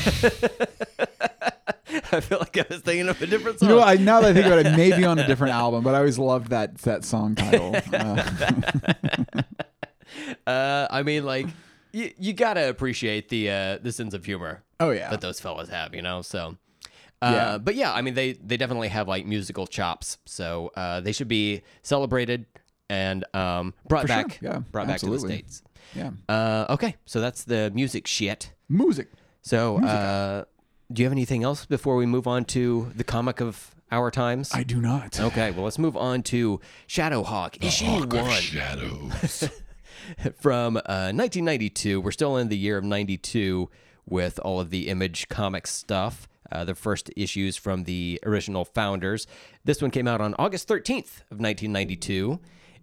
I 2.13 2.21
feel 2.21 2.39
like 2.39 2.57
I 2.59 2.67
was 2.69 2.81
thinking 2.81 3.09
of 3.09 3.21
a 3.23 3.27
different 3.27 3.61
You 3.63 3.69
song. 3.69 3.77
know, 3.77 3.81
I, 3.83 3.97
now 3.97 4.21
that 4.21 4.31
I 4.31 4.35
think 4.35 4.47
about 4.47 4.59
it, 4.67 4.77
maybe 4.77 5.05
on 5.05 5.19
a 5.19 5.27
different 5.27 5.55
album, 5.63 5.83
but 5.83 5.95
I 5.95 5.99
always 5.99 6.19
loved 6.19 6.49
that 6.51 6.77
that 6.79 7.05
song 7.05 7.35
title. 7.37 7.75
Uh, 10.47 10.51
uh, 10.51 10.87
I 10.91 11.03
mean, 11.03 11.25
like, 11.25 11.47
you, 11.93 12.13
you 12.19 12.33
gotta 12.33 12.69
appreciate 12.69 13.29
the 13.31 13.51
uh, 13.51 13.79
the 13.83 13.91
sense 13.93 14.15
of 14.15 14.25
humor 14.25 14.63
oh 14.81 14.91
yeah, 14.91 15.11
that 15.11 15.21
those 15.21 15.41
fellas 15.41 15.69
have, 15.71 15.95
you 15.95 16.03
know. 16.03 16.23
So, 16.23 16.57
uh, 17.27 17.33
Yeah. 17.33 17.59
but 17.59 17.75
yeah, 17.75 17.93
I 17.93 18.03
mean, 18.03 18.15
they 18.15 18.33
they 18.35 18.57
definitely 18.57 18.89
have 18.89 19.09
like 19.09 19.27
musical 19.27 19.67
chops, 19.67 20.19
so 20.27 20.71
uh, 20.77 21.01
they 21.01 21.13
should 21.13 21.29
be 21.29 21.63
celebrated 21.83 22.47
and 22.91 23.25
um, 23.35 23.75
brought 23.89 24.03
For 24.03 24.09
sure. 24.09 24.17
back, 24.25 24.39
Yeah, 24.43 24.59
brought 24.71 24.87
back 24.87 25.01
to 25.01 25.11
the 25.11 25.19
states. 25.19 25.63
yeah. 25.95 26.11
Uh, 26.29 26.67
okay, 26.71 26.97
so 27.07 27.21
that's 27.21 27.45
the 27.45 27.71
music 27.75 28.07
shit. 28.07 28.53
Music. 28.69 29.09
So, 29.43 29.79
uh, 29.85 30.45
do 30.93 31.03
you 31.03 31.07
have 31.07 31.13
anything 31.13 31.43
else 31.43 31.67
before 31.67 31.97
we 31.97 32.07
move 32.07 32.27
on 32.27 32.45
to 32.47 32.91
the 32.95 33.05
comic 33.05 33.41
of 33.41 33.75
our 33.91 34.11
times? 34.11 34.51
I 34.55 34.63
do 34.65 34.81
not. 34.81 35.19
Okay, 35.21 35.51
well, 35.51 35.65
let's 35.65 35.79
move 35.79 35.97
on 35.97 36.23
to 36.25 36.61
Shadowhawk, 36.89 37.63
issue 37.65 37.85
one 37.87 38.31
Shadows. 38.41 39.49
from 40.41 40.77
uh, 40.77 41.13
1992. 41.13 42.01
We're 42.01 42.11
still 42.11 42.37
in 42.37 42.49
the 42.49 42.57
year 42.57 42.77
of 42.79 42.85
92 42.85 43.71
with 44.07 44.39
all 44.41 44.61
of 44.61 44.71
the 44.71 44.89
Image 44.89 45.29
comic 45.29 45.67
stuff. 45.67 46.29
Uh, 46.53 46.65
the 46.65 46.75
first 46.75 47.11
issues 47.17 47.57
from 47.57 47.85
the 47.85 48.21
original 48.27 48.65
founders. 48.65 49.27
This 49.65 49.81
one 49.81 49.91
came 49.91 50.07
out 50.07 50.21
on 50.21 50.35
August 50.39 50.69
13th 50.69 51.23
of 51.31 51.41
1992, 51.41 52.39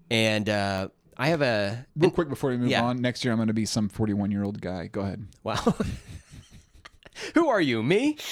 and 0.10 0.50
uh, 0.50 0.88
I 1.18 1.28
have 1.28 1.42
a 1.42 1.86
Real 1.96 2.10
quick 2.12 2.28
before 2.30 2.50
we 2.50 2.58
move 2.58 2.70
Yeah. 2.70 2.84
on, 2.84 3.02
next 3.02 3.24
year 3.24 3.32
I'm 3.32 3.38
going 3.38 3.48
to 3.48 3.54
be 3.54 3.66
some 3.66 3.88
41 3.90 4.32
year 4.32 4.44
old 4.44 4.60
guy. 4.62 4.88
Go 4.88 5.02
ahead. 5.02 5.28
wow. 5.44 5.56
Who 7.36 7.50
are 7.50 7.62
you? 7.62 7.84
Me? 7.84 8.18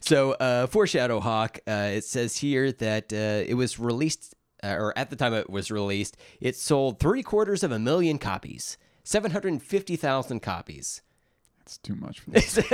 So 0.00 0.32
uh, 0.32 0.66
for 0.66 0.84
Shadowhawk, 0.86 1.58
uh, 1.68 1.96
it 1.96 2.04
says 2.04 2.36
here 2.36 2.72
that 2.72 3.12
uh, 3.12 3.44
it 3.46 3.54
was 3.54 3.78
released, 3.78 4.34
uh, 4.64 4.74
or 4.78 4.96
at 4.98 5.10
the 5.10 5.16
time 5.16 5.32
it 5.34 5.48
was 5.48 5.70
released, 5.70 6.16
it 6.40 6.56
sold 6.56 6.98
three 6.98 7.22
quarters 7.22 7.62
of 7.62 7.70
a 7.72 7.78
million 7.78 8.18
copies, 8.18 8.76
seven 9.10 9.32
hundred 9.32 9.48
and 9.52 9.62
fifty 9.62 9.96
thousand 9.96 10.40
copies, 10.40 11.02
That's 11.58 11.78
too 11.78 11.96
much 11.96 12.20
for 12.20 12.30
this. 12.30 12.58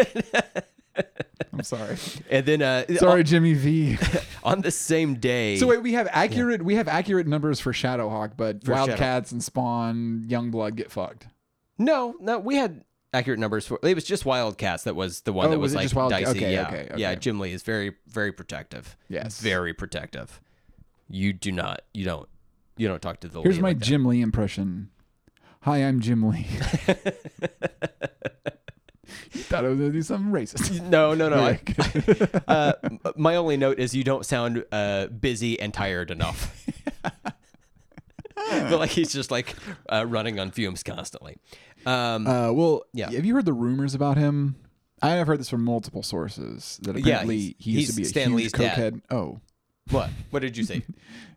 I'm 1.53 1.63
sorry. 1.63 1.97
and 2.31 2.45
then 2.47 2.63
uh, 2.63 2.85
Sorry, 2.97 3.23
Jimmy 3.25 3.55
V. 3.55 3.99
on, 3.99 4.21
on 4.57 4.61
the 4.63 4.71
same 4.71 5.15
day. 5.17 5.57
So 5.57 5.67
wait, 5.67 5.83
we 5.83 5.93
have 5.95 6.09
accurate 6.11 6.63
we 6.63 6.75
have 6.77 6.89
accurate 6.89 7.27
numbers 7.27 7.61
for 7.61 7.73
Shadowhawk, 7.73 8.33
but 8.37 8.63
For 8.65 8.73
Shadow- 8.75 8.87
Wildcats 8.93 9.33
and 9.33 9.43
Spawn, 9.43 10.25
Youngblood 10.29 10.77
get 10.77 10.91
fucked. 10.93 11.27
no, 11.79 12.15
no, 12.21 12.39
we 12.39 12.57
had 12.57 12.85
accurate 13.15 13.39
numbers 13.41 13.67
for. 13.67 13.79
It 13.83 13.95
was 13.95 14.05
just 14.05 14.25
Wildcats 14.27 14.85
that 14.85 14.95
was 14.97 15.23
the 15.23 15.33
one 15.33 15.47
Oh, 15.47 15.51
that 15.51 15.59
was 15.59 15.75
was, 15.75 15.95
like 15.95 16.11
dicey. 16.11 16.31
okay, 16.39 16.53
yeah, 16.53 16.69
okay, 16.69 16.91
yeah. 16.97 17.15
Jim 17.15 17.41
Lee 17.41 17.53
is 17.53 17.63
very, 17.63 17.95
very 18.09 18.33
protective. 18.33 18.97
Yes. 19.09 19.41
very 19.41 19.73
protective. 19.73 20.41
You 21.09 21.33
do 21.33 21.53
not. 21.53 21.83
You 21.95 22.05
don't. 22.05 22.29
You 22.77 22.89
don't 22.89 23.01
talk 23.01 23.21
to 23.21 23.29
the. 23.29 23.41
Here's 23.41 23.59
my 23.61 23.69
like. 23.69 23.79
Jim 23.79 24.05
Lee 24.05 24.21
impression. 24.21 24.91
Hi, 25.67 25.79
I'm 25.79 25.99
Jim 26.01 26.23
Lee. 26.29 26.47
you 29.33 29.43
thought 29.43 29.65
I 29.65 29.69
was 29.69 29.79
gonna 29.79 29.91
do 29.91 30.01
something 30.03 30.31
racist. 30.33 30.81
No, 30.89 31.13
no, 31.15 31.29
no. 31.29 31.39
I, 31.39 31.61
uh, 32.53 32.73
my 33.17 33.35
only 33.37 33.57
note 33.57 33.81
is 33.81 33.93
you 33.95 34.05
don't 34.05 34.25
sound 34.25 34.65
uh, 34.71 35.09
busy 35.09 35.59
and 35.59 35.75
tired 35.75 36.11
enough. 36.13 36.65
but 38.37 38.79
like 38.79 38.91
he's 38.91 39.13
just 39.13 39.33
like 39.33 39.57
uh, 39.89 40.05
running 40.07 40.39
on 40.39 40.53
fumes 40.53 40.85
constantly. 40.85 41.37
Um, 41.85 42.27
Uh, 42.29 42.53
well, 42.53 42.85
Yeah. 42.93 43.11
Have 43.11 43.25
you 43.25 43.35
heard 43.35 43.45
the 43.47 43.53
rumors 43.53 43.95
about 43.95 44.17
him? 44.17 44.55
I 45.03 45.11
have 45.11 45.27
heard 45.27 45.41
this 45.41 45.51
from 45.51 45.65
multiple 45.65 46.05
sources 46.05 46.79
that 46.83 46.97
apparently 46.97 47.39
he's- 47.39 47.55
he 47.59 47.71
used 47.73 47.91
to 47.91 47.97
be 47.97 48.03
a 48.03 48.07
Stan 48.07 48.29
huge 48.31 48.37
Lee's 48.37 48.53
dad. 48.53 48.95
cokehead. 48.95 49.03
Oh, 49.11 49.41
what? 49.91 50.11
What 50.31 50.41
did 50.41 50.57
you 50.57 50.63
say? 50.65 50.83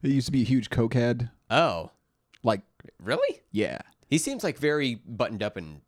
he 0.03 0.13
used 0.13 0.27
to 0.27 0.31
be 0.31 0.41
a 0.41 0.45
huge 0.45 0.69
cokehead. 0.69 1.31
Oh, 1.49 1.89
Like, 2.43 2.61
really? 3.03 3.41
yeah, 3.51 3.79
He 4.09 4.17
seems 4.17 4.43
like 4.43 4.57
very 4.57 4.95
buttoned 5.05 5.43
up 5.43 5.55
and 5.57 5.81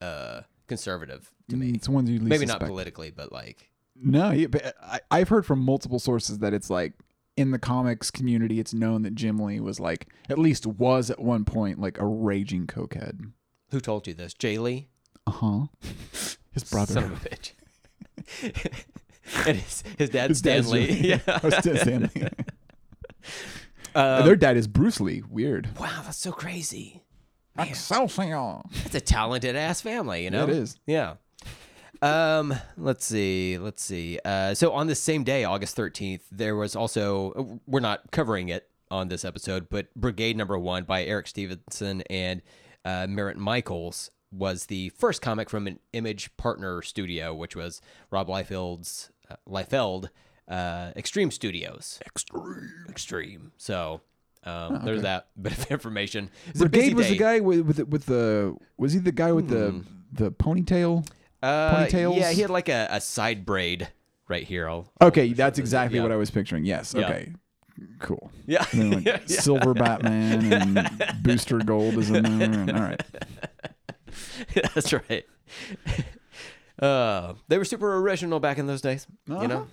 uh, 0.00 0.42
conservative 0.66 1.30
to 1.50 1.56
me. 1.56 1.70
it's 1.74 1.88
ones 1.88 2.08
you 2.10 2.18
least 2.18 2.28
Maybe 2.30 2.46
not 2.46 2.60
politically, 2.60 3.10
but 3.10 3.30
like 3.32 3.70
No, 3.96 4.30
he, 4.30 4.46
but 4.46 4.74
I, 4.82 5.00
I've 5.10 5.28
heard 5.28 5.44
from 5.46 5.60
multiple 5.60 5.98
sources 5.98 6.38
that 6.38 6.52
it's 6.54 6.70
like 6.70 6.92
in 7.36 7.50
the 7.52 7.58
comics 7.58 8.10
community, 8.10 8.58
it's 8.58 8.74
known 8.74 9.02
that 9.02 9.14
Jim 9.14 9.38
Lee 9.38 9.60
was 9.60 9.78
like, 9.78 10.08
at 10.28 10.38
least 10.38 10.66
was 10.66 11.08
at 11.10 11.20
one 11.20 11.44
point, 11.44 11.78
like 11.80 11.98
a 11.98 12.04
raging 12.06 12.66
cokehead. 12.66 13.32
who 13.70 13.80
told 13.80 14.06
you 14.08 14.14
this? 14.14 14.34
Jay 14.34 14.58
Lee, 14.58 14.88
Uh 15.26 15.30
huh. 15.30 15.60
His 16.52 16.64
brother. 16.64 16.94
son 16.94 17.04
of 17.04 17.12
a 17.12 17.28
bitch. 17.28 17.52
and 19.46 19.56
his, 19.58 19.84
his 19.96 20.10
dad 20.10 20.30
His 20.30 20.38
Stanley. 20.38 20.90
Yeah. 20.92 21.20
Oh, 21.44 21.50
Stan- 21.50 21.76
Stan 21.76 22.10
Lee. 22.14 22.28
Um, 23.94 24.24
Their 24.24 24.36
dad 24.36 24.56
is 24.56 24.66
Bruce 24.66 25.00
Lee. 25.00 25.22
Weird. 25.28 25.68
wow, 25.78 26.02
that's 26.04 26.18
so 26.18 26.32
crazy. 26.32 27.02
Excelsior. 27.58 28.60
That's 28.82 28.94
a 28.94 29.00
talented 29.00 29.56
ass 29.56 29.80
family, 29.80 30.24
you 30.24 30.30
know. 30.30 30.44
it 30.44 30.50
is. 30.50 30.78
Yeah. 30.86 31.14
Um, 32.00 32.54
let's 32.76 33.04
see. 33.04 33.58
Let's 33.58 33.82
see. 33.82 34.18
Uh, 34.24 34.54
so 34.54 34.72
on 34.72 34.86
the 34.86 34.94
same 34.94 35.24
day, 35.24 35.44
August 35.44 35.76
13th, 35.76 36.22
there 36.30 36.56
was 36.56 36.76
also, 36.76 37.60
we're 37.66 37.80
not 37.80 38.10
covering 38.12 38.48
it 38.48 38.68
on 38.90 39.08
this 39.08 39.24
episode, 39.24 39.68
but 39.68 39.92
Brigade 39.94 40.36
Number 40.36 40.58
One 40.58 40.84
by 40.84 41.04
Eric 41.04 41.26
Stephenson 41.26 42.02
and 42.08 42.42
uh, 42.84 43.06
Marat 43.08 43.36
Mychaels 43.36 44.10
was 44.30 44.66
the 44.66 44.90
first 44.90 45.22
comic 45.22 45.50
from 45.50 45.66
an 45.66 45.78
Image 45.92 46.34
Partner 46.36 46.82
studio, 46.82 47.34
which 47.34 47.56
was 47.56 47.80
Rob 48.10 48.28
Liefeld's 48.28 49.10
uh, 49.30 49.36
Liefeld 49.48 50.10
uh, 50.48 50.92
Extreme 50.96 51.30
Studios. 51.30 51.98
Extreme. 52.06 52.70
Extreme. 52.88 53.52
So 53.56 54.00
um, 54.44 54.76
okay. 54.76 54.84
there's 54.84 55.02
that 55.02 55.28
bit 55.40 55.52
of 55.56 55.70
information. 55.70 56.30
It's 56.48 56.58
Brigade 56.58 56.94
was 56.94 57.08
the 57.08 57.16
guy 57.16 57.40
with 57.40 57.60
with 57.60 57.76
the, 57.76 57.84
with 57.86 58.06
the 58.06 58.56
was 58.76 58.92
he 58.92 58.98
the 58.98 59.12
guy 59.12 59.32
with 59.32 59.48
the 59.48 59.84
the 60.12 60.30
ponytail? 60.32 61.06
Uh, 61.42 61.74
ponytails? 61.76 62.16
Yeah, 62.16 62.32
he 62.32 62.40
had 62.40 62.50
like 62.50 62.68
a, 62.68 62.88
a 62.90 63.00
side 63.00 63.44
braid 63.46 63.88
right 64.28 64.42
here. 64.44 64.68
I'll, 64.68 64.90
Okay, 65.00 65.32
that's 65.32 65.58
exactly 65.58 65.98
yeah. 65.98 66.02
what 66.02 66.12
I 66.12 66.16
was 66.16 66.30
picturing. 66.30 66.64
Yes. 66.64 66.94
Yeah. 66.96 67.04
Okay. 67.06 67.32
Cool. 68.00 68.30
Yeah. 68.46 68.64
Like, 68.74 69.04
Yeah. 69.06 69.20
Silver 69.26 69.72
Batman 69.84 70.52
and 70.52 71.22
Booster 71.22 71.58
Gold 71.58 71.94
is 71.98 72.10
in 72.10 72.22
there. 72.38 72.50
And, 72.50 72.70
all 72.72 72.82
right. 72.82 73.02
That's 74.74 74.92
right. 74.92 75.24
Uh, 76.78 77.34
they 77.48 77.58
were 77.58 77.64
super 77.64 77.96
original 77.98 78.40
back 78.40 78.58
in 78.58 78.66
those 78.66 78.80
days, 78.80 79.06
Uh-huh. 79.30 79.42
you 79.42 79.48
know. 79.48 79.66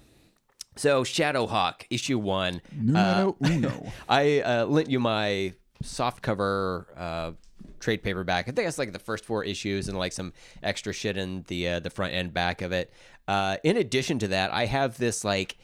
So 0.75 1.03
Shadowhawk 1.03 1.85
issue 1.89 2.19
one. 2.19 2.61
Numero 2.71 3.35
uno. 3.45 3.91
I 4.09 4.41
uh, 4.41 4.65
lent 4.65 4.89
you 4.89 4.99
my 4.99 5.53
soft 5.81 6.21
cover 6.21 6.87
uh, 6.97 7.31
trade 7.79 8.03
paperback. 8.03 8.47
I 8.47 8.51
think 8.51 8.67
it's 8.67 8.77
like 8.77 8.91
the 8.91 8.99
first 8.99 9.25
four 9.25 9.43
issues 9.43 9.87
and 9.87 9.97
like 9.97 10.11
some 10.11 10.33
extra 10.63 10.93
shit 10.93 11.17
in 11.17 11.45
the 11.47 11.69
uh, 11.69 11.79
the 11.79 11.89
front 11.89 12.13
and 12.13 12.33
back 12.33 12.61
of 12.61 12.71
it. 12.71 12.91
Uh, 13.27 13.57
in 13.63 13.77
addition 13.77 14.19
to 14.19 14.27
that, 14.29 14.51
I 14.51 14.65
have 14.65 14.97
this 14.97 15.23
like 15.23 15.57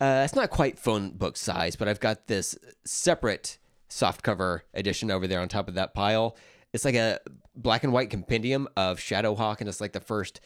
uh, 0.00 0.22
it's 0.24 0.34
not 0.34 0.50
quite 0.50 0.78
phone 0.78 1.10
book 1.10 1.36
size, 1.36 1.76
but 1.76 1.88
I've 1.88 2.00
got 2.00 2.26
this 2.26 2.56
separate 2.84 3.58
soft 3.88 4.22
cover 4.22 4.64
edition 4.74 5.10
over 5.10 5.26
there 5.26 5.40
on 5.40 5.48
top 5.48 5.68
of 5.68 5.74
that 5.74 5.94
pile. 5.94 6.36
It's 6.72 6.84
like 6.84 6.96
a 6.96 7.20
black 7.54 7.84
and 7.84 7.92
white 7.92 8.10
compendium 8.10 8.68
of 8.76 8.98
Shadowhawk, 8.98 9.60
and 9.60 9.68
it's 9.68 9.80
like 9.80 9.92
the 9.92 10.00
first, 10.00 10.40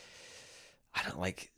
I 0.95 1.03
don't 1.03 1.19
like 1.19 1.51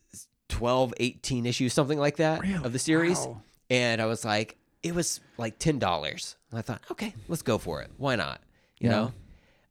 12, 0.51 0.93
18 0.99 1.47
issues, 1.47 1.73
something 1.73 1.99
like 1.99 2.17
that 2.17 2.45
of 2.65 2.73
the 2.73 2.79
series. 2.79 3.19
Wow. 3.19 3.43
And 3.71 4.03
I 4.03 4.07
was 4.07 4.25
like, 4.25 4.57
it 4.83 4.95
was 4.95 5.21
like 5.39 5.59
ten 5.59 5.79
dollars. 5.79 6.37
And 6.51 6.59
I 6.59 6.63
thought, 6.63 6.83
okay, 6.91 7.15
let's 7.29 7.43
go 7.43 7.59
for 7.59 7.81
it. 7.83 7.91
Why 7.97 8.17
not? 8.17 8.41
You 8.79 8.91
Yeah. 8.91 9.09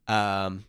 know. 0.08 0.14
Um, 0.14 0.66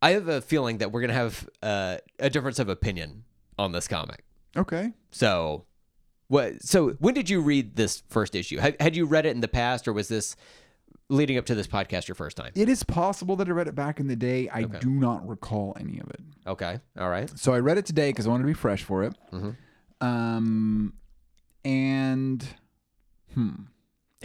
I 0.00 0.10
have 0.12 0.28
a 0.28 0.40
feeling 0.40 0.78
that 0.78 0.92
we're 0.92 1.00
gonna 1.00 1.12
have 1.14 1.48
uh, 1.62 1.96
a 2.18 2.30
difference 2.30 2.58
of 2.58 2.68
opinion 2.68 3.24
on 3.58 3.72
this 3.72 3.88
comic. 3.88 4.24
Okay. 4.56 4.92
So, 5.10 5.64
what? 6.28 6.62
So, 6.62 6.90
when 7.00 7.14
did 7.14 7.28
you 7.28 7.40
read 7.40 7.74
this 7.76 8.02
first 8.08 8.34
issue? 8.34 8.58
Had, 8.58 8.76
had 8.80 8.94
you 8.96 9.06
read 9.06 9.26
it 9.26 9.30
in 9.30 9.40
the 9.40 9.48
past, 9.48 9.88
or 9.88 9.92
was 9.92 10.08
this 10.08 10.36
leading 11.08 11.38
up 11.38 11.46
to 11.46 11.54
this 11.54 11.66
podcast 11.66 12.08
your 12.08 12.14
first 12.14 12.36
time? 12.36 12.52
It 12.54 12.68
is 12.68 12.82
possible 12.82 13.36
that 13.36 13.48
I 13.48 13.52
read 13.52 13.68
it 13.68 13.74
back 13.74 14.00
in 14.00 14.06
the 14.06 14.16
day. 14.16 14.48
I 14.52 14.62
do 14.62 14.90
not 14.90 15.26
recall 15.26 15.76
any 15.78 15.98
of 15.98 16.08
it. 16.10 16.20
Okay, 16.46 16.78
all 16.98 17.08
right. 17.08 17.30
So 17.38 17.52
I 17.52 17.60
read 17.60 17.78
it 17.78 17.86
today 17.86 18.10
because 18.10 18.26
I 18.26 18.30
wanted 18.30 18.44
to 18.44 18.48
be 18.48 18.54
fresh 18.54 18.82
for 18.82 19.04
it. 19.04 19.14
Mm-hmm. 19.32 19.50
Um, 20.06 20.94
and 21.64 22.46
hmm, 23.34 23.52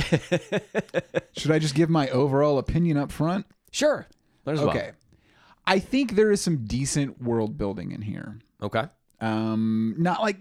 should 1.37 1.51
I 1.51 1.59
just 1.59 1.75
give 1.75 1.89
my 1.89 2.09
overall 2.09 2.57
opinion 2.57 2.97
up 2.97 3.11
front? 3.11 3.45
Sure. 3.71 4.07
Might 4.45 4.53
as 4.53 4.59
well. 4.59 4.69
Okay. 4.69 4.91
I 5.65 5.79
think 5.79 6.15
there 6.15 6.31
is 6.31 6.41
some 6.41 6.65
decent 6.65 7.21
world 7.21 7.57
building 7.57 7.91
in 7.91 8.01
here. 8.01 8.39
Okay. 8.61 8.83
Um, 9.21 9.95
not 9.97 10.21
like 10.21 10.37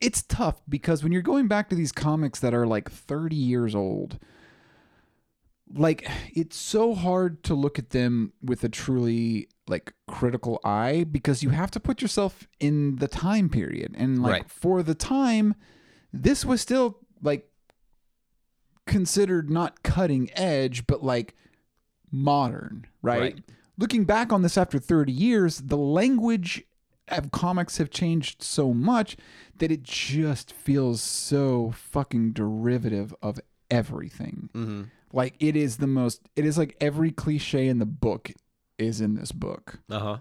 it's 0.00 0.22
tough 0.22 0.60
because 0.68 1.02
when 1.02 1.12
you're 1.12 1.22
going 1.22 1.48
back 1.48 1.68
to 1.70 1.76
these 1.76 1.92
comics 1.92 2.40
that 2.40 2.54
are 2.54 2.66
like 2.66 2.90
30 2.90 3.36
years 3.36 3.74
old, 3.74 4.18
like 5.74 6.08
it's 6.34 6.56
so 6.56 6.94
hard 6.94 7.42
to 7.44 7.54
look 7.54 7.78
at 7.78 7.90
them 7.90 8.32
with 8.42 8.64
a 8.64 8.68
truly 8.68 9.48
like 9.66 9.92
critical 10.06 10.58
eye 10.64 11.04
because 11.10 11.42
you 11.42 11.50
have 11.50 11.70
to 11.72 11.80
put 11.80 12.00
yourself 12.00 12.48
in 12.58 12.96
the 12.96 13.08
time 13.08 13.48
period 13.50 13.94
and 13.98 14.22
like 14.22 14.32
Right. 14.32 14.50
for 14.50 14.82
the 14.82 14.94
time 14.94 15.54
this 16.12 16.44
was 16.44 16.60
still 16.62 16.98
like 17.22 17.50
considered 18.86 19.50
not 19.50 19.82
cutting 19.82 20.30
edge 20.34 20.86
but 20.86 21.02
like 21.04 21.34
modern 22.10 22.86
right, 23.02 23.20
Right. 23.20 23.38
looking 23.76 24.04
back 24.04 24.32
on 24.32 24.40
this 24.42 24.56
after 24.56 24.78
30 24.78 25.12
years 25.12 25.58
the 25.58 25.76
language 25.76 26.64
of 27.08 27.30
comics 27.30 27.76
have 27.78 27.90
changed 27.90 28.42
so 28.42 28.72
much 28.72 29.16
that 29.58 29.70
it 29.70 29.82
just 29.82 30.52
feels 30.52 31.02
so 31.02 31.72
fucking 31.74 32.32
derivative 32.32 33.14
of 33.22 33.38
everything 33.70 34.48
Mm-hmm. 34.54 34.82
Like 35.12 35.34
it 35.40 35.56
is 35.56 35.76
the 35.78 35.86
most 35.86 36.20
it 36.36 36.44
is 36.44 36.58
like 36.58 36.76
every 36.80 37.10
cliche 37.10 37.68
in 37.68 37.78
the 37.78 37.86
book 37.86 38.30
is 38.78 39.00
in 39.00 39.14
this 39.14 39.32
book 39.32 39.78
Uh 39.90 39.98
huh. 39.98 40.16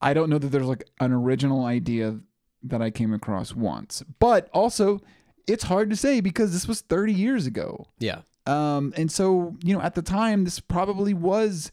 i 0.00 0.14
don't 0.14 0.30
know 0.30 0.38
that 0.38 0.48
there's 0.48 0.66
like 0.66 0.84
an 1.00 1.12
original 1.12 1.64
idea 1.64 2.18
that 2.62 2.80
i 2.82 2.90
came 2.90 3.12
across 3.12 3.54
once 3.54 4.02
but 4.18 4.48
also 4.52 5.00
it's 5.46 5.64
hard 5.64 5.90
to 5.90 5.96
say 5.96 6.20
because 6.20 6.52
this 6.52 6.68
was 6.68 6.80
30 6.82 7.12
years 7.12 7.46
ago 7.46 7.86
Yeah. 7.98 8.20
um 8.46 8.92
and 8.96 9.10
so 9.10 9.56
you 9.64 9.74
know 9.74 9.80
at 9.82 9.94
the 9.94 10.02
time 10.02 10.44
this 10.44 10.60
probably 10.60 11.14
was 11.14 11.70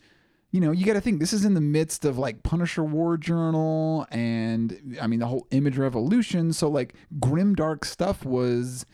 you 0.51 0.61
know 0.61 0.72
you 0.72 0.86
got 0.86 0.93
to 0.93 1.01
think 1.01 1.20
this 1.20 1.34
is 1.34 1.43
in 1.45 1.53
the 1.53 1.61
midst 1.61 2.05
of 2.05 2.18
like 2.18 2.41
punisher 2.41 2.84
war 2.84 3.18
journal 3.18 4.07
and 4.11 4.97
i 5.01 5.05
mean 5.07 5.20
the 5.20 5.28
whole 5.28 5.45
image 5.51 5.78
revolution 5.78 6.53
so 6.53 6.70
like 6.70 6.95
grim 7.20 7.53
dark 7.53 7.84
stuff 7.86 8.26
was 8.26 8.86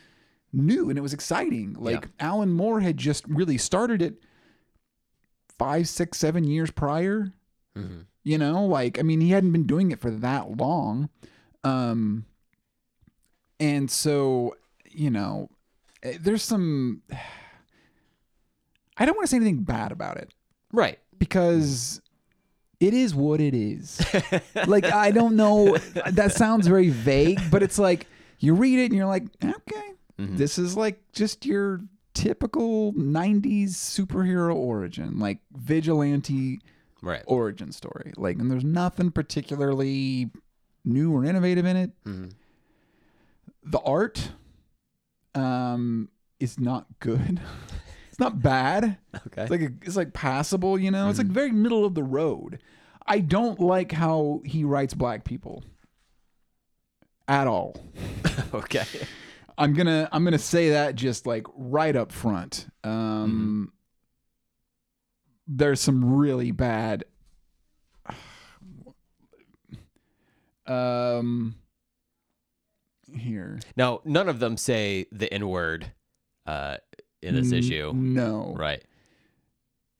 new 0.54 0.90
and 0.90 0.98
it 0.98 1.02
was 1.02 1.14
exciting. 1.14 1.76
Like 1.80 2.08
alan 2.20 2.54
moore 2.54 2.80
had 2.80 2.98
just 2.98 3.26
really 3.28 3.58
started 3.58 4.02
it 4.02 4.16
five 5.58 5.88
six 5.88 6.18
seven 6.20 6.44
years 6.44 6.72
prior. 6.72 7.34
Mm-hmm. 7.76 8.02
you 8.24 8.38
know 8.38 8.66
like 8.68 9.00
i 9.00 9.02
mean 9.02 9.20
he 9.20 9.32
hadn't 9.32 9.52
been 9.52 9.66
doing 9.66 9.92
it 9.92 10.00
for 10.00 10.12
that 10.12 10.58
long. 10.58 11.10
Um 11.64 12.26
and 13.60 13.90
so 13.90 14.56
you 14.92 15.10
know 15.10 15.50
eh, 16.04 16.18
there's 16.22 16.44
some 16.44 17.02
i 18.98 19.06
don't 19.06 19.16
want 19.16 19.26
to 19.26 19.30
say 19.32 19.38
anything 19.38 19.64
bad 19.64 19.92
about 19.92 20.18
it. 20.18 20.34
Right. 20.72 21.00
because 21.18 22.00
it 22.80 22.94
is 22.94 23.16
what 23.16 23.40
it 23.42 23.54
is. 23.56 24.02
Like 24.68 24.86
i 24.86 25.10
don't 25.12 25.36
know 25.36 25.78
that 26.12 26.32
sounds 26.34 26.68
very 26.68 26.90
vague 26.90 27.40
but 27.50 27.64
it's 27.64 27.80
like 27.80 28.06
you 28.40 28.54
read 28.54 28.78
it 28.80 28.86
and 28.86 28.94
you're 28.96 29.08
like 29.08 29.24
okay 29.44 29.94
Mhm. 30.20 30.38
this 30.38 30.58
is 30.60 30.78
like 30.78 31.02
just 31.12 31.46
your 31.46 31.82
typical 32.14 32.94
90s 32.94 33.72
superhero 33.72 34.54
origin 34.56 35.18
like 35.20 35.40
vigilante 35.52 36.62
Right. 37.02 37.24
origin 37.26 37.72
story. 37.74 38.14
Like, 38.16 38.38
and 38.38 38.50
there's 38.50 38.64
nothing 38.64 39.12
particularly 39.12 40.30
new 40.86 41.12
or 41.14 41.26
innovative 41.26 41.66
in 41.66 41.76
it. 41.76 41.92
Mm-hmm. 42.06 42.30
The 43.66 43.80
art, 43.80 44.32
um, 45.36 46.08
is 46.40 46.60
not 46.60 46.86
good. 47.00 47.42
it's 48.10 48.20
not 48.20 48.42
bad. 48.42 48.98
Okay. 49.28 49.42
It's 49.42 49.52
like 49.52 49.62
a, 49.62 49.70
it's 49.82 49.96
like 49.98 50.14
passable. 50.14 50.80
You 50.80 50.92
know, 50.92 51.10
it's 51.10 51.18
like 51.18 51.28
very 51.28 51.52
middle 51.52 51.84
of 51.84 51.94
the 51.96 52.04
road. 52.04 52.60
I 53.06 53.20
don't 53.20 53.60
like 53.60 53.92
how 53.92 54.42
he 54.46 54.64
writes 54.64 54.94
black 54.94 55.26
people 55.26 55.64
at 57.28 57.48
all. 57.48 57.76
okay. 58.54 58.86
I'm 59.58 59.74
gonna 59.74 60.10
I'm 60.12 60.24
gonna 60.24 60.40
say 60.40 60.72
that 60.72 60.96
just 60.96 61.26
like 61.26 61.46
right 61.56 61.96
up 61.96 62.12
front. 62.12 62.68
Um, 62.84 63.72
There's 65.48 65.80
some 65.80 66.16
really 66.16 66.52
bad. 66.52 67.06
Um, 70.66 71.56
here 73.14 73.60
Now, 73.76 74.00
none 74.06 74.30
of 74.30 74.40
them 74.40 74.56
say 74.56 75.08
the 75.12 75.32
N 75.34 75.48
word 75.50 75.92
uh, 76.46 76.78
in 77.22 77.36
this 77.36 77.52
N- 77.52 77.60
issue. 77.60 77.92
No, 77.94 78.54
Right. 78.58 78.84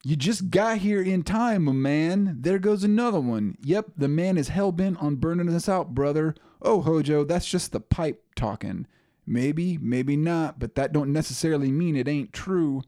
You 0.06 0.16
just 0.16 0.50
got 0.50 0.78
here 0.78 1.00
in 1.02 1.22
time, 1.22 1.64
my 1.64 1.72
man. 1.72 2.36
There 2.40 2.58
goes 2.58 2.84
another 2.84 3.20
one. 3.20 3.56
Yep, 3.62 3.92
the 3.96 4.08
man 4.08 4.36
is 4.36 4.48
hell 4.48 4.70
bent 4.70 5.02
on 5.02 5.16
burning 5.16 5.48
us 5.48 5.66
out, 5.66 5.94
brother. 5.94 6.34
Oh, 6.60 6.82
Hojo, 6.82 7.24
that's 7.24 7.46
just 7.46 7.72
the 7.72 7.80
pipe 7.80 8.22
talking. 8.36 8.86
Maybe, 9.26 9.78
maybe 9.78 10.16
not, 10.16 10.58
but 10.58 10.74
that 10.74 10.92
don't 10.92 11.12
necessarily 11.12 11.70
mean 11.72 11.96
it 11.96 12.06
ain't 12.08 12.32
true. 12.32 12.82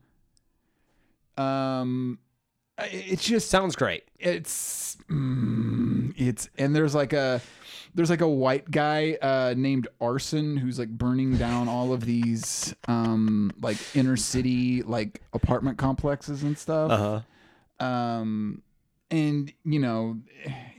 Um, 1.36 2.18
I- 2.78 2.86
it's 2.88 3.24
just 3.24 3.48
Sounds 3.50 3.74
great. 3.76 4.04
it's 4.18 4.96
mm, 5.10 6.12
it's 6.16 6.48
and 6.58 6.74
there's 6.76 6.94
like 6.94 7.12
a 7.12 7.40
there's 7.94 8.10
like 8.10 8.20
a 8.20 8.28
white 8.28 8.70
guy 8.70 9.16
uh 9.22 9.54
named 9.56 9.88
arson 10.00 10.56
who's 10.58 10.78
like 10.78 10.88
burning 10.90 11.36
down 11.38 11.68
all 11.68 11.92
of 11.94 12.04
these 12.04 12.74
um 12.88 13.50
like 13.62 13.78
inner 13.94 14.16
city 14.16 14.82
like 14.82 15.22
apartment 15.32 15.78
complexes 15.78 16.42
and 16.42 16.58
stuff 16.58 16.90
Uh 16.90 17.22
huh. 17.80 17.84
um 17.86 18.62
and 19.10 19.52
you 19.64 19.78
know 19.78 20.18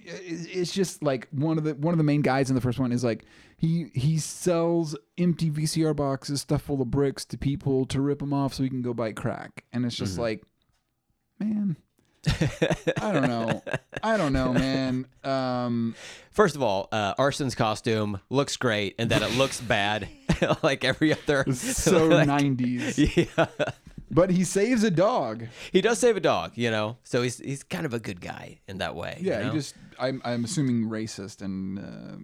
it's 0.06 0.72
just 0.74 1.02
like 1.02 1.28
one 1.32 1.58
of 1.58 1.64
the 1.64 1.74
one 1.76 1.94
of 1.94 1.98
the 1.98 2.04
main 2.04 2.22
guys 2.22 2.50
in 2.50 2.56
the 2.56 2.62
first 2.62 2.78
one 2.80 2.92
is 2.92 3.04
like 3.04 3.26
he 3.58 3.88
he 3.94 4.18
sells 4.20 4.96
empty 5.18 5.50
VCR 5.50 5.96
boxes 5.96 6.42
stuff 6.42 6.62
full 6.64 6.82
of 6.82 6.92
bricks 6.92 7.26
to 7.26 7.38
people 7.38 7.86
to 7.88 8.00
rip 8.02 8.20
them 8.20 8.34
off 8.34 8.54
so 8.54 8.64
he 8.64 8.70
can 8.70 8.82
go 8.82 8.94
buy 8.94 9.12
crack, 9.12 9.64
and 9.74 9.86
it's 9.86 9.96
just 9.96 10.18
like, 10.20 10.44
man, 11.40 11.76
I 13.02 13.12
don't 13.14 13.28
know, 13.28 13.64
I 14.04 14.18
don't 14.18 14.34
know, 14.34 14.54
man. 14.54 15.08
Um, 15.24 15.96
First 16.32 16.56
of 16.56 16.62
all, 16.62 16.88
uh, 16.92 17.16
Arson's 17.18 17.56
costume 17.56 18.20
looks 18.30 18.58
great, 18.58 18.96
and 19.00 19.10
that 19.12 19.22
it 19.24 19.36
looks 19.38 19.60
bad, 19.60 20.08
like 20.64 20.84
every 20.84 21.14
other. 21.14 21.46
so 21.54 22.06
like- 22.08 22.28
nineties, 22.28 22.98
Yeah, 23.00 23.48
but 24.12 24.30
he 24.30 24.44
saves 24.44 24.84
a 24.84 24.92
dog. 24.92 25.46
he 25.72 25.82
does 25.82 25.98
save 26.00 26.16
a 26.16 26.20
dog, 26.20 26.52
you 26.56 26.70
know, 26.70 26.98
so 27.04 27.22
he's 27.24 27.40
he's 27.40 27.64
kind 27.64 27.86
of 27.88 27.94
a 27.96 28.00
good 28.00 28.22
guy 28.22 28.60
in 28.68 28.78
that 28.80 28.96
way. 28.96 29.18
you 29.20 29.30
Yeah, 29.32 29.40
know? 29.44 29.52
he 29.52 29.58
just 29.58 29.74
I'm 30.00 30.22
I'm 30.24 30.44
assuming 30.46 30.84
racist 30.90 31.42
and 31.42 31.80
uh, 31.80 32.18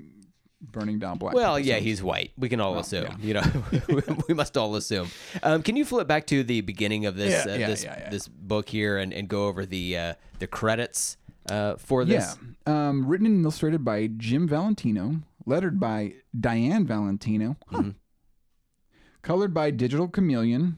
burning 0.72 0.97
down 0.99 1.18
black. 1.18 1.34
Well, 1.36 1.59
yeah, 1.59 1.78
he's 1.78 2.01
white. 2.01 2.32
We 2.38 2.49
can 2.49 2.59
all 2.61 2.80
assume. 2.80 3.03
yeah. 3.03 3.16
You 3.20 3.34
know, 3.36 4.03
we 4.28 4.34
must 4.34 4.57
all 4.57 4.76
assume. 4.76 5.09
Um, 5.43 5.61
can 5.64 5.76
you 5.76 5.86
flip 5.86 6.07
back 6.07 6.26
to 6.28 6.43
the 6.43 6.61
beginning 6.61 7.05
of 7.05 7.16
this 7.16 7.45
Yeah, 7.45 7.53
uh, 7.53 7.57
yeah, 7.57 7.68
this 7.68 7.84
yeah, 7.84 7.99
yeah. 7.99 8.09
this 8.09 8.28
book 8.28 8.70
here 8.70 8.97
and, 8.97 9.14
and 9.14 9.28
go 9.28 9.47
over 9.47 9.66
the 9.66 9.97
uh, 9.97 10.14
the 10.39 10.47
credits 10.47 11.18
uh, 11.49 11.76
for 11.76 12.03
Yeah. 12.03 12.18
this? 12.20 12.38
Um, 12.66 13.05
written 13.05 13.26
and 13.28 13.43
illustrated 13.43 13.84
by 13.84 14.07
Jim 14.18 14.47
Valentino, 14.47 15.18
lettered 15.45 15.80
by 15.80 16.14
Diane 16.39 16.86
Valentino, 16.88 17.57
Mm-hmm. 17.72 17.89
colored 19.22 19.53
by 19.53 19.72
Digital 19.72 20.07
Chameleon, 20.07 20.78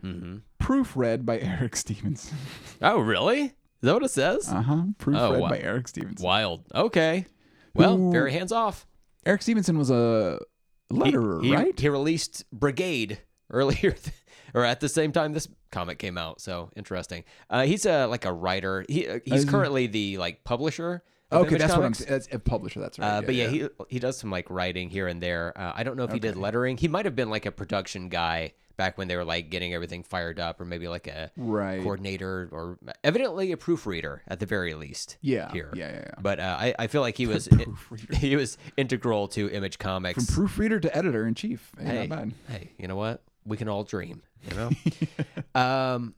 hmm 0.00 0.38
proofread 0.60 1.24
by 1.24 1.38
Eric 1.38 1.74
Stephenson. 1.76 2.36
Oh, 2.82 2.98
really? 3.00 3.40
Is 3.42 3.52
that 3.82 3.94
what 3.94 4.02
it 4.04 4.10
says? 4.10 4.48
Uh 4.48 4.62
huh. 4.62 4.82
Proofread 4.98 5.40
wow. 5.40 5.48
by 5.48 5.58
Eric 5.58 5.88
Stephenson. 5.88 6.24
Wild. 6.24 6.64
Okay. 6.74 7.26
Well, 7.74 7.96
Who- 7.96 8.12
very 8.12 8.32
hands 8.32 8.52
off. 8.52 8.86
Eric 9.26 9.42
Stephenson 9.42 9.76
was 9.78 9.90
a 9.90 10.40
letterer, 10.92 11.42
he, 11.42 11.54
right? 11.54 11.78
He 11.78 11.88
released 11.88 12.44
Brigade 12.52 13.18
earlier, 13.50 13.94
or 14.54 14.64
at 14.64 14.80
the 14.80 14.88
same 14.88 15.12
time 15.12 15.32
this 15.32 15.48
comic 15.70 15.98
came 15.98 16.16
out. 16.18 16.40
So 16.40 16.70
interesting. 16.76 17.24
Uh, 17.48 17.62
he's 17.62 17.86
a 17.86 18.06
like 18.06 18.24
a 18.24 18.32
writer. 18.32 18.84
He 18.88 19.08
uh, 19.08 19.20
he's 19.24 19.34
Is 19.40 19.44
he- 19.44 19.50
currently 19.50 19.86
the 19.86 20.18
like 20.18 20.44
publisher. 20.44 21.02
Of 21.32 21.42
okay, 21.42 21.48
Image 21.50 21.60
that's 21.60 21.74
Comics. 21.74 22.00
what 22.00 22.08
I'm. 22.08 22.12
That's 22.14 22.28
a 22.34 22.38
publisher. 22.40 22.80
That's 22.80 22.98
right. 22.98 23.06
Uh, 23.06 23.22
but 23.22 23.36
yeah, 23.36 23.46
he 23.46 23.68
he 23.88 24.00
does 24.00 24.18
some 24.18 24.32
like 24.32 24.50
writing 24.50 24.90
here 24.90 25.06
and 25.06 25.22
there. 25.22 25.52
Uh, 25.56 25.72
I 25.76 25.84
don't 25.84 25.96
know 25.96 26.02
if 26.02 26.10
he 26.12 26.18
did 26.18 26.34
lettering. 26.36 26.76
He 26.76 26.88
might 26.88 27.04
have 27.04 27.14
been 27.14 27.30
like 27.30 27.46
a 27.46 27.52
production 27.52 28.08
guy 28.08 28.54
back 28.80 28.96
when 28.96 29.08
they 29.08 29.16
were 29.16 29.26
like 29.26 29.50
getting 29.50 29.74
everything 29.74 30.02
fired 30.02 30.40
up, 30.40 30.58
or 30.58 30.64
maybe 30.64 30.88
like 30.88 31.06
a 31.06 31.30
right. 31.36 31.82
coordinator, 31.82 32.48
or 32.50 32.78
evidently 33.04 33.52
a 33.52 33.58
proofreader 33.58 34.22
at 34.26 34.40
the 34.40 34.46
very 34.46 34.72
least. 34.72 35.18
Yeah. 35.20 35.52
here. 35.52 35.70
Yeah. 35.74 35.88
Yeah. 35.88 36.02
yeah. 36.06 36.14
But 36.18 36.40
uh, 36.40 36.56
I 36.58 36.74
I 36.78 36.86
feel 36.86 37.02
like 37.02 37.18
he 37.18 37.26
was 37.26 37.46
he 38.14 38.36
was 38.36 38.56
integral 38.78 39.28
to 39.28 39.50
Image 39.50 39.78
Comics. 39.78 40.24
From 40.24 40.34
proofreader 40.34 40.80
to 40.80 40.96
editor 40.96 41.26
in 41.26 41.34
chief. 41.34 41.70
Hey, 41.78 42.06
hey, 42.06 42.32
hey, 42.48 42.70
you 42.78 42.88
know 42.88 42.96
what? 42.96 43.22
We 43.44 43.58
can 43.58 43.68
all 43.68 43.84
dream. 43.84 44.22
You 44.48 44.56
know. 44.56 44.70
um, 45.60 46.14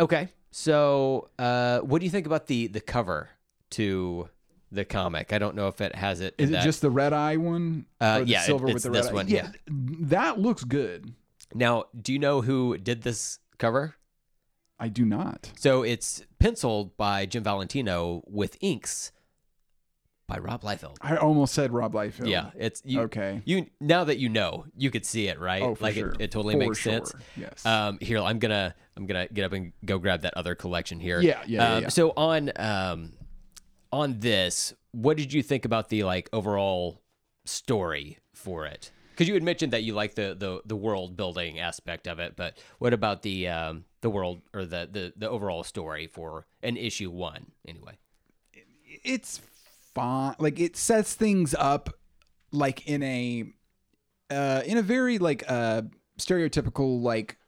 okay. 0.00 0.30
So, 0.52 1.28
uh, 1.38 1.80
what 1.80 1.98
do 1.98 2.06
you 2.06 2.10
think 2.10 2.24
about 2.24 2.46
the 2.46 2.68
the 2.68 2.80
cover 2.80 3.28
to 3.72 4.30
the 4.72 4.86
comic? 4.86 5.34
I 5.34 5.38
don't 5.38 5.54
know 5.54 5.68
if 5.68 5.82
it 5.82 5.94
has 5.94 6.22
it. 6.22 6.34
Is 6.38 6.48
it 6.48 6.52
that- 6.54 6.64
just 6.64 6.80
the 6.80 6.88
red 6.88 7.12
eye 7.12 7.36
one? 7.36 7.84
Uh, 8.00 8.22
yeah, 8.24 8.40
it- 8.40 8.46
silver 8.46 8.68
it's 8.68 8.74
with 8.74 8.82
the 8.84 8.90
red 8.90 9.12
one, 9.12 9.26
Eye? 9.26 9.28
Yeah, 9.28 9.50
that 9.68 10.40
looks 10.40 10.64
good. 10.64 11.12
Now? 11.54 11.84
Do 12.00 12.12
you 12.12 12.18
know 12.18 12.42
who 12.42 12.76
did 12.78 13.02
this 13.02 13.38
cover? 13.58 13.96
I 14.78 14.88
do 14.88 15.04
not. 15.04 15.52
So 15.58 15.82
it's 15.82 16.22
penciled 16.38 16.96
by 16.96 17.24
Jim 17.26 17.42
Valentino 17.42 18.22
with 18.26 18.58
inks 18.60 19.10
by 20.28 20.38
Rob 20.38 20.62
Liefeld. 20.62 20.96
I 21.00 21.16
almost 21.16 21.54
said 21.54 21.72
Rob 21.72 21.94
Liefeld. 21.94 22.28
Yeah, 22.28 22.50
it's 22.58 22.82
you. 22.84 23.02
Okay. 23.02 23.40
You 23.44 23.66
now 23.80 24.04
that 24.04 24.18
you 24.18 24.28
know, 24.28 24.66
you 24.76 24.90
could 24.90 25.06
see 25.06 25.28
it, 25.28 25.38
right? 25.38 25.62
Oh, 25.62 25.74
for 25.74 25.84
like 25.84 25.94
sure. 25.94 26.10
it, 26.10 26.20
it 26.20 26.30
totally 26.30 26.54
For 26.54 26.58
makes 26.58 26.78
sure. 26.78 26.92
sense. 26.92 27.12
Yes. 27.36 27.64
Um, 27.64 27.98
here 28.00 28.18
I'm 28.18 28.38
gonna 28.38 28.74
I'm 28.96 29.06
gonna 29.06 29.28
get 29.28 29.44
up 29.44 29.52
and 29.52 29.72
go 29.84 29.98
grab 29.98 30.22
that 30.22 30.34
other 30.36 30.54
collection 30.54 31.00
here. 31.00 31.20
Yeah, 31.20 31.42
yeah, 31.46 31.62
yeah, 31.62 31.74
Um, 31.76 31.82
yeah. 31.84 31.88
So 31.88 32.10
on 32.16 32.50
um, 32.56 33.12
on 33.92 34.18
this, 34.18 34.74
what 34.92 35.16
did 35.16 35.32
you 35.32 35.42
think 35.42 35.64
about 35.64 35.88
the 35.88 36.02
like 36.02 36.28
overall 36.32 37.00
story 37.44 38.18
for 38.34 38.66
it? 38.66 38.90
Because 39.16 39.28
you 39.28 39.34
had 39.34 39.42
mentioned 39.42 39.72
that 39.72 39.82
you 39.82 39.94
like 39.94 40.14
the 40.14 40.36
the 40.38 40.60
the 40.66 40.76
world 40.76 41.16
building 41.16 41.58
aspect 41.58 42.06
of 42.06 42.18
it, 42.18 42.36
but 42.36 42.58
what 42.78 42.92
about 42.92 43.22
the 43.22 43.48
um 43.48 43.84
the 44.02 44.10
world 44.10 44.42
or 44.52 44.66
the 44.66 44.86
the 44.92 45.12
the 45.16 45.28
overall 45.30 45.64
story 45.64 46.06
for 46.06 46.46
an 46.62 46.76
issue 46.76 47.10
one 47.10 47.46
anyway? 47.66 47.96
it's 49.04 49.40
fine. 49.94 50.34
Like 50.38 50.60
it 50.60 50.76
sets 50.76 51.14
things 51.14 51.54
up 51.54 51.90
like 52.52 52.86
in 52.86 53.02
a 53.02 53.44
uh 54.30 54.62
in 54.66 54.76
a 54.78 54.82
very 54.82 55.18
like 55.18 55.44
uh 55.48 55.82
stereotypical 56.18 57.00
like 57.00 57.38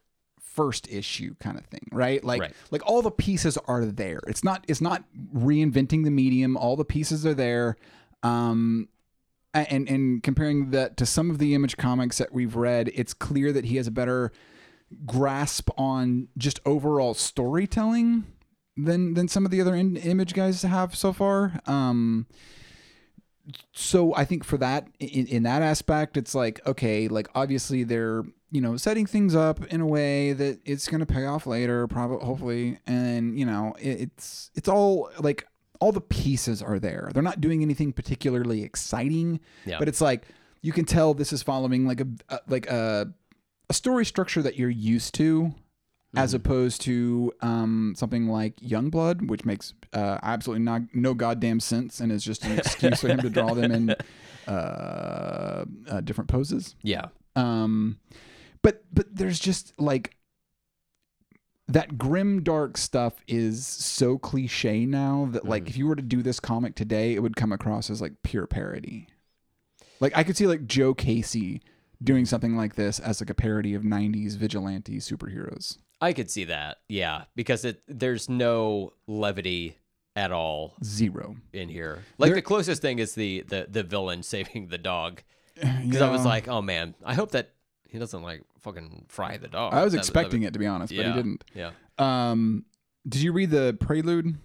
first 0.41 0.87
issue 0.91 1.35
kind 1.39 1.57
of 1.57 1.65
thing, 1.65 1.87
right? 1.91 2.23
Like 2.23 2.41
Right. 2.41 2.53
like 2.71 2.81
all 2.85 3.01
the 3.01 3.11
pieces 3.11 3.57
are 3.67 3.85
there. 3.85 4.21
It's 4.27 4.43
not 4.43 4.65
it's 4.67 4.81
not 4.81 5.03
reinventing 5.35 6.03
the 6.03 6.11
medium. 6.11 6.57
All 6.57 6.75
the 6.75 6.85
pieces 6.85 7.25
are 7.25 7.33
there. 7.35 7.77
Um 8.23 8.89
and 9.53 9.89
and 9.89 10.23
comparing 10.23 10.71
that 10.71 10.97
to 10.97 11.05
some 11.05 11.29
of 11.29 11.37
the 11.37 11.55
image 11.55 11.77
comics 11.77 12.17
that 12.17 12.33
we've 12.33 12.55
read, 12.55 12.91
it's 12.93 13.13
clear 13.13 13.51
that 13.51 13.65
he 13.65 13.77
has 13.77 13.87
a 13.87 13.91
better 13.91 14.31
grasp 15.05 15.69
on 15.77 16.27
just 16.37 16.59
overall 16.65 17.13
storytelling 17.13 18.25
than 18.77 19.13
than 19.13 19.27
some 19.27 19.45
of 19.45 19.51
the 19.51 19.61
other 19.61 19.75
in, 19.75 19.95
image 19.97 20.33
guys 20.33 20.61
have 20.61 20.95
so 20.95 21.13
far. 21.13 21.59
Um, 21.65 22.27
so 23.71 24.13
I 24.15 24.25
think 24.25 24.43
for 24.43 24.57
that 24.57 24.87
in, 24.99 25.25
in 25.27 25.43
that 25.43 25.61
aspect, 25.61 26.17
it's 26.17 26.35
like 26.35 26.65
okay, 26.67 27.07
like 27.07 27.27
obviously 27.33 27.83
they're 27.83 28.23
you 28.51 28.61
know 28.61 28.77
setting 28.77 29.05
things 29.05 29.35
up 29.35 29.65
in 29.67 29.81
a 29.81 29.87
way 29.87 30.33
that 30.33 30.59
it's 30.65 30.87
going 30.87 30.99
to 30.99 31.05
pay 31.05 31.25
off 31.25 31.47
later, 31.47 31.87
probably 31.87 32.25
hopefully, 32.25 32.79
and 32.85 33.37
you 33.39 33.45
know 33.45 33.75
it, 33.79 34.01
it's 34.01 34.51
it's 34.55 34.67
all 34.67 35.09
like 35.19 35.47
all 35.79 35.91
the 35.91 36.01
pieces 36.01 36.61
are 36.61 36.79
there. 36.79 37.09
They're 37.13 37.23
not 37.23 37.39
doing 37.41 37.61
anything 37.61 37.93
particularly 37.93 38.63
exciting, 38.63 39.39
Yeah. 39.65 39.79
but 39.79 39.87
it's 39.87 40.01
like 40.01 40.23
you 40.61 40.71
can 40.73 40.85
tell 40.85 41.13
this 41.13 41.31
is 41.31 41.41
following 41.41 41.85
like 41.87 42.01
a, 42.01 42.07
a 42.29 42.39
like 42.47 42.67
a 42.67 43.13
a 43.69 43.73
story 43.73 44.05
structure 44.05 44.41
that 44.41 44.57
you're 44.57 44.69
used 44.69 45.13
to 45.15 45.53
as 46.15 46.33
opposed 46.33 46.81
to 46.81 47.31
um, 47.41 47.93
something 47.95 48.27
like 48.27 48.55
Youngblood, 48.57 49.27
which 49.27 49.45
makes 49.45 49.75
uh, 49.93 50.17
absolutely 50.23 50.65
not, 50.65 50.81
no 50.91 51.13
goddamn 51.13 51.59
sense 51.59 51.99
and 51.99 52.11
is 52.11 52.23
just 52.23 52.43
an 52.45 52.57
excuse 52.57 52.99
for 52.99 53.09
him 53.09 53.19
to 53.19 53.29
draw 53.29 53.53
them 53.53 53.71
in 53.71 53.95
uh, 54.47 55.65
uh, 55.87 56.01
different 56.01 56.27
poses. 56.27 56.75
Yeah, 56.81 57.09
Um, 57.35 57.99
but 58.63 58.83
but 58.91 59.15
there's 59.15 59.39
just 59.39 59.73
like 59.79 60.15
that 61.69 61.97
grim 61.99 62.41
dark 62.41 62.77
stuff 62.77 63.21
is 63.27 63.65
so 63.65 64.17
cliche 64.17 64.85
now 64.85 65.29
that 65.31 65.45
like 65.45 65.65
mm. 65.65 65.69
if 65.69 65.77
you 65.77 65.87
were 65.87 65.95
to 65.95 66.01
do 66.01 66.21
this 66.21 66.39
comic 66.39 66.75
today, 66.75 67.13
it 67.13 67.21
would 67.21 67.35
come 67.35 67.51
across 67.51 67.89
as 67.89 68.01
like 68.01 68.13
pure 68.23 68.47
parody. 68.47 69.07
Like 69.99 70.13
I 70.15 70.23
could 70.23 70.35
see 70.35 70.47
like 70.47 70.65
Joe 70.65 70.93
Casey 70.93 71.61
doing 72.03 72.25
something 72.25 72.57
like 72.57 72.75
this 72.75 72.99
as 72.99 73.21
like 73.21 73.29
a 73.29 73.35
parody 73.35 73.75
of 73.75 73.83
90s 73.83 74.35
vigilante 74.35 74.97
superheroes. 74.97 75.77
I 76.01 76.13
could 76.13 76.31
see 76.31 76.45
that. 76.45 76.77
Yeah, 76.87 77.25
because 77.35 77.63
it 77.65 77.83
there's 77.87 78.27
no 78.27 78.93
levity 79.05 79.77
at 80.15 80.31
all 80.31 80.73
Zero. 80.83 81.35
in 81.53 81.69
here. 81.69 82.03
Like 82.17 82.29
There- 82.29 82.35
the 82.35 82.41
closest 82.41 82.81
thing 82.81 82.97
is 82.99 83.13
the 83.13 83.41
the 83.47 83.67
the 83.69 83.83
villain 83.83 84.23
saving 84.33 84.67
the 84.67 84.79
dog. 84.79 85.21
Because 85.83 86.01
I 86.01 86.09
was 86.09 86.23
like, 86.23 86.47
oh 86.47 86.61
man, 86.61 86.95
I 87.03 87.13
hope 87.13 87.31
that 87.31 87.51
he 87.89 87.99
doesn't 87.99 88.21
like 88.21 88.43
fucking 88.59 89.05
fry 89.07 89.37
the 89.37 89.47
dog. 89.47 89.73
I 89.73 89.83
was 89.83 89.93
That- 89.93 89.97
that 89.97 90.01
expecting 90.05 90.43
it 90.43 90.53
to 90.53 90.59
be 90.59 90.67
honest, 90.67 90.93
but 90.95 91.01
yeah, 91.03 91.11
he 91.11 91.13
didn't. 91.13 91.43
Yeah. 91.53 91.71
Um, 91.97 92.65
did 93.07 93.21
you 93.21 93.31
read 93.31 93.49
the 93.51 93.77
prelude? 93.79 94.37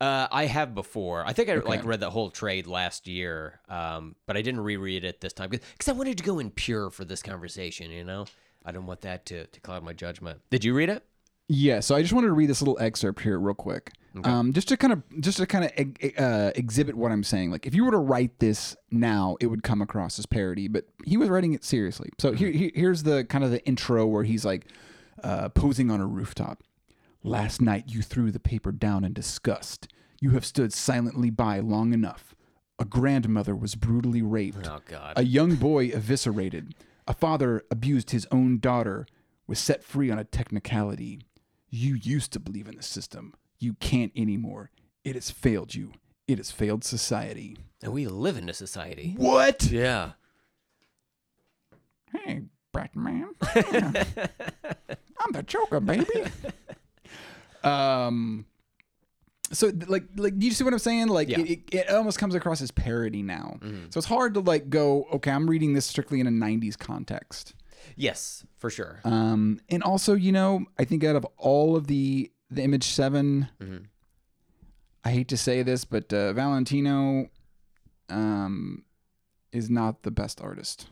Uh, 0.00 0.28
I 0.30 0.46
have 0.46 0.74
before. 0.74 1.24
I 1.26 1.32
think 1.32 1.48
I 1.48 1.56
like 1.56 1.84
read 1.84 2.00
that 2.00 2.10
whole 2.10 2.30
trade 2.30 2.66
last 2.68 3.08
year, 3.08 3.60
um, 3.68 4.14
but 4.26 4.36
I 4.36 4.42
didn't 4.42 4.60
reread 4.60 5.04
it 5.04 5.20
this 5.20 5.32
time 5.32 5.50
because 5.50 5.88
I 5.88 5.92
wanted 5.92 6.18
to 6.18 6.24
go 6.24 6.38
in 6.38 6.50
pure 6.50 6.90
for 6.90 7.04
this 7.04 7.20
conversation. 7.20 7.90
You 7.90 8.04
know, 8.04 8.26
I 8.64 8.70
don't 8.70 8.86
want 8.86 9.00
that 9.00 9.26
to, 9.26 9.46
to 9.46 9.60
cloud 9.60 9.82
my 9.82 9.92
judgment. 9.92 10.40
Did 10.50 10.64
you 10.64 10.72
read 10.74 10.88
it? 10.88 11.04
Yeah, 11.48 11.80
so 11.80 11.94
I 11.94 12.02
just 12.02 12.12
wanted 12.12 12.26
to 12.28 12.34
read 12.34 12.50
this 12.50 12.60
little 12.60 12.78
excerpt 12.78 13.22
here 13.22 13.38
real 13.38 13.54
quick, 13.54 13.92
um, 14.24 14.52
just 14.52 14.68
to 14.68 14.76
kind 14.76 14.92
of 14.92 15.02
just 15.20 15.38
to 15.38 15.46
kind 15.46 15.64
of 15.64 16.12
uh, 16.22 16.52
exhibit 16.54 16.94
what 16.94 17.10
I'm 17.10 17.24
saying. 17.24 17.50
Like, 17.50 17.66
if 17.66 17.74
you 17.74 17.84
were 17.86 17.90
to 17.90 17.98
write 17.98 18.38
this 18.38 18.76
now, 18.90 19.36
it 19.40 19.46
would 19.46 19.62
come 19.62 19.80
across 19.80 20.18
as 20.18 20.26
parody, 20.26 20.68
but 20.68 20.84
he 21.06 21.16
was 21.16 21.30
writing 21.30 21.54
it 21.54 21.64
seriously. 21.64 22.10
So 22.18 22.32
here, 22.32 22.50
here- 22.50 22.70
here's 22.74 23.02
the 23.04 23.24
kind 23.24 23.44
of 23.44 23.50
the 23.50 23.64
intro 23.66 24.04
where 24.06 24.24
he's 24.24 24.44
like 24.44 24.66
uh, 25.24 25.48
posing 25.48 25.90
on 25.90 26.00
a 26.00 26.06
rooftop. 26.06 26.62
Last 27.22 27.60
night 27.62 27.84
you 27.88 28.02
threw 28.02 28.30
the 28.30 28.38
paper 28.40 28.70
down 28.70 29.04
in 29.04 29.12
disgust. 29.14 29.88
You 30.20 30.30
have 30.30 30.44
stood 30.44 30.72
silently 30.72 31.30
by 31.30 31.60
long 31.60 31.92
enough. 31.94 32.34
A 32.78 32.84
grandmother 32.84 33.56
was 33.56 33.74
brutally 33.74 34.20
raped. 34.22 34.68
Oh 34.68 34.80
God. 34.86 35.14
A 35.16 35.24
young 35.24 35.54
boy 35.56 35.86
eviscerated. 35.88 36.74
A 37.08 37.14
father 37.14 37.64
abused 37.70 38.10
his 38.10 38.26
own 38.30 38.58
daughter, 38.60 39.06
was 39.46 39.58
set 39.58 39.82
free 39.82 40.10
on 40.10 40.18
a 40.18 40.24
technicality. 40.24 41.20
You 41.70 41.94
used 41.94 42.32
to 42.32 42.40
believe 42.40 42.68
in 42.68 42.76
the 42.76 42.82
system. 42.82 43.34
You 43.58 43.74
can't 43.74 44.12
anymore. 44.16 44.70
It 45.04 45.14
has 45.14 45.30
failed 45.30 45.74
you. 45.74 45.92
It 46.26 46.38
has 46.38 46.50
failed 46.50 46.84
society. 46.84 47.56
And 47.82 47.92
we 47.92 48.06
live 48.06 48.36
in 48.36 48.48
a 48.48 48.54
society. 48.54 49.14
What? 49.16 49.64
Yeah. 49.64 50.12
Hey, 52.12 52.42
Batman. 52.72 53.30
I'm 55.20 55.32
the 55.32 55.42
Joker, 55.46 55.80
baby. 55.80 56.06
um. 57.64 58.46
So 59.50 59.72
like 59.86 60.04
like 60.16 60.38
do 60.38 60.44
you 60.46 60.52
see 60.52 60.62
what 60.62 60.74
I'm 60.74 60.78
saying? 60.78 61.08
Like 61.08 61.28
Yeah. 61.30 61.40
it, 61.40 61.50
it, 61.50 61.60
it 61.72 61.90
almost 61.90 62.18
comes 62.18 62.34
across 62.34 62.60
as 62.60 62.70
parody 62.70 63.22
now. 63.22 63.58
So 63.90 63.96
it's 63.98 64.06
hard 64.06 64.34
to 64.34 64.40
like 64.40 64.68
go, 64.68 65.04
okay, 65.14 65.30
I'm 65.30 65.48
reading 65.48 65.72
this 65.72 65.86
strictly 65.86 66.20
in 66.20 66.26
a 66.26 66.30
90s 66.30 66.76
context. 66.78 67.54
Yes, 67.98 68.46
for 68.56 68.70
sure. 68.70 69.00
Um, 69.04 69.60
and 69.68 69.82
also, 69.82 70.14
you 70.14 70.32
know, 70.32 70.64
I 70.78 70.84
think 70.84 71.04
out 71.04 71.16
of 71.16 71.26
all 71.36 71.76
of 71.76 71.86
the 71.86 72.30
the 72.50 72.62
Image 72.62 72.84
7 72.84 73.48
I 75.04 75.10
hate 75.10 75.28
to 75.28 75.36
say 75.36 75.62
this, 75.62 75.84
but 75.84 76.12
uh, 76.12 76.32
Valentino 76.32 77.28
um, 78.08 78.84
is 79.52 79.70
not 79.70 80.02
the 80.02 80.10
best 80.10 80.40
artist. 80.40 80.86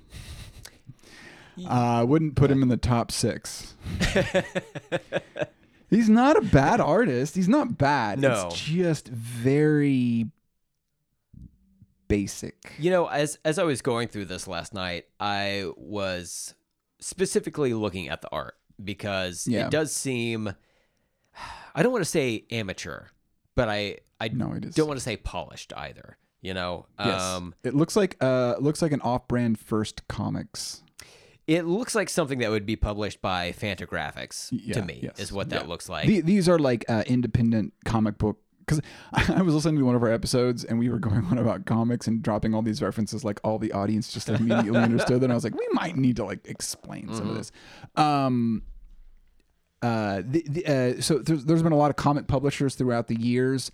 Uh, 1.59 2.01
I 2.01 2.03
wouldn't 2.03 2.37
put 2.37 2.51
him 2.51 2.63
in 2.63 2.69
the 2.69 2.77
top 2.77 3.11
six. 3.11 3.75
He's 5.91 6.09
not 6.09 6.37
a 6.37 6.43
bad 6.43 6.81
artist. 6.81 7.35
He's 7.35 7.49
not 7.49 7.79
bad. 7.79 8.19
No. 8.21 8.49
It's 8.49 8.61
just 8.61 9.09
very 9.09 10.27
basic. 12.09 12.73
You 12.79 12.91
know, 12.91 13.07
as 13.07 13.39
as 13.45 13.59
I 13.59 13.65
was 13.65 13.81
going 13.81 14.09
through 14.09 14.27
this 14.27 14.47
last 14.47 14.75
night, 14.75 15.07
I 15.19 15.71
was 15.77 16.55
specifically 17.07 17.73
looking 17.73 18.09
at 18.09 18.21
the 18.23 18.29
art 18.33 18.55
because 18.83 19.47
Yeah. 19.47 19.67
it 19.67 19.71
does 19.71 19.93
seem 19.95 20.53
I 21.75 21.83
don't 21.83 21.93
want 21.93 22.05
to 22.05 22.11
say 22.11 22.45
amateur, 22.51 23.07
but 23.55 23.69
I 23.69 23.99
I 24.21 24.29
No, 24.29 24.53
it 24.55 24.65
is. 24.65 24.75
don't 24.75 24.89
want 24.89 24.99
to 24.99 25.05
say 25.05 25.17
polished 25.17 25.73
either. 25.77 26.17
You 26.41 26.55
know, 26.55 26.87
Yes. 26.99 27.21
um, 27.21 27.55
it 27.63 27.75
looks 27.75 27.97
like 27.97 28.17
uh 28.23 28.57
looks 28.59 28.83
like 28.83 28.93
an 28.93 29.01
off-brand 29.03 29.59
First 29.59 30.07
Comics. 30.09 30.83
it 31.47 31.63
looks 31.65 31.95
like 31.95 32.09
something 32.09 32.41
that 32.41 32.51
would 32.51 32.67
be 32.67 32.75
published 32.75 33.23
by 33.23 33.53
Fantagraphics 33.53 34.49
Yeah, 34.51 34.75
to 34.75 34.83
me. 34.83 34.99
yes, 35.05 35.21
Is 35.21 35.33
what 35.33 35.49
that 35.51 35.63
yeah. 35.63 35.69
looks 35.69 35.89
like. 35.89 36.09
The- 36.09 36.21
these 36.21 36.49
are 36.49 36.59
like 36.59 36.85
uh, 36.89 37.05
independent 37.07 37.73
comic 37.85 38.19
book 38.19 38.41
because 38.67 38.81
I 39.13 39.43
was 39.43 39.55
listening 39.55 39.79
to 39.79 39.85
one 39.85 39.95
of 39.95 40.03
our 40.03 40.11
episodes 40.13 40.65
and 40.65 40.79
we 40.79 40.89
were 40.89 40.99
going 40.99 41.25
on 41.27 41.39
about 41.39 41.67
comics 41.67 42.07
and 42.07 42.23
dropping 42.23 42.55
all 42.55 42.63
these 42.63 42.83
references 42.83 43.25
like 43.25 43.41
all 43.45 43.59
the 43.59 43.73
audience 43.73 44.13
just 44.13 44.29
immediately 44.29 44.81
understood 44.83 45.23
and 45.23 45.33
I 45.33 45.35
was 45.35 45.45
like 45.45 45.55
we 45.55 45.67
might 45.73 45.97
need 45.97 46.17
to 46.17 46.25
like 46.25 46.47
explain 46.47 47.13
some 47.15 47.31
of 47.31 47.37
this. 47.37 47.53
Um 47.95 48.63
uh 49.83 50.23
the, 50.27 50.45
the 50.49 50.67
uh 50.67 51.01
so 51.01 51.19
there's, 51.19 51.45
there's 51.45 51.63
been 51.63 51.73
a 51.73 51.77
lot 51.77 51.91
of 51.91 51.97
comic 51.97 52.27
publishers 52.27 52.75
throughout 52.75 53.07
the 53.09 53.21
years 53.21 53.71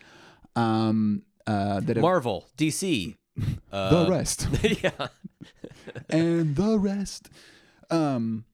um 0.57 1.23
uh 1.47 1.81
that 1.81 1.97
have 1.97 2.03
Marvel, 2.03 2.47
DC, 2.59 3.17
uh, 3.73 4.05
the 4.05 4.11
rest. 4.11 4.47
yeah, 4.63 5.09
and 6.09 6.55
the 6.55 6.79
rest. 6.79 7.31
Um, 7.91 8.45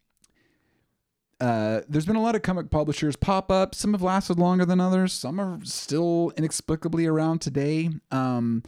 uh, 1.40 1.82
there's 1.88 2.06
been 2.06 2.16
a 2.16 2.22
lot 2.22 2.34
of 2.34 2.42
comic 2.42 2.70
publishers 2.70 3.16
pop 3.16 3.50
up. 3.50 3.74
Some 3.74 3.92
have 3.92 4.02
lasted 4.02 4.38
longer 4.38 4.64
than 4.64 4.80
others. 4.80 5.12
Some 5.12 5.40
are 5.40 5.58
still 5.64 6.32
inexplicably 6.36 7.06
around 7.06 7.40
today. 7.40 7.90
Um, 8.10 8.62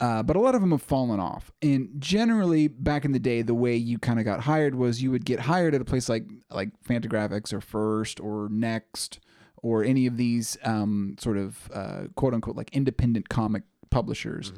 uh, 0.00 0.22
but 0.22 0.34
a 0.34 0.40
lot 0.40 0.54
of 0.54 0.60
them 0.60 0.72
have 0.72 0.82
fallen 0.82 1.20
off. 1.20 1.52
And 1.62 1.88
generally, 1.98 2.66
back 2.66 3.04
in 3.04 3.12
the 3.12 3.20
day, 3.20 3.42
the 3.42 3.54
way 3.54 3.76
you 3.76 3.98
kind 3.98 4.18
of 4.18 4.24
got 4.24 4.40
hired 4.40 4.74
was 4.74 5.00
you 5.00 5.10
would 5.12 5.24
get 5.24 5.40
hired 5.40 5.74
at 5.74 5.80
a 5.80 5.84
place 5.84 6.08
like 6.08 6.24
like 6.50 6.70
Fantagraphics 6.82 7.52
or 7.52 7.60
First 7.60 8.18
or 8.18 8.48
Next 8.50 9.20
or 9.62 9.84
any 9.84 10.06
of 10.06 10.16
these 10.16 10.58
um, 10.64 11.14
sort 11.20 11.38
of 11.38 11.70
uh, 11.72 12.04
quote 12.16 12.34
unquote 12.34 12.56
like 12.56 12.70
independent 12.72 13.28
comic 13.28 13.62
publishers. 13.90 14.52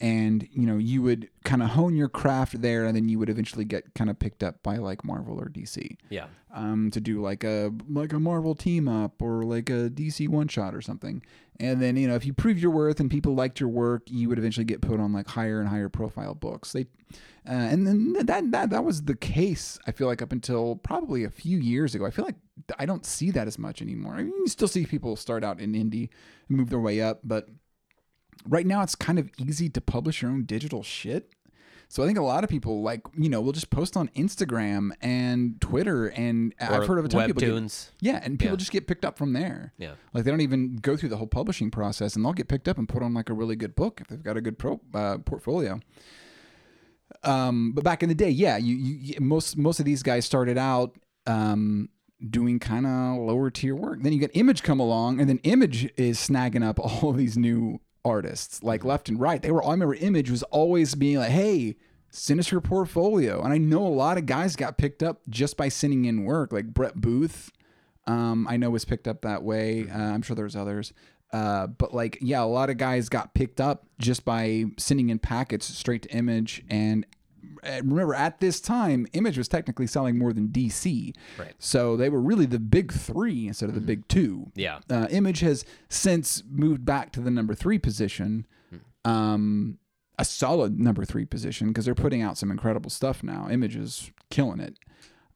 And 0.00 0.48
you 0.50 0.66
know 0.66 0.78
you 0.78 1.02
would 1.02 1.28
kind 1.44 1.62
of 1.62 1.70
hone 1.70 1.94
your 1.94 2.08
craft 2.08 2.62
there, 2.62 2.86
and 2.86 2.96
then 2.96 3.08
you 3.08 3.18
would 3.18 3.28
eventually 3.28 3.64
get 3.64 3.94
kind 3.94 4.08
of 4.08 4.18
picked 4.18 4.42
up 4.42 4.62
by 4.62 4.76
like 4.76 5.04
Marvel 5.04 5.38
or 5.38 5.46
DC 5.48 5.96
yeah. 6.08 6.26
um, 6.54 6.90
to 6.90 7.00
do 7.00 7.20
like 7.20 7.44
a 7.44 7.70
like 7.88 8.12
a 8.14 8.18
Marvel 8.18 8.54
team 8.54 8.88
up 8.88 9.20
or 9.20 9.42
like 9.42 9.68
a 9.68 9.90
DC 9.90 10.28
one 10.28 10.48
shot 10.48 10.74
or 10.74 10.80
something. 10.80 11.22
And 11.58 11.82
then 11.82 11.96
you 11.96 12.08
know 12.08 12.14
if 12.14 12.24
you 12.24 12.32
prove 12.32 12.58
your 12.58 12.70
worth 12.70 12.98
and 12.98 13.10
people 13.10 13.34
liked 13.34 13.60
your 13.60 13.68
work, 13.68 14.04
you 14.06 14.30
would 14.30 14.38
eventually 14.38 14.64
get 14.64 14.80
put 14.80 15.00
on 15.00 15.12
like 15.12 15.28
higher 15.28 15.60
and 15.60 15.68
higher 15.68 15.90
profile 15.90 16.34
books. 16.34 16.72
They 16.72 16.86
uh, 17.48 17.52
and 17.52 17.86
then 17.86 18.12
that 18.14 18.50
that 18.50 18.70
that 18.70 18.84
was 18.84 19.02
the 19.02 19.16
case. 19.16 19.78
I 19.86 19.92
feel 19.92 20.06
like 20.06 20.22
up 20.22 20.32
until 20.32 20.76
probably 20.76 21.24
a 21.24 21.30
few 21.30 21.58
years 21.58 21.94
ago. 21.94 22.06
I 22.06 22.10
feel 22.10 22.24
like 22.24 22.36
I 22.78 22.86
don't 22.86 23.04
see 23.06 23.30
that 23.32 23.46
as 23.46 23.58
much 23.58 23.80
anymore. 23.80 24.14
I 24.14 24.22
mean, 24.22 24.32
you 24.38 24.46
still 24.46 24.68
see 24.68 24.84
people 24.86 25.16
start 25.16 25.42
out 25.42 25.60
in 25.60 25.72
indie 25.72 26.10
and 26.48 26.58
move 26.58 26.70
their 26.70 26.80
way 26.80 27.00
up, 27.00 27.20
but 27.24 27.48
right 28.48 28.66
now 28.66 28.82
it's 28.82 28.94
kind 28.94 29.18
of 29.18 29.28
easy 29.38 29.68
to 29.68 29.80
publish 29.80 30.22
your 30.22 30.30
own 30.30 30.44
digital 30.44 30.82
shit. 30.82 31.32
So 31.88 32.04
I 32.04 32.06
think 32.06 32.18
a 32.18 32.22
lot 32.22 32.44
of 32.44 32.50
people 32.50 32.82
like 32.82 33.00
you 33.18 33.28
know 33.28 33.40
will 33.40 33.50
just 33.52 33.70
post 33.70 33.96
on 33.96 34.08
Instagram 34.16 34.90
and 35.00 35.60
Twitter, 35.60 36.06
and 36.06 36.54
I've 36.60 36.86
heard 36.86 37.00
of 37.00 37.04
a 37.04 37.08
ton 37.08 37.28
of 37.30 37.36
people. 37.36 37.60
Get, 37.60 37.90
yeah, 38.00 38.20
and 38.22 38.38
people 38.38 38.52
Yeah. 38.52 38.58
just 38.58 38.70
get 38.70 38.86
picked 38.86 39.04
up 39.04 39.18
from 39.18 39.32
there. 39.32 39.72
Yeah. 39.76 39.94
Like 40.14 40.22
they 40.22 40.30
don't 40.30 40.40
even 40.40 40.76
go 40.76 40.96
through 40.96 41.08
the 41.08 41.16
whole 41.16 41.26
publishing 41.26 41.68
process, 41.70 42.14
and 42.14 42.24
they'll 42.24 42.32
get 42.32 42.46
picked 42.46 42.68
up 42.68 42.78
and 42.78 42.88
put 42.88 43.02
on 43.02 43.12
like 43.12 43.28
a 43.28 43.34
really 43.34 43.56
good 43.56 43.74
book 43.74 44.00
if 44.00 44.06
they've 44.06 44.22
got 44.22 44.36
a 44.36 44.40
good 44.40 44.56
pro, 44.56 44.80
uh, 44.94 45.18
portfolio. 45.18 45.80
Um, 47.24 47.72
but 47.72 47.84
back 47.84 48.02
in 48.02 48.08
the 48.08 48.14
day, 48.14 48.30
yeah, 48.30 48.56
you, 48.56 48.76
you, 48.76 49.14
most 49.20 49.56
most 49.56 49.78
of 49.80 49.84
these 49.84 50.02
guys 50.02 50.24
started 50.24 50.56
out 50.56 50.94
um, 51.26 51.88
doing 52.30 52.58
kind 52.58 52.86
of 52.86 53.18
lower 53.18 53.50
tier 53.50 53.74
work. 53.74 54.02
Then 54.02 54.12
you 54.12 54.20
get 54.20 54.30
Image 54.34 54.62
come 54.62 54.78
along, 54.80 55.20
and 55.20 55.28
then 55.28 55.38
Image 55.42 55.90
is 55.96 56.18
snagging 56.18 56.64
up 56.64 56.78
all 57.02 57.10
of 57.10 57.16
these 57.16 57.36
new 57.36 57.80
artists 58.04 58.62
like 58.62 58.84
left 58.84 59.08
and 59.08 59.20
right. 59.20 59.42
They 59.42 59.50
were 59.50 59.64
I 59.64 59.72
remember 59.72 59.94
Image 59.94 60.30
was 60.30 60.42
always 60.44 60.94
being 60.94 61.18
like, 61.18 61.30
"Hey, 61.30 61.76
send 62.10 62.40
us 62.40 62.50
your 62.50 62.60
portfolio." 62.60 63.42
And 63.42 63.52
I 63.52 63.58
know 63.58 63.86
a 63.86 63.88
lot 63.88 64.18
of 64.18 64.26
guys 64.26 64.56
got 64.56 64.78
picked 64.78 65.02
up 65.02 65.20
just 65.28 65.56
by 65.56 65.68
sending 65.68 66.04
in 66.04 66.24
work, 66.24 66.52
like 66.52 66.66
Brett 66.72 66.96
Booth. 66.96 67.50
Um, 68.06 68.46
I 68.48 68.56
know 68.56 68.70
was 68.70 68.84
picked 68.84 69.06
up 69.06 69.22
that 69.22 69.42
way. 69.42 69.88
Uh, 69.88 69.98
I'm 69.98 70.22
sure 70.22 70.34
there's 70.34 70.56
others. 70.56 70.92
Uh, 71.32 71.68
but 71.68 71.94
like, 71.94 72.18
yeah, 72.20 72.42
a 72.42 72.44
lot 72.44 72.70
of 72.70 72.76
guys 72.76 73.08
got 73.08 73.34
picked 73.34 73.60
up 73.60 73.86
just 73.98 74.24
by 74.24 74.64
sending 74.78 75.10
in 75.10 75.18
packets 75.18 75.66
straight 75.66 76.02
to 76.02 76.08
Image. 76.10 76.64
And 76.68 77.06
remember, 77.62 78.14
at 78.14 78.40
this 78.40 78.60
time, 78.60 79.06
Image 79.12 79.38
was 79.38 79.48
technically 79.48 79.86
selling 79.86 80.18
more 80.18 80.32
than 80.32 80.48
DC. 80.48 81.14
Right. 81.38 81.54
So 81.58 81.96
they 81.96 82.08
were 82.08 82.20
really 82.20 82.46
the 82.46 82.58
big 82.58 82.92
three 82.92 83.48
instead 83.48 83.68
of 83.68 83.74
the 83.74 83.80
big 83.80 84.06
two. 84.08 84.50
Yeah. 84.54 84.80
Uh, 84.88 85.06
Image 85.10 85.40
has 85.40 85.64
since 85.88 86.42
moved 86.48 86.84
back 86.84 87.12
to 87.12 87.20
the 87.20 87.30
number 87.30 87.54
three 87.54 87.78
position, 87.78 88.46
um, 89.04 89.78
a 90.18 90.24
solid 90.24 90.78
number 90.78 91.04
three 91.04 91.24
position 91.24 91.68
because 91.68 91.86
they're 91.86 91.94
putting 91.94 92.20
out 92.20 92.36
some 92.36 92.50
incredible 92.50 92.90
stuff 92.90 93.22
now. 93.22 93.48
Image 93.50 93.76
is 93.76 94.10
killing 94.30 94.60
it. 94.60 94.76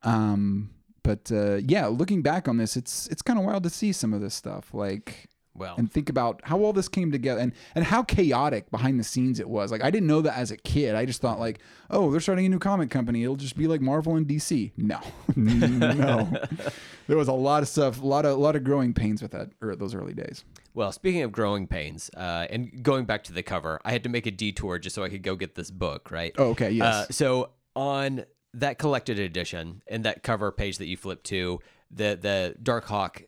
Um, 0.02 0.70
but 1.02 1.30
uh, 1.32 1.56
yeah, 1.56 1.86
looking 1.86 2.22
back 2.22 2.48
on 2.48 2.56
this, 2.56 2.76
it's 2.76 3.06
it's 3.08 3.22
kind 3.22 3.38
of 3.38 3.44
wild 3.44 3.62
to 3.64 3.70
see 3.70 3.92
some 3.92 4.12
of 4.12 4.20
this 4.20 4.34
stuff, 4.34 4.72
like 4.74 5.28
Well, 5.56 5.76
and 5.76 5.90
think 5.90 6.08
about 6.08 6.40
how 6.44 6.60
all 6.60 6.72
this 6.72 6.88
came 6.88 7.12
together 7.12 7.40
and 7.40 7.52
and 7.74 7.84
how 7.84 8.02
chaotic 8.02 8.70
behind 8.70 8.98
the 8.98 9.04
scenes 9.04 9.38
it 9.38 9.48
was. 9.48 9.70
Like 9.70 9.84
I 9.84 9.90
didn't 9.90 10.08
know 10.08 10.20
that 10.22 10.36
as 10.36 10.50
a 10.50 10.56
kid. 10.56 10.94
I 10.96 11.06
just 11.06 11.20
thought 11.20 11.38
like, 11.38 11.60
oh, 11.90 12.10
they're 12.10 12.20
starting 12.20 12.46
a 12.46 12.48
new 12.48 12.58
comic 12.58 12.90
company. 12.90 13.22
It'll 13.22 13.36
just 13.36 13.56
be 13.56 13.68
like 13.68 13.80
Marvel 13.80 14.16
and 14.16 14.26
DC. 14.26 14.72
No, 14.76 15.00
no. 15.36 16.28
there 17.06 17.16
was 17.16 17.28
a 17.28 17.32
lot 17.32 17.62
of 17.62 17.68
stuff, 17.68 18.02
a 18.02 18.06
lot 18.06 18.24
of 18.24 18.32
a 18.32 18.40
lot 18.40 18.56
of 18.56 18.64
growing 18.64 18.92
pains 18.94 19.22
with 19.22 19.30
that 19.30 19.50
or 19.62 19.76
those 19.76 19.94
early 19.94 20.14
days. 20.14 20.44
Well, 20.74 20.90
speaking 20.90 21.22
of 21.22 21.30
growing 21.30 21.68
pains, 21.68 22.10
uh, 22.16 22.48
and 22.50 22.82
going 22.82 23.04
back 23.04 23.22
to 23.24 23.32
the 23.32 23.44
cover, 23.44 23.80
I 23.84 23.92
had 23.92 24.02
to 24.02 24.08
make 24.08 24.26
a 24.26 24.32
detour 24.32 24.80
just 24.80 24.96
so 24.96 25.04
I 25.04 25.08
could 25.08 25.22
go 25.22 25.36
get 25.36 25.54
this 25.54 25.70
book, 25.70 26.10
right? 26.10 26.34
Oh, 26.36 26.50
okay, 26.50 26.70
yes. 26.72 26.94
Uh, 26.94 27.12
so 27.12 27.50
on 27.76 28.24
that 28.54 28.78
collected 28.78 29.18
edition 29.18 29.82
and 29.86 30.04
that 30.04 30.22
cover 30.22 30.50
page 30.50 30.78
that 30.78 30.86
you 30.86 30.96
flip 30.96 31.22
to, 31.24 31.60
the 31.90 32.18
the 32.20 32.56
Darkhawk 32.60 33.26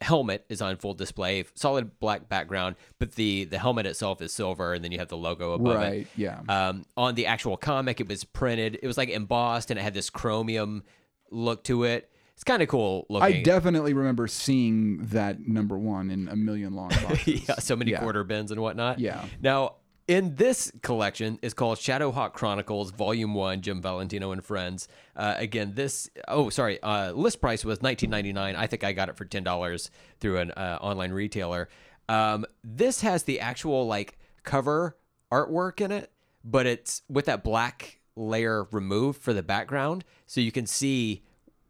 helmet 0.00 0.44
is 0.48 0.60
on 0.62 0.76
full 0.76 0.94
display, 0.94 1.44
solid 1.54 1.98
black 2.00 2.28
background, 2.28 2.76
but 2.98 3.12
the 3.16 3.44
the 3.44 3.58
helmet 3.58 3.86
itself 3.86 4.20
is 4.22 4.32
silver, 4.32 4.74
and 4.74 4.84
then 4.84 4.92
you 4.92 4.98
have 4.98 5.08
the 5.08 5.16
logo 5.16 5.52
above 5.52 5.74
it. 5.74 5.76
right. 5.76 6.06
Yeah. 6.16 6.40
Um, 6.48 6.84
on 6.96 7.14
the 7.14 7.26
actual 7.26 7.56
comic, 7.56 8.00
it 8.00 8.08
was 8.08 8.24
printed. 8.24 8.78
It 8.82 8.86
was 8.86 8.96
like 8.96 9.08
embossed, 9.08 9.70
and 9.70 9.78
it 9.78 9.82
had 9.82 9.94
this 9.94 10.10
chromium 10.10 10.84
look 11.30 11.64
to 11.64 11.84
it. 11.84 12.10
It's 12.34 12.44
kind 12.44 12.62
of 12.62 12.68
cool 12.68 13.04
I 13.20 13.42
definitely 13.42 13.94
remember 13.94 14.28
seeing 14.28 14.98
that 15.06 15.40
number 15.40 15.76
one 15.76 16.08
in 16.10 16.28
a 16.28 16.36
million 16.36 16.72
long 16.72 16.88
boxes. 17.02 17.48
yeah, 17.48 17.56
so 17.56 17.74
many 17.74 17.90
Yeah. 17.90 17.98
quarter 18.00 18.22
bins 18.22 18.52
and 18.52 18.60
whatnot. 18.60 19.00
Yeah. 19.00 19.24
Now, 19.42 19.74
in 20.08 20.34
this 20.36 20.72
collection 20.82 21.38
is 21.42 21.52
called 21.52 21.78
Shadowhawk 21.78 22.32
Chronicles 22.32 22.90
Volume 22.90 23.34
One, 23.34 23.60
Jim 23.60 23.80
Valentino 23.82 24.32
and 24.32 24.42
Friends. 24.42 24.88
Uh, 25.14 25.34
again, 25.36 25.74
this 25.74 26.10
oh 26.26 26.48
sorry, 26.48 26.82
uh, 26.82 27.12
list 27.12 27.40
price 27.40 27.64
was 27.64 27.82
nineteen 27.82 28.10
ninety 28.10 28.32
nine. 28.32 28.56
I 28.56 28.66
think 28.66 28.82
I 28.82 28.92
got 28.92 29.10
it 29.10 29.16
for 29.16 29.26
ten 29.26 29.44
dollars 29.44 29.90
through 30.18 30.38
an 30.38 30.50
uh, 30.52 30.78
online 30.80 31.12
retailer. 31.12 31.68
Um, 32.08 32.46
this 32.64 33.02
has 33.02 33.24
the 33.24 33.38
actual 33.38 33.86
like 33.86 34.18
cover 34.42 34.96
artwork 35.30 35.80
in 35.82 35.92
it, 35.92 36.10
but 36.42 36.66
it's 36.66 37.02
with 37.08 37.26
that 37.26 37.44
black 37.44 38.00
layer 38.16 38.66
removed 38.72 39.20
for 39.20 39.34
the 39.34 39.42
background, 39.42 40.04
so 40.26 40.40
you 40.40 40.50
can 40.50 40.66
see 40.66 41.22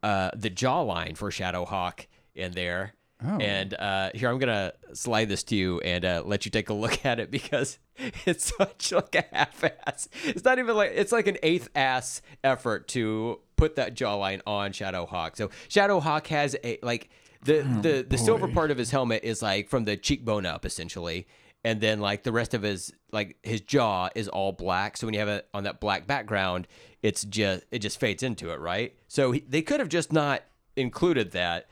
uh, 0.04 0.30
the 0.34 0.48
jawline 0.48 1.16
for 1.16 1.30
Shadowhawk 1.30 2.06
in 2.36 2.52
there. 2.52 2.94
Oh. 3.24 3.38
And 3.38 3.74
uh, 3.74 4.10
here 4.14 4.28
I'm 4.30 4.38
gonna 4.38 4.72
slide 4.92 5.28
this 5.28 5.42
to 5.44 5.56
you 5.56 5.80
and 5.80 6.04
uh, 6.04 6.22
let 6.24 6.44
you 6.44 6.50
take 6.50 6.68
a 6.68 6.74
look 6.74 7.04
at 7.06 7.18
it 7.18 7.30
because 7.30 7.78
it's 8.26 8.54
such 8.56 8.92
like 8.92 9.14
a 9.14 9.24
half-ass. 9.32 10.08
It's 10.24 10.44
not 10.44 10.58
even 10.58 10.76
like 10.76 10.92
it's 10.94 11.12
like 11.12 11.26
an 11.26 11.38
eighth 11.42 11.68
ass 11.74 12.22
effort 12.44 12.88
to 12.88 13.40
put 13.56 13.76
that 13.76 13.94
jawline 13.96 14.40
on 14.46 14.72
Shadowhawk. 14.72 15.36
So 15.36 15.48
Shadowhawk 15.68 16.26
has 16.28 16.56
a 16.62 16.78
like 16.82 17.10
the 17.44 17.62
the 17.82 18.06
the 18.08 18.18
silver 18.18 18.48
part 18.48 18.70
of 18.70 18.78
his 18.78 18.90
helmet 18.90 19.24
is 19.24 19.42
like 19.42 19.68
from 19.68 19.84
the 19.84 19.96
cheekbone 19.96 20.46
up 20.46 20.64
essentially, 20.64 21.26
and 21.64 21.80
then 21.80 22.00
like 22.00 22.22
the 22.22 22.32
rest 22.32 22.54
of 22.54 22.62
his 22.62 22.92
like 23.12 23.36
his 23.42 23.60
jaw 23.60 24.08
is 24.14 24.28
all 24.28 24.52
black. 24.52 24.96
So 24.96 25.06
when 25.06 25.14
you 25.14 25.20
have 25.20 25.28
it 25.28 25.48
on 25.52 25.64
that 25.64 25.80
black 25.80 26.06
background, 26.06 26.68
it's 27.02 27.24
just 27.24 27.64
it 27.70 27.80
just 27.80 27.98
fades 27.98 28.22
into 28.22 28.50
it, 28.50 28.60
right? 28.60 28.94
So 29.08 29.32
he, 29.32 29.40
they 29.40 29.62
could 29.62 29.80
have 29.80 29.88
just 29.88 30.12
not 30.12 30.42
included 30.76 31.32
that, 31.32 31.68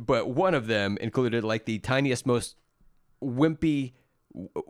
but 0.00 0.30
one 0.30 0.54
of 0.54 0.66
them 0.66 0.96
included 1.00 1.44
like 1.44 1.64
the 1.64 1.78
tiniest, 1.78 2.26
most 2.26 2.56
wimpy 3.22 3.92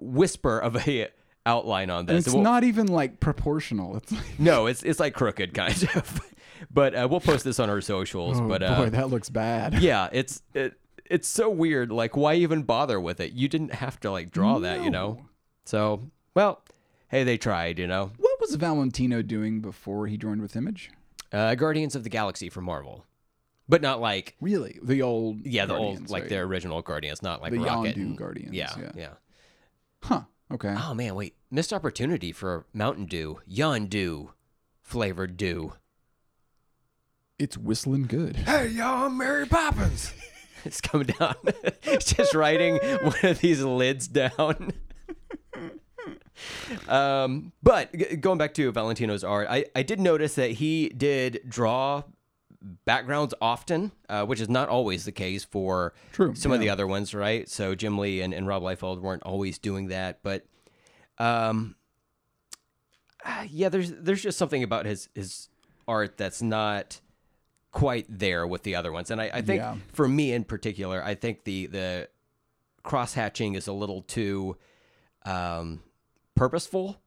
whisper 0.01 0.59
of 0.59 0.77
a 0.89 1.09
outline 1.47 1.91
on 1.91 2.07
this. 2.07 2.15
And 2.15 2.27
it's 2.27 2.35
We'll- 2.35 2.43
not 2.43 2.65
even 2.65 2.87
like 2.87 3.21
proportional. 3.21 3.97
It's 3.97 4.13
like, 4.13 4.39
no, 4.39 4.67
it's 4.67 4.83
it's 4.83 5.01
like 5.01 5.15
crooked 5.15 5.55
kind 5.55 5.89
of. 5.95 6.21
but 6.71 6.95
uh, 6.95 7.07
we'll 7.11 7.21
post 7.21 7.45
this 7.45 7.59
on 7.59 7.71
our 7.71 7.81
socials. 7.81 8.39
oh 8.41 8.49
but 8.49 8.61
boy, 8.61 8.67
uh, 8.67 8.91
that 8.91 9.11
looks 9.11 9.31
bad. 9.31 9.75
yeah, 9.83 10.09
it's 10.13 10.43
it, 10.55 10.75
it's 11.05 11.29
so 11.29 11.49
weird. 11.49 11.91
Like, 11.91 12.17
why 12.17 12.35
even 12.35 12.63
bother 12.63 13.01
with 13.01 13.21
it? 13.21 13.33
You 13.33 13.49
didn't 13.49 13.75
have 13.75 13.99
to 14.01 14.11
like 14.11 14.31
draw 14.31 14.59
that, 14.61 14.83
you 14.83 14.91
know. 14.91 15.25
So, 15.65 16.03
well, 16.35 16.63
hey, 17.09 17.25
they 17.25 17.39
tried, 17.39 17.79
you 17.79 17.87
know. 17.87 18.11
What 18.19 18.41
was 18.41 18.55
Valentino 18.55 19.23
doing 19.23 19.61
before 19.61 20.07
he 20.07 20.17
joined 20.17 20.41
with 20.43 20.57
Image? 20.57 20.91
Uh, 21.33 21.55
Guardians 21.55 21.95
of 21.95 22.05
the 22.05 22.11
Galaxy 22.11 22.49
from 22.49 22.65
Marvel, 22.65 23.05
but 23.69 23.83
not 23.83 24.01
like 24.01 24.35
Really, 24.41 24.79
the 24.83 25.03
old 25.03 25.47
yeah, 25.47 25.67
the 25.67 25.75
Guardians, 25.75 26.01
old 26.01 26.11
like 26.11 26.23
right? 26.25 26.29
the 26.31 26.39
original 26.39 26.83
Guardians, 26.83 27.23
not 27.23 27.43
like 27.43 27.53
The 27.53 27.59
Rocket. 27.59 27.97
Yondu 27.97 28.03
and- 28.03 28.19
Guardians, 28.19 28.53
Yeah, 28.55 28.71
yeah. 28.79 28.93
yeah. 28.97 29.09
Huh. 30.03 30.23
Okay. 30.53 30.75
Oh 30.79 30.95
man, 30.95 31.15
wait, 31.15 31.35
missed 31.51 31.73
opportunity 31.73 32.33
for 32.33 32.67
Mountain 32.73 33.07
Dew, 33.07 33.41
Yondu 33.51 34.31
flavored 34.81 35.37
dew. 35.37 35.75
It's 37.39 37.59
whistling 37.59 38.07
good. 38.07 38.37
Hey, 38.37 38.69
y'all, 38.69 39.07
I'm 39.07 39.19
Mary 39.19 39.47
Poppins. 39.47 40.13
it's 40.65 40.81
coming 40.81 41.09
down. 41.09 41.35
it's 41.83 42.13
just 42.15 42.35
writing 42.35 42.77
one 42.79 43.17
of 43.23 43.39
these 43.41 43.63
lids 43.63 44.09
down. 44.09 44.73
um, 46.89 47.53
but 47.63 47.93
g- 47.95 48.17
going 48.17 48.39
back 48.39 48.55
to 48.55 48.71
Valentino's 48.73 49.23
art, 49.25 49.47
I, 49.51 49.67
I 49.77 49.83
did 49.83 50.01
notice 50.01 50.35
that 50.37 50.53
he 50.53 50.89
did 50.89 51.41
draw 51.49 52.03
backgrounds 52.61 53.35
often, 53.41 53.93
uh, 54.09 54.25
which 54.25 54.41
is 54.41 54.49
not 54.49 54.69
always 54.69 55.05
the 55.05 55.13
case 55.13 55.45
for 55.45 55.95
True, 56.13 56.35
some 56.35 56.53
of 56.53 56.61
the 56.61 56.71
other 56.71 56.87
ones, 56.87 57.15
right? 57.15 57.49
So 57.49 57.75
Jim 57.75 57.99
Lee 57.99 58.21
and, 58.21 58.35
and 58.35 58.47
Rob 58.47 58.63
Liefeld 58.63 59.01
weren't 59.01 59.23
always 59.23 59.59
doing 59.59 59.89
that, 59.89 60.21
but 60.23 60.45
um, 61.19 61.77
ah, 63.25 63.45
yeah, 63.49 63.69
there's 63.69 63.93
there's 63.93 64.23
just 64.23 64.39
something 64.39 64.63
about 64.63 64.87
his 64.87 65.09
his 65.15 65.49
art 65.87 66.17
that's 66.17 66.43
not 66.43 67.01
quite 67.71 68.07
there 68.09 68.47
with 68.47 68.63
the 68.63 68.75
other 68.75 68.91
ones, 68.93 69.11
and 69.11 69.21
I, 69.21 69.31
I 69.35 69.43
think 69.43 69.61
Yeah. 69.61 69.77
for 69.93 70.09
me 70.09 70.33
in 70.33 70.45
particular, 70.45 71.03
I 71.05 71.15
think 71.15 71.45
the 71.45 71.67
the 71.67 72.09
cross 72.83 73.15
hatching 73.15 73.55
is 73.55 73.67
a 73.69 73.73
little 73.73 74.03
too 74.03 74.57
um, 75.25 75.83
purposeful. 76.35 77.01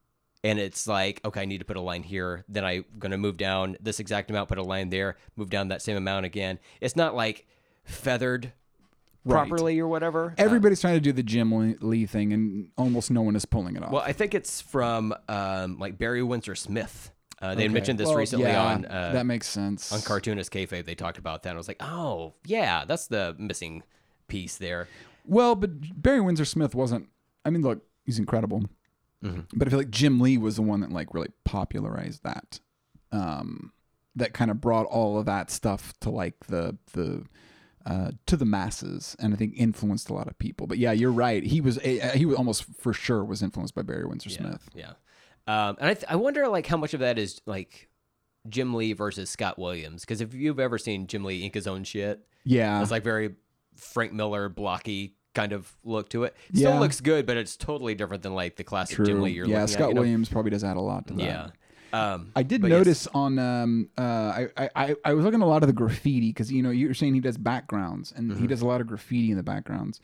And 0.43 0.57
it's 0.57 0.87
like, 0.87 1.21
okay, 1.23 1.41
I 1.41 1.45
need 1.45 1.59
to 1.59 1.65
put 1.65 1.77
a 1.77 1.81
line 1.81 2.01
here. 2.03 2.43
Then 2.49 2.65
I'm 2.65 2.83
going 2.97 3.11
to 3.11 3.17
move 3.17 3.37
down 3.37 3.77
this 3.79 3.99
exact 3.99 4.29
amount, 4.31 4.49
put 4.49 4.57
a 4.57 4.63
line 4.63 4.89
there, 4.89 5.17
move 5.35 5.49
down 5.51 5.67
that 5.67 5.81
same 5.83 5.97
amount 5.97 6.25
again. 6.25 6.57
It's 6.81 6.95
not 6.95 7.15
like 7.15 7.45
feathered 7.83 8.53
Right. 9.23 9.47
properly 9.47 9.79
or 9.79 9.87
whatever. 9.87 10.31
Uh, 10.31 10.41
Everybody's 10.43 10.81
trying 10.81 10.95
to 10.95 10.99
do 10.99 11.11
the 11.11 11.21
Jim 11.21 11.51
Lee- 11.51 11.75
Lee 11.79 12.07
thing, 12.07 12.33
and 12.33 12.69
almost 12.75 13.11
no 13.11 13.21
one 13.21 13.35
is 13.35 13.45
pulling 13.45 13.75
it 13.75 13.83
off. 13.83 13.91
well, 13.91 14.01
I 14.01 14.13
think 14.13 14.33
it's 14.33 14.61
from 14.61 15.13
um, 15.29 15.77
like 15.77 15.99
Barry 15.99 16.23
Windsor 16.23 16.55
Smith. 16.55 17.11
Uh, 17.39 17.53
they 17.53 17.65
Okay. 17.65 17.73
mentioned 17.73 17.99
this 17.99 18.07
Well, 18.07 18.15
recently 18.17 18.47
yeah, 18.49 18.63
on 18.63 18.85
uh, 18.85 19.11
that 19.13 19.27
makes 19.27 19.47
sense. 19.47 19.91
on 19.91 20.01
Cartoonist 20.01 20.51
Kayfabe. 20.51 20.85
They 20.85 20.95
talked 20.95 21.19
about 21.19 21.43
that. 21.43 21.49
And 21.49 21.57
I 21.57 21.59
was 21.59 21.67
like, 21.67 21.83
oh 21.83 22.33
yeah, 22.47 22.83
that's 22.85 23.05
the 23.05 23.35
missing 23.37 23.83
piece 24.27 24.57
there. 24.57 24.87
Well, 25.23 25.53
but 25.53 26.01
Barry 26.01 26.21
Windsor 26.21 26.45
Smith 26.45 26.73
wasn't. 26.73 27.07
I 27.45 27.51
mean, 27.51 27.61
look, 27.61 27.83
he's 28.05 28.17
incredible. 28.17 28.63
Mm-hmm. 29.23 29.41
But 29.53 29.67
I 29.67 29.71
feel 29.71 29.79
like 29.79 29.91
Jim 29.91 30.19
Lee 30.19 30.37
was 30.37 30.55
the 30.55 30.61
one 30.61 30.81
that 30.81 30.91
like 30.91 31.13
really 31.13 31.31
popularized 31.43 32.23
that. 32.23 32.59
Um, 33.11 33.73
that 34.15 34.33
kind 34.33 34.51
of 34.51 34.59
brought 34.59 34.85
all 34.87 35.17
of 35.17 35.25
that 35.25 35.49
stuff 35.49 35.93
to 36.01 36.09
like 36.09 36.35
the 36.47 36.77
the 36.93 37.25
uh, 37.85 38.11
to 38.27 38.35
the 38.35 38.45
masses, 38.45 39.15
and 39.19 39.33
I 39.33 39.37
think 39.37 39.53
influenced 39.55 40.09
a 40.09 40.13
lot 40.13 40.27
of 40.27 40.37
people. 40.37 40.67
But 40.67 40.77
yeah, 40.77 40.91
you're 40.91 41.11
right. 41.11 41.43
He 41.43 41.61
was 41.61 41.79
a, 41.79 42.17
he 42.17 42.25
was 42.25 42.35
almost 42.37 42.65
for 42.79 42.93
sure 42.93 43.23
was 43.23 43.41
influenced 43.41 43.73
by 43.73 43.81
Barry 43.81 44.05
Windsor 44.05 44.29
Smith. 44.29 44.69
Yeah. 44.73 44.93
Um, 45.47 45.77
and 45.79 45.89
I, 45.89 45.93
th- 45.95 46.05
I 46.07 46.15
wonder 46.17 46.47
like 46.47 46.67
how 46.67 46.77
much 46.77 46.93
of 46.93 46.99
that 46.99 47.17
is 47.17 47.41
like 47.45 47.89
Jim 48.47 48.73
Lee 48.73 48.93
versus 48.93 49.29
Scott 49.29 49.57
Williams. 49.57 50.01
Because 50.01 50.21
if 50.21 50.33
you've 50.33 50.59
ever 50.59 50.77
seen 50.77 51.07
Jim 51.07 51.23
Lee 51.23 51.43
ink 51.43 51.55
his 51.55 51.67
own 51.67 51.83
shit, 51.83 52.21
Yeah, 52.43 52.81
it's 52.81 52.91
like 52.91 53.03
very 53.03 53.35
Frank 53.75 54.13
Miller 54.13 54.49
blocky 54.49 55.15
kind 55.33 55.53
of 55.53 55.73
look 55.83 56.09
to 56.09 56.23
it. 56.25 56.35
Still 56.53 56.73
Yeah. 56.73 56.79
looks 56.79 56.99
good, 57.01 57.25
but 57.25 57.37
it's 57.37 57.55
totally 57.55 57.95
different 57.95 58.23
than 58.23 58.33
like 58.35 58.55
the 58.57 58.63
classic 58.63 58.95
true. 58.97 59.05
Jim 59.05 59.21
Lee 59.21 59.31
you're 59.31 59.45
yeah, 59.47 59.61
looking 59.61 59.67
Scott 59.73 59.81
at. 59.83 59.87
you 59.89 59.93
know? 59.95 60.01
Williams 60.01 60.29
probably 60.29 60.51
does 60.51 60.63
add 60.63 60.77
a 60.77 60.81
lot 60.81 61.07
to 61.07 61.13
that. 61.13 61.23
Yeah. 61.23 61.49
Um, 61.93 62.31
I 62.37 62.43
did 62.43 62.61
but 62.61 62.69
yes. 62.69 62.77
notice 62.77 63.07
on 63.13 63.37
um 63.37 63.89
uh 63.97 64.01
I, 64.01 64.47
I- 64.57 64.69
I 64.75 64.95
I 65.05 65.13
was 65.13 65.25
looking 65.25 65.41
at 65.41 65.45
a 65.45 65.47
lot 65.49 65.61
of 65.63 65.67
the 65.67 65.73
graffiti 65.73 66.29
because 66.29 66.49
you 66.51 66.61
know 66.63 66.69
you 66.69 66.87
were 66.87 66.93
saying 66.93 67.13
he 67.15 67.19
does 67.19 67.37
backgrounds 67.37 68.13
and 68.15 68.31
Mm-hmm. 68.31 68.39
he 68.41 68.47
does 68.47 68.61
a 68.61 68.65
lot 68.67 68.79
of 68.81 68.87
graffiti 68.87 69.29
in 69.31 69.35
the 69.37 69.43
backgrounds. 69.43 69.99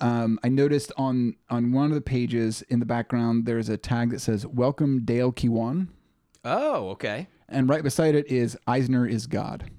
Um, 0.00 0.38
I 0.44 0.48
noticed 0.48 0.92
on 0.96 1.34
on 1.50 1.72
one 1.72 1.86
of 1.86 1.94
the 1.94 2.00
pages 2.00 2.62
in 2.68 2.78
the 2.78 2.86
background 2.86 3.44
there's 3.44 3.68
a 3.68 3.76
tag 3.76 4.10
that 4.10 4.20
says 4.20 4.46
"Welcome 4.46 5.04
Dale 5.04 5.32
Keown," 5.32 5.88
Oh, 6.44 6.90
okay. 6.90 7.26
and 7.48 7.68
right 7.68 7.82
beside 7.82 8.14
it 8.14 8.26
is 8.28 8.56
"Eisner 8.68 9.04
is 9.06 9.26
God." 9.26 9.70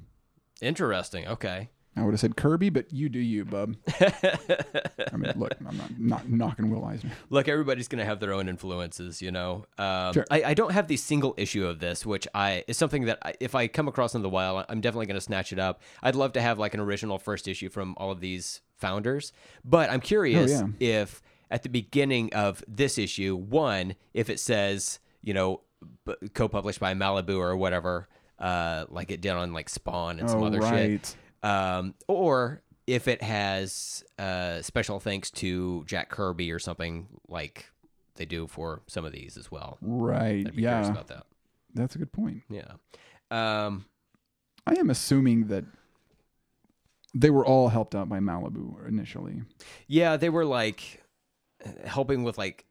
Interesting. 0.62 1.28
Okay. 1.28 1.70
I 1.95 2.03
would 2.03 2.11
have 2.13 2.19
said 2.19 2.35
Kirby, 2.35 2.69
but 2.71 2.91
you 2.91 3.07
do 3.07 3.19
you, 3.19 3.45
bub. 3.45 3.75
I 3.99 5.15
mean, 5.15 5.31
look, 5.35 5.53
I'm 5.67 5.77
not, 5.77 5.99
not 5.99 6.29
knocking 6.29 6.69
Will 6.71 6.83
Eisner. 6.85 7.11
Look, 7.29 7.47
everybody's 7.47 7.87
gonna 7.87 8.05
have 8.05 8.19
their 8.19 8.33
own 8.33 8.49
influences, 8.49 9.21
you 9.21 9.31
know. 9.31 9.65
Um, 9.77 10.13
Sure. 10.13 10.25
I, 10.31 10.43
I 10.43 10.53
don't 10.53 10.71
have 10.71 10.87
the 10.87 10.97
single 10.97 11.33
issue 11.37 11.65
of 11.67 11.79
this, 11.79 12.05
which 12.05 12.27
I 12.33 12.63
is 12.67 12.77
something 12.77 13.05
that 13.05 13.19
I, 13.23 13.33
if 13.39 13.53
I 13.55 13.67
come 13.67 13.87
across 13.87 14.15
in 14.15 14.21
the 14.23 14.29
wild, 14.29 14.65
I'm 14.69 14.81
definitely 14.81 15.05
gonna 15.05 15.21
snatch 15.21 15.53
it 15.53 15.59
up. 15.59 15.81
I'd 16.01 16.15
love 16.15 16.33
to 16.33 16.41
have 16.41 16.57
like 16.59 16.73
an 16.73 16.79
original 16.79 17.19
first 17.19 17.47
issue 17.47 17.69
from 17.69 17.93
all 17.97 18.11
of 18.11 18.19
these 18.19 18.61
founders, 18.77 19.31
but 19.63 19.89
I'm 19.89 20.01
curious 20.01 20.61
Oh, 20.61 20.69
yeah. 20.79 21.01
if 21.03 21.21
at 21.51 21.63
the 21.63 21.69
beginning 21.69 22.33
of 22.33 22.63
this 22.67 22.97
issue, 22.97 23.35
one, 23.35 23.95
if 24.13 24.29
it 24.29 24.39
says 24.39 24.99
you 25.21 25.33
know 25.33 25.61
b- 26.05 26.15
co-published 26.33 26.79
by 26.79 26.93
Malibu 26.95 27.37
or 27.37 27.55
whatever, 27.55 28.07
uh, 28.39 28.85
like 28.89 29.11
it 29.11 29.21
did 29.21 29.31
on 29.33 29.53
like 29.53 29.69
Spawn 29.69 30.19
and 30.19 30.29
some 30.29 30.41
Oh, 30.41 30.47
other 30.47 30.61
shit 30.61 30.71
right. 30.71 31.15
Um, 31.43 31.93
or 32.07 32.61
if 32.87 33.07
it 33.07 33.21
has 33.21 34.03
uh, 34.19 34.61
special 34.61 34.99
thanks 34.99 35.29
to 35.31 35.83
Jack 35.85 36.09
Kirby 36.09 36.51
or 36.51 36.59
something 36.59 37.07
like 37.27 37.65
they 38.15 38.25
do 38.25 38.47
for 38.47 38.81
some 38.87 39.05
of 39.05 39.11
these 39.11 39.37
as 39.37 39.49
well. 39.51 39.77
Right. 39.81 40.45
I'd 40.47 40.55
be 40.55 40.61
curious 40.63 40.85
Yeah, 40.87 40.91
about 40.91 41.07
that. 41.07 41.25
that's 41.73 41.95
a 41.95 41.97
good 41.99 42.11
point. 42.11 42.41
Yeah. 42.49 42.73
Um, 43.31 43.85
I 44.67 44.73
am 44.75 44.89
assuming 44.89 45.47
that 45.47 45.65
they 47.15 47.29
were 47.29 47.45
all 47.45 47.69
helped 47.69 47.95
out 47.95 48.09
by 48.09 48.19
Malibu 48.19 48.87
initially. 48.87 49.41
yeah, 49.87 50.17
they 50.17 50.29
were 50.29 50.45
like 50.45 51.03
helping 51.85 52.23
with 52.23 52.37
like 52.37 52.65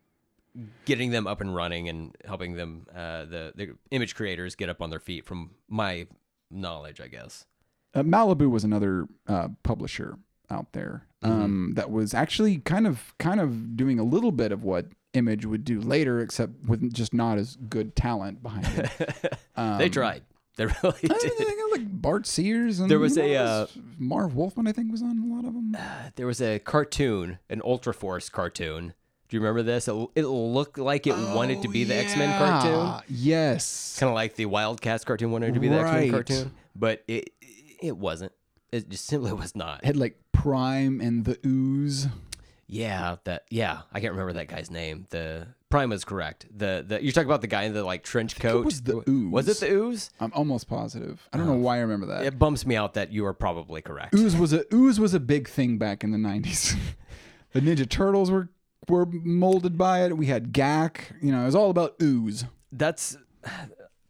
getting 0.84 1.10
them 1.10 1.26
up 1.26 1.40
and 1.40 1.54
running 1.54 1.88
and 1.88 2.14
helping 2.26 2.54
them 2.54 2.86
uh, 2.94 3.24
the 3.24 3.52
the 3.56 3.74
image 3.90 4.14
creators 4.14 4.54
get 4.54 4.68
up 4.68 4.82
on 4.82 4.90
their 4.90 5.00
feet 5.00 5.24
from 5.24 5.52
my 5.68 6.06
knowledge, 6.50 7.00
I 7.00 7.08
guess. 7.08 7.46
Uh, 7.94 8.02
Malibu 8.02 8.50
was 8.50 8.64
another 8.64 9.06
uh, 9.26 9.48
publisher 9.62 10.16
out 10.50 10.72
there 10.72 11.06
Mm-hmm. 11.22 11.40
um, 11.42 11.72
that 11.76 11.88
was 11.88 12.14
actually 12.14 12.58
kind 12.58 12.84
of 12.84 13.14
kind 13.18 13.38
of 13.40 13.76
doing 13.76 14.00
a 14.00 14.02
little 14.02 14.32
bit 14.32 14.50
of 14.50 14.64
what 14.64 14.86
Image 15.14 15.46
would 15.46 15.64
do 15.64 15.80
later, 15.80 16.18
except 16.18 16.64
with 16.66 16.92
just 16.92 17.14
not 17.14 17.38
as 17.38 17.54
good 17.68 17.94
talent 17.94 18.42
behind 18.42 18.66
it. 18.66 19.38
Um, 19.56 19.78
they 19.78 19.88
tried. 19.88 20.22
They 20.56 20.64
really 20.82 20.98
I 21.04 21.06
did. 21.06 21.32
they 21.38 21.44
got, 21.44 21.70
like 21.70 21.86
Bart 22.02 22.26
Sears 22.26 22.80
and 22.80 22.90
There 22.90 22.98
was 22.98 23.14
who 23.14 23.22
a, 23.22 23.34
else? 23.36 23.78
Marv 23.98 24.34
Wolfman. 24.34 24.66
I 24.66 24.72
think 24.72 24.90
was 24.90 25.02
on 25.02 25.16
a 25.30 25.32
lot 25.32 25.44
of 25.44 25.54
them. 25.54 25.76
There 26.16 26.26
was 26.26 26.42
a 26.42 26.58
cartoon, 26.58 27.38
an 27.48 27.62
Ultra 27.64 27.94
Force 27.94 28.28
cartoon. 28.28 28.92
Do 29.28 29.36
you 29.36 29.40
remember 29.40 29.62
this? 29.62 29.86
It, 29.86 29.94
it 30.16 30.24
looked 30.26 30.76
like 30.78 31.06
it 31.06 31.14
wanted 31.36 31.62
to 31.62 31.68
be 31.68 31.84
the 31.84 31.94
X 31.94 32.16
Men 32.16 32.36
cartoon. 32.36 32.74
Oh, 32.74 33.00
Yes. 33.08 33.96
kind 34.00 34.08
of 34.08 34.14
like 34.14 34.34
the 34.34 34.46
Wildcats 34.46 35.04
cartoon 35.04 35.30
wanted 35.30 35.54
to 35.54 35.60
be 35.60 35.68
the 35.68 35.76
X 35.78 35.90
Men 35.92 36.10
cartoon, 36.10 36.52
but 36.74 37.04
it 37.06 37.30
it 37.82 37.96
wasn't. 37.96 38.32
It 38.70 38.88
just 38.88 39.04
simply 39.06 39.32
was 39.32 39.54
not. 39.54 39.80
It 39.80 39.86
Had 39.86 39.96
like 39.96 40.18
Prime 40.32 41.00
and 41.00 41.24
the 41.24 41.38
Ooze. 41.44 42.08
Yeah, 42.66 43.16
that 43.24 43.44
yeah, 43.50 43.82
I 43.92 44.00
can't 44.00 44.12
remember 44.12 44.32
that 44.34 44.48
guy's 44.48 44.70
name. 44.70 45.06
The 45.10 45.48
Prime 45.68 45.90
was 45.90 46.06
correct. 46.06 46.46
The 46.56 46.82
the 46.86 47.02
you're 47.02 47.12
talking 47.12 47.28
about 47.28 47.42
the 47.42 47.46
guy 47.46 47.64
in 47.64 47.74
the 47.74 47.84
like 47.84 48.02
trench 48.02 48.38
coat. 48.38 48.64
was 48.64 48.80
the 48.82 49.02
ooze? 49.06 49.30
Was 49.30 49.48
it 49.48 49.60
the 49.60 49.70
ooze? 49.70 50.10
I'm 50.18 50.32
almost 50.34 50.68
positive. 50.68 51.28
I 51.34 51.36
don't 51.36 51.46
know 51.46 51.52
oh. 51.52 51.58
why 51.58 51.76
I 51.76 51.80
remember 51.80 52.06
that. 52.06 52.24
It 52.24 52.38
bumps 52.38 52.64
me 52.64 52.74
out 52.74 52.94
that 52.94 53.12
you 53.12 53.26
are 53.26 53.34
probably 53.34 53.82
correct. 53.82 54.14
Ooze 54.14 54.34
was 54.36 54.54
a 54.54 54.64
ooze 54.72 54.98
was 54.98 55.12
a 55.12 55.20
big 55.20 55.48
thing 55.48 55.76
back 55.76 56.02
in 56.02 56.12
the 56.12 56.18
'90s. 56.18 56.74
the 57.52 57.60
Ninja 57.60 57.86
Turtles 57.86 58.30
were 58.30 58.48
were 58.88 59.04
molded 59.04 59.76
by 59.76 60.04
it. 60.04 60.16
We 60.16 60.26
had 60.26 60.52
Gak. 60.54 61.12
You 61.20 61.32
know, 61.32 61.42
it 61.42 61.46
was 61.46 61.54
all 61.54 61.68
about 61.68 61.96
ooze. 62.00 62.46
That's 62.70 63.18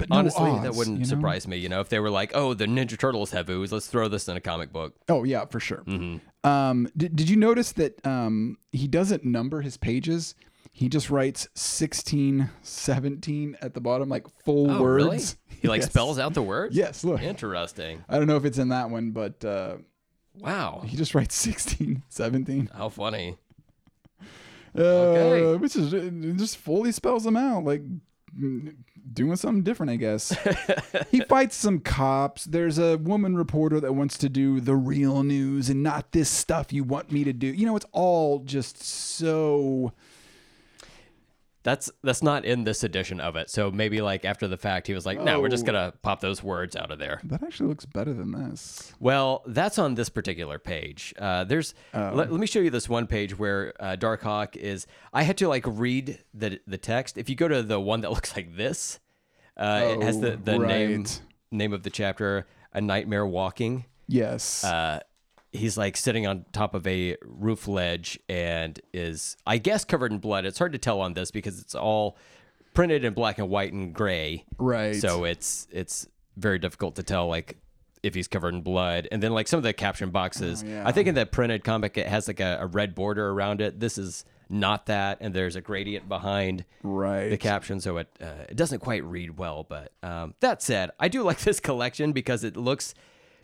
But 0.03 0.11
no 0.11 0.17
honestly 0.19 0.51
that 0.63 0.75
wouldn't 0.75 0.99
you 0.99 1.05
know? 1.05 1.09
surprise 1.09 1.47
me. 1.49 1.57
You 1.57 1.69
know, 1.69 1.81
if 1.81 1.89
they 1.89 1.99
were 2.01 2.11
like, 2.11 2.33
oh, 2.35 2.55
the 2.55 2.67
Ninja 2.67 2.99
Turtles 2.99 3.31
have 3.33 3.49
ooze, 3.49 3.73
let's 3.73 3.87
throw 3.87 4.09
this 4.09 4.29
in 4.29 4.37
a 4.37 4.41
comic 4.41 4.73
book. 4.73 4.95
Oh 5.09 5.25
yeah, 5.25 5.45
for 5.47 5.61
sure. 5.61 5.83
Mm-hmm. 5.87 6.49
Um, 6.49 6.89
did, 6.97 7.15
did 7.17 7.29
you 7.31 7.37
notice 7.37 7.73
that 7.73 8.05
um, 8.07 8.59
he 8.73 8.89
doesn't 8.89 9.25
number 9.25 9.61
his 9.61 9.77
pages? 9.77 10.35
He 10.75 10.89
just 10.89 11.11
writes 11.11 11.47
16, 11.55 12.49
17 12.63 13.57
at 13.61 13.75
the 13.75 13.81
bottom, 13.81 14.09
like 14.09 14.27
full 14.43 14.71
Oh, 14.71 14.81
words. 14.83 15.05
really? 15.05 15.21
He 15.61 15.69
like 15.69 15.83
Yes. 15.83 15.91
spells 15.91 16.19
out 16.19 16.33
the 16.35 16.43
words. 16.43 16.75
Yes, 16.75 17.05
look. 17.05 17.21
Interesting. 17.23 18.03
I 18.09 18.17
don't 18.19 18.27
know 18.27 18.37
if 18.37 18.45
it's 18.45 18.59
in 18.59 18.71
that 18.71 18.89
one, 18.91 19.11
but 19.11 19.45
uh, 19.45 19.77
Wow. 20.39 20.83
he 20.85 20.97
just 20.97 21.15
writes 21.15 21.35
16, 21.37 22.03
17. 22.09 22.71
How 22.75 22.89
funny. 22.89 23.37
Uh, 24.77 24.81
Okay. 24.83 25.57
Which 25.59 25.77
is 25.77 25.93
it 25.93 26.11
just 26.39 26.57
fully 26.57 26.91
spells 26.93 27.25
them 27.25 27.37
out, 27.37 27.65
like 27.65 27.83
doing 29.11 29.37
something 29.37 29.63
different, 29.63 29.93
I 29.93 29.97
guess. 29.97 30.37
he 31.11 31.21
fights 31.21 31.57
some 31.57 31.81
cops. 31.81 32.45
There's 32.45 32.79
a 32.79 32.99
woman 32.99 33.37
reporter 33.37 33.81
that 33.81 33.95
wants 33.95 34.19
to 34.19 34.29
do 34.29 34.61
the 34.61 34.77
real 34.77 35.23
news 35.23 35.69
and 35.69 35.83
not 35.83 36.13
this 36.13 36.29
stuff 36.29 36.73
you 36.73 36.85
want 36.85 37.11
me 37.11 37.25
to 37.25 37.33
do. 37.33 37.47
You 37.47 37.67
know, 37.67 37.77
it's 37.77 37.87
all 37.93 38.41
just 38.41 38.83
so. 38.83 39.93
That's 41.65 41.91
that's 42.03 42.23
not 42.25 42.45
in 42.45 42.65
this 42.65 42.83
edition 42.83 43.21
of 43.21 43.37
it. 43.37 43.49
So 43.49 43.71
maybe 43.71 44.01
like 44.01 44.25
after 44.25 44.49
the 44.49 44.57
fact, 44.57 44.89
he 44.89 44.95
was 44.95 45.07
like, 45.07 45.21
"No, 45.21 45.41
we're 45.41 45.49
just 45.49 45.63
Oh. 45.63 45.67
gonna 45.67 45.93
pop 46.03 46.21
those 46.21 46.43
words 46.43 46.75
out 46.75 46.91
of 46.91 46.99
there." 46.99 47.21
That 47.23 47.43
actually 47.43 47.69
looks 47.69 47.87
better 47.87 48.13
than 48.13 48.33
this. 48.33 48.93
Well, 48.99 49.43
that's 49.47 49.79
on 49.79 49.95
this 49.95 50.09
particular 50.09 50.59
page. 50.59 51.15
Uh, 51.19 51.45
there's. 51.45 51.75
Oh. 51.95 52.11
Let, 52.15 52.33
let 52.33 52.41
me 52.41 52.47
show 52.49 52.59
you 52.59 52.71
this 52.71 52.89
one 52.89 53.07
page 53.07 53.39
where 53.39 53.75
uh, 53.79 53.95
Darkhawk 53.97 54.57
is. 54.57 54.87
I 55.13 55.23
had 55.23 55.37
to 55.39 55.47
like 55.49 55.65
read 55.67 56.19
the 56.35 56.59
the 56.67 56.79
text. 56.79 57.17
If 57.17 57.31
you 57.31 57.37
go 57.37 57.47
to 57.47 57.63
the 57.63 57.79
one 57.79 58.01
that 58.01 58.11
looks 58.17 58.35
like 58.35 58.57
this, 58.57 58.99
uh, 59.57 59.97
it 59.99 60.03
has 60.03 60.19
the 60.21 60.33
Oh, 60.33 60.37
the 60.37 60.59
name 60.59 61.05
name 61.53 61.73
of 61.73 61.85
the 61.85 61.91
chapter, 61.91 62.49
"A 62.73 62.81
Nightmare 62.81 63.25
Walking." 63.27 63.85
Yes. 64.09 64.65
uh, 64.65 64.99
he's 65.53 65.77
like 65.77 65.97
sitting 65.97 66.27
on 66.27 66.45
top 66.53 66.75
of 66.75 66.87
a 66.87 67.17
roof 67.23 67.69
ledge 67.69 68.19
and 68.29 68.81
is, 68.93 69.37
I 69.47 69.59
guess, 69.59 69.85
covered 69.85 70.13
in 70.13 70.19
blood. 70.19 70.45
It's 70.45 70.59
hard 70.59 70.73
to 70.73 70.79
tell 70.79 71.01
on 71.01 71.15
this 71.15 71.31
because 71.31 71.61
it's 71.61 71.75
all 71.75 72.17
printed 72.75 73.05
in 73.05 73.13
black 73.15 73.39
and 73.39 73.49
white 73.49 73.73
and 73.73 73.95
gray. 73.95 74.45
right. 74.59 74.97
So 74.97 75.25
it's 75.25 75.69
it's 75.71 76.07
very 76.37 76.59
difficult 76.59 76.97
to 76.97 77.03
tell 77.03 77.29
like 77.29 77.59
if 78.03 78.15
he's 78.15 78.29
covered 78.29 78.55
in 78.55 78.63
blood. 78.63 79.07
And 79.13 79.23
then 79.23 79.33
like 79.33 79.47
some 79.47 79.59
of 79.59 79.63
the 79.65 79.73
caption 79.73 80.11
boxes, 80.11 80.65
Oh, 80.65 80.69
yeah. 80.69 80.83
I 80.87 80.93
think 80.93 81.07
in 81.07 81.15
that 81.15 81.31
printed 81.31 81.63
comic 81.65 81.97
it 81.97 82.09
has 82.09 82.27
like 82.27 82.41
a, 82.41 82.59
a 82.61 82.67
red 82.67 82.95
border 82.95 83.31
around 83.31 83.61
it. 83.61 83.79
This 83.79 83.97
is 83.99 84.25
not 84.49 84.87
that, 84.87 85.19
and 85.21 85.33
there's 85.33 85.57
a 85.57 85.61
gradient 85.63 86.09
behind 86.09 86.65
right. 86.83 87.31
the 87.31 87.39
caption, 87.39 87.81
so 87.81 87.97
it 87.99 88.09
uh, 88.21 88.45
it 88.51 88.57
doesn't 88.57 88.81
quite 88.81 89.03
read 89.05 89.39
well. 89.39 89.65
But 89.67 89.93
um, 90.03 90.35
that 90.41 90.63
said, 90.63 90.91
I 91.01 91.09
do 91.09 91.23
like 91.23 91.39
this 91.45 91.61
collection 91.61 92.13
because 92.13 92.45
it 92.45 92.57
looks 92.57 92.95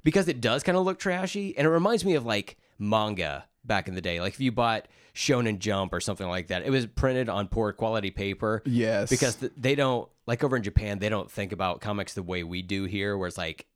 because 0.03 0.29
it 0.29 0.41
does 0.41 0.63
kind 0.63 0.77
of 0.77 0.85
look 0.85 0.99
trashy, 0.99 1.57
and 1.57 1.67
it 1.67 1.71
reminds 1.71 2.05
me 2.05 2.15
of 2.15 2.25
like 2.25 2.57
manga 2.79 3.45
back 3.65 3.89
in 3.89 3.95
the 3.95 4.01
day. 4.01 4.21
Like 4.21 4.35
if 4.35 4.41
you 4.41 4.53
bought 4.53 4.89
Shonen 5.15 5.59
Jump 5.59 5.93
or 5.93 6.01
something 6.01 6.29
like 6.29 6.49
that, 6.49 6.65
it 6.65 6.71
was 6.71 6.87
printed 6.87 7.29
on 7.29 7.49
poor 7.49 7.73
quality 7.73 8.11
paper. 8.11 8.63
Yes. 8.65 9.11
because 9.11 9.37
they 9.57 9.75
don't 9.75 10.09
like 10.27 10.45
over 10.45 10.57
in 10.57 10.63
Japan, 10.63 10.99
they 10.99 11.09
don't 11.09 11.31
think 11.31 11.53
about 11.53 11.81
comics 11.81 12.15
the 12.15 12.23
way 12.23 12.43
we 12.45 12.63
do 12.63 12.85
here, 12.85 13.17
where 13.17 13.29
it's 13.29 13.39
like 13.39 13.67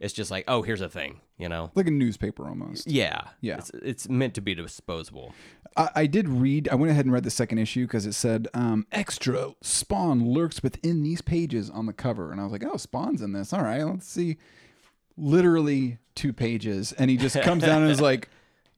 it's 0.00 0.12
just 0.12 0.30
like 0.30 0.44
oh 0.48 0.62
here's 0.62 0.82
a 0.82 0.88
thing, 0.88 1.20
you 1.38 1.48
know. 1.48 1.70
like 1.74 1.86
a 1.86 1.90
newspaper 1.90 2.46
almost. 2.46 2.86
Yeah, 2.86 3.22
Yeah. 3.40 3.58
It's, 3.58 3.70
it's 3.82 4.08
meant 4.08 4.34
to 4.34 4.40
be 4.40 4.54
disposable. 4.54 5.32
I, 5.76 5.88
I 5.94 6.06
did 6.06 6.28
read. 6.28 6.68
I 6.68 6.74
went 6.74 6.90
ahead 6.90 7.06
and 7.06 7.12
read 7.12 7.24
the 7.24 7.30
second 7.30 7.58
issue 7.58 7.86
because 7.86 8.04
it 8.04 8.12
said 8.14 8.48
um, 8.52 8.86
"Extra 8.92 9.54
Spawn 9.62 10.26
lurks 10.26 10.62
within 10.62 11.02
these 11.02 11.22
pages" 11.22 11.70
on 11.70 11.86
the 11.86 11.92
cover, 11.92 12.32
and 12.32 12.40
I 12.40 12.44
was 12.44 12.52
like, 12.52 12.64
"Oh, 12.64 12.76
Spawn's 12.76 13.22
in 13.22 13.32
this. 13.32 13.52
All 13.52 13.62
right, 13.62 13.82
let's 13.82 14.08
see." 14.08 14.36
Literally 15.18 15.98
two 16.14 16.32
pages, 16.32 16.92
and 16.92 17.10
he 17.10 17.16
just 17.16 17.40
comes 17.42 17.62
down 17.62 17.82
and 17.82 17.90
is 17.90 18.00
like, 18.00 18.28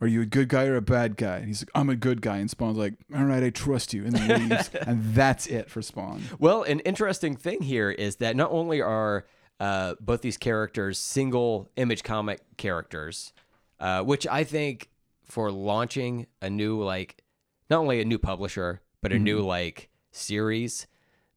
"Are 0.01 0.07
you 0.07 0.23
a 0.23 0.27
good 0.27 0.49
guy 0.49 0.65
or 0.65 0.77
a 0.77 0.83
bad 0.83 1.17
guy?" 1.17 1.37
And 1.37 1.47
he's 1.47 1.63
like, 1.63 1.71
"I'm 1.75 1.91
a 1.91 1.97
good 1.97 2.23
guy," 2.23 2.39
and 2.39 2.51
Spawn's 2.51 2.79
like, 2.79 2.95
"All 3.15 3.25
right, 3.25 3.43
I 3.43 3.51
trust 3.51 3.93
you," 3.93 4.05
and 4.05 4.15
then 4.15 4.49
leaves, 4.49 4.71
and 4.87 5.15
that's 5.15 5.47
it 5.47 5.71
for 5.71 5.83
Spawn. 5.83 6.23
Well, 6.39 6.63
an 6.63 6.81
interesting 6.81 7.37
thing 7.37 7.63
here 7.63 7.91
is 7.91 8.17
that 8.17 8.37
not 8.37 8.51
only 8.51 8.81
are 8.81 9.27
uh, 9.61 9.95
both 10.01 10.23
these 10.23 10.39
characters 10.39 10.99
single 10.99 11.69
image 11.77 12.03
comic 12.03 12.41
characters, 12.57 13.33
uh, 13.79 14.03
which 14.03 14.27
I 14.27 14.45
think 14.45 14.89
for 15.25 15.51
launching 15.53 16.27
a 16.41 16.51
new 16.51 16.83
like 16.83 17.23
not 17.69 17.79
only 17.81 18.01
a 18.01 18.05
new 18.05 18.19
publisher 18.19 18.81
but 19.03 19.13
a 19.13 19.19
new 19.19 19.41
like 19.41 19.89
series, 20.11 20.87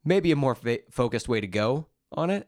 maybe 0.04 0.32
a 0.32 0.36
more 0.36 0.56
fa- 0.56 0.80
focused 0.90 1.30
way 1.30 1.40
to 1.40 1.48
go 1.48 1.88
on 2.12 2.30
it. 2.30 2.48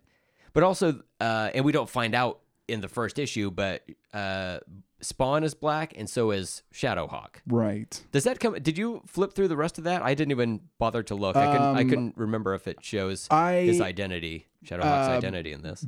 But 0.53 0.63
also, 0.63 1.01
uh, 1.19 1.51
and 1.53 1.63
we 1.65 1.71
don't 1.71 1.89
find 1.89 2.15
out 2.15 2.39
in 2.67 2.81
the 2.81 2.87
first 2.89 3.19
issue, 3.19 3.51
but 3.51 3.83
uh, 4.13 4.59
Spawn 5.01 5.43
is 5.43 5.53
black 5.53 5.93
and 5.97 6.09
so 6.09 6.31
is 6.31 6.63
Shadowhawk. 6.73 7.35
Right. 7.47 8.01
Does 8.11 8.23
that 8.23 8.39
come? 8.39 8.53
Did 8.55 8.77
you 8.77 9.01
flip 9.05 9.33
through 9.33 9.49
the 9.49 9.57
rest 9.57 9.77
of 9.77 9.83
that? 9.83 10.01
I 10.01 10.13
didn't 10.15 10.31
even 10.31 10.61
bother 10.79 11.03
to 11.03 11.15
look. 11.15 11.35
I 11.35 11.45
couldn't. 11.51 11.77
I 11.77 11.81
Um, 11.81 11.89
couldn't 11.89 12.17
remember 12.17 12.53
if 12.55 12.67
it 12.67 12.83
shows 12.83 13.27
I- 13.29 13.61
his 13.61 13.81
identity, 13.81 14.47
Shadowhawk's 14.65 15.07
um, 15.09 15.13
identity 15.17 15.51
in 15.51 15.61
this. 15.61 15.85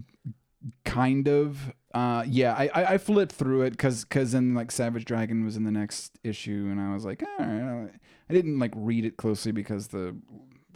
kind 0.84 1.28
of 1.30 1.72
uh 1.94 2.24
yeah 2.28 2.54
i 2.54 2.68
i, 2.74 2.94
I 2.94 2.98
flipped 2.98 3.32
through 3.32 3.62
it 3.62 3.70
because 3.72 4.04
because 4.04 4.32
then 4.34 4.54
like 4.54 4.72
savage 4.72 5.06
dragon 5.06 5.46
was 5.46 5.56
in 5.56 5.64
the 5.64 5.72
next 5.72 6.18
issue 6.24 6.68
and 6.70 6.82
i 6.82 6.94
was 6.94 7.06
like 7.06 7.24
all 7.40 7.46
right 7.46 7.92
i 8.30 8.34
didn't 8.34 8.60
like 8.60 8.74
read 8.76 9.06
it 9.06 9.16
closely 9.18 9.52
because 9.54 9.88
the 9.90 10.16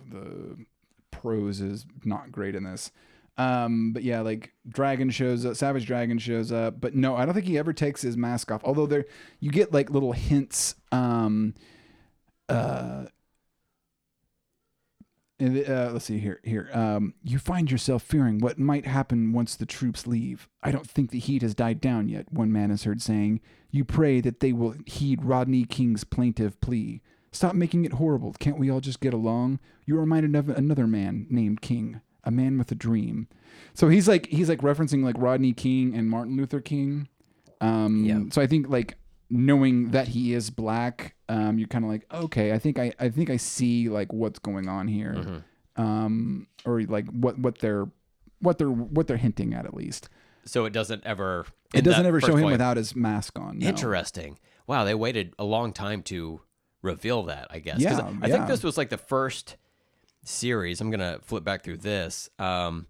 the 0.10 0.56
prose 1.10 1.60
is 1.60 1.86
not 2.06 2.32
great 2.32 2.56
in 2.56 2.64
this 2.64 2.92
um 3.42 3.94
but 3.94 4.04
yeah 4.04 4.22
like 4.22 4.52
dragon 4.68 5.10
shows 5.10 5.46
up 5.46 5.56
savage 5.56 5.86
dragon 5.86 6.18
shows 6.18 6.52
up 6.52 6.80
but 6.80 6.96
no 6.96 7.16
i 7.16 7.26
don't 7.26 7.34
think 7.34 7.46
he 7.46 7.58
ever 7.58 7.74
takes 7.74 8.02
his 8.02 8.18
mask 8.18 8.52
off 8.52 8.62
although 8.64 8.86
there 8.86 9.06
you 9.40 9.52
get 9.52 9.72
like 9.72 9.90
little 9.90 10.12
hints 10.12 10.76
um 10.92 11.54
uh 12.50 13.06
uh, 15.42 15.90
let's 15.92 16.06
see 16.06 16.20
here. 16.20 16.40
Here, 16.44 16.70
um, 16.72 17.16
you 17.24 17.40
find 17.40 17.72
yourself 17.72 18.04
fearing 18.04 18.40
what 18.40 18.60
might 18.60 18.86
happen 18.86 19.34
once 19.34 19.56
the 19.56 19.66
troops 19.66 20.06
leave. 20.06 20.48
I 20.62 20.72
don't 20.72 20.88
think 20.88 21.10
the 21.10 21.20
heat 21.20 21.42
has 21.42 21.56
died 21.56 21.82
down 21.82 22.10
yet. 22.10 22.32
One 22.32 22.52
man 22.52 22.70
is 22.70 22.84
heard 22.84 23.02
saying. 23.02 23.42
You 23.72 23.84
pray 23.84 24.22
that 24.22 24.40
they 24.40 24.54
will 24.54 24.76
heed 24.86 25.24
Rodney 25.24 25.66
King's 25.66 26.04
plaintive 26.04 26.60
plea. 26.62 27.02
Stop 27.32 27.56
making 27.56 27.86
it 27.86 27.94
horrible. 27.94 28.34
Can't 28.34 28.60
we 28.60 28.70
all 28.70 28.82
just 28.82 29.00
get 29.00 29.14
along? 29.14 29.60
You're 29.86 30.02
reminded 30.02 30.36
of 30.36 30.50
another 30.50 30.86
man 30.86 31.26
named 31.30 31.62
King, 31.62 32.02
a 32.24 32.32
man 32.32 32.58
with 32.58 32.72
a 32.72 32.76
dream. 32.76 33.28
So 33.74 33.90
he's 33.90 34.08
like 34.08 34.28
he's 34.28 34.50
like 34.50 34.60
referencing 34.62 35.04
like 35.04 35.16
Rodney 35.18 35.54
King 35.54 35.96
and 35.96 36.10
Martin 36.10 36.38
Luther 36.38 36.62
King. 36.62 37.08
Um, 37.62 38.04
Yeah. 38.06 38.20
So 38.32 38.42
I 38.42 38.48
think 38.48 38.70
like 38.70 38.96
knowing 39.30 39.92
that 39.92 40.10
he 40.10 40.34
is 40.34 40.50
black, 40.50 41.16
um, 41.30 41.58
you're 41.58 41.68
kind 41.68 41.86
of 41.86 41.92
like, 41.92 42.06
okay, 42.14 42.52
I 42.52 42.60
think 42.60 42.78
I, 42.80 42.92
I 43.00 43.10
think 43.10 43.30
I 43.30 43.38
see 43.38 43.88
like 43.90 44.12
what's 44.12 44.40
going 44.40 44.68
on 44.68 44.88
here, 44.88 45.14
Mm-hmm. 45.18 45.82
um, 45.82 46.48
or 46.66 46.82
like 46.82 47.08
what 47.12 47.40
what 47.40 47.60
they're 47.60 47.88
what 48.40 48.58
they're 48.58 48.70
what 48.70 49.08
they're 49.08 49.18
hinting 49.18 49.54
at 49.54 49.66
at 49.66 49.74
least. 49.74 50.10
So 50.46 50.66
it 50.66 50.74
doesn't 50.74 51.04
ever. 51.06 51.46
It 51.74 51.84
doesn't 51.84 52.06
ever 52.06 52.20
show 52.20 52.28
him 52.28 52.42
volume- 52.42 52.52
without 52.52 52.76
his 52.78 52.96
mask 52.96 53.40
on. 53.40 53.60
no. 53.60 53.68
Interesting. 53.68 54.38
Wow, 54.68 54.84
they 54.84 54.96
waited 54.96 55.34
a 55.40 55.44
long 55.46 55.72
time 55.72 56.02
to 56.04 56.42
reveal 56.82 57.24
that. 57.24 57.48
I 57.52 57.60
guess. 57.60 57.80
Yeah, 57.80 58.00
I 58.22 58.28
yeah. 58.28 58.34
think 58.36 58.48
this 58.48 58.64
was 58.64 58.78
like 58.78 58.90
the 58.90 58.98
first 58.98 59.56
series. 60.24 60.82
I'm 60.82 60.92
gonna 60.92 61.20
flip 61.24 61.44
back 61.44 61.64
through 61.64 61.78
this. 61.78 62.30
Um, 62.40 62.88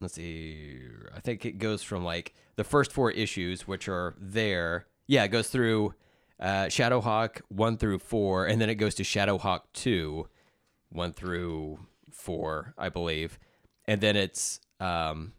let's 0.00 0.14
see. 0.14 0.78
I 1.14 1.20
think 1.20 1.44
it 1.44 1.58
goes 1.58 1.82
from 1.82 2.04
like 2.04 2.34
the 2.56 2.64
first 2.64 2.92
four 2.92 3.10
issues, 3.10 3.66
which 3.66 3.88
are 3.88 4.14
there. 4.18 4.86
Yeah, 5.06 5.24
it 5.24 5.28
goes 5.28 5.48
through 5.48 5.94
uh, 6.40 6.66
Shadowhawk 6.66 7.40
one 7.48 7.76
through 7.76 7.98
four, 7.98 8.46
and 8.46 8.60
then 8.60 8.70
it 8.70 8.76
goes 8.76 8.94
to 8.96 9.02
Shadowhawk 9.02 9.60
two, 9.72 10.28
one 10.90 11.12
through 11.12 11.78
four, 12.10 12.74
I 12.78 12.88
believe, 12.88 13.38
and 13.86 14.00
then 14.00 14.16
it's 14.16 14.60
um, 14.80 15.32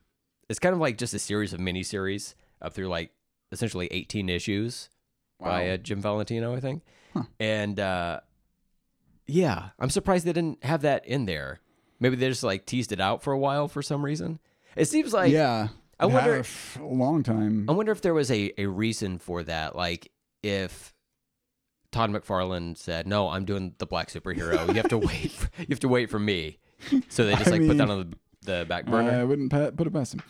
it's 0.50 0.60
kind 0.60 0.74
of 0.74 0.80
like 0.80 0.98
just 0.98 1.14
a 1.14 1.20
series 1.20 1.54
of 1.54 1.60
miniseries 1.60 2.36
up 2.62 2.74
through 2.74 2.88
like 2.88 3.12
essentially 3.52 3.88
18 3.92 4.30
issues 4.30 4.90
by 5.40 5.70
uh, 5.70 5.78
Jim 5.78 6.02
Valentino, 6.02 6.56
I 6.56 6.60
think. 6.60 6.84
And 7.40 7.80
uh, 7.80 8.22
yeah, 9.28 9.70
I'm 9.80 9.90
surprised 9.90 10.26
they 10.26 10.34
didn't 10.34 10.64
have 10.64 10.82
that 10.82 11.06
in 11.06 11.26
there. 11.26 11.60
Maybe 12.00 12.16
they 12.16 12.28
just 12.30 12.44
like 12.44 12.66
teased 12.66 12.92
it 12.92 13.00
out 13.00 13.24
for 13.24 13.32
a 13.34 13.38
while 13.40 13.68
for 13.68 13.82
some 13.82 14.04
reason. 14.04 14.40
It 14.76 14.86
seems 14.86 15.14
like 15.14 15.32
yeah, 15.32 15.70
I 16.00 16.06
wonder- 16.06 16.44
for 16.44 16.82
a 16.82 16.88
long 16.88 17.24
time. 17.24 17.70
I 17.70 17.74
wonder 17.74 17.92
if 17.92 18.02
there 18.02 18.14
was 18.14 18.32
a, 18.32 18.52
a 18.58 18.66
reason 18.66 19.20
for 19.20 19.44
that. 19.44 19.76
Like 19.76 20.12
if 20.42 20.94
Todd 21.92 22.12
McFarlane 22.12 22.78
said, 22.78 23.08
"No, 23.08 23.30
I'm 23.30 23.46
doing 23.46 23.76
the 23.78 23.86
black 23.86 24.10
superhero. 24.10 24.68
You 24.68 24.74
have 24.74 24.90
to 24.90 24.98
wait. 24.98 25.32
For, 25.32 25.50
you 25.60 25.68
have 25.70 25.80
to 25.82 25.88
wait 25.88 26.10
for 26.10 26.20
me." 26.20 26.58
So 27.10 27.26
they 27.26 27.36
just 27.36 27.48
I 27.48 27.52
like 27.52 27.68
put 27.68 27.78
that 27.78 27.90
on 27.90 28.12
the, 28.42 28.58
the 28.60 28.66
back 28.66 28.86
burner. 28.86 29.12
I 29.12 29.24
wouldn't 29.24 29.52
put 29.52 29.88
it 29.88 29.94
past 29.94 30.16
him. 30.16 30.24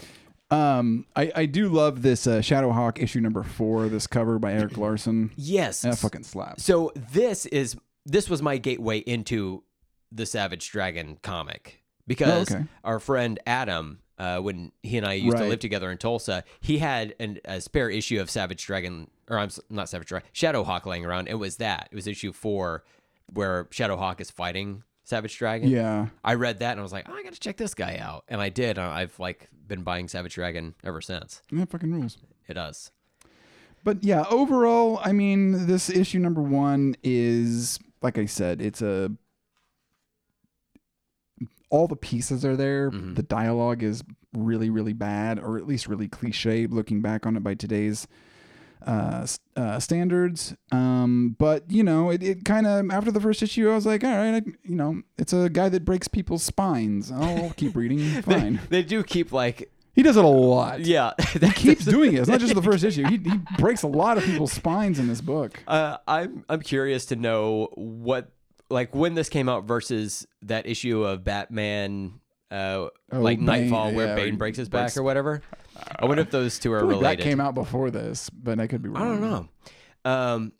Um, 0.52 1.08
I, 1.16 1.32
I 1.36 1.46
do 1.48 1.68
love 1.70 2.04
this 2.04 2.28
uh, 2.28 2.38
Shadowhawk 2.40 3.02
issue 3.02 3.22
number 3.22 3.42
four. 3.42 3.88
This 3.88 4.06
cover 4.06 4.38
by 4.38 4.54
Erik 4.54 4.78
Larsen. 4.78 5.32
yes. 5.36 5.82
That 5.82 5.98
fucking 5.98 6.24
slaps. 6.24 6.64
So 6.64 6.92
this 6.96 7.48
is 7.48 7.76
this 8.06 8.30
was 8.30 8.42
my 8.42 8.58
gateway 8.58 9.00
into 9.00 9.64
the 10.12 10.26
Savage 10.26 10.70
Dragon 10.72 11.18
comic 11.22 11.82
because 12.08 12.52
Oh, 12.52 12.56
okay. 12.56 12.66
our 12.84 13.00
friend 13.00 13.40
Adam, 13.48 14.00
uh, 14.18 14.40
when 14.40 14.72
he 14.84 14.98
and 14.98 15.06
I 15.08 15.14
used 15.14 15.38
to 15.38 15.46
live 15.46 15.60
together 15.60 15.90
in 15.92 15.98
Tulsa, 15.98 16.44
he 16.62 16.78
had 16.78 17.16
an, 17.20 17.40
a 17.46 17.60
spare 17.62 17.90
issue 17.90 18.20
of 18.22 18.30
Savage 18.30 18.66
Dragon, 18.66 19.10
or 19.30 19.40
I'm 19.40 19.50
not 19.70 19.90
Savage 19.90 20.08
Dragon, 20.10 20.28
Shadowhawk 20.34 20.86
laying 20.86 21.06
around. 21.06 21.28
It 21.28 21.36
was 21.40 21.58
that. 21.58 21.90
It 21.92 21.96
was 21.96 22.06
issue 22.08 22.32
four, 22.34 22.84
where 23.28 23.66
Shadowhawk 23.66 24.20
is 24.22 24.30
fighting 24.30 24.84
Savage 25.04 25.38
Dragon. 25.38 25.70
Yeah. 25.70 26.08
I 26.24 26.36
read 26.36 26.60
that 26.60 26.72
and 26.72 26.80
I 26.80 26.84
was 26.84 26.92
like, 26.94 27.08
oh, 27.10 27.14
I 27.14 27.24
got 27.24 27.34
to 27.34 27.40
check 27.40 27.58
this 27.58 27.74
guy 27.74 27.98
out, 27.98 28.24
and 28.28 28.40
I 28.40 28.50
did. 28.50 28.78
and 28.78 28.86
I've 28.88 29.18
like 29.20 29.50
been 29.68 29.82
buying 29.84 30.08
Savage 30.08 30.36
Dragon 30.36 30.76
ever 30.84 31.02
since. 31.02 31.42
That 31.52 31.70
fucking 31.70 31.92
rules. 31.92 32.18
It 32.48 32.54
does. 32.56 32.92
But 33.84 34.04
yeah, 34.04 34.24
overall, 34.30 35.00
I 35.04 35.12
mean, 35.12 35.66
this 35.68 35.90
issue 35.90 36.20
number 36.20 36.42
one 36.42 36.96
is 37.04 37.80
like 38.04 38.18
I 38.18 38.26
said, 38.26 38.62
it's 38.62 38.82
a 38.82 39.12
all 41.70 41.88
the 41.88 41.96
pieces 41.96 42.46
are 42.46 42.56
there. 42.56 42.92
Mhm. 42.92 43.16
The 43.16 43.24
dialogue 43.24 43.82
is 43.82 44.04
really, 44.34 44.70
really 44.70 44.94
bad, 44.94 45.40
or 45.40 45.58
at 45.58 45.66
least 45.66 45.88
really 45.88 46.08
cliche. 46.08 46.68
Looking 46.68 47.02
back 47.02 47.26
on 47.26 47.36
it 47.36 47.44
by 47.44 47.56
today's 47.56 48.08
uh, 48.86 49.26
uh, 49.56 49.80
standards, 49.80 50.54
um, 50.72 51.36
but 51.40 51.72
you 51.72 51.84
know, 51.84 52.10
it, 52.10 52.22
it 52.22 52.44
kind 52.46 52.68
of 52.68 52.92
after 52.92 53.12
the 53.12 53.22
first 53.22 53.42
issue, 53.42 53.72
I 53.72 53.76
was 53.76 53.86
like, 53.86 54.04
all 54.04 54.12
right, 54.12 54.36
I, 54.36 54.42
you 54.66 54.76
know, 54.76 55.02
it's 55.18 55.32
a 55.32 55.50
guy 55.50 55.70
that 55.70 55.86
breaks 55.86 56.08
people's 56.10 56.44
spines. 56.44 57.10
I'll 57.12 57.52
keep 57.56 57.76
reading. 57.78 58.00
Fine. 58.24 58.60
They 58.70 58.84
do 58.84 59.02
keep 59.02 59.32
like, 59.32 59.72
He 59.94 60.02
does 60.04 60.18
it 60.18 60.24
a 60.24 60.28
lot. 60.28 60.80
yeah. 60.82 61.12
He 61.34 61.50
keeps 61.52 61.86
doing 61.86 62.14
it. 62.14 62.20
It's 62.22 62.28
not 62.30 62.40
just 62.40 62.56
the 62.56 62.62
first 62.62 62.84
issue. 62.90 63.04
He, 63.06 63.18
he 63.18 63.38
breaks 63.60 63.84
a 63.84 63.88
lot 63.88 64.18
of 64.18 64.24
people's 64.24 64.52
spines 64.52 64.98
in 65.00 65.08
this 65.08 65.22
book. 65.22 65.64
Uh, 65.68 65.98
I'm 66.08 66.44
I'm 66.50 66.62
curious 66.62 67.06
to 67.08 67.16
know 67.16 67.70
what 67.76 68.32
like 68.70 68.96
when 68.96 69.14
this 69.14 69.30
came 69.30 69.48
out 69.50 69.66
versus 69.66 70.26
that 70.44 70.66
issue 70.66 71.04
of 71.04 71.24
Batman, 71.24 72.20
uh, 72.50 72.56
Oh, 72.56 72.92
like 73.12 73.38
Bane, 73.38 73.46
Nightfall, 73.46 73.92
where 73.94 74.08
yeah, 74.08 74.16
Bane 74.16 74.24
where 74.24 74.32
he 74.32 74.38
breaks 74.38 74.58
his 74.58 74.70
breaks- 74.70 74.94
back 74.94 75.00
or 75.00 75.04
whatever. 75.04 75.42
I 76.00 76.06
wonder 76.06 76.22
if 76.22 76.32
those 76.32 76.58
two 76.60 76.72
are 76.74 76.78
I 76.78 76.82
feel 76.82 76.88
like 76.90 76.96
related. 77.02 77.20
that 77.20 77.24
came 77.24 77.40
out 77.42 77.56
before 77.56 77.90
this, 77.92 78.30
but 78.30 78.60
I 78.60 78.68
could 78.68 78.82
be 78.82 78.90
wrong. 78.90 79.02
I 79.02 79.06
don't 79.06 79.22
know, 79.22 80.10
um, 80.12 80.52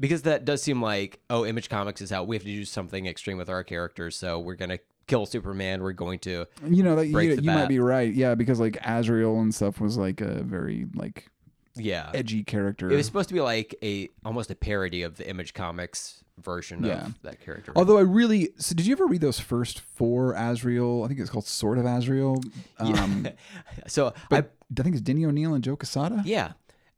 because 0.00 0.22
that 0.22 0.44
does 0.44 0.62
seem 0.62 0.82
like 0.82 1.20
oh, 1.30 1.44
Image 1.46 1.68
Comics 1.68 2.00
is 2.00 2.10
out. 2.12 2.26
We 2.26 2.36
have 2.36 2.42
to 2.42 2.48
do 2.48 2.64
something 2.64 3.06
extreme 3.06 3.36
with 3.38 3.48
our 3.48 3.64
characters, 3.64 4.16
so 4.16 4.38
we're 4.38 4.54
gonna 4.56 4.78
kill 5.12 5.26
Superman. 5.26 5.82
We're 5.82 5.92
going 5.92 6.18
to 6.20 6.46
You 6.66 6.82
know 6.82 6.96
that 6.96 7.06
you, 7.06 7.18
you 7.20 7.42
might 7.42 7.68
be 7.68 7.78
right. 7.78 8.12
Yeah, 8.12 8.34
because 8.34 8.58
like 8.58 8.78
Azrael 8.82 9.38
and 9.40 9.54
stuff 9.54 9.80
was 9.80 9.98
like 9.98 10.20
a 10.22 10.42
very 10.42 10.86
like 10.94 11.28
yeah. 11.74 12.10
edgy 12.14 12.44
character. 12.44 12.90
It 12.90 12.96
was 12.96 13.06
supposed 13.06 13.28
to 13.28 13.34
be 13.34 13.40
like 13.40 13.74
a 13.82 14.08
almost 14.24 14.50
a 14.50 14.54
parody 14.54 15.02
of 15.02 15.18
the 15.18 15.28
Image 15.28 15.52
Comics 15.52 16.24
version 16.42 16.82
Yeah. 16.82 17.06
of 17.06 17.22
that 17.22 17.40
character. 17.40 17.72
Although 17.76 17.98
I 17.98 18.02
really 18.02 18.50
so 18.56 18.74
did 18.74 18.86
you 18.86 18.92
ever 18.92 19.06
read 19.06 19.20
those 19.20 19.38
first 19.38 19.80
four 19.80 20.34
Azrael? 20.34 21.04
I 21.04 21.08
think 21.08 21.20
it's 21.20 21.30
called 21.30 21.46
Sword 21.46 21.78
of 21.78 21.84
Azrael. 21.84 22.42
Um, 22.78 23.28
so 23.86 24.14
but 24.30 24.54
I, 24.78 24.82
think 24.82 24.94
it's 24.94 25.02
Denny 25.02 25.26
O'Neil 25.26 25.52
and 25.52 25.62
Joe 25.62 25.76
Quesada. 25.76 26.22
Yeah. 26.24 26.52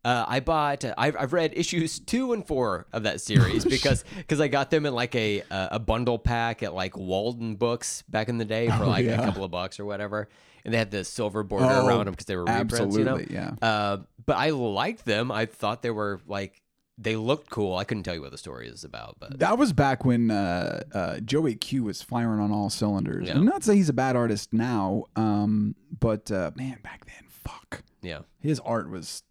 Uh, 0.04 0.24
I 0.28 0.40
bought. 0.40 0.84
I've, 0.98 1.16
I've 1.18 1.32
read 1.32 1.52
issues 1.56 1.98
two 2.06 2.32
and 2.34 2.46
four 2.46 2.86
of 2.92 3.04
that 3.04 3.20
series 3.20 3.64
because 3.64 4.04
because 4.16 4.40
I 4.40 4.48
got 4.48 4.70
them 4.70 4.84
in 4.86 4.94
like 4.94 5.14
a 5.14 5.40
a 5.50 5.68
a 5.72 5.78
bundle 5.78 6.18
pack 6.18 6.62
at 6.62 6.74
like 6.74 6.96
Walden 6.96 7.56
Books 7.56 8.02
back 8.08 8.28
in 8.28 8.36
the 8.38 8.44
day 8.44 8.68
for 8.68 8.84
Oh, 8.84 8.88
like 8.88 9.04
yeah. 9.06 9.20
a 9.20 9.24
couple 9.24 9.44
of 9.44 9.50
bucks 9.50 9.80
or 9.80 9.84
whatever, 9.86 10.28
and 10.64 10.74
they 10.74 10.78
had 10.78 10.90
the 10.90 11.04
silver 11.04 11.42
border 11.42 11.66
Oh, 11.70 11.86
around 11.86 12.04
them 12.04 12.12
because 12.12 12.26
they 12.26 12.36
were 12.36 12.44
reprints. 12.44 12.96
you 12.96 13.04
know? 13.04 13.18
yeah. 13.30 13.52
Uh, 13.62 13.98
but 14.26 14.36
I 14.36 14.50
liked 14.50 15.04
them. 15.06 15.32
I 15.32 15.46
thought 15.46 15.80
they 15.82 15.90
were 15.90 16.20
like 16.26 16.60
they 16.98 17.16
looked 17.16 17.50
cool. 17.50 17.74
I 17.76 17.84
couldn't 17.84 18.02
tell 18.04 18.14
you 18.14 18.20
what 18.20 18.30
the 18.30 18.38
story 18.38 18.68
is 18.68 18.84
about, 18.84 19.16
but 19.18 19.38
That 19.40 19.58
was 19.58 19.72
back 19.72 20.04
when 20.04 20.30
uh, 20.30 20.82
uh, 20.94 21.18
Joey 21.20 21.54
Q 21.56 21.82
was 21.84 22.02
firing 22.02 22.38
on 22.40 22.52
all 22.52 22.70
cylinders. 22.70 23.26
Yeah. 23.26 23.34
I'm 23.34 23.44
not 23.46 23.64
saying 23.64 23.78
he's 23.78 23.88
a 23.88 23.92
bad 23.94 24.14
artist 24.16 24.52
now, 24.52 25.04
um, 25.16 25.74
but 25.98 26.30
uh, 26.30 26.52
man, 26.54 26.78
back 26.84 27.04
then, 27.06 27.24
fuck, 27.28 27.82
yeah. 28.00 28.20
his 28.38 28.60
art 28.60 28.88
was 28.90 29.24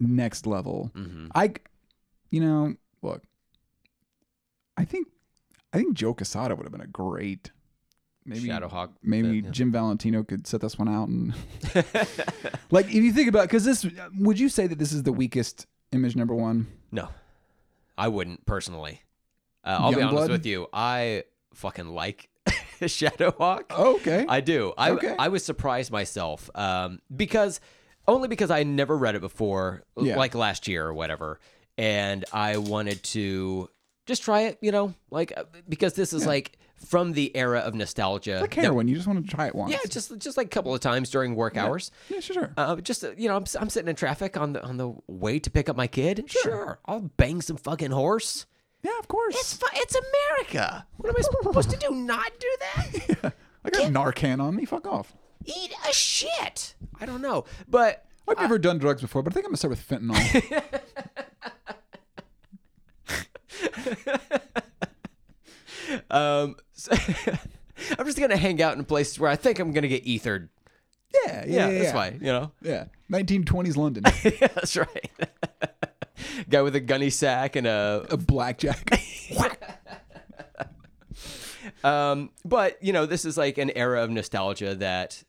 next 0.00 0.46
level. 0.46 0.90
hmm 0.94 1.26
I, 1.34 1.52
you 2.30 2.40
know, 2.40 2.74
look, 3.02 3.22
I 4.76 4.84
think, 4.84 5.08
I 5.72 5.78
think 5.78 5.94
Joe 5.94 6.14
Quesada 6.14 6.54
would 6.54 6.64
have 6.64 6.72
been 6.72 6.80
a 6.80 6.86
great, 6.86 7.50
maybe 8.24 8.48
Shadowhawk. 8.48 8.90
maybe 9.02 9.38
yeah. 9.40 9.50
Jim 9.50 9.72
Valentino 9.72 10.22
could 10.22 10.46
set 10.46 10.60
this 10.60 10.78
one 10.78 10.88
out 10.88 11.08
and, 11.08 11.34
like, 12.70 12.86
if 12.86 12.94
you 12.94 13.12
think 13.12 13.28
about, 13.28 13.42
because 13.42 13.64
this, 13.64 13.86
would 14.18 14.38
you 14.38 14.48
say 14.48 14.66
that 14.66 14.78
this 14.78 14.92
is 14.92 15.02
the 15.02 15.12
weakest 15.12 15.66
image 15.92 16.16
number 16.16 16.34
one? 16.34 16.66
No, 16.92 17.08
I 17.96 18.08
wouldn't 18.08 18.46
personally. 18.46 19.02
Uh, 19.64 19.78
I'll 19.80 19.92
be 19.94 20.00
honest 20.00 20.30
with 20.30 20.46
you. 20.46 20.68
I 20.72 21.24
fucking 21.54 21.88
like 21.88 22.28
Shadowhawk. 22.80 23.70
Okay, 23.70 24.24
I 24.28 24.40
do. 24.40 24.72
I 24.78 24.90
Okay. 24.92 25.14
I 25.18 25.28
was 25.28 25.44
surprised 25.44 25.90
myself 25.90 26.48
um, 26.54 27.00
because 27.14 27.60
only 28.08 28.26
because 28.26 28.50
I 28.50 28.64
never 28.64 28.96
read 28.96 29.14
it 29.14 29.20
before, 29.20 29.82
Yeah. 29.96 30.16
like 30.16 30.34
last 30.34 30.66
year 30.66 30.84
or 30.86 30.92
whatever, 30.94 31.38
and 31.76 32.24
I 32.32 32.56
wanted 32.56 33.02
to 33.04 33.68
just 34.06 34.24
try 34.24 34.40
it. 34.42 34.58
You 34.60 34.72
know, 34.72 34.94
like 35.10 35.32
uh, 35.36 35.44
because 35.68 35.92
this 35.94 36.12
is 36.12 36.26
like 36.26 36.58
from 36.86 37.12
the 37.12 37.36
era 37.36 37.58
of 37.60 37.74
nostalgia. 37.74 38.40
like 38.40 38.54
that- 38.54 38.62
heroin. 38.62 38.88
You 38.88 38.94
just 38.96 39.06
want 39.06 39.24
to 39.24 39.30
try 39.36 39.46
it 39.48 39.54
once. 39.54 39.72
yeah, 39.72 39.78
just 39.88 40.16
just 40.18 40.36
like 40.36 40.46
a 40.46 40.50
couple 40.50 40.74
of 40.74 40.80
times 40.80 41.10
during 41.10 41.34
work 41.36 41.56
hours. 41.56 41.90
yeah, 42.08 42.20
sure, 42.20 42.34
sure. 42.34 42.52
Uh, 42.56 42.76
just 42.76 43.04
uh, 43.04 43.10
you 43.16 43.28
know, 43.28 43.36
I'm, 43.36 43.44
I'm 43.60 43.68
sitting 43.70 43.88
in 43.88 43.94
traffic 43.96 44.36
on 44.36 44.54
the 44.54 44.64
on 44.64 44.76
the 44.78 44.92
way 45.06 45.38
to 45.38 45.50
pick 45.50 45.68
up 45.68 45.76
my 45.76 45.86
kid. 45.86 46.24
Sure, 46.28 46.78
I'll 46.86 47.10
bang 47.16 47.42
some 47.42 47.56
fucking 47.56 47.90
horse. 47.92 48.46
yeah, 48.82 48.98
of 48.98 49.08
course. 49.08 49.34
It's 49.36 49.58
it's 49.74 49.94
America. 49.96 50.86
What 50.96 51.08
am 51.10 51.16
I 51.18 51.20
supposed 51.22 51.70
to 51.70 51.76
do? 51.76 51.90
Not 51.94 52.30
do 52.40 52.48
that? 52.60 53.08
yeah. 53.24 53.30
I 53.64 53.70
got 53.70 53.92
Narcan 53.92 54.40
on 54.40 54.54
me. 54.56 54.64
Fuck 54.64 54.86
off. 54.86 55.14
Eat 55.48 55.72
a 55.88 55.92
shit. 55.92 56.74
I 57.00 57.06
don't 57.06 57.22
know, 57.22 57.44
but 57.68 58.04
I've 58.28 58.38
never 58.38 58.58
done 58.58 58.78
drugs 58.78 59.00
before, 59.00 59.22
but 59.22 59.32
I 59.32 59.34
think 59.34 59.46
I'm 59.46 59.50
gonna 59.50 59.56
start 59.56 59.70
with 59.70 59.88
fentanyl. 59.88 60.14
um, 66.10 66.56
so- 66.72 66.92
I'm 67.98 68.06
just 68.06 68.18
gonna 68.18 68.36
hang 68.36 68.60
out 68.60 68.76
in 68.76 68.84
places 68.84 69.18
where 69.20 69.30
I 69.30 69.36
think 69.36 69.58
I'm 69.58 69.72
gonna 69.72 69.88
get 69.88 70.06
ethered. 70.06 70.48
yeah, 71.14 71.20
yeah, 71.26 71.44
Yeah, 71.46 71.68
yeah, 71.68 71.70
that's 71.72 71.84
yeah. 71.84 71.92
fine. 71.92 72.14
You 72.20 72.26
know, 72.32 72.52
Yeah, 72.60 72.84
1920s 73.10 73.76
London, 73.76 74.02
yeah, 74.24 74.48
that's 74.48 74.76
right. 74.76 75.10
Guy 76.50 76.62
with 76.62 76.74
a 76.74 76.80
gunny 76.80 77.10
sack 77.10 77.56
and 77.56 77.66
a 77.66 78.04
a 78.10 78.16
blackjack. 78.16 78.90
Um, 81.84 82.30
but 82.44 82.82
you 82.82 82.92
know, 82.92 83.06
this 83.06 83.24
is 83.24 83.36
like 83.38 83.58
an 83.58 83.70
era 83.70 84.02
of 84.02 84.10
nostalgia 84.10 84.74
that 84.76 85.22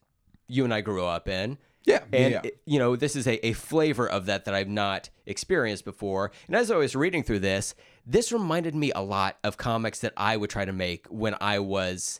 you 0.49 0.65
and 0.65 0.73
I 0.73 0.81
grew 0.81 1.05
up 1.05 1.29
in. 1.29 1.57
Yeah, 1.85 2.03
And 2.11 2.33
yeah. 2.33 2.41
it- 2.43 2.61
you 2.65 2.77
know, 2.77 2.95
this 2.97 3.15
is 3.15 3.25
a, 3.25 3.43
a 3.47 3.53
flavor 3.53 4.07
of 4.07 4.25
that 4.25 4.43
that 4.45 4.53
I've 4.53 4.67
not 4.67 5.09
experienced 5.25 5.85
before. 5.85 6.31
And 6.47 6.55
as 6.55 6.69
I 6.69 6.75
was 6.75 6.95
reading 6.95 7.23
through 7.23 7.39
this, 7.39 7.73
this 8.05 8.31
reminded 8.33 8.75
me 8.75 8.91
a 8.91 8.99
lot 9.01 9.37
of 9.43 9.55
comics 9.57 9.99
that 9.99 10.13
I 10.17 10.35
would 10.35 10.49
try 10.49 10.65
to 10.65 10.73
make 10.73 11.07
when 11.07 11.35
I 11.39 11.59
was 11.59 12.19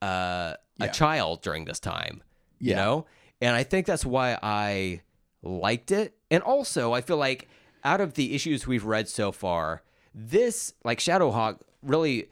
uh, 0.00 0.54
a 0.80 0.88
child 0.92 1.42
during 1.42 1.64
this 1.64 1.80
time. 1.80 2.22
You 2.60 2.74
know? 2.76 3.06
And 3.40 3.54
I 3.56 3.64
think 3.64 3.86
that's 3.86 4.06
why 4.06 4.38
I 4.42 5.02
liked 5.42 5.90
it. 5.90 6.16
And 6.30 6.42
also, 6.42 6.92
I 6.92 7.00
feel 7.00 7.16
like 7.18 7.48
out 7.84 8.00
of 8.00 8.14
the 8.14 8.34
issues 8.34 8.66
we've 8.66 8.84
read 8.84 9.08
so 9.08 9.30
far, 9.32 9.82
this, 10.14 10.72
like 10.84 10.98
Shadowhawk, 11.00 11.58
really 11.82 12.30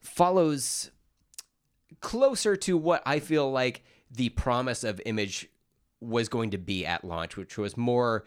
follows 0.00 0.90
closer 2.00 2.56
to 2.56 2.76
what 2.76 3.02
I 3.06 3.20
feel 3.20 3.50
like 3.50 3.84
the 4.14 4.28
promise 4.30 4.84
of 4.84 5.00
Image 5.06 5.48
was 6.00 6.28
going 6.28 6.50
to 6.50 6.58
be 6.58 6.84
at 6.84 7.04
launch, 7.04 7.36
which 7.36 7.56
was 7.56 7.76
more 7.76 8.24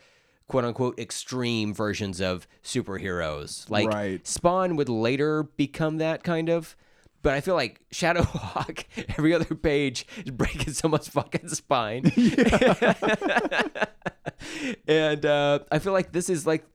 quote 0.48 0.66
unquote 0.66 1.00
extreme 1.00 1.74
versions 1.74 2.22
of 2.22 2.48
superheroes. 2.64 3.70
Like 3.70 3.90
Right. 3.90 4.26
Spawn 4.26 4.76
would 4.76 4.90
later 4.90 5.44
become 5.44 5.98
that 5.98 6.24
kind 6.24 6.50
of. 6.50 6.76
But 7.22 7.34
I 7.34 7.42
feel 7.42 7.56
like 7.56 7.82
Shadowhawk, 7.92 8.86
every 9.18 9.34
other 9.34 9.56
page 9.56 10.06
is 10.24 10.32
breaking 10.32 10.74
someone's 10.74 11.08
fucking 11.08 11.50
spine. 11.50 12.12
and 14.88 15.26
uh, 15.26 15.60
I 15.72 15.80
feel 15.80 15.94
like 15.94 16.12
this 16.12 16.30
is 16.30 16.46
like 16.46 16.66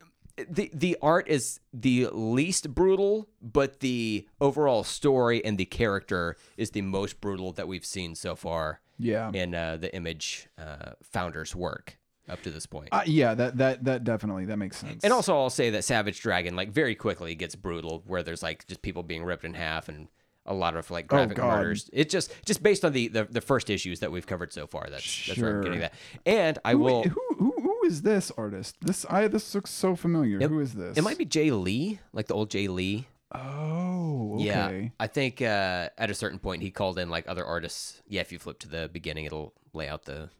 the 0.49 0.71
the 0.75 0.97
art 1.01 1.29
is 1.29 1.61
the 1.73 2.09
least 2.13 2.75
brutal, 2.75 3.29
but 3.41 3.79
the 3.81 4.27
overall 4.41 4.83
story 4.83 5.45
and 5.45 5.57
the 5.57 5.67
character 5.67 6.37
is 6.57 6.73
the 6.73 6.83
most 6.83 7.21
brutal 7.21 7.53
that 7.53 7.69
we've 7.69 7.87
seen 7.87 8.17
so 8.17 8.35
far 8.35 8.81
yeah, 9.01 9.31
in 9.33 9.55
uh, 9.55 9.77
the 9.79 9.95
Image 9.95 10.49
uh, 10.59 10.93
founders' 11.03 11.55
work. 11.57 11.99
up 12.29 12.41
to 12.43 12.51
this 12.51 12.67
point. 12.67 12.89
Uh, 12.93 13.03
yeah, 13.07 13.35
that 13.35 13.57
that 13.59 13.85
that 13.85 14.05
definitely 14.05 14.45
that 14.47 14.57
makes 14.57 14.77
sense. 14.77 15.03
And 15.03 15.13
also, 15.13 15.35
I'll 15.37 15.51
say 15.51 15.71
that 15.71 15.83
Savage 15.85 16.21
Dragon, 16.21 16.55
like, 16.55 16.71
very 16.71 16.95
quickly 16.95 17.35
gets 17.35 17.57
brutal, 17.57 18.03
where 18.07 18.23
there's 18.23 18.43
like 18.43 18.67
just 18.69 18.83
people 18.83 19.03
being 19.03 19.25
ripped 19.25 19.45
in 19.45 19.55
half 19.55 19.89
and 19.89 20.07
a 20.47 20.55
lot 20.55 20.77
of 20.77 20.91
like 20.91 21.07
graphic 21.07 21.39
Oh, 21.39 21.47
murders. 21.49 21.91
It's 21.93 22.11
just 22.13 22.33
just 22.47 22.63
based 22.63 22.85
on 22.85 22.93
the, 22.93 23.09
the 23.09 23.25
the 23.25 23.41
first 23.41 23.69
issues 23.69 24.01
that 24.01 24.11
we've 24.13 24.27
covered 24.27 24.53
so 24.53 24.67
far. 24.67 24.87
That's 24.91 25.27
that's 25.27 25.39
where 25.41 25.57
I'm 25.59 25.63
getting 25.63 25.81
Sure. 25.81 25.89
that. 25.89 25.95
And 26.25 26.59
I 26.65 26.73
who, 26.73 26.79
will. 26.79 27.03
who, 27.05 27.21
who 27.39 27.55
who 27.61 27.81
is 27.85 28.03
this 28.03 28.31
artist? 28.39 28.77
This 28.81 29.05
I 29.11 29.27
this 29.29 29.55
looks 29.55 29.71
so 29.71 29.95
familiar. 29.97 30.39
It- 30.41 30.49
who 30.51 30.61
is 30.61 30.75
this? 30.75 30.97
It 30.97 31.03
might 31.03 31.19
be 31.19 31.25
Jay 31.25 31.51
Lee, 31.51 31.99
like 32.13 32.27
the 32.27 32.35
old 32.35 32.51
Jay 32.51 32.69
Lee. 32.69 33.07
Oh, 33.35 34.35
okay. 34.35 34.45
Yeah, 34.45 34.89
I 34.99 35.07
think 35.07 35.41
uh, 35.41 35.89
at 35.97 36.11
a 36.11 36.15
certain 36.15 36.39
point 36.39 36.63
he 36.63 36.71
called 36.71 36.99
in 36.99 37.09
like 37.11 37.29
other 37.29 37.45
artists. 37.45 38.03
Yeah, 38.07 38.21
if 38.23 38.33
you 38.33 38.39
flip 38.39 38.59
to 38.61 38.69
the 38.69 38.89
beginning, 38.93 39.25
it'll 39.25 39.55
lay 39.73 39.89
out 39.89 40.05
the 40.05 40.31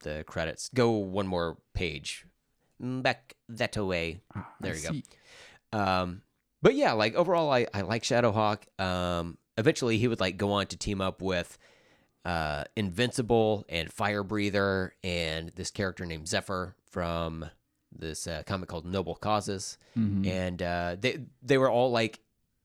the 0.00 0.24
credits. 0.26 0.70
Go 0.74 0.90
one 0.92 1.26
more 1.26 1.56
page, 1.74 2.26
Mm, 2.82 3.02
back 3.02 3.34
that 3.48 3.74
way. 3.76 4.20
Ah, 4.34 4.52
There 4.60 4.74
I 4.74 4.76
you 4.76 5.02
go. 5.72 5.78
Um, 5.78 6.22
but 6.62 6.74
yeah, 6.74 6.92
like 6.92 7.14
overall, 7.14 7.50
I, 7.50 7.66
I 7.72 7.80
like 7.82 8.02
Shadowhawk. 8.02 8.58
Um, 8.80 9.38
eventually, 9.56 9.98
he 9.98 10.08
would 10.08 10.20
like 10.20 10.36
go 10.36 10.52
on 10.52 10.66
to 10.66 10.76
team 10.76 11.00
up 11.00 11.22
with 11.22 11.56
uh, 12.24 12.64
Invincible 12.76 13.64
and 13.68 13.90
Fire 13.92 14.22
Breather 14.22 14.94
and 15.02 15.50
this 15.56 15.70
character 15.70 16.04
named 16.04 16.28
Zephyr 16.28 16.74
from 16.90 17.46
this 17.96 18.26
uh, 18.26 18.42
comic 18.46 18.68
called 18.68 18.84
Noble 18.84 19.14
Causes, 19.14 19.78
Mhm. 19.96 20.26
and 20.26 20.62
uh, 20.62 20.96
they 21.00 21.20
they 21.42 21.56
were 21.56 21.70
all 21.70 21.90
like 21.90 22.20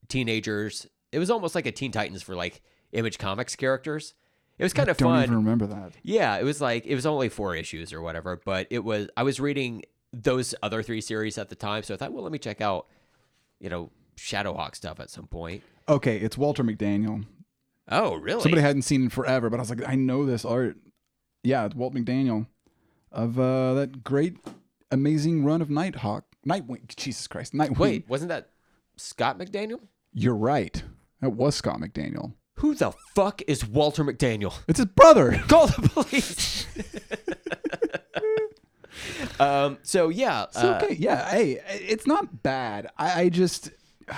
teenagers. 0.08 0.86
It 1.10 1.18
was 1.18 1.30
almost 1.30 1.54
like 1.54 1.66
a 1.66 1.72
Teen 1.72 1.92
Titans 1.92 2.22
for 2.22 2.34
like 2.34 2.62
Image 2.92 3.18
Comics 3.18 3.56
characters. 3.56 4.14
It 4.58 4.64
was 4.64 4.72
kind 4.72 4.88
of 4.88 4.96
Don't 4.96 5.12
fun. 5.12 5.22
even 5.24 5.36
remember 5.36 5.66
that. 5.66 5.92
Yeah, 6.02 6.36
it 6.38 6.44
was 6.44 6.60
like 6.60 6.86
it 6.86 6.94
was 6.94 7.06
only 7.06 7.28
four 7.28 7.56
issues 7.56 7.92
or 7.92 8.00
whatever, 8.02 8.40
but 8.44 8.66
it 8.70 8.84
was 8.84 9.08
I 9.16 9.22
was 9.22 9.40
reading 9.40 9.82
those 10.12 10.54
other 10.62 10.82
three 10.82 11.00
series 11.00 11.38
at 11.38 11.48
the 11.48 11.54
time, 11.54 11.82
so 11.82 11.94
I 11.94 11.96
thought, 11.96 12.12
well, 12.12 12.22
let 12.22 12.32
me 12.32 12.38
check 12.38 12.60
out, 12.60 12.86
you 13.60 13.70
know, 13.70 13.90
Shadowhawk 14.18 14.76
stuff 14.76 15.00
at 15.00 15.10
some 15.10 15.26
point. 15.26 15.62
Okay, 15.88 16.18
it's 16.18 16.36
Walter 16.38 16.62
McDaniel. 16.62 17.24
Oh, 17.90 18.14
really? 18.16 18.42
Somebody 18.42 18.62
hadn't 18.62 18.82
seen 18.82 19.04
in 19.04 19.08
forever, 19.08 19.50
but 19.50 19.56
I 19.58 19.62
was 19.62 19.70
like, 19.70 19.88
I 19.88 19.94
know 19.94 20.24
this 20.26 20.44
art. 20.44 20.76
Yeah, 21.42 21.64
it's 21.64 21.74
Walt 21.74 21.94
McDaniel 21.94 22.46
of 23.10 23.38
uh, 23.40 23.74
that 23.74 24.04
great, 24.04 24.36
amazing 24.90 25.44
run 25.44 25.60
of 25.60 25.70
Nighthawk. 25.70 26.24
Nightwing. 26.46 26.86
Jesus 26.96 27.26
Christ, 27.26 27.52
Nightwing. 27.54 27.78
Wait, 27.78 28.08
wasn't 28.08 28.28
that 28.28 28.50
Scott 28.96 29.38
McDaniel? 29.38 29.80
You're 30.12 30.36
right. 30.36 30.82
That 31.20 31.30
was 31.30 31.54
Scott 31.54 31.80
McDaniel. 31.80 32.34
Who 32.56 32.74
the 32.74 32.92
fuck 33.14 33.42
is 33.48 33.66
Walter 33.66 34.04
McDaniel? 34.04 34.54
It's 34.68 34.78
his 34.78 34.86
brother. 34.86 35.42
Call 35.48 35.68
the 35.68 35.88
police. 35.88 36.66
um. 39.40 39.78
So 39.82 40.08
yeah. 40.08 40.44
It's 40.44 40.56
uh, 40.56 40.80
okay. 40.82 40.94
Yeah. 40.94 41.28
Hey, 41.30 41.60
it's 41.68 42.06
not 42.06 42.42
bad. 42.42 42.88
I, 42.98 43.22
I 43.22 43.28
just. 43.28 43.70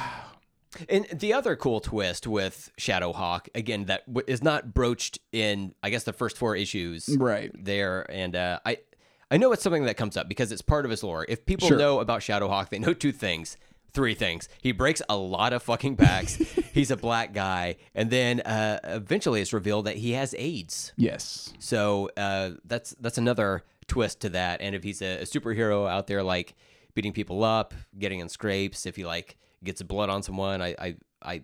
And 0.89 1.07
the 1.15 1.35
other 1.35 1.55
cool 1.55 1.79
twist 1.79 2.27
with 2.27 2.69
Shadowhawk, 2.81 3.47
again, 3.55 3.85
that 3.85 4.05
w- 4.13 4.25
is 4.27 4.43
not 4.43 4.75
broached 4.75 5.21
in, 5.31 5.73
I 5.85 5.91
guess, 5.91 6.03
the 6.03 6.13
first 6.13 6.37
four 6.37 6.57
issues. 6.57 7.09
Right. 7.17 7.53
there, 7.55 8.11
and 8.11 8.35
uh, 8.35 8.59
I 8.67 8.79
I 9.31 9.37
know 9.37 9.53
it's 9.53 9.63
something 9.63 9.85
that 9.85 9.97
comes 9.97 10.17
up 10.17 10.29
because 10.29 10.51
it's 10.51 10.63
part 10.63 10.85
of 10.85 10.91
his 10.91 11.05
lore. 11.05 11.27
If 11.29 11.47
people 11.47 11.69
Sure. 11.69 11.79
know 11.79 12.01
about 12.01 12.23
Shadowhawk, 12.23 12.71
they 12.71 12.81
know 12.81 12.93
two 12.93 13.13
things, 13.13 13.57
three 13.95 14.15
things. 14.15 14.49
He 14.61 14.73
breaks 14.73 15.01
a 15.09 15.17
lot 15.17 15.53
of 15.53 15.63
fucking 15.63 15.95
backs. 15.95 16.35
He's 16.75 16.91
a 16.91 16.97
black 16.97 17.33
guy, 17.33 17.77
and 17.95 18.11
then 18.11 18.41
uh, 18.41 18.81
eventually 18.85 19.41
it's 19.41 19.53
revealed 19.53 19.87
that 19.87 19.97
he 19.97 20.13
has 20.13 20.35
AIDS. 20.37 20.93
Yes. 20.97 21.53
So 21.61 22.11
uh, 22.17 22.51
that's 22.65 22.91
that's 23.01 23.17
another 23.19 23.63
twist 23.87 24.21
to 24.23 24.29
that. 24.31 24.61
And 24.61 24.75
if 24.75 24.83
he's 24.83 25.01
a, 25.01 25.21
a 25.21 25.25
superhero 25.25 25.89
out 25.89 26.07
there, 26.09 26.23
like 26.23 26.55
beating 26.95 27.13
people 27.13 27.45
up, 27.45 27.73
getting 27.99 28.19
in 28.21 28.29
scrapes, 28.29 28.87
if 28.87 28.97
he 28.97 29.05
like 29.05 29.37
gets 29.63 29.81
blood 29.83 30.11
on 30.11 30.23
someone, 30.23 30.61
I 30.61 30.75
I, 30.79 30.97
I 31.23 31.43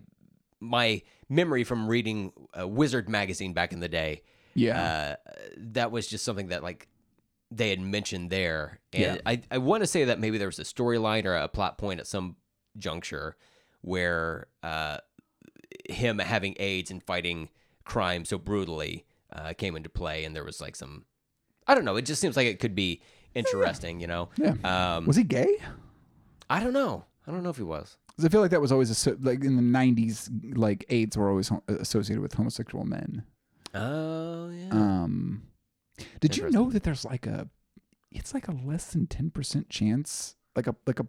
my 0.59 1.01
memory 1.29 1.63
from 1.63 1.87
reading 1.87 2.33
uh, 2.59 2.67
Wizard 2.67 3.07
magazine 3.09 3.53
back 3.53 3.71
in 3.73 3.79
the 3.79 3.87
day 3.89 4.21
Yeah. 4.53 5.15
uh, 5.25 5.31
that 5.57 5.91
was 5.91 6.07
just 6.07 6.23
something 6.25 6.49
that 6.49 6.61
like 6.61 6.87
they 7.53 7.69
had 7.69 7.79
mentioned 7.79 8.29
there, 8.29 8.79
and 8.93 9.15
Yeah. 9.15 9.21
I 9.25 9.41
I 9.49 9.57
want 9.59 9.81
to 9.83 9.87
say 9.87 10.05
that 10.05 10.19
maybe 10.19 10.37
there 10.37 10.47
was 10.47 10.59
a 10.59 10.63
storyline 10.63 11.25
or 11.25 11.35
a 11.35 11.47
plot 11.47 11.77
point 11.77 11.99
at 11.99 12.07
some 12.07 12.35
juncture 12.77 13.35
where 13.81 14.47
uh, 14.63 14.97
him 15.89 16.19
having 16.19 16.55
AIDS 16.59 16.91
and 16.91 17.01
fighting 17.03 17.49
crime 17.83 18.25
so 18.25 18.37
brutally 18.37 19.05
uh, 19.33 19.53
came 19.53 19.75
into 19.75 19.89
play, 19.89 20.23
and 20.25 20.35
there 20.35 20.43
was 20.43 20.61
like 20.61 20.75
some 20.75 21.05
I 21.67 21.75
don't 21.75 21.85
know. 21.85 21.95
It 21.95 22.05
just 22.05 22.21
seems 22.21 22.35
like 22.35 22.47
it 22.47 22.59
could 22.59 22.75
be 22.75 23.01
interesting, 23.33 23.99
you 24.01 24.07
know. 24.07 24.29
yeah. 24.37 24.55
Um, 24.63 25.05
was 25.05 25.15
he 25.15 25.23
gay? 25.23 25.57
I 26.49 26.59
don't 26.61 26.73
know. 26.73 27.05
I 27.27 27.31
don't 27.31 27.43
know 27.43 27.49
if 27.49 27.57
he 27.57 27.63
was. 27.63 27.97
'Cause 28.17 28.25
I 28.25 28.29
feel 28.29 28.41
like 28.41 28.51
that 28.51 28.59
was 28.61 28.71
always 28.73 29.07
a, 29.07 29.17
like 29.21 29.43
in 29.43 29.55
the 29.55 29.61
'90s. 29.61 30.57
Like 30.57 30.85
AIDS 30.89 31.15
were 31.17 31.29
always 31.29 31.47
ho- 31.47 31.63
associated 31.67 32.21
with 32.21 32.33
homosexual 32.33 32.83
men. 32.83 33.23
Oh 33.73 34.49
yeah. 34.49 34.69
Um, 34.71 35.43
did 36.19 36.35
you 36.35 36.43
Interesting. 36.43 36.51
know 36.65 36.69
that 36.71 36.83
there's 36.83 37.05
like 37.05 37.25
a, 37.25 37.47
it's 38.11 38.33
like 38.33 38.47
a 38.49 38.51
less 38.51 38.91
than 38.91 39.07
ten 39.07 39.29
percent 39.31 39.69
chance, 39.69 40.35
like 40.57 40.67
a 40.67 40.75
like 40.85 40.99
a 40.99 41.07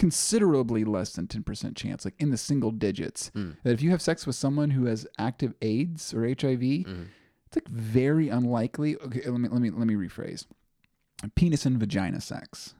considerably 0.00 0.82
less 0.82 1.12
than 1.12 1.26
ten 1.26 1.42
percent 1.42 1.76
chance, 1.76 2.04
like 2.06 2.14
in 2.18 2.30
the 2.30 2.36
single 2.38 2.70
digits, 2.70 3.30
Mm. 3.34 3.56
that 3.62 3.72
if 3.74 3.82
you 3.82 3.90
have 3.90 4.00
sex 4.00 4.26
with 4.26 4.34
someone 4.34 4.70
who 4.70 4.86
has 4.86 5.06
active 5.18 5.52
AIDS 5.60 6.14
or 6.14 6.24
HIV, 6.24 6.84
Mhm. 6.84 7.08
it's 7.46 7.56
like 7.56 7.68
very 7.68 8.28
unlikely. 8.30 8.96
Okay, 8.96 9.28
let 9.28 9.38
me 9.40 9.48
let 9.48 9.60
me 9.60 9.70
let 9.70 9.86
me 9.86 9.94
rephrase. 9.94 10.46
Penis 11.34 11.66
and 11.66 11.78
vagina 11.78 12.20
sex. 12.20 12.74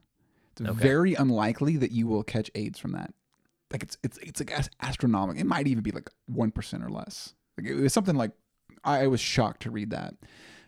It's 0.52 0.62
Okay. 0.62 0.72
very 0.72 1.14
unlikely 1.14 1.76
that 1.76 1.92
you 1.92 2.06
will 2.06 2.22
catch 2.24 2.50
AIDS 2.54 2.78
from 2.78 2.92
that. 2.92 3.12
Like 3.70 3.82
it's 3.82 3.98
it's 4.02 4.16
it's 4.18 4.40
like 4.40 4.52
astronomical. 4.80 5.38
It 5.40 5.44
might 5.46 5.66
even 5.68 5.82
be 5.82 5.90
like 5.92 6.08
one 6.26 6.50
percent 6.50 6.82
or 6.82 6.88
less. 6.88 7.34
Like 7.58 7.66
it 7.66 7.74
was 7.74 7.92
something 7.92 8.16
like 8.16 8.32
I, 8.82 9.02
I 9.02 9.06
was 9.08 9.20
shocked 9.20 9.60
to 9.64 9.70
read 9.70 9.90
that 9.90 10.14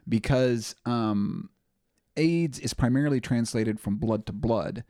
because 0.06 0.74
um, 0.84 1.48
AIDS 2.18 2.58
is 2.58 2.74
primarily 2.74 3.20
translated 3.20 3.80
from 3.80 3.96
blood 3.96 4.26
to 4.26 4.32
blood. 4.34 4.84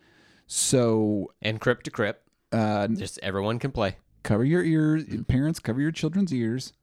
So 0.55 1.33
And 1.41 1.59
crypt 1.59 1.85
to 1.85 1.91
crypt, 1.91 2.29
uh, 2.53 2.87
just 2.89 3.19
everyone 3.23 3.59
can 3.59 3.73
play. 3.73 3.97
cover 4.23 4.45
your 4.45 4.63
ears, 4.63 5.05
Mm. 5.05 5.27
parents 5.27 5.59
cover 5.59 5.81
your 5.81 5.93
children's 5.93 6.33
ears. 6.33 6.75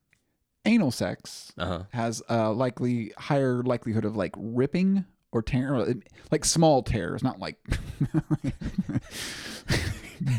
Anal 0.65 0.89
sex 0.89 1.53
Uh 1.55 1.65
huh. 1.67 1.83
has 1.91 2.23
a 2.29 2.51
likely 2.51 3.13
higher 3.17 3.61
likelihood 3.61 4.05
of 4.05 4.15
like 4.15 4.33
ripping 4.37 5.05
or 5.31 5.43
tear, 5.43 5.75
or, 5.75 5.93
like 6.31 6.45
small 6.45 6.81
tears, 6.81 7.21
not 7.23 7.39
like 7.39 7.57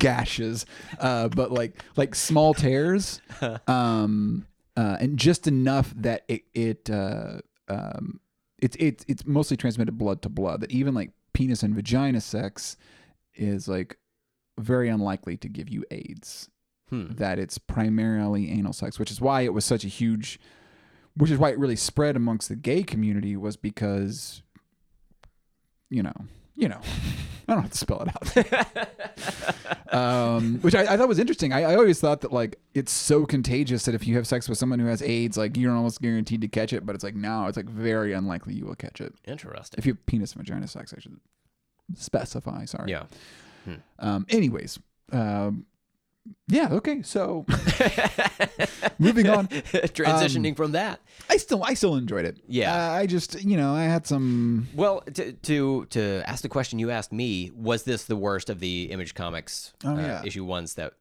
gashes, 0.00 0.66
uh, 0.98 1.28
but 1.28 1.52
like 1.52 1.80
like 1.96 2.16
small 2.16 2.52
tears, 2.52 3.20
um, 3.68 4.44
uh, 4.76 4.96
and 5.00 5.16
just 5.18 5.46
enough 5.46 5.94
that 5.96 6.24
it 6.26 6.42
it 6.52 6.90
uh, 6.90 7.38
um, 7.68 8.18
it's 8.58 8.76
it's 8.80 9.04
it's 9.06 9.24
mostly 9.24 9.56
transmitted 9.56 9.96
blood 9.96 10.20
to 10.22 10.28
blood. 10.28 10.62
That 10.62 10.72
even 10.72 10.94
like 10.94 11.12
penis 11.32 11.62
and 11.62 11.76
vagina 11.76 12.20
sex 12.20 12.76
is 13.40 13.66
like 13.66 13.98
very 14.58 14.88
unlikely 14.88 15.36
to 15.38 15.48
give 15.48 15.68
you 15.68 15.84
AIDS 15.90 16.48
Hmm. 16.90 17.12
that 17.14 17.38
it's 17.38 17.56
primarily 17.56 18.50
anal 18.50 18.72
sex, 18.72 18.98
which 18.98 19.12
is 19.12 19.20
why 19.20 19.42
it 19.42 19.54
was 19.54 19.64
such 19.64 19.84
a 19.84 19.88
huge, 19.88 20.40
which 21.16 21.30
is 21.30 21.38
why 21.38 21.50
it 21.50 21.58
really 21.58 21.76
spread 21.76 22.16
amongst 22.16 22.48
the 22.48 22.56
gay 22.56 22.82
community 22.82 23.36
was 23.36 23.56
because, 23.56 24.42
you 25.88 26.02
know, 26.02 26.12
you 26.56 26.68
know, 26.68 26.80
I 27.48 27.54
don't 27.54 27.62
have 27.62 27.70
to 27.70 27.78
spell 27.78 28.02
it 28.02 28.08
out. 28.08 29.92
um, 29.94 30.58
which 30.62 30.74
I, 30.74 30.94
I 30.94 30.96
thought 30.96 31.08
was 31.08 31.18
interesting. 31.20 31.52
I, 31.52 31.62
I 31.62 31.74
always 31.76 32.00
thought 32.00 32.22
that 32.22 32.32
like 32.32 32.58
it's 32.74 32.92
so 32.92 33.24
contagious 33.24 33.84
that 33.84 33.94
if 33.94 34.06
you 34.06 34.16
have 34.16 34.26
sex 34.26 34.48
with 34.48 34.58
someone 34.58 34.78
who 34.80 34.86
has 34.86 35.00
AIDS, 35.02 35.36
like 35.36 35.56
you're 35.56 35.74
almost 35.74 36.00
guaranteed 36.00 36.40
to 36.40 36.48
catch 36.48 36.72
it. 36.72 36.84
But 36.84 36.94
it's 36.94 37.04
like 37.04 37.14
no, 37.14 37.46
it's 37.46 37.56
like 37.56 37.68
very 37.68 38.12
unlikely 38.12 38.54
you 38.54 38.66
will 38.66 38.74
catch 38.74 39.00
it 39.00 39.14
Interesting. 39.26 39.78
if 39.78 39.86
you 39.86 39.92
have 39.94 40.06
penis 40.06 40.32
vagina 40.32 40.66
sex. 40.66 40.92
I 40.96 41.00
should 41.00 41.18
specify. 41.96 42.64
Sorry. 42.64 42.90
Yeah. 42.90 43.04
Um, 43.98 44.26
anyways, 44.28 44.78
um, 45.12 45.66
yeah. 46.48 46.68
Okay. 46.72 47.02
So 47.02 47.44
moving 48.98 49.28
on. 49.28 49.46
Transitioning 49.48 50.56
from 50.56 50.72
that. 50.72 51.00
I 51.28 51.36
still 51.36 51.62
I 51.62 51.74
still 51.74 51.96
enjoyed 51.96 52.24
it. 52.24 52.38
Yeah. 52.48 52.74
Uh, 52.74 52.92
I 52.92 53.06
just 53.06 53.42
you 53.44 53.56
know 53.56 53.74
I 53.74 53.84
had 53.84 54.06
some. 54.06 54.68
Well, 54.74 55.02
to, 55.14 55.32
to 55.32 55.84
to 55.90 56.22
ask 56.26 56.42
the 56.42 56.48
question 56.48 56.78
you 56.78 56.90
asked 56.90 57.12
me, 57.12 57.50
was 57.54 57.84
this 57.84 58.04
the 58.04 58.16
worst 58.16 58.50
of 58.50 58.60
the 58.60 58.84
Image 58.90 59.14
Comics 59.14 59.72
Oh, 59.84 59.94
uh, 59.94 60.00
yeah. 60.00 60.22
issue 60.24 60.44
ones 60.44 60.74
that 60.74 60.94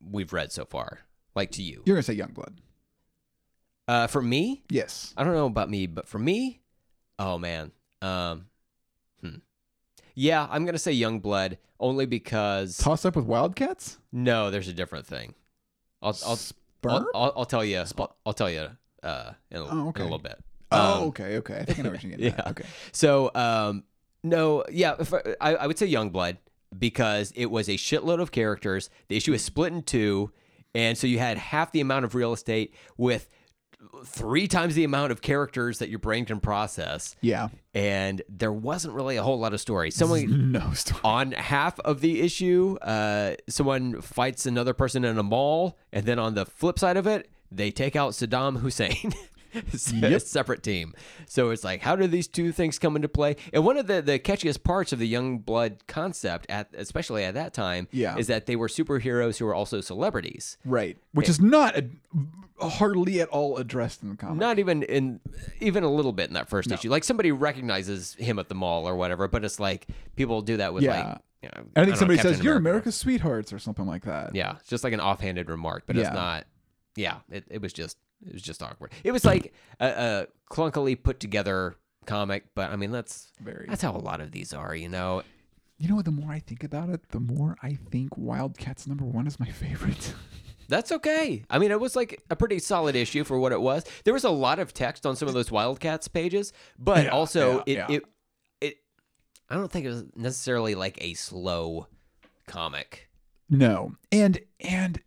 we've 0.00 0.32
read 0.32 0.52
so 0.52 0.64
far? 0.64 1.00
Like 1.34 1.50
to 1.52 1.62
you? 1.62 1.82
You're 1.84 1.96
gonna 1.96 2.02
say 2.04 2.16
Youngblood. 2.16 2.54
Uh, 3.86 4.06
for 4.06 4.22
me, 4.22 4.62
Yes. 4.70 5.12
I 5.16 5.24
don't 5.24 5.34
know 5.34 5.46
about 5.46 5.68
me, 5.68 5.86
but 5.86 6.08
for 6.08 6.18
me, 6.18 6.62
oh 7.18 7.36
man, 7.38 7.70
um, 8.00 8.38
hmm. 8.38 8.44
Yeah, 10.14 10.46
I'm 10.50 10.64
gonna 10.64 10.78
say 10.78 10.92
young 10.92 11.20
blood 11.20 11.58
only 11.80 12.06
because 12.06 12.78
Toss 12.78 13.04
up 13.04 13.16
with 13.16 13.26
Wildcats. 13.26 13.98
no, 14.12 14.50
there's 14.50 14.68
a 14.68 14.72
different 14.72 15.06
thing. 15.06 15.34
I'll 16.02 16.16
I'll 16.26 16.36
Sperm. 16.36 16.92
I'll, 16.92 17.08
I'll, 17.14 17.32
I'll 17.38 17.44
tell 17.46 17.64
you. 17.64 17.78
I'll, 17.98 18.16
I'll 18.26 18.32
tell 18.32 18.50
you 18.50 18.68
uh, 19.02 19.32
in, 19.50 19.56
a, 19.58 19.64
Oh, 19.64 19.88
okay. 19.88 20.00
in 20.02 20.06
a 20.08 20.10
little 20.10 20.18
bit. 20.18 20.38
oh, 20.72 20.96
Um, 21.02 21.08
okay. 21.08 21.36
Okay. 21.38 21.58
I 21.60 21.64
think 21.64 21.78
I 21.78 21.82
know 21.82 21.90
what 21.90 22.02
you're 22.02 22.10
getting 22.10 22.26
yeah. 22.32 22.34
at. 22.38 22.46
Okay. 22.48 22.64
So, 22.92 23.30
um, 23.34 23.84
No, 24.22 24.64
yeah, 24.70 24.94
if 24.98 25.12
I, 25.14 25.20
I 25.40 25.54
I 25.56 25.66
would 25.66 25.78
say 25.78 25.90
Youngblood 25.90 26.36
because 26.78 27.32
it 27.36 27.46
was 27.46 27.68
a 27.68 27.72
shitload 27.74 28.20
of 28.20 28.32
characters. 28.32 28.90
The 29.08 29.16
issue 29.16 29.32
is 29.32 29.42
split 29.44 29.72
in 29.72 29.82
two, 29.82 30.30
and 30.74 30.96
so 30.98 31.06
you 31.06 31.18
had 31.18 31.38
half 31.38 31.72
the 31.72 31.80
amount 31.80 32.04
of 32.04 32.14
real 32.14 32.32
estate 32.32 32.74
with 32.96 33.28
three 34.04 34.46
times 34.48 34.74
the 34.74 34.84
amount 34.84 35.12
of 35.12 35.20
characters 35.22 35.78
that 35.78 35.88
your 35.88 35.98
brain 35.98 36.24
can 36.24 36.40
process, 36.40 37.16
Yeah. 37.20 37.48
and 37.74 38.22
there 38.28 38.52
wasn't 38.52 38.94
really 38.94 39.16
a 39.16 39.22
whole 39.22 39.38
lot 39.38 39.52
of 39.54 39.60
story. 39.60 39.90
Someone 39.90 40.52
No 40.52 40.72
story. 40.72 41.00
on 41.04 41.32
half 41.32 41.78
of 41.80 42.00
the 42.00 42.20
issue, 42.20 42.76
uh, 42.82 43.34
someone 43.48 44.00
fights 44.00 44.46
another 44.46 44.74
person 44.74 45.04
in 45.04 45.18
a 45.18 45.22
mall, 45.22 45.78
and 45.92 46.06
then 46.06 46.18
on 46.18 46.34
the 46.34 46.44
flip 46.46 46.78
side 46.78 46.96
of 46.96 47.06
it, 47.06 47.30
they 47.50 47.70
take 47.70 47.94
out 47.96 48.12
Saddam 48.12 48.58
Hussein. 48.60 49.12
It's 49.72 49.92
a 49.92 49.96
Yep. 49.96 50.22
separate 50.22 50.62
team. 50.62 50.94
So 51.26 51.50
it's 51.50 51.64
like, 51.64 51.80
how 51.82 51.96
do 51.96 52.06
these 52.06 52.26
two 52.28 52.52
things 52.52 52.78
come 52.78 52.96
into 52.96 53.08
play? 53.08 53.36
And 53.52 53.64
one 53.64 53.76
of 53.76 53.86
the, 53.86 54.02
the 54.02 54.18
catchiest 54.18 54.62
parts 54.64 54.92
of 54.92 54.98
the 54.98 55.08
young 55.08 55.38
blood 55.38 55.86
concept, 55.86 56.46
at 56.48 56.68
especially 56.74 57.24
at 57.24 57.34
that 57.34 57.54
time, 57.54 57.88
Yeah. 57.92 58.16
is 58.16 58.26
that 58.26 58.46
they 58.46 58.56
were 58.56 58.68
superheroes 58.68 59.38
who 59.38 59.44
were 59.46 59.54
also 59.54 59.80
celebrities. 59.80 60.58
Right. 60.64 60.96
Which 61.12 61.28
is 61.28 61.40
not 61.40 61.76
a, 61.76 61.88
hardly 62.60 63.20
at 63.20 63.28
all 63.28 63.56
addressed 63.56 64.02
in 64.02 64.10
the 64.10 64.16
comic. 64.16 64.38
Not 64.38 64.58
even 64.58 64.82
in 64.84 65.20
even 65.60 65.82
a 65.84 65.90
little 65.90 66.12
bit 66.12 66.28
in 66.28 66.34
that 66.34 66.48
first 66.48 66.70
issue. 66.70 66.88
Like 66.90 67.04
somebody 67.04 67.32
recognizes 67.32 68.14
him 68.14 68.38
at 68.38 68.48
the 68.48 68.54
mall 68.54 68.86
or 68.88 68.94
whatever, 68.96 69.28
but 69.28 69.44
it's 69.44 69.58
like 69.60 69.86
people 70.16 70.40
do 70.42 70.56
that 70.58 70.72
with 70.74 70.82
Yeah. 70.84 71.08
like 71.08 71.18
you 71.42 71.50
know, 71.54 71.64
I 71.76 71.80
think 71.80 71.88
know, 71.90 71.94
somebody 71.98 72.16
Captain 72.18 72.34
says, 72.36 72.44
You're 72.44 72.54
America. 72.56 72.70
America's 72.70 72.94
sweethearts 72.96 73.52
or 73.52 73.58
something 73.58 73.86
like 73.86 74.04
that. 74.04 74.34
Yeah, 74.34 74.56
it's 74.60 74.68
just 74.68 74.82
like 74.82 74.94
an 74.94 75.00
offhanded 75.00 75.50
remark, 75.50 75.82
but 75.86 75.94
Yeah. 75.96 76.02
it's 76.02 76.14
not. 76.14 76.46
Yeah, 76.96 77.18
it, 77.30 77.44
it 77.50 77.60
was 77.60 77.72
just 77.72 77.98
it 78.26 78.32
was 78.32 78.42
just 78.42 78.62
awkward. 78.62 78.92
It 79.02 79.12
was 79.12 79.24
like 79.24 79.52
a, 79.80 79.86
a 79.86 80.26
clunkily 80.52 81.00
put 81.00 81.20
together 81.20 81.76
comic, 82.06 82.44
but 82.54 82.70
I 82.70 82.76
mean 82.76 82.90
that's 82.90 83.32
Very. 83.40 83.66
that's 83.68 83.82
how 83.82 83.92
a 83.92 83.98
lot 83.98 84.20
of 84.20 84.32
these 84.32 84.52
are, 84.52 84.74
you 84.74 84.88
know. 84.88 85.22
You 85.78 85.88
know 85.88 85.96
what? 85.96 86.04
The 86.04 86.12
more 86.12 86.30
I 86.30 86.38
think 86.38 86.62
about 86.62 86.88
it, 86.90 87.08
the 87.10 87.20
more 87.20 87.56
I 87.62 87.78
think 87.90 88.16
Wildcats 88.16 88.86
number 88.86 89.04
one 89.04 89.26
is 89.26 89.40
my 89.40 89.48
favorite. 89.48 90.14
That's 90.68 90.90
okay. 90.92 91.44
I 91.50 91.58
mean, 91.58 91.70
it 91.72 91.78
was 91.80 91.94
like 91.94 92.22
a 92.30 92.36
pretty 92.36 92.58
solid 92.58 92.96
issue 92.96 93.22
for 93.24 93.38
what 93.38 93.52
it 93.52 93.60
was. 93.60 93.84
There 94.04 94.14
was 94.14 94.24
a 94.24 94.30
lot 94.30 94.58
of 94.58 94.72
text 94.72 95.04
on 95.04 95.14
some 95.14 95.28
of 95.28 95.34
those 95.34 95.50
Wildcats 95.50 96.08
pages, 96.08 96.54
but 96.78 97.04
Yeah, 97.04 97.10
also 97.10 97.56
yeah, 97.56 97.62
it, 97.66 97.76
yeah. 97.76 97.86
it 97.96 98.02
it 98.62 98.76
I 99.50 99.56
don't 99.56 99.70
think 99.70 99.84
it 99.84 99.90
was 99.90 100.04
necessarily 100.16 100.74
like 100.74 100.96
a 101.02 101.12
slow 101.14 101.88
comic. 102.46 103.10
No, 103.50 103.94
and 104.10 104.40
and 104.60 105.02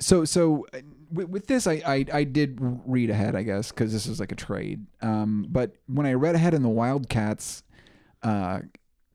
so 0.00 0.24
so 0.24 0.66
uh, 0.72 0.78
with, 1.10 1.28
with 1.28 1.46
this, 1.46 1.66
I, 1.66 1.82
I 1.86 2.04
I 2.12 2.24
did 2.24 2.58
read 2.60 3.10
ahead, 3.10 3.34
I 3.34 3.42
guess, 3.42 3.70
because 3.70 3.92
this 3.92 4.06
is 4.06 4.20
like 4.20 4.32
a 4.32 4.36
trade. 4.36 4.86
Um, 5.02 5.46
but 5.48 5.72
when 5.86 6.06
I 6.06 6.14
read 6.14 6.34
ahead 6.34 6.54
in 6.54 6.62
the 6.62 6.68
Wildcats, 6.68 7.62
uh, 8.22 8.60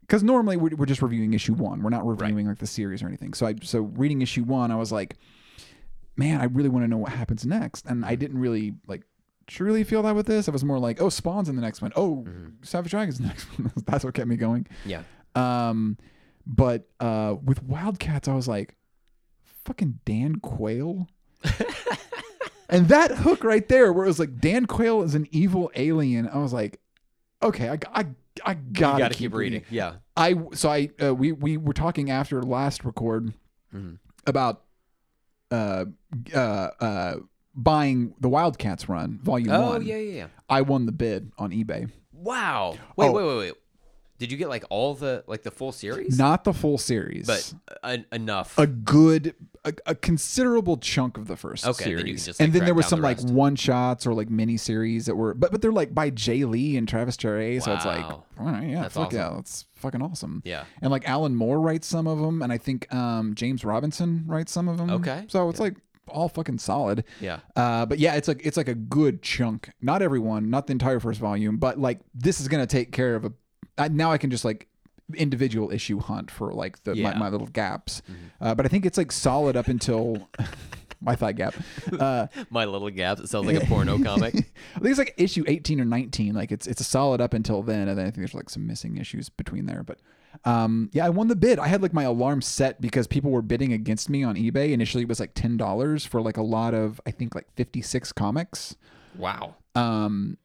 because 0.01 0.23
normally 0.23 0.57
we're, 0.57 0.75
we're 0.75 0.85
just 0.85 1.01
reviewing 1.01 1.33
issue 1.33 1.53
one, 1.53 1.81
we're 1.81 1.89
not 1.89 2.05
reviewing 2.05 2.47
like 2.47 2.59
the 2.59 2.67
series 2.67 3.01
or 3.01 3.07
anything. 3.07 3.33
So 3.33 3.45
I 3.45 3.55
so 3.61 3.81
reading 3.81 4.21
issue 4.21 4.43
one, 4.43 4.71
I 4.71 4.75
was 4.75 4.91
like, 4.91 5.17
man, 6.17 6.41
I 6.41 6.45
really 6.45 6.69
want 6.69 6.83
to 6.83 6.89
know 6.89 6.97
what 6.97 7.11
happens 7.11 7.45
next, 7.45 7.85
and 7.85 8.05
I 8.05 8.15
didn't 8.15 8.39
really 8.39 8.75
like 8.87 9.03
truly 9.47 9.83
feel 9.83 10.03
that 10.03 10.15
with 10.15 10.25
this. 10.25 10.47
I 10.47 10.51
was 10.51 10.63
more 10.63 10.79
like, 10.79 11.01
oh, 11.01 11.09
Spawn's 11.09 11.49
in 11.49 11.55
the 11.55 11.61
next 11.61 11.81
one. 11.81 11.91
Oh, 11.95 12.25
Savage 12.61 12.91
Dragon's 12.91 13.19
the 13.19 13.27
next 13.27 13.43
one. 13.57 13.71
That's 13.85 14.03
what 14.03 14.13
kept 14.13 14.27
me 14.27 14.35
going. 14.35 14.67
Yeah. 14.85 15.03
Um, 15.35 15.97
but 16.45 16.87
uh, 16.99 17.35
with 17.43 17.63
Wildcats, 17.63 18.27
I 18.27 18.35
was 18.35 18.47
like, 18.47 18.75
fucking 19.65 19.99
Dan 20.05 20.35
Quayle. 20.37 21.07
and 22.69 22.87
that 22.87 23.11
hook 23.11 23.43
right 23.43 23.67
there, 23.67 23.91
where 23.93 24.05
it 24.05 24.07
was 24.07 24.19
like 24.19 24.39
Dan 24.39 24.65
Quayle 24.65 25.03
is 25.03 25.15
an 25.15 25.27
evil 25.31 25.71
alien. 25.75 26.27
I 26.27 26.37
was 26.37 26.53
like, 26.53 26.79
okay, 27.41 27.69
I, 27.69 27.77
I, 27.93 28.05
I 28.45 28.53
gotta, 28.55 28.97
You 28.97 29.03
got 29.03 29.11
to 29.11 29.17
keep 29.17 29.33
reading. 29.33 29.63
Yeah. 29.69 29.95
I 30.15 30.35
so 30.53 30.69
I 30.69 30.89
uh, 31.03 31.13
we 31.15 31.31
we 31.31 31.57
were 31.57 31.73
talking 31.73 32.11
after 32.11 32.41
last 32.43 32.85
record 32.85 33.33
Mhm. 33.73 33.97
about 34.27 34.61
uh 35.49 35.85
uh 36.35 36.37
uh 36.79 37.15
buying 37.55 38.13
the 38.19 38.29
Wildcats 38.29 38.87
run 38.87 39.19
volume 39.23 39.51
Oh 39.51 39.71
one. 39.71 39.85
yeah, 39.85 39.95
yeah, 39.97 40.15
yeah. 40.17 40.27
I 40.49 40.61
won 40.61 40.85
the 40.85 40.91
bid 40.91 41.31
on 41.39 41.49
eBay. 41.51 41.89
Wow. 42.11 42.77
Wait, 42.95 43.07
Oh. 43.07 43.11
wait, 43.11 43.25
wait, 43.25 43.37
wait. 43.37 43.53
Did 44.19 44.31
you 44.31 44.37
get 44.37 44.49
like 44.49 44.65
all 44.69 44.93
the 44.93 45.23
like 45.27 45.41
the 45.41 45.49
full 45.51 45.71
series? 45.71 46.17
Not 46.17 46.43
the 46.43 46.53
full 46.53 46.77
series, 46.77 47.25
but 47.27 47.53
uh, 47.83 47.97
enough. 48.11 48.55
a 48.59 48.67
good 48.67 49.33
a, 49.65 49.73
a 49.85 49.95
considerable 49.95 50.77
chunk 50.77 51.17
of 51.17 51.27
the 51.27 51.35
first 51.37 51.65
Okay, 51.65 51.83
series 51.85 52.25
just, 52.25 52.41
and 52.41 52.51
then 52.53 52.65
there 52.65 52.73
was 52.73 52.85
some 52.85 52.99
the 53.01 53.07
like 53.07 53.21
one 53.21 53.55
shots 53.55 54.05
or 54.05 54.13
like 54.13 54.29
mini 54.29 54.57
series 54.57 55.05
that 55.05 55.15
were 55.15 55.33
but 55.33 55.51
but 55.51 55.61
they're 55.61 55.71
like 55.71 55.93
by 55.93 56.09
jay 56.09 56.43
lee 56.43 56.75
and 56.77 56.87
travis 56.87 57.15
Charest, 57.17 57.63
so 57.63 57.73
it's 57.73 57.85
like 57.85 58.03
all 58.03 58.25
right 58.39 58.67
yeah 58.69 58.81
That's 58.81 58.93
fuck 58.95 59.13
yeah 59.13 59.25
awesome. 59.27 59.35
that's 59.37 59.65
fucking 59.75 60.01
awesome 60.01 60.41
yeah. 60.45 60.65
and 60.81 60.91
like 60.91 61.07
alan 61.07 61.35
moore 61.35 61.61
writes 61.61 61.87
some 61.87 62.07
of 62.07 62.19
them 62.19 62.41
and 62.41 62.51
i 62.51 62.57
think 62.57 62.93
um 62.93 63.35
james 63.35 63.63
robinson 63.63 64.23
writes 64.27 64.51
some 64.51 64.67
of 64.67 64.77
them 64.77 64.89
Okay. 64.89 65.25
so 65.29 65.47
it's 65.49 65.59
like 65.59 65.75
all 66.09 66.27
fucking 66.27 66.57
solid 66.59 67.05
Yeah. 67.21 67.39
uh, 67.55 67.85
but 67.85 67.97
yeah, 67.99 68.15
it's 68.15 68.27
like 68.27 68.45
it's 68.45 68.57
like 68.57 68.67
a 68.67 68.75
good 68.75 69.21
chunk. 69.21 69.71
Not 69.81 70.01
everyone, 70.01 70.49
not 70.49 70.67
the 70.67 70.73
entire 70.73 70.99
first 70.99 71.17
volume, 71.21 71.55
but 71.55 71.79
like 71.79 72.01
this 72.13 72.41
is 72.41 72.49
gonna 72.49 72.67
take 72.67 72.91
care 72.91 73.15
of 73.15 73.23
a. 73.23 73.31
I, 73.77 73.87
now 73.87 74.11
I 74.11 74.17
can 74.17 74.29
just 74.29 74.43
like 74.43 74.67
individual 75.15 75.71
issue 75.71 75.99
hunt 75.99 76.31
for 76.31 76.53
like 76.53 76.83
the 76.83 76.91
my, 76.95 77.01
Yeah. 77.01 77.09
Mm-hmm. 77.11 77.19
my 77.19 77.29
little 77.29 77.47
gaps. 77.47 78.01
Uh, 78.41 78.55
but 78.55 78.65
I 78.65 78.69
think 78.69 78.85
it's 78.85 78.97
like 78.97 79.11
solid 79.11 79.55
up 79.55 79.67
until 79.67 80.29
my 81.01 81.15
thigh 81.15 81.33
gap. 81.33 81.53
Uh, 81.99 82.27
My 82.49 82.63
little 82.65 82.89
gaps. 82.89 83.19
It 83.21 83.27
sounds 83.27 83.45
like 83.45 83.61
a 83.61 83.65
porno 83.65 83.97
comic. 84.03 84.35
I 84.35 84.79
think 84.79 84.85
it's 84.91 84.97
like 84.97 85.13
issue 85.17 85.43
eighteen 85.47 85.81
or 85.81 85.85
nineteen. 85.85 86.33
Like 86.33 86.51
it's 86.51 86.65
it's 86.67 86.79
a 86.81 86.85
solid 86.85 87.19
up 87.21 87.33
until 87.33 87.61
then, 87.61 87.87
and 87.89 87.97
then 87.97 88.05
I 88.05 88.09
think 88.09 88.17
there's 88.17 88.33
like 88.33 88.49
some 88.49 88.65
missing 88.65 88.97
issues 88.97 89.27
between 89.29 89.65
there. 89.65 89.83
But 89.83 89.99
um, 90.45 90.89
yeah, 90.93 91.05
I 91.05 91.09
won 91.09 91.27
the 91.27 91.35
bid. 91.35 91.59
I 91.59 91.67
had 91.67 91.81
like 91.81 91.93
my 91.93 92.03
alarm 92.03 92.41
set 92.41 92.79
because 92.79 93.05
people 93.07 93.31
were 93.31 93.41
bidding 93.41 93.73
against 93.73 94.09
me 94.09 94.23
on 94.23 94.35
eBay. 94.35 94.71
Initially, 94.71 95.03
it 95.03 95.09
was 95.09 95.19
like 95.19 95.33
ten 95.35 95.57
dollars 95.57 96.05
for 96.05 96.21
like 96.21 96.37
a 96.37 96.41
lot 96.41 96.73
of 96.73 97.01
I 97.05 97.11
think 97.11 97.35
like 97.35 97.51
fifty 97.55 97.81
six 97.81 98.13
comics. 98.13 98.75
Wow. 99.17 99.55
Um, 99.75 100.37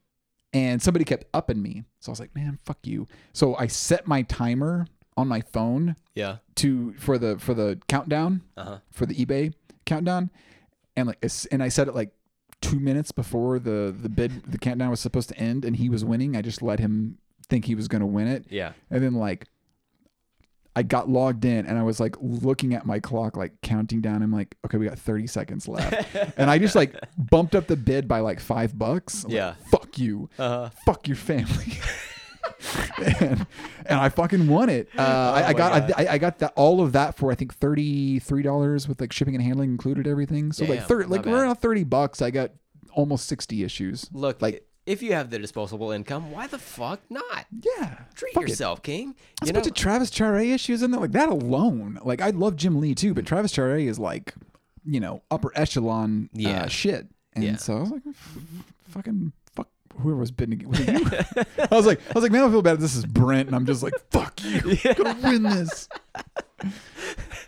and 0.52 0.80
somebody 0.82 1.04
kept 1.04 1.24
upping 1.34 1.60
me. 1.62 1.84
So 2.00 2.10
I 2.10 2.12
was 2.12 2.20
like, 2.20 2.34
man, 2.34 2.58
fuck 2.64 2.78
you. 2.84 3.06
So 3.32 3.54
I 3.56 3.66
set 3.66 4.06
my 4.06 4.22
timer 4.22 4.86
on 5.16 5.28
my 5.28 5.40
phone 5.40 5.96
Yeah. 6.14 6.36
to 6.56 6.94
for 6.94 7.18
the 7.18 7.38
for 7.38 7.54
the 7.54 7.78
countdown 7.88 8.42
Uh 8.56 8.64
huh. 8.64 8.78
for 8.90 9.04
the 9.06 9.14
eBay 9.14 9.52
countdown, 9.84 10.30
and 10.96 11.06
like 11.08 11.24
and 11.52 11.62
I 11.62 11.68
set 11.68 11.88
it 11.88 11.94
like 11.94 12.10
two 12.60 12.78
minutes 12.80 13.12
before 13.12 13.58
the 13.58 13.94
the 14.00 14.08
bid 14.08 14.44
the 14.50 14.58
countdown 14.58 14.90
was 14.90 15.00
supposed 15.00 15.28
to 15.30 15.38
end, 15.38 15.64
and 15.64 15.76
he 15.76 15.88
was 15.88 16.04
winning. 16.04 16.36
I 16.36 16.42
just 16.42 16.62
let 16.62 16.78
him 16.80 17.18
think 17.48 17.64
he 17.64 17.74
was 17.74 17.88
gonna 17.88 18.06
win 18.06 18.26
it, 18.28 18.46
Yeah. 18.50 18.72
and 18.90 19.02
then 19.02 19.14
like. 19.14 19.46
I 20.78 20.82
got 20.84 21.08
logged 21.08 21.44
in 21.44 21.66
and 21.66 21.76
I 21.76 21.82
was 21.82 21.98
like 21.98 22.14
looking 22.20 22.72
at 22.74 22.86
my 22.86 23.00
clock, 23.00 23.36
like 23.36 23.52
counting 23.62 24.00
down. 24.00 24.22
I'm 24.22 24.30
like, 24.32 24.54
okay, 24.64 24.78
we 24.78 24.86
got 24.86 24.96
30 24.98 25.26
seconds 25.26 25.66
left. 25.66 26.14
and 26.38 26.48
I 26.48 26.58
just 26.58 26.76
like 26.76 26.94
bumped 27.16 27.56
up 27.56 27.66
the 27.66 27.74
bid 27.76 28.06
by 28.06 28.20
like 28.20 28.38
five 28.38 28.78
bucks. 28.78 29.24
I'm 29.24 29.30
like, 29.30 29.36
Yeah. 29.36 29.54
Fuck 29.72 29.98
you 29.98 30.30
Uh 30.38 30.48
huh. 30.48 30.70
fuck 30.84 31.08
your 31.08 31.16
family. 31.16 31.78
and, 33.20 33.46
and 33.86 34.00
I 34.00 34.08
fucking 34.08 34.46
won 34.48 34.68
it. 34.68 34.88
Uh, 34.96 35.02
I, 35.02 35.42
I 35.42 35.50
Oh 35.50 35.54
got 35.54 35.98
I, 35.98 36.06
I 36.12 36.18
got 36.18 36.38
that 36.38 36.52
all 36.56 36.80
of 36.80 36.92
that 36.92 37.16
for 37.16 37.30
I 37.30 37.34
think 37.34 37.54
thirty 37.54 38.18
three 38.18 38.42
dollars 38.42 38.88
with 38.88 39.00
like 39.00 39.12
shipping 39.12 39.34
and 39.34 39.42
handling 39.42 39.70
included 39.70 40.06
everything. 40.06 40.52
So 40.52 40.64
like 40.64 40.80
Damn, 40.80 40.88
thirty 40.88 41.02
not 41.04 41.10
like 41.10 41.22
bad. 41.24 41.34
around 41.34 41.56
thirty 41.56 41.84
bucks. 41.84 42.22
I 42.22 42.30
got 42.30 42.52
almost 42.92 43.26
sixty 43.26 43.64
issues. 43.64 44.08
Look, 44.12 44.40
Like- 44.42 44.54
like 44.54 44.67
if 44.88 45.02
you 45.02 45.12
have 45.12 45.30
the 45.30 45.38
disposable 45.38 45.90
income, 45.92 46.30
why 46.32 46.46
the 46.46 46.58
fuck 46.58 47.00
not? 47.10 47.46
Yeah, 47.78 47.98
Treat 48.14 48.34
fuck 48.34 48.44
it. 48.44 48.48
yourself, 48.50 48.82
King. 48.82 49.14
There's 49.40 49.48
You 49.48 49.50
a 49.50 49.54
bunch 49.54 49.66
of 49.66 49.74
Travis 49.74 50.10
Charest 50.10 50.52
issues 50.54 50.82
in 50.82 50.90
there. 50.90 51.00
Like 51.00 51.12
that 51.12 51.28
alone. 51.28 51.98
Like 52.02 52.20
I 52.20 52.30
love 52.30 52.56
Jim 52.56 52.80
Lee 52.80 52.94
too, 52.94 53.14
but 53.14 53.26
Travis 53.26 53.52
Charest 53.52 53.86
is 53.86 53.98
like, 53.98 54.34
you 54.84 55.00
know, 55.00 55.22
upper 55.30 55.52
echelon 55.54 56.30
Yeah. 56.32 56.62
uh, 56.62 56.66
shit. 56.68 57.06
And 57.34 57.44
Yeah. 57.44 57.56
so 57.56 57.76
I 57.76 57.80
was 57.80 57.90
like, 57.90 58.02
fucking 58.88 59.32
fuck 59.54 59.68
whoever 59.98 60.16
was 60.20 60.30
bidding. 60.30 60.66
Was 60.68 60.78
you? 60.80 60.86
I 61.70 61.74
was 61.76 61.86
like, 61.86 62.00
I 62.08 62.12
was 62.14 62.22
like, 62.22 62.32
man, 62.32 62.44
I 62.44 62.50
feel 62.50 62.62
bad. 62.62 62.80
This 62.80 62.94
is 62.96 63.04
Brent, 63.04 63.48
and 63.48 63.54
I'm 63.56 63.66
just 63.66 63.82
like, 63.82 63.94
fuck 64.10 64.42
you, 64.42 64.78
I'm 64.84 64.94
gonna 64.94 65.18
win 65.22 65.42
this. 65.42 65.88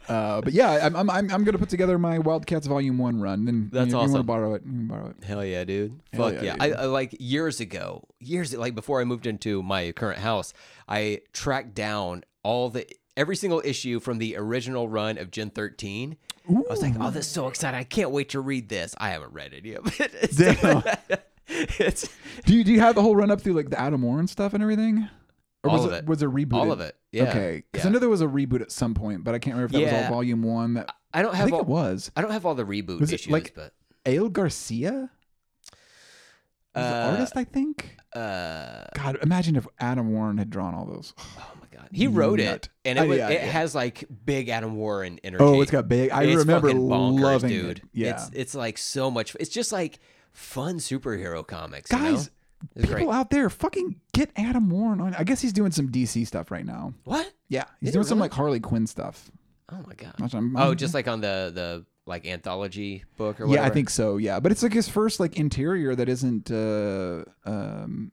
Uh, 0.09 0.41
but 0.41 0.53
yeah, 0.53 0.81
I'm, 0.83 0.97
I'm 0.97 1.09
I'm 1.09 1.31
I'm 1.31 1.45
gonna 1.45 1.59
put 1.59 1.69
together 1.69 1.97
my 1.97 2.19
Wildcats 2.19 2.67
Volume 2.67 2.99
One 2.99 3.21
run. 3.21 3.47
And 3.47 3.71
That's 3.71 3.93
you, 3.93 3.93
you 3.93 3.99
want 3.99 4.17
to 4.17 4.23
borrow 4.25 4.55
it? 4.55 4.63
You 4.65 4.73
can 4.73 4.87
borrow 4.89 5.11
it. 5.11 5.23
Hell 5.23 5.45
yeah, 5.45 5.63
dude. 5.63 6.01
Hell 6.13 6.31
Fuck 6.31 6.43
yeah, 6.43 6.43
yeah. 6.43 6.57
I, 6.59 6.69
dude. 6.71 6.77
I 6.79 6.85
like 6.87 7.15
years 7.21 7.61
ago, 7.61 8.09
years 8.19 8.53
like 8.53 8.75
before 8.75 9.01
I 9.01 9.05
moved 9.05 9.29
into 9.29 9.63
my 9.63 9.93
current 9.93 10.19
house, 10.19 10.53
I 10.89 11.21
tracked 11.33 11.77
down 11.77 12.25
all 12.43 12.71
the 12.71 12.89
every 13.17 13.37
single 13.37 13.63
issue 13.65 14.01
from 14.01 14.19
the 14.19 14.37
original 14.37 14.89
run 14.89 15.17
of 15.17 15.31
Gen 15.31 15.51
13. 15.51 16.17
I 16.49 16.53
was 16.69 16.83
like, 16.83 16.95
oh, 16.99 17.11
this 17.11 17.27
is 17.27 17.33
so 17.33 17.47
exciting. 17.47 17.79
I 17.79 17.85
can't 17.85 18.11
wait 18.11 18.31
to 18.31 18.41
read 18.41 18.69
this. 18.69 18.97
I 18.99 19.11
haven't 19.11 19.33
read 19.33 19.53
it 19.53 19.65
yet. 19.65 19.85
But 19.85 20.11
it's, 20.23 20.37
Damn. 20.37 20.83
it's 21.47 22.09
Do 22.47 22.57
you 22.57 22.65
do 22.65 22.73
you 22.73 22.81
have 22.81 22.97
the 22.97 23.03
whole 23.03 23.15
run 23.15 23.31
up 23.31 23.41
through 23.41 23.53
like 23.53 23.71
the 23.71 23.81
Adam 23.81 24.03
Warren 24.03 24.27
stuff 24.27 24.55
and 24.55 24.63
everything? 24.63 25.09
Or 25.63 25.71
All 25.71 25.77
was 25.77 25.85
of 25.85 25.93
it, 25.93 25.97
it. 25.99 26.07
was 26.07 26.23
it 26.23 26.31
rebooted? 26.31 26.55
all 26.55 26.73
of 26.73 26.81
it. 26.81 26.97
Yeah. 27.13 27.25
Okay, 27.25 27.65
because 27.71 27.87
I 27.87 27.91
know 27.91 27.99
there 27.99 28.09
was 28.09 28.23
a 28.23 28.27
reboot 28.27 28.63
at 28.63 28.73
some 28.73 28.95
point, 28.95 29.25
but 29.25 29.35
I 29.35 29.39
can't 29.39 29.57
remember 29.57 29.77
if 29.79 29.85
that 29.91 29.93
was 29.99 30.05
all 30.07 30.15
volume 30.15 30.43
one. 30.43 30.75
That 30.75 30.95
I 31.13 31.21
don't 31.23 31.35
have. 31.35 31.43
I 31.43 31.51
think 31.51 31.55
all, 31.55 31.61
it 31.61 31.67
was. 31.67 32.11
I 32.17 32.23
don't 32.23 32.31
have 32.31 32.47
all 32.47 32.55
the 32.55 32.65
reboot 32.65 32.99
Was 33.01 33.13
it 33.13 33.17
issues, 33.17 33.33
like- 33.33 33.53
but 33.55 33.75
Ale 34.07 34.29
Garza, 34.31 34.75
was 34.83 35.09
the 36.75 36.81
Uh, 36.81 37.11
artist, 37.13 37.37
I 37.37 37.45
think. 37.45 37.97
uh, 38.15 38.85
God, 38.95 39.19
imagine 39.23 39.57
if 39.57 39.67
Adam 39.79 40.13
Warren 40.13 40.39
had 40.39 40.49
drawn 40.51 40.75
all 40.75 40.87
those. 40.87 41.13
oh 41.19 41.53
my 41.61 41.67
god, 41.77 41.89
he 41.93 42.07
wrote 42.07 42.39
Nut. 42.39 42.47
it, 42.55 42.69
and 42.87 42.99
it, 42.99 43.03
Uh, 43.03 43.07
was, 43.07 43.19
yeah, 43.19 43.29
it 43.29 43.43
yeah. 43.43 43.47
has 43.51 43.75
like 43.75 44.05
big 44.25 44.49
Adam 44.49 44.77
Warren 44.77 45.19
energy. 45.25 45.45
Oh, 45.45 45.61
it's 45.61 45.71
got 45.71 45.89
big. 45.89 46.11
I 46.11 46.23
It's 46.25 46.37
remember 46.39 46.71
bonkers, 46.71 47.21
loving 47.21 47.51
dude. 47.51 47.79
it. 47.79 47.85
Yeah, 47.93 48.11
it's 48.13 48.31
it's 48.33 48.55
like 48.55 48.79
so 48.79 49.11
much. 49.11 49.37
It's 49.41 49.51
just 49.51 49.73
like 49.73 49.99
fun 50.33 50.77
superhero 50.77 51.47
comics, 51.47 51.91
you 51.93 51.99
know? 51.99 52.23
People 52.77 52.95
great. 52.95 53.09
out 53.09 53.31
there, 53.31 53.49
fucking 53.51 54.01
get 54.13 54.31
Adam 54.37 54.69
Warren 54.71 55.01
on. 55.01 55.15
I 55.15 55.25
guess 55.25 55.41
he's 55.41 55.53
doing 55.53 55.71
some 55.73 55.89
DC 55.91 56.27
stuff 56.27 56.51
right 56.51 56.65
now. 56.67 56.95
What? 57.05 57.33
Yeah, 57.49 57.65
he's 57.81 57.89
Is 57.89 57.95
it 57.95 57.99
doing 57.99 58.07
some 58.07 58.19
really? 58.19 58.29
like 58.29 58.35
Harley 58.35 58.61
Quinn 58.61 58.87
stuff. 58.87 59.31
Oh 59.73 59.83
my 59.87 59.95
god. 59.95 60.15
Which 60.19 60.35
I'm- 60.35 60.55
Oh, 60.59 60.75
just 60.75 60.95
like 60.95 61.09
on 61.09 61.21
the 61.21 61.51
the 61.55 61.85
like 62.07 62.27
anthology 62.27 63.05
book 63.17 63.41
or 63.41 63.47
whatever. 63.47 63.65
Yeah. 63.67 63.71
I 63.71 63.73
think 63.73 63.89
so. 63.91 64.17
Yeah, 64.17 64.41
but 64.41 64.51
it's 64.53 64.63
like 64.63 64.73
his 64.73 64.89
first 64.89 65.21
like 65.21 65.37
interior 65.37 65.95
that 65.95 66.09
isn't 66.09 66.51
uh, 66.51 67.25
um, 67.45 68.11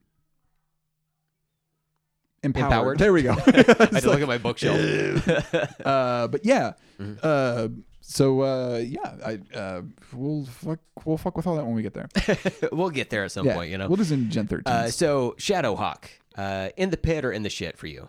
empowered. 2.43 2.65
Empowered? 2.67 2.99
There 2.99 3.13
we 3.13 3.23
go. 3.23 3.31
I 3.47 3.51
had 3.91 4.01
to 4.03 4.09
look 4.09 4.21
at 4.21 4.27
my 4.27 4.37
bookshelf. 4.37 5.27
uh, 5.85 6.27
but 6.27 6.45
yeah, 6.45 6.73
Mm-hmm. 6.99 7.13
uh, 7.21 7.67
so 8.09 8.41
uh, 8.41 8.77
yeah, 8.85 9.15
I 9.25 9.39
uh, 9.57 9.81
we'll 10.13 10.45
fuck 10.45 10.79
we'll 11.03 11.17
fuck 11.17 11.35
with 11.35 11.45
all 11.45 11.55
that 11.57 11.65
when 11.65 11.75
we 11.75 11.81
get 11.81 11.93
there. 11.93 12.07
we'll 12.71 12.89
get 12.89 13.09
there 13.09 13.25
at 13.25 13.31
some 13.33 13.45
Yeah, 13.45 13.53
point, 13.55 13.69
you 13.69 13.77
know. 13.77 13.87
we'll 13.87 13.97
do 13.97 14.03
some 14.05 14.29
Gen 14.29 14.47
13. 14.47 14.63
uh, 14.65 14.87
so 14.89 15.35
Shadowhawk, 15.37 16.05
uh, 16.37 16.69
in 16.77 16.89
the 16.89 16.97
pit 16.97 17.25
or 17.25 17.31
in 17.31 17.43
the 17.43 17.49
shit 17.49 17.77
for 17.77 17.87
you? 17.87 18.07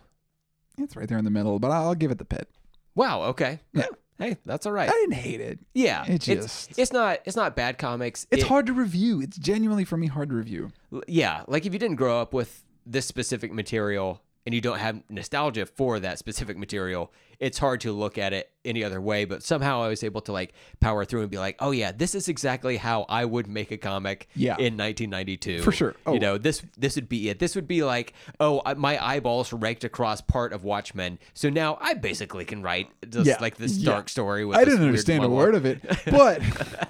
it's 0.80 0.94
right 0.94 1.08
there 1.08 1.18
in 1.18 1.24
the 1.24 1.30
middle, 1.30 1.58
but 1.58 1.72
I'll 1.72 1.96
give 1.96 2.12
it 2.12 2.18
the 2.18 2.24
pit. 2.24 2.48
Wow. 2.94 3.22
Okay. 3.24 3.58
Yeah. 3.72 3.86
Hey, 4.18 4.36
that's 4.46 4.64
all 4.66 4.72
right. 4.72 4.88
I 4.88 4.92
didn't 4.92 5.14
hate 5.14 5.40
it. 5.40 5.58
Yeah. 5.74 6.04
It 6.04 6.14
it's 6.14 6.26
just- 6.26 6.78
it's 6.78 6.92
not 6.92 7.18
it's 7.24 7.36
not 7.36 7.56
bad 7.56 7.78
comics. 7.78 8.26
It's 8.30 8.42
It- 8.44 8.48
hard 8.48 8.66
to 8.66 8.72
review. 8.72 9.20
It's 9.20 9.36
genuinely 9.36 9.84
for 9.84 9.96
me 9.96 10.06
hard 10.06 10.28
to 10.30 10.36
review. 10.36 10.70
yeah 11.08 11.42
like 11.48 11.66
if 11.66 11.72
you 11.72 11.78
didn't 11.80 11.96
grow 11.96 12.20
up 12.20 12.32
with 12.32 12.62
this 12.86 13.06
specific 13.06 13.52
material 13.52 14.22
and 14.48 14.54
you 14.54 14.62
don't 14.62 14.78
have 14.78 15.02
nostalgia 15.10 15.66
for 15.66 16.00
that 16.00 16.18
specific 16.18 16.56
material 16.56 17.12
it's 17.38 17.58
hard 17.58 17.82
to 17.82 17.92
look 17.92 18.16
at 18.16 18.32
it 18.32 18.50
any 18.64 18.82
other 18.82 18.98
way 18.98 19.26
but 19.26 19.42
somehow 19.42 19.82
i 19.82 19.88
was 19.88 20.02
able 20.02 20.22
to 20.22 20.32
like 20.32 20.54
power 20.80 21.04
through 21.04 21.20
and 21.20 21.30
be 21.30 21.36
like 21.36 21.54
oh 21.60 21.70
yeah 21.70 21.92
this 21.92 22.14
is 22.14 22.28
exactly 22.28 22.78
how 22.78 23.02
i 23.10 23.26
would 23.26 23.46
make 23.46 23.70
a 23.70 23.76
comic 23.76 24.26
Yeah. 24.34 24.52
in 24.52 24.78
1992 24.78 25.60
For 25.60 25.70
sure. 25.70 25.94
Oh. 26.06 26.14
you 26.14 26.18
know 26.18 26.38
this 26.38 26.62
this 26.78 26.94
would 26.96 27.10
be 27.10 27.28
it 27.28 27.38
this 27.38 27.54
would 27.56 27.68
be 27.68 27.84
like 27.84 28.14
oh 28.40 28.62
my 28.78 28.98
eyeballs 29.06 29.52
raked 29.52 29.84
across 29.84 30.22
part 30.22 30.54
of 30.54 30.64
watchmen 30.64 31.18
so 31.34 31.50
now 31.50 31.76
i 31.82 31.92
basically 31.92 32.46
can 32.46 32.62
write 32.62 32.88
just 33.10 33.26
Yeah. 33.26 33.36
like 33.42 33.58
this 33.58 33.76
Yeah. 33.76 33.90
dark 33.92 34.08
story 34.08 34.46
with 34.46 34.56
I 34.56 34.64
didn't 34.64 34.86
understand 34.86 35.24
a 35.24 35.28
word 35.28 35.54
of 35.54 35.66
it, 35.66 35.82
but 36.06 36.40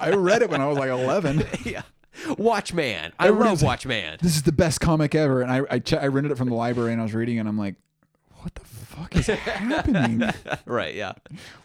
I 0.01 0.10
read 0.12 0.43
it 0.43 0.51
when 0.51 0.60
I 0.60 0.66
was 0.68 0.78
like 0.78 0.90
11. 0.90 1.44
yeah 1.64 1.82
watchman 2.36 3.12
i 3.19 3.28
Everyone's 3.28 3.51
love 3.51 3.62
like, 3.62 3.69
watchman 3.69 4.19
This 4.23 4.36
is 4.36 4.43
the 4.43 4.53
best 4.53 4.81
comic 4.81 5.15
ever, 5.15 5.43
and 5.43 5.51
I 5.51 5.62
I, 5.70 5.78
ch- 5.78 5.93
I 5.95 6.07
rented 6.07 6.32
it 6.32 6.39
from 6.39 6.49
the 6.49 6.55
library 6.55 6.93
and 6.93 7.01
I 7.01 7.05
was 7.05 7.15
reading, 7.15 7.39
and 7.39 7.49
I'm 7.49 7.59
like, 7.59 7.77
what 8.40 8.55
the 8.55 8.65
fuck 8.65 9.15
is 9.16 9.27
happening? 9.27 10.23
right 10.66 10.95
yeah 10.95 11.12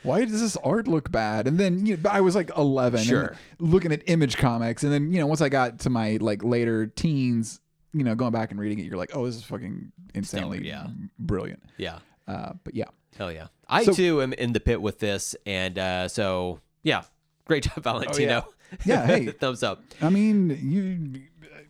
Why 0.04 0.26
does 0.26 0.42
this 0.42 0.58
art 0.58 0.88
look 0.88 1.12
bad? 1.12 1.48
And 1.48 1.60
then 1.60 1.86
you 1.86 1.98
know, 1.98 2.10
I 2.10 2.22
was 2.22 2.36
like 2.36 2.52
11, 2.58 3.02
Sure. 3.04 3.36
looking 3.60 3.92
at 3.92 4.02
Image 4.08 4.38
Comics, 4.38 4.84
and 4.84 4.92
then 4.92 5.12
you 5.12 5.20
know 5.20 5.28
once 5.28 5.42
I 5.42 5.50
got 5.50 5.80
to 5.82 5.90
my 5.90 6.18
like 6.22 6.44
later 6.44 6.88
teens, 6.88 7.60
you 7.94 8.04
know 8.04 8.16
going 8.16 8.32
back 8.32 8.52
and 8.52 8.60
reading 8.60 8.80
it, 8.80 8.84
you're 8.86 8.98
like, 8.98 9.16
oh, 9.16 9.26
this 9.26 9.36
is 9.36 9.44
fucking 9.44 9.92
insanely 10.14 10.68
yeah. 10.68 10.88
brilliant. 11.20 11.64
yeah 11.78 12.00
Uh, 12.28 12.54
but 12.64 12.76
yeah, 12.76 12.86
Hell 13.18 13.32
yeah. 13.32 13.48
I 13.68 13.84
So- 13.86 13.94
too 13.94 14.22
am 14.22 14.34
in 14.34 14.54
the 14.54 14.60
pit 14.60 14.82
with 14.82 15.00
this. 15.00 15.36
And 15.46 15.78
uh, 15.80 16.08
so, 16.08 16.60
yeah, 16.84 17.04
great 17.46 17.64
job, 17.64 17.84
Valentino. 17.84 18.30
yeah. 18.30 18.42
Yeah, 18.86 19.06
hey, 19.06 19.26
Thumbs 19.40 19.64
up. 19.64 19.84
I 20.02 20.10
mean, 20.10 20.50
you. 20.62 21.22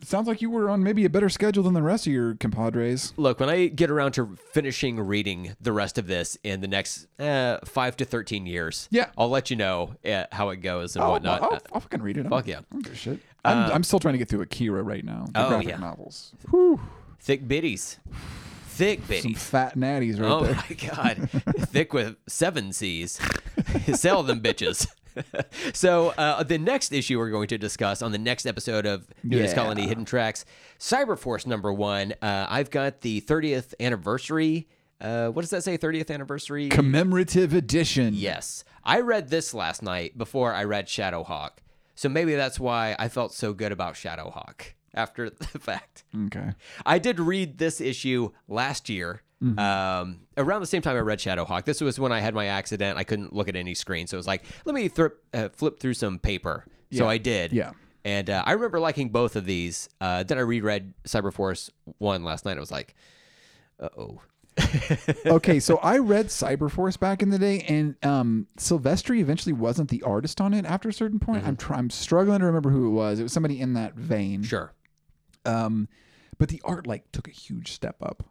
Sounds 0.05 0.27
like 0.27 0.41
you 0.41 0.49
were 0.49 0.69
on 0.69 0.83
maybe 0.83 1.05
a 1.05 1.09
better 1.09 1.29
schedule 1.29 1.63
than 1.63 1.73
the 1.73 1.81
rest 1.81 2.05
of 2.07 2.11
your 2.11 2.35
compadres. 2.35 3.13
Look, 3.15 3.39
when 3.39 3.47
I 3.49 3.67
get 3.67 3.89
around 3.89 4.11
to 4.13 4.35
finishing 4.51 4.99
reading 4.99 5.55
the 5.61 5.71
rest 5.71 5.97
of 5.97 6.07
this 6.07 6.37
in 6.43 6.59
the 6.59 6.67
next 6.67 7.07
uh, 7.19 7.59
five 7.63 7.95
to 7.97 8.05
13 8.05 8.45
years, 8.45 8.89
Yeah. 8.91 9.11
I'll 9.17 9.29
let 9.29 9.49
you 9.49 9.55
know 9.55 9.95
uh, 10.05 10.25
how 10.33 10.49
it 10.49 10.57
goes 10.57 10.97
and 10.97 11.05
I'll, 11.05 11.11
whatnot. 11.11 11.41
I'll, 11.41 11.53
Uh, 11.53 11.59
I'll 11.71 11.79
fucking 11.79 12.01
read 12.01 12.17
it. 12.17 12.27
fuck 12.27 12.45
I 12.47 12.49
yeah. 12.51 12.57
I 12.59 12.63
don't 12.73 12.83
give 12.83 12.91
a 12.91 12.95
shit. 12.97 13.19
I'm, 13.45 13.71
I'm 13.71 13.83
still 13.85 13.99
trying 13.99 14.15
to 14.15 14.17
get 14.17 14.27
through 14.27 14.41
Akira 14.41 14.83
right 14.83 15.05
now. 15.05 15.25
The 15.31 15.45
Oh, 15.45 15.49
graphic 15.49 15.69
yeah. 15.69 15.77
novels. 15.77 16.33
Whew, 16.49 16.81
thick 17.21 17.47
bitties. 17.47 17.97
Thick 18.65 18.99
some 19.05 19.07
bitties. 19.07 19.37
fat 19.37 19.77
natties 19.77 20.19
right 20.19 20.29
Oh 20.29 20.43
there. 20.43 20.55
my 20.55 20.75
god, 20.75 21.29
thick 21.69 21.93
with 21.93 22.17
seven 22.27 22.73
C's. 22.73 23.21
Sell 23.93 24.23
them 24.23 24.41
bitches. 24.41 24.85
so 25.73 26.09
uh, 26.17 26.43
the 26.43 26.57
next 26.57 26.91
issue 26.91 27.17
we're 27.17 27.29
going 27.29 27.47
to 27.49 27.57
discuss 27.57 28.01
on 28.01 28.11
the 28.11 28.17
next 28.17 28.45
episode 28.45 28.85
of 28.85 29.07
NuDis 29.25 29.47
Yeah. 29.49 29.53
Colony 29.53 29.87
Hidden 29.87 30.05
Tracks, 30.05 30.45
Cyberforce 30.79 31.45
number 31.47 31.71
one. 31.73 32.13
Uh, 32.21 32.45
I've 32.49 32.69
got 32.69 33.01
the 33.01 33.21
30th 33.21 33.73
anniversary. 33.79 34.67
Uh, 35.01 35.27
what 35.29 35.41
does 35.41 35.49
that 35.51 35.63
say? 35.63 35.77
30th 35.77 36.09
anniversary. 36.11 36.69
Commemorative 36.69 37.53
edition. 37.53 38.13
yes, 38.13 38.63
I 38.83 38.99
read 39.01 39.29
this 39.29 39.53
last 39.53 39.81
night 39.83 40.17
before 40.17 40.53
I 40.53 40.63
read 40.63 40.87
Shadowhawk. 40.87 41.57
So 41.95 42.09
maybe 42.09 42.35
that's 42.35 42.59
why 42.59 42.95
I 42.97 43.07
felt 43.09 43.33
so 43.33 43.53
good 43.53 43.71
about 43.71 43.93
Shadowhawk 43.95 44.73
after 44.93 45.29
the 45.51 45.59
fact. 45.59 46.03
Okay. 46.27 46.51
I 46.85 46.99
did 46.99 47.19
read 47.19 47.57
this 47.57 47.79
issue 47.81 48.31
last 48.47 48.89
year. 48.89 49.21
Mm-hmm. 49.43 49.59
Um, 49.59 50.19
around 50.37 50.61
the 50.61 50.67
same 50.67 50.81
time 50.81 50.95
I 50.95 50.99
read 50.99 51.19
Shadowhawk. 51.19 51.65
This 51.65 51.81
was 51.81 51.99
when 51.99 52.11
I 52.11 52.19
had 52.19 52.33
my 52.33 52.45
accident. 52.45 52.97
I 52.97 53.03
couldn't 53.03 53.33
look 53.33 53.49
at 53.49 53.55
any 53.55 53.73
screen, 53.73 54.07
so 54.07 54.15
it 54.15 54.19
was 54.19 54.27
like, 54.27 54.43
let 54.65 54.73
me 54.73 54.87
thr 54.87 55.07
uh, 55.33 55.49
flip 55.49 55.79
through 55.79 55.95
some 55.95 56.19
paper. 56.19 56.65
So 56.91 57.09
I 57.09 57.17
did. 57.17 57.51
Yeah. 57.53 57.71
And 58.05 58.29
uh, 58.29 58.43
I 58.45 58.51
remember 58.53 58.79
liking 58.79 59.09
both 59.09 59.35
of 59.35 59.45
these. 59.45 59.89
Uh, 59.99 60.23
then 60.23 60.37
I 60.37 60.41
reread 60.41 60.93
Cyberforce 61.05 61.69
one 61.97 62.23
last 62.23 62.45
night. 62.45 62.57
I 62.57 62.59
was 62.59 62.71
like, 62.71 62.95
uh 63.79 63.89
oh. 63.97 64.21
okay, 65.25 65.59
so 65.59 65.77
I 65.77 65.97
read 65.97 66.27
Cyberforce 66.27 66.99
back 66.99 67.23
in 67.23 67.31
the 67.31 67.39
day, 67.39 67.61
and 67.61 67.95
um, 68.05 68.45
Silvestri 68.57 69.19
eventually 69.19 69.53
wasn't 69.53 69.89
the 69.89 70.03
artist 70.03 70.39
on 70.39 70.53
it 70.53 70.65
after 70.65 70.89
a 70.89 70.93
certain 70.93 71.19
point. 71.19 71.39
Mm-hmm. 71.39 71.47
I'm 71.47 71.57
try- 71.57 71.77
I'm 71.77 71.89
struggling 71.89 72.39
to 72.39 72.45
remember 72.45 72.69
who 72.69 72.87
it 72.87 72.91
was. 72.91 73.19
It 73.19 73.23
was 73.23 73.33
somebody 73.33 73.59
in 73.59 73.73
that 73.73 73.95
vein. 73.95 74.43
Sure. 74.43 74.71
Um, 75.43 75.87
but 76.37 76.49
the 76.49 76.61
art 76.63 76.85
like 76.85 77.11
took 77.11 77.27
a 77.27 77.31
huge 77.31 77.71
step 77.71 77.95
up. 78.03 78.23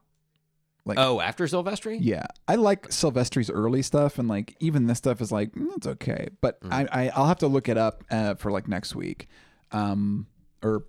Like, 0.85 0.99
Oh, 0.99 1.21
after 1.21 1.45
Silvestri? 1.47 1.99
yeah, 2.01 2.27
I 2.49 2.57
like 2.57 2.89
Silvestri's 2.89 3.51
early 3.51 3.83
stuff, 3.83 4.19
and 4.19 4.29
like 4.29 4.57
even 4.61 4.87
this 4.87 4.99
stuff 4.99 5.21
is 5.21 5.31
like 5.31 5.53
mm, 5.53 5.69
it's 5.77 5.87
okay. 5.87 6.29
But 6.41 6.61
Mm. 6.63 6.73
I, 6.73 7.05
I 7.05 7.09
I'll 7.15 7.27
have 7.27 7.39
to 7.39 7.47
look 7.47 7.69
it 7.69 7.77
up 7.79 8.03
uh, 8.11 8.35
for 8.35 8.51
like 8.51 8.67
next 8.69 8.95
week, 8.97 9.29
um, 9.71 10.27
or 10.63 10.85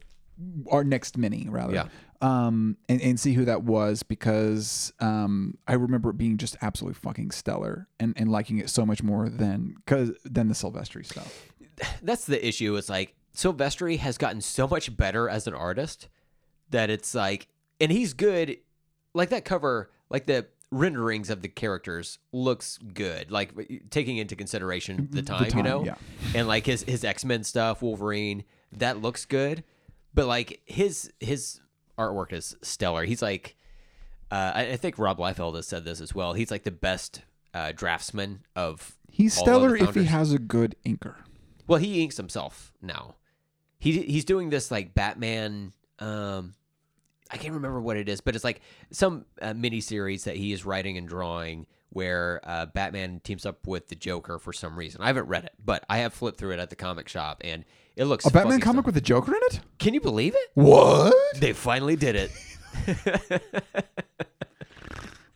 our 0.71 0.83
next 0.83 1.17
mini 1.17 1.47
rather. 1.49 1.73
Yeah. 1.73 1.87
Um, 2.21 2.77
and, 2.87 3.01
and 3.01 3.19
see 3.19 3.33
who 3.33 3.43
that 3.45 3.63
was 3.63 4.01
because 4.01 4.93
um, 5.01 5.57
I 5.67 5.73
remember 5.73 6.09
it 6.09 6.17
being 6.17 6.37
just 6.37 6.55
absolutely 6.61 6.97
fucking 6.99 7.31
stellar 7.31 7.87
and, 7.99 8.13
and 8.15 8.31
liking 8.31 8.59
it 8.59 8.69
so 8.69 8.85
much 8.85 9.03
more 9.03 9.27
than 9.29 9.75
cause 9.85 10.11
than 10.23 10.47
the 10.47 10.53
Silvestri 10.53 11.05
stuff. 11.05 11.51
That's 12.01 12.25
the 12.25 12.45
issue. 12.47 12.75
It's 12.77 12.87
like 12.89 13.13
Silvestri 13.35 13.99
has 13.99 14.17
gotten 14.17 14.39
so 14.41 14.67
much 14.67 14.95
better 14.95 15.27
as 15.29 15.47
an 15.47 15.53
artist 15.53 16.07
that 16.69 16.89
it's 16.89 17.13
like, 17.13 17.47
and 17.81 17.91
he's 17.91 18.13
good. 18.13 18.57
Like 19.13 19.29
that 19.29 19.45
cover, 19.45 19.91
like 20.09 20.25
the 20.25 20.47
renderings 20.71 21.29
of 21.29 21.41
the 21.41 21.47
characters 21.47 22.17
looks 22.31 22.77
good. 22.77 23.31
Like 23.31 23.53
taking 23.89 24.17
into 24.17 24.35
consideration 24.35 25.07
the 25.11 25.21
time, 25.21 25.45
you 25.45 25.51
time, 25.51 25.63
know, 25.63 25.85
yeah. 25.85 25.95
and 26.35 26.47
like 26.47 26.65
his 26.65 26.83
his 26.83 27.03
X 27.03 27.23
Men 27.23 27.43
stuff, 27.43 27.81
Wolverine, 27.81 28.43
that 28.73 29.01
looks 29.01 29.25
good. 29.25 29.63
But 30.13 30.27
like 30.27 30.61
his 30.65 31.11
his 31.19 31.61
artwork 31.97 32.33
is 32.33 32.55
stellar. 32.61 33.05
He's 33.05 33.21
like, 33.21 33.55
uh, 34.31 34.51
I, 34.55 34.71
I 34.71 34.77
think 34.77 34.97
Rob 34.97 35.19
Liefeld 35.19 35.55
has 35.55 35.67
said 35.67 35.85
this 35.85 36.01
as 36.01 36.13
well. 36.13 36.33
He's 36.33 36.51
like 36.51 36.63
the 36.63 36.71
best 36.71 37.21
uh, 37.53 37.71
draftsman 37.71 38.41
of. 38.55 38.95
He's 39.11 39.37
all 39.37 39.43
of 39.43 39.61
the 39.61 39.77
stellar 39.77 39.89
if 39.89 39.95
he 39.95 40.05
has 40.05 40.33
a 40.33 40.39
good 40.39 40.75
inker. 40.85 41.15
Well, 41.67 41.79
he 41.79 42.01
inks 42.01 42.17
himself 42.17 42.73
now. 42.81 43.15
He 43.77 44.01
he's 44.01 44.25
doing 44.25 44.49
this 44.49 44.71
like 44.71 44.93
Batman. 44.93 45.73
Um, 45.99 46.55
I 47.33 47.37
can't 47.37 47.53
remember 47.55 47.81
what 47.81 47.97
it 47.97 48.07
is, 48.07 48.21
but 48.21 48.35
it's 48.35 48.43
like 48.43 48.61
some 48.91 49.25
uh, 49.41 49.53
mini 49.53 49.81
series 49.81 50.23
that 50.25 50.35
he 50.37 50.53
is 50.53 50.65
writing 50.65 50.97
and 50.97 51.07
drawing 51.07 51.65
where 51.89 52.39
uh, 52.43 52.65
Batman 52.67 53.19
teams 53.23 53.45
up 53.45 53.67
with 53.67 53.87
the 53.89 53.95
Joker 53.95 54.39
for 54.39 54.53
some 54.53 54.75
reason. 54.77 55.01
I 55.01 55.07
haven't 55.07 55.27
read 55.27 55.43
it, 55.45 55.53
but 55.63 55.83
I 55.89 55.97
have 55.99 56.13
flipped 56.13 56.37
through 56.39 56.51
it 56.53 56.59
at 56.59 56.69
the 56.69 56.75
comic 56.75 57.07
shop, 57.09 57.41
and 57.43 57.65
it 57.95 58.05
looks 58.05 58.25
A 58.25 58.29
Batman 58.31 58.59
comic 58.61 58.61
stunning. 58.61 58.83
with 58.85 58.97
a 58.97 59.01
Joker 59.01 59.31
in 59.35 59.41
it? 59.45 59.59
Can 59.79 59.93
you 59.93 60.01
believe 60.01 60.33
it? 60.35 60.51
What? 60.55 61.13
They 61.39 61.53
finally 61.53 61.95
did 61.95 62.15
it. 62.15 62.31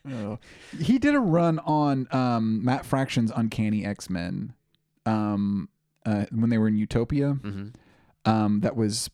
Oh. 0.09 0.39
He 0.79 0.99
did 0.99 1.15
a 1.15 1.19
run 1.19 1.59
on 1.59 2.07
um, 2.11 2.63
Matt 2.63 2.85
Fraction's 2.85 3.29
Uncanny 3.35 3.83
X 3.85 4.09
Men 4.09 4.53
um, 5.05 5.67
uh, 6.05 6.25
when 6.31 6.49
they 6.49 6.57
were 6.57 6.69
in 6.69 6.77
Utopia. 6.77 7.33
Mhm. 7.41 7.73
Um, 8.23 8.61
that 8.61 8.77
was, 8.77 9.09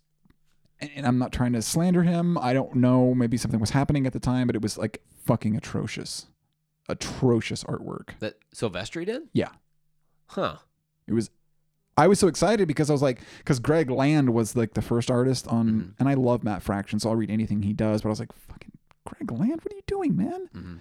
and 0.95 1.05
I'm 1.05 1.18
not 1.18 1.31
trying 1.31 1.53
to 1.53 1.61
slander 1.61 2.03
him. 2.03 2.38
I 2.38 2.53
don't 2.53 2.76
know. 2.76 3.14
Maybe 3.14 3.38
something 3.38 3.60
was 3.60 3.72
happening 3.72 4.05
at 4.07 4.14
the 4.14 4.19
time, 4.19 4.47
but 4.47 4.55
it 4.55 4.61
was 4.61 4.77
like 4.77 5.01
fucking 5.26 5.55
atrocious, 5.55 6.27
atrocious 6.89 7.64
artwork. 7.64 8.18
That 8.19 8.35
Silvestri 8.55 9.05
did? 9.05 9.23
Yeah, 9.34 9.49
Huh. 10.27 10.57
it 11.07 11.14
was. 11.14 11.30
I 11.95 12.07
was 12.07 12.18
so 12.19 12.27
excited 12.27 12.68
because 12.68 12.89
I 12.89 12.93
was 12.93 13.03
like, 13.03 13.19
because 13.38 13.60
Greg 13.60 13.89
Land 13.91 14.34
was 14.34 14.55
like 14.55 14.73
the 14.73 14.81
first 14.81 15.11
artist 15.11 15.47
on, 15.47 15.69
Mhm. 15.69 15.93
and 15.99 16.10
I 16.10 16.15
love 16.15 16.43
Matt 16.43 16.64
Fraction, 16.64 16.99
so 16.99 17.10
I'll 17.10 17.15
read 17.15 17.30
anything 17.30 17.61
he 17.61 17.73
does. 17.73 18.01
But 18.01 18.10
I 18.10 18.11
was 18.11 18.19
like, 18.19 18.31
fucking 18.34 18.72
Greg 19.05 19.31
Land, 19.31 19.61
what 19.64 19.72
are 19.72 19.76
you 19.76 19.84
doing, 19.85 20.15
man? 20.18 20.49
Mhm. 20.55 20.80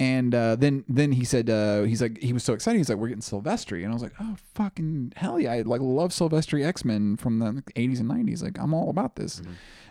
And 0.00 0.32
uh, 0.32 0.54
then 0.54 0.84
then 0.88 1.10
he 1.12 1.24
said 1.24 1.50
uh, 1.50 1.82
he's 1.82 2.00
like 2.00 2.18
he 2.18 2.32
was 2.32 2.44
so 2.44 2.52
excited. 2.52 2.78
He's 2.78 2.88
like 2.88 2.98
we're 2.98 3.08
getting 3.08 3.20
Silvestri 3.20 3.82
and 3.82 3.90
I 3.90 3.94
was 3.94 4.02
like 4.02 4.14
oh 4.20 4.36
fucking 4.54 5.14
hell 5.16 5.40
yeah. 5.40 5.52
I 5.52 5.62
like 5.62 5.80
love 5.80 6.10
Silvestri 6.10 6.64
X 6.64 6.84
Men 6.84 7.16
from 7.16 7.40
the 7.40 7.62
80s 7.72 7.98
and 7.98 8.08
90s 8.08 8.42
like 8.42 8.58
I'm 8.60 8.74
all 8.74 8.90
about 8.90 9.16
this. 9.16 9.42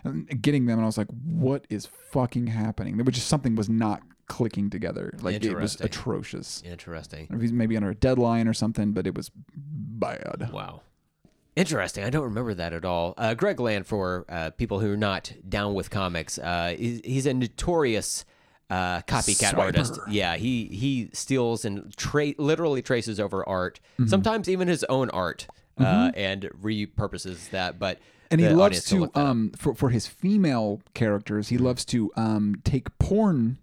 And 0.04 0.26
getting 0.40 0.64
them 0.64 0.78
and 0.78 0.84
I 0.84 0.86
was 0.86 0.96
like 0.96 1.08
what 1.08 1.66
is 1.68 1.84
fucking 1.84 2.46
happening? 2.46 2.96
There 2.96 3.04
was 3.04 3.16
just 3.16 3.28
something 3.28 3.54
was 3.54 3.68
not 3.68 4.00
clicking 4.28 4.70
together. 4.70 5.12
Like 5.20 5.44
it 5.44 5.54
was 5.54 5.78
atrocious. 5.78 6.62
Interesting. 6.64 7.28
he's 7.38 7.52
maybe 7.52 7.76
under 7.76 7.90
a 7.90 7.94
deadline 7.94 8.48
or 8.48 8.54
something 8.54 8.92
but 8.92 9.06
it 9.06 9.14
was 9.14 9.30
bad. 9.54 10.48
Wow. 10.52 10.80
Interesting. 11.54 12.04
I 12.04 12.10
don't 12.10 12.22
remember 12.22 12.54
that 12.54 12.72
at 12.72 12.84
all. 12.84 13.14
Uh, 13.18 13.34
Greg 13.34 13.58
Land, 13.58 13.84
for 13.84 14.24
uh, 14.28 14.50
people 14.50 14.78
who 14.78 14.92
are 14.92 14.96
not 14.96 15.32
down 15.48 15.74
with 15.74 15.90
comics, 15.90 16.38
uh, 16.38 16.76
he's, 16.78 17.00
he's 17.04 17.26
a 17.26 17.34
notorious 17.34 18.24
uh, 18.70 19.00
copycat 19.02 19.52
Swiper. 19.54 19.58
artist. 19.58 19.98
Yeah, 20.08 20.36
he 20.36 20.66
he 20.66 21.10
steals 21.12 21.64
and 21.64 21.96
tra- 21.96 22.34
literally 22.38 22.82
traces 22.82 23.18
over 23.20 23.46
art, 23.48 23.80
Mm-hmm. 23.98 24.08
sometimes 24.08 24.48
even 24.48 24.68
his 24.68 24.84
own 24.84 25.10
art, 25.10 25.46
uh, 25.78 26.10
and 26.14 26.42
repurposes 26.62 27.50
that. 27.50 27.78
But 27.78 27.98
and 28.30 28.40
he 28.40 28.48
loves 28.50 28.84
to 28.84 28.96
look 29.00 29.14
that 29.14 29.20
up. 29.20 29.26
um 29.26 29.50
for 29.56 29.74
for 29.74 29.88
his 29.90 30.06
female 30.06 30.82
characters 30.94 31.48
he 31.48 31.56
loves 31.56 31.84
to 31.86 32.10
um 32.14 32.56
take 32.62 32.96
porn 32.98 33.56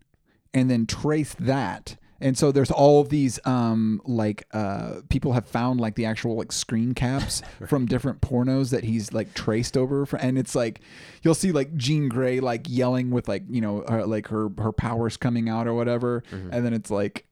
and 0.55 0.71
then 0.71 0.87
trace 0.87 1.35
that 1.39 1.97
and 2.21 2.37
so 2.37 2.51
there's 2.51 2.71
all 2.71 3.01
of 3.01 3.09
these 3.09 3.39
um 3.45 4.01
like 4.05 4.47
uh 4.53 5.01
people 5.09 5.33
have 5.33 5.45
found 5.47 5.79
like 5.81 5.95
the 5.95 6.05
actual 6.05 6.35
like 6.35 6.51
screen 6.51 6.93
caps 6.93 7.41
from 7.67 7.85
different 7.85 8.21
pornos 8.21 8.69
that 8.71 8.83
he's 8.83 9.11
like 9.13 9.33
traced 9.33 9.75
over 9.77 10.05
for, 10.05 10.17
and 10.17 10.37
it's 10.37 10.55
like 10.55 10.79
you'll 11.23 11.35
see 11.35 11.51
like 11.51 11.75
Jean 11.75 12.07
Grey 12.09 12.39
like 12.39 12.67
yelling 12.69 13.11
with 13.11 13.27
like 13.27 13.43
you 13.49 13.61
know 13.61 13.83
her, 13.87 14.05
like 14.05 14.27
her 14.27 14.49
her 14.59 14.71
powers 14.71 15.17
coming 15.17 15.49
out 15.49 15.67
or 15.67 15.73
whatever 15.73 16.23
Mm-hmm. 16.31 16.53
and 16.53 16.65
then 16.65 16.73
it's 16.73 16.89
like 16.91 17.25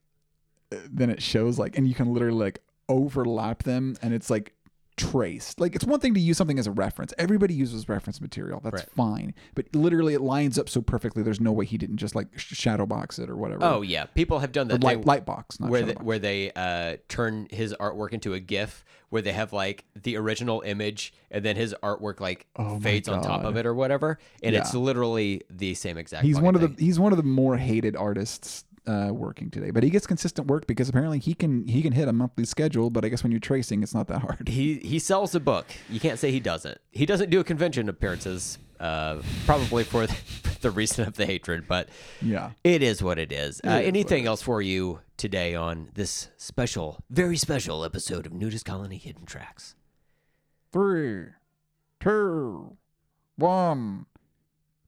then 0.72 1.10
it 1.10 1.22
shows 1.22 1.60
like 1.60 1.78
and 1.78 1.88
you 1.88 1.94
can 1.96 2.14
literally 2.14 2.38
like 2.44 2.60
overlap 2.90 3.64
them 3.64 3.96
and 4.02 4.14
it's 4.14 4.30
like 4.30 4.54
traced. 4.98 5.60
Like 5.60 5.76
it's 5.76 5.86
one 5.86 6.00
thing 6.00 6.14
to 6.14 6.20
use 6.20 6.38
something 6.38 6.60
as 6.60 6.68
a 6.68 6.72
reference. 6.72 7.14
Everybody 7.18 7.54
uses 7.54 7.90
reference 7.90 8.22
material. 8.22 8.60
That's 8.64 8.74
Right. 8.84 8.90
fine. 8.96 9.34
But 9.56 9.74
literally 9.76 10.14
it 10.14 10.22
lines 10.22 10.60
up 10.60 10.70
so 10.70 10.82
perfectly 10.82 11.24
there's 11.24 11.42
no 11.42 11.52
way 11.52 11.66
he 11.66 11.78
didn't 11.78 11.98
just 11.98 12.16
like 12.16 12.28
sh- 12.38 12.56
shadow 12.56 12.86
box 12.86 13.20
it 13.20 13.30
or 13.30 13.36
whatever. 13.36 13.64
Oh 13.64 13.82
yeah, 13.82 14.06
people 14.06 14.40
have 14.40 14.52
done 14.52 14.68
that. 14.70 14.84
light, 14.84 14.98
thing 15.00 15.06
light 15.06 15.26
box 15.26 15.60
not 15.60 15.70
where 15.70 15.82
they, 15.84 15.94
box. 15.94 16.06
where 16.06 16.20
they 16.20 16.52
uh, 16.56 16.98
turn 17.10 17.48
his 17.52 17.74
artwork 17.80 18.12
into 18.14 18.34
a 18.34 18.40
GIF, 18.40 18.84
where 19.10 19.22
they 19.22 19.34
have 19.34 19.54
like 19.54 19.86
the 20.02 20.16
original 20.18 20.62
image 20.66 21.14
and 21.32 21.44
then 21.44 21.56
his 21.56 21.76
artwork 21.84 22.20
like 22.20 22.48
Oh 22.56 22.80
fades 22.80 23.08
on 23.08 23.22
top 23.24 23.44
of 23.44 23.58
it 23.58 23.66
or 23.66 23.74
whatever, 23.74 24.20
and 24.42 24.56
it's 24.56 24.74
literally 24.74 25.42
the 25.50 25.74
same 25.74 25.98
exact. 25.98 26.24
he's 26.26 26.40
one 26.40 26.56
of 26.56 26.62
the 26.62 26.74
he's 26.84 27.00
one 27.00 27.12
of 27.14 27.18
the 27.18 27.24
more 27.24 27.58
hated 27.58 27.96
artists 27.96 28.64
uh, 28.86 29.10
working 29.14 29.50
today 29.50 29.72
but 29.72 29.82
he 29.84 29.90
gets 29.90 30.06
consistent 30.06 30.48
work 30.48 30.68
because 30.68 30.90
apparently 30.90 31.18
he 31.20 31.34
can 31.34 31.66
he 31.68 31.82
can 31.82 31.94
hit 31.94 32.08
a 32.08 32.14
monthly 32.14 32.44
schedule 32.46 32.90
but 32.90 33.06
i 33.06 33.10
guess 33.10 33.24
when 33.24 33.32
you're 33.32 33.40
tracing 33.40 33.82
it's 33.82 33.94
not 33.94 34.08
that 34.08 34.20
hard 34.20 34.48
He 34.50 34.76
he 34.80 35.00
sells 35.00 35.34
a 35.36 35.40
book. 35.40 35.66
You 35.90 36.00
can't 36.00 36.20
say 36.20 36.32
he 36.32 36.40
doesn't. 36.40 36.78
He 36.92 37.06
doesn't 37.06 37.30
do 37.30 37.40
a 37.40 37.44
convention 37.44 37.88
appearances, 37.90 38.58
uh, 38.80 39.22
probably 39.46 39.84
for 39.84 40.06
the, 40.08 40.16
the 40.62 40.72
reason 40.72 41.08
of 41.08 41.16
the 41.16 41.26
hatred, 41.26 41.66
but 41.68 41.88
yeah 42.22 42.52
it 42.64 42.84
is 42.84 43.02
what 43.02 43.18
it 43.20 43.32
is. 43.32 43.62
Uh, 43.66 43.70
is 43.82 43.88
anything 43.88 44.26
else 44.26 44.42
for 44.42 44.62
you 44.62 45.00
today 45.18 45.56
on 45.56 45.90
this 45.94 46.30
special, 46.38 47.00
very 47.10 47.38
special 47.38 47.86
episode 47.86 48.26
of 48.26 48.34
NuDis 48.34 48.64
Colony 48.66 48.98
Hidden 48.98 49.26
Tracks? 49.26 49.76
three 50.72 51.28
two 52.00 52.76
one 53.38 54.06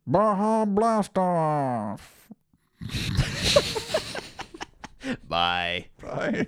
baja 0.07 0.65
blast 0.65 1.17
off 1.17 2.27
Bye. 5.27 5.87
Bye. 6.01 6.47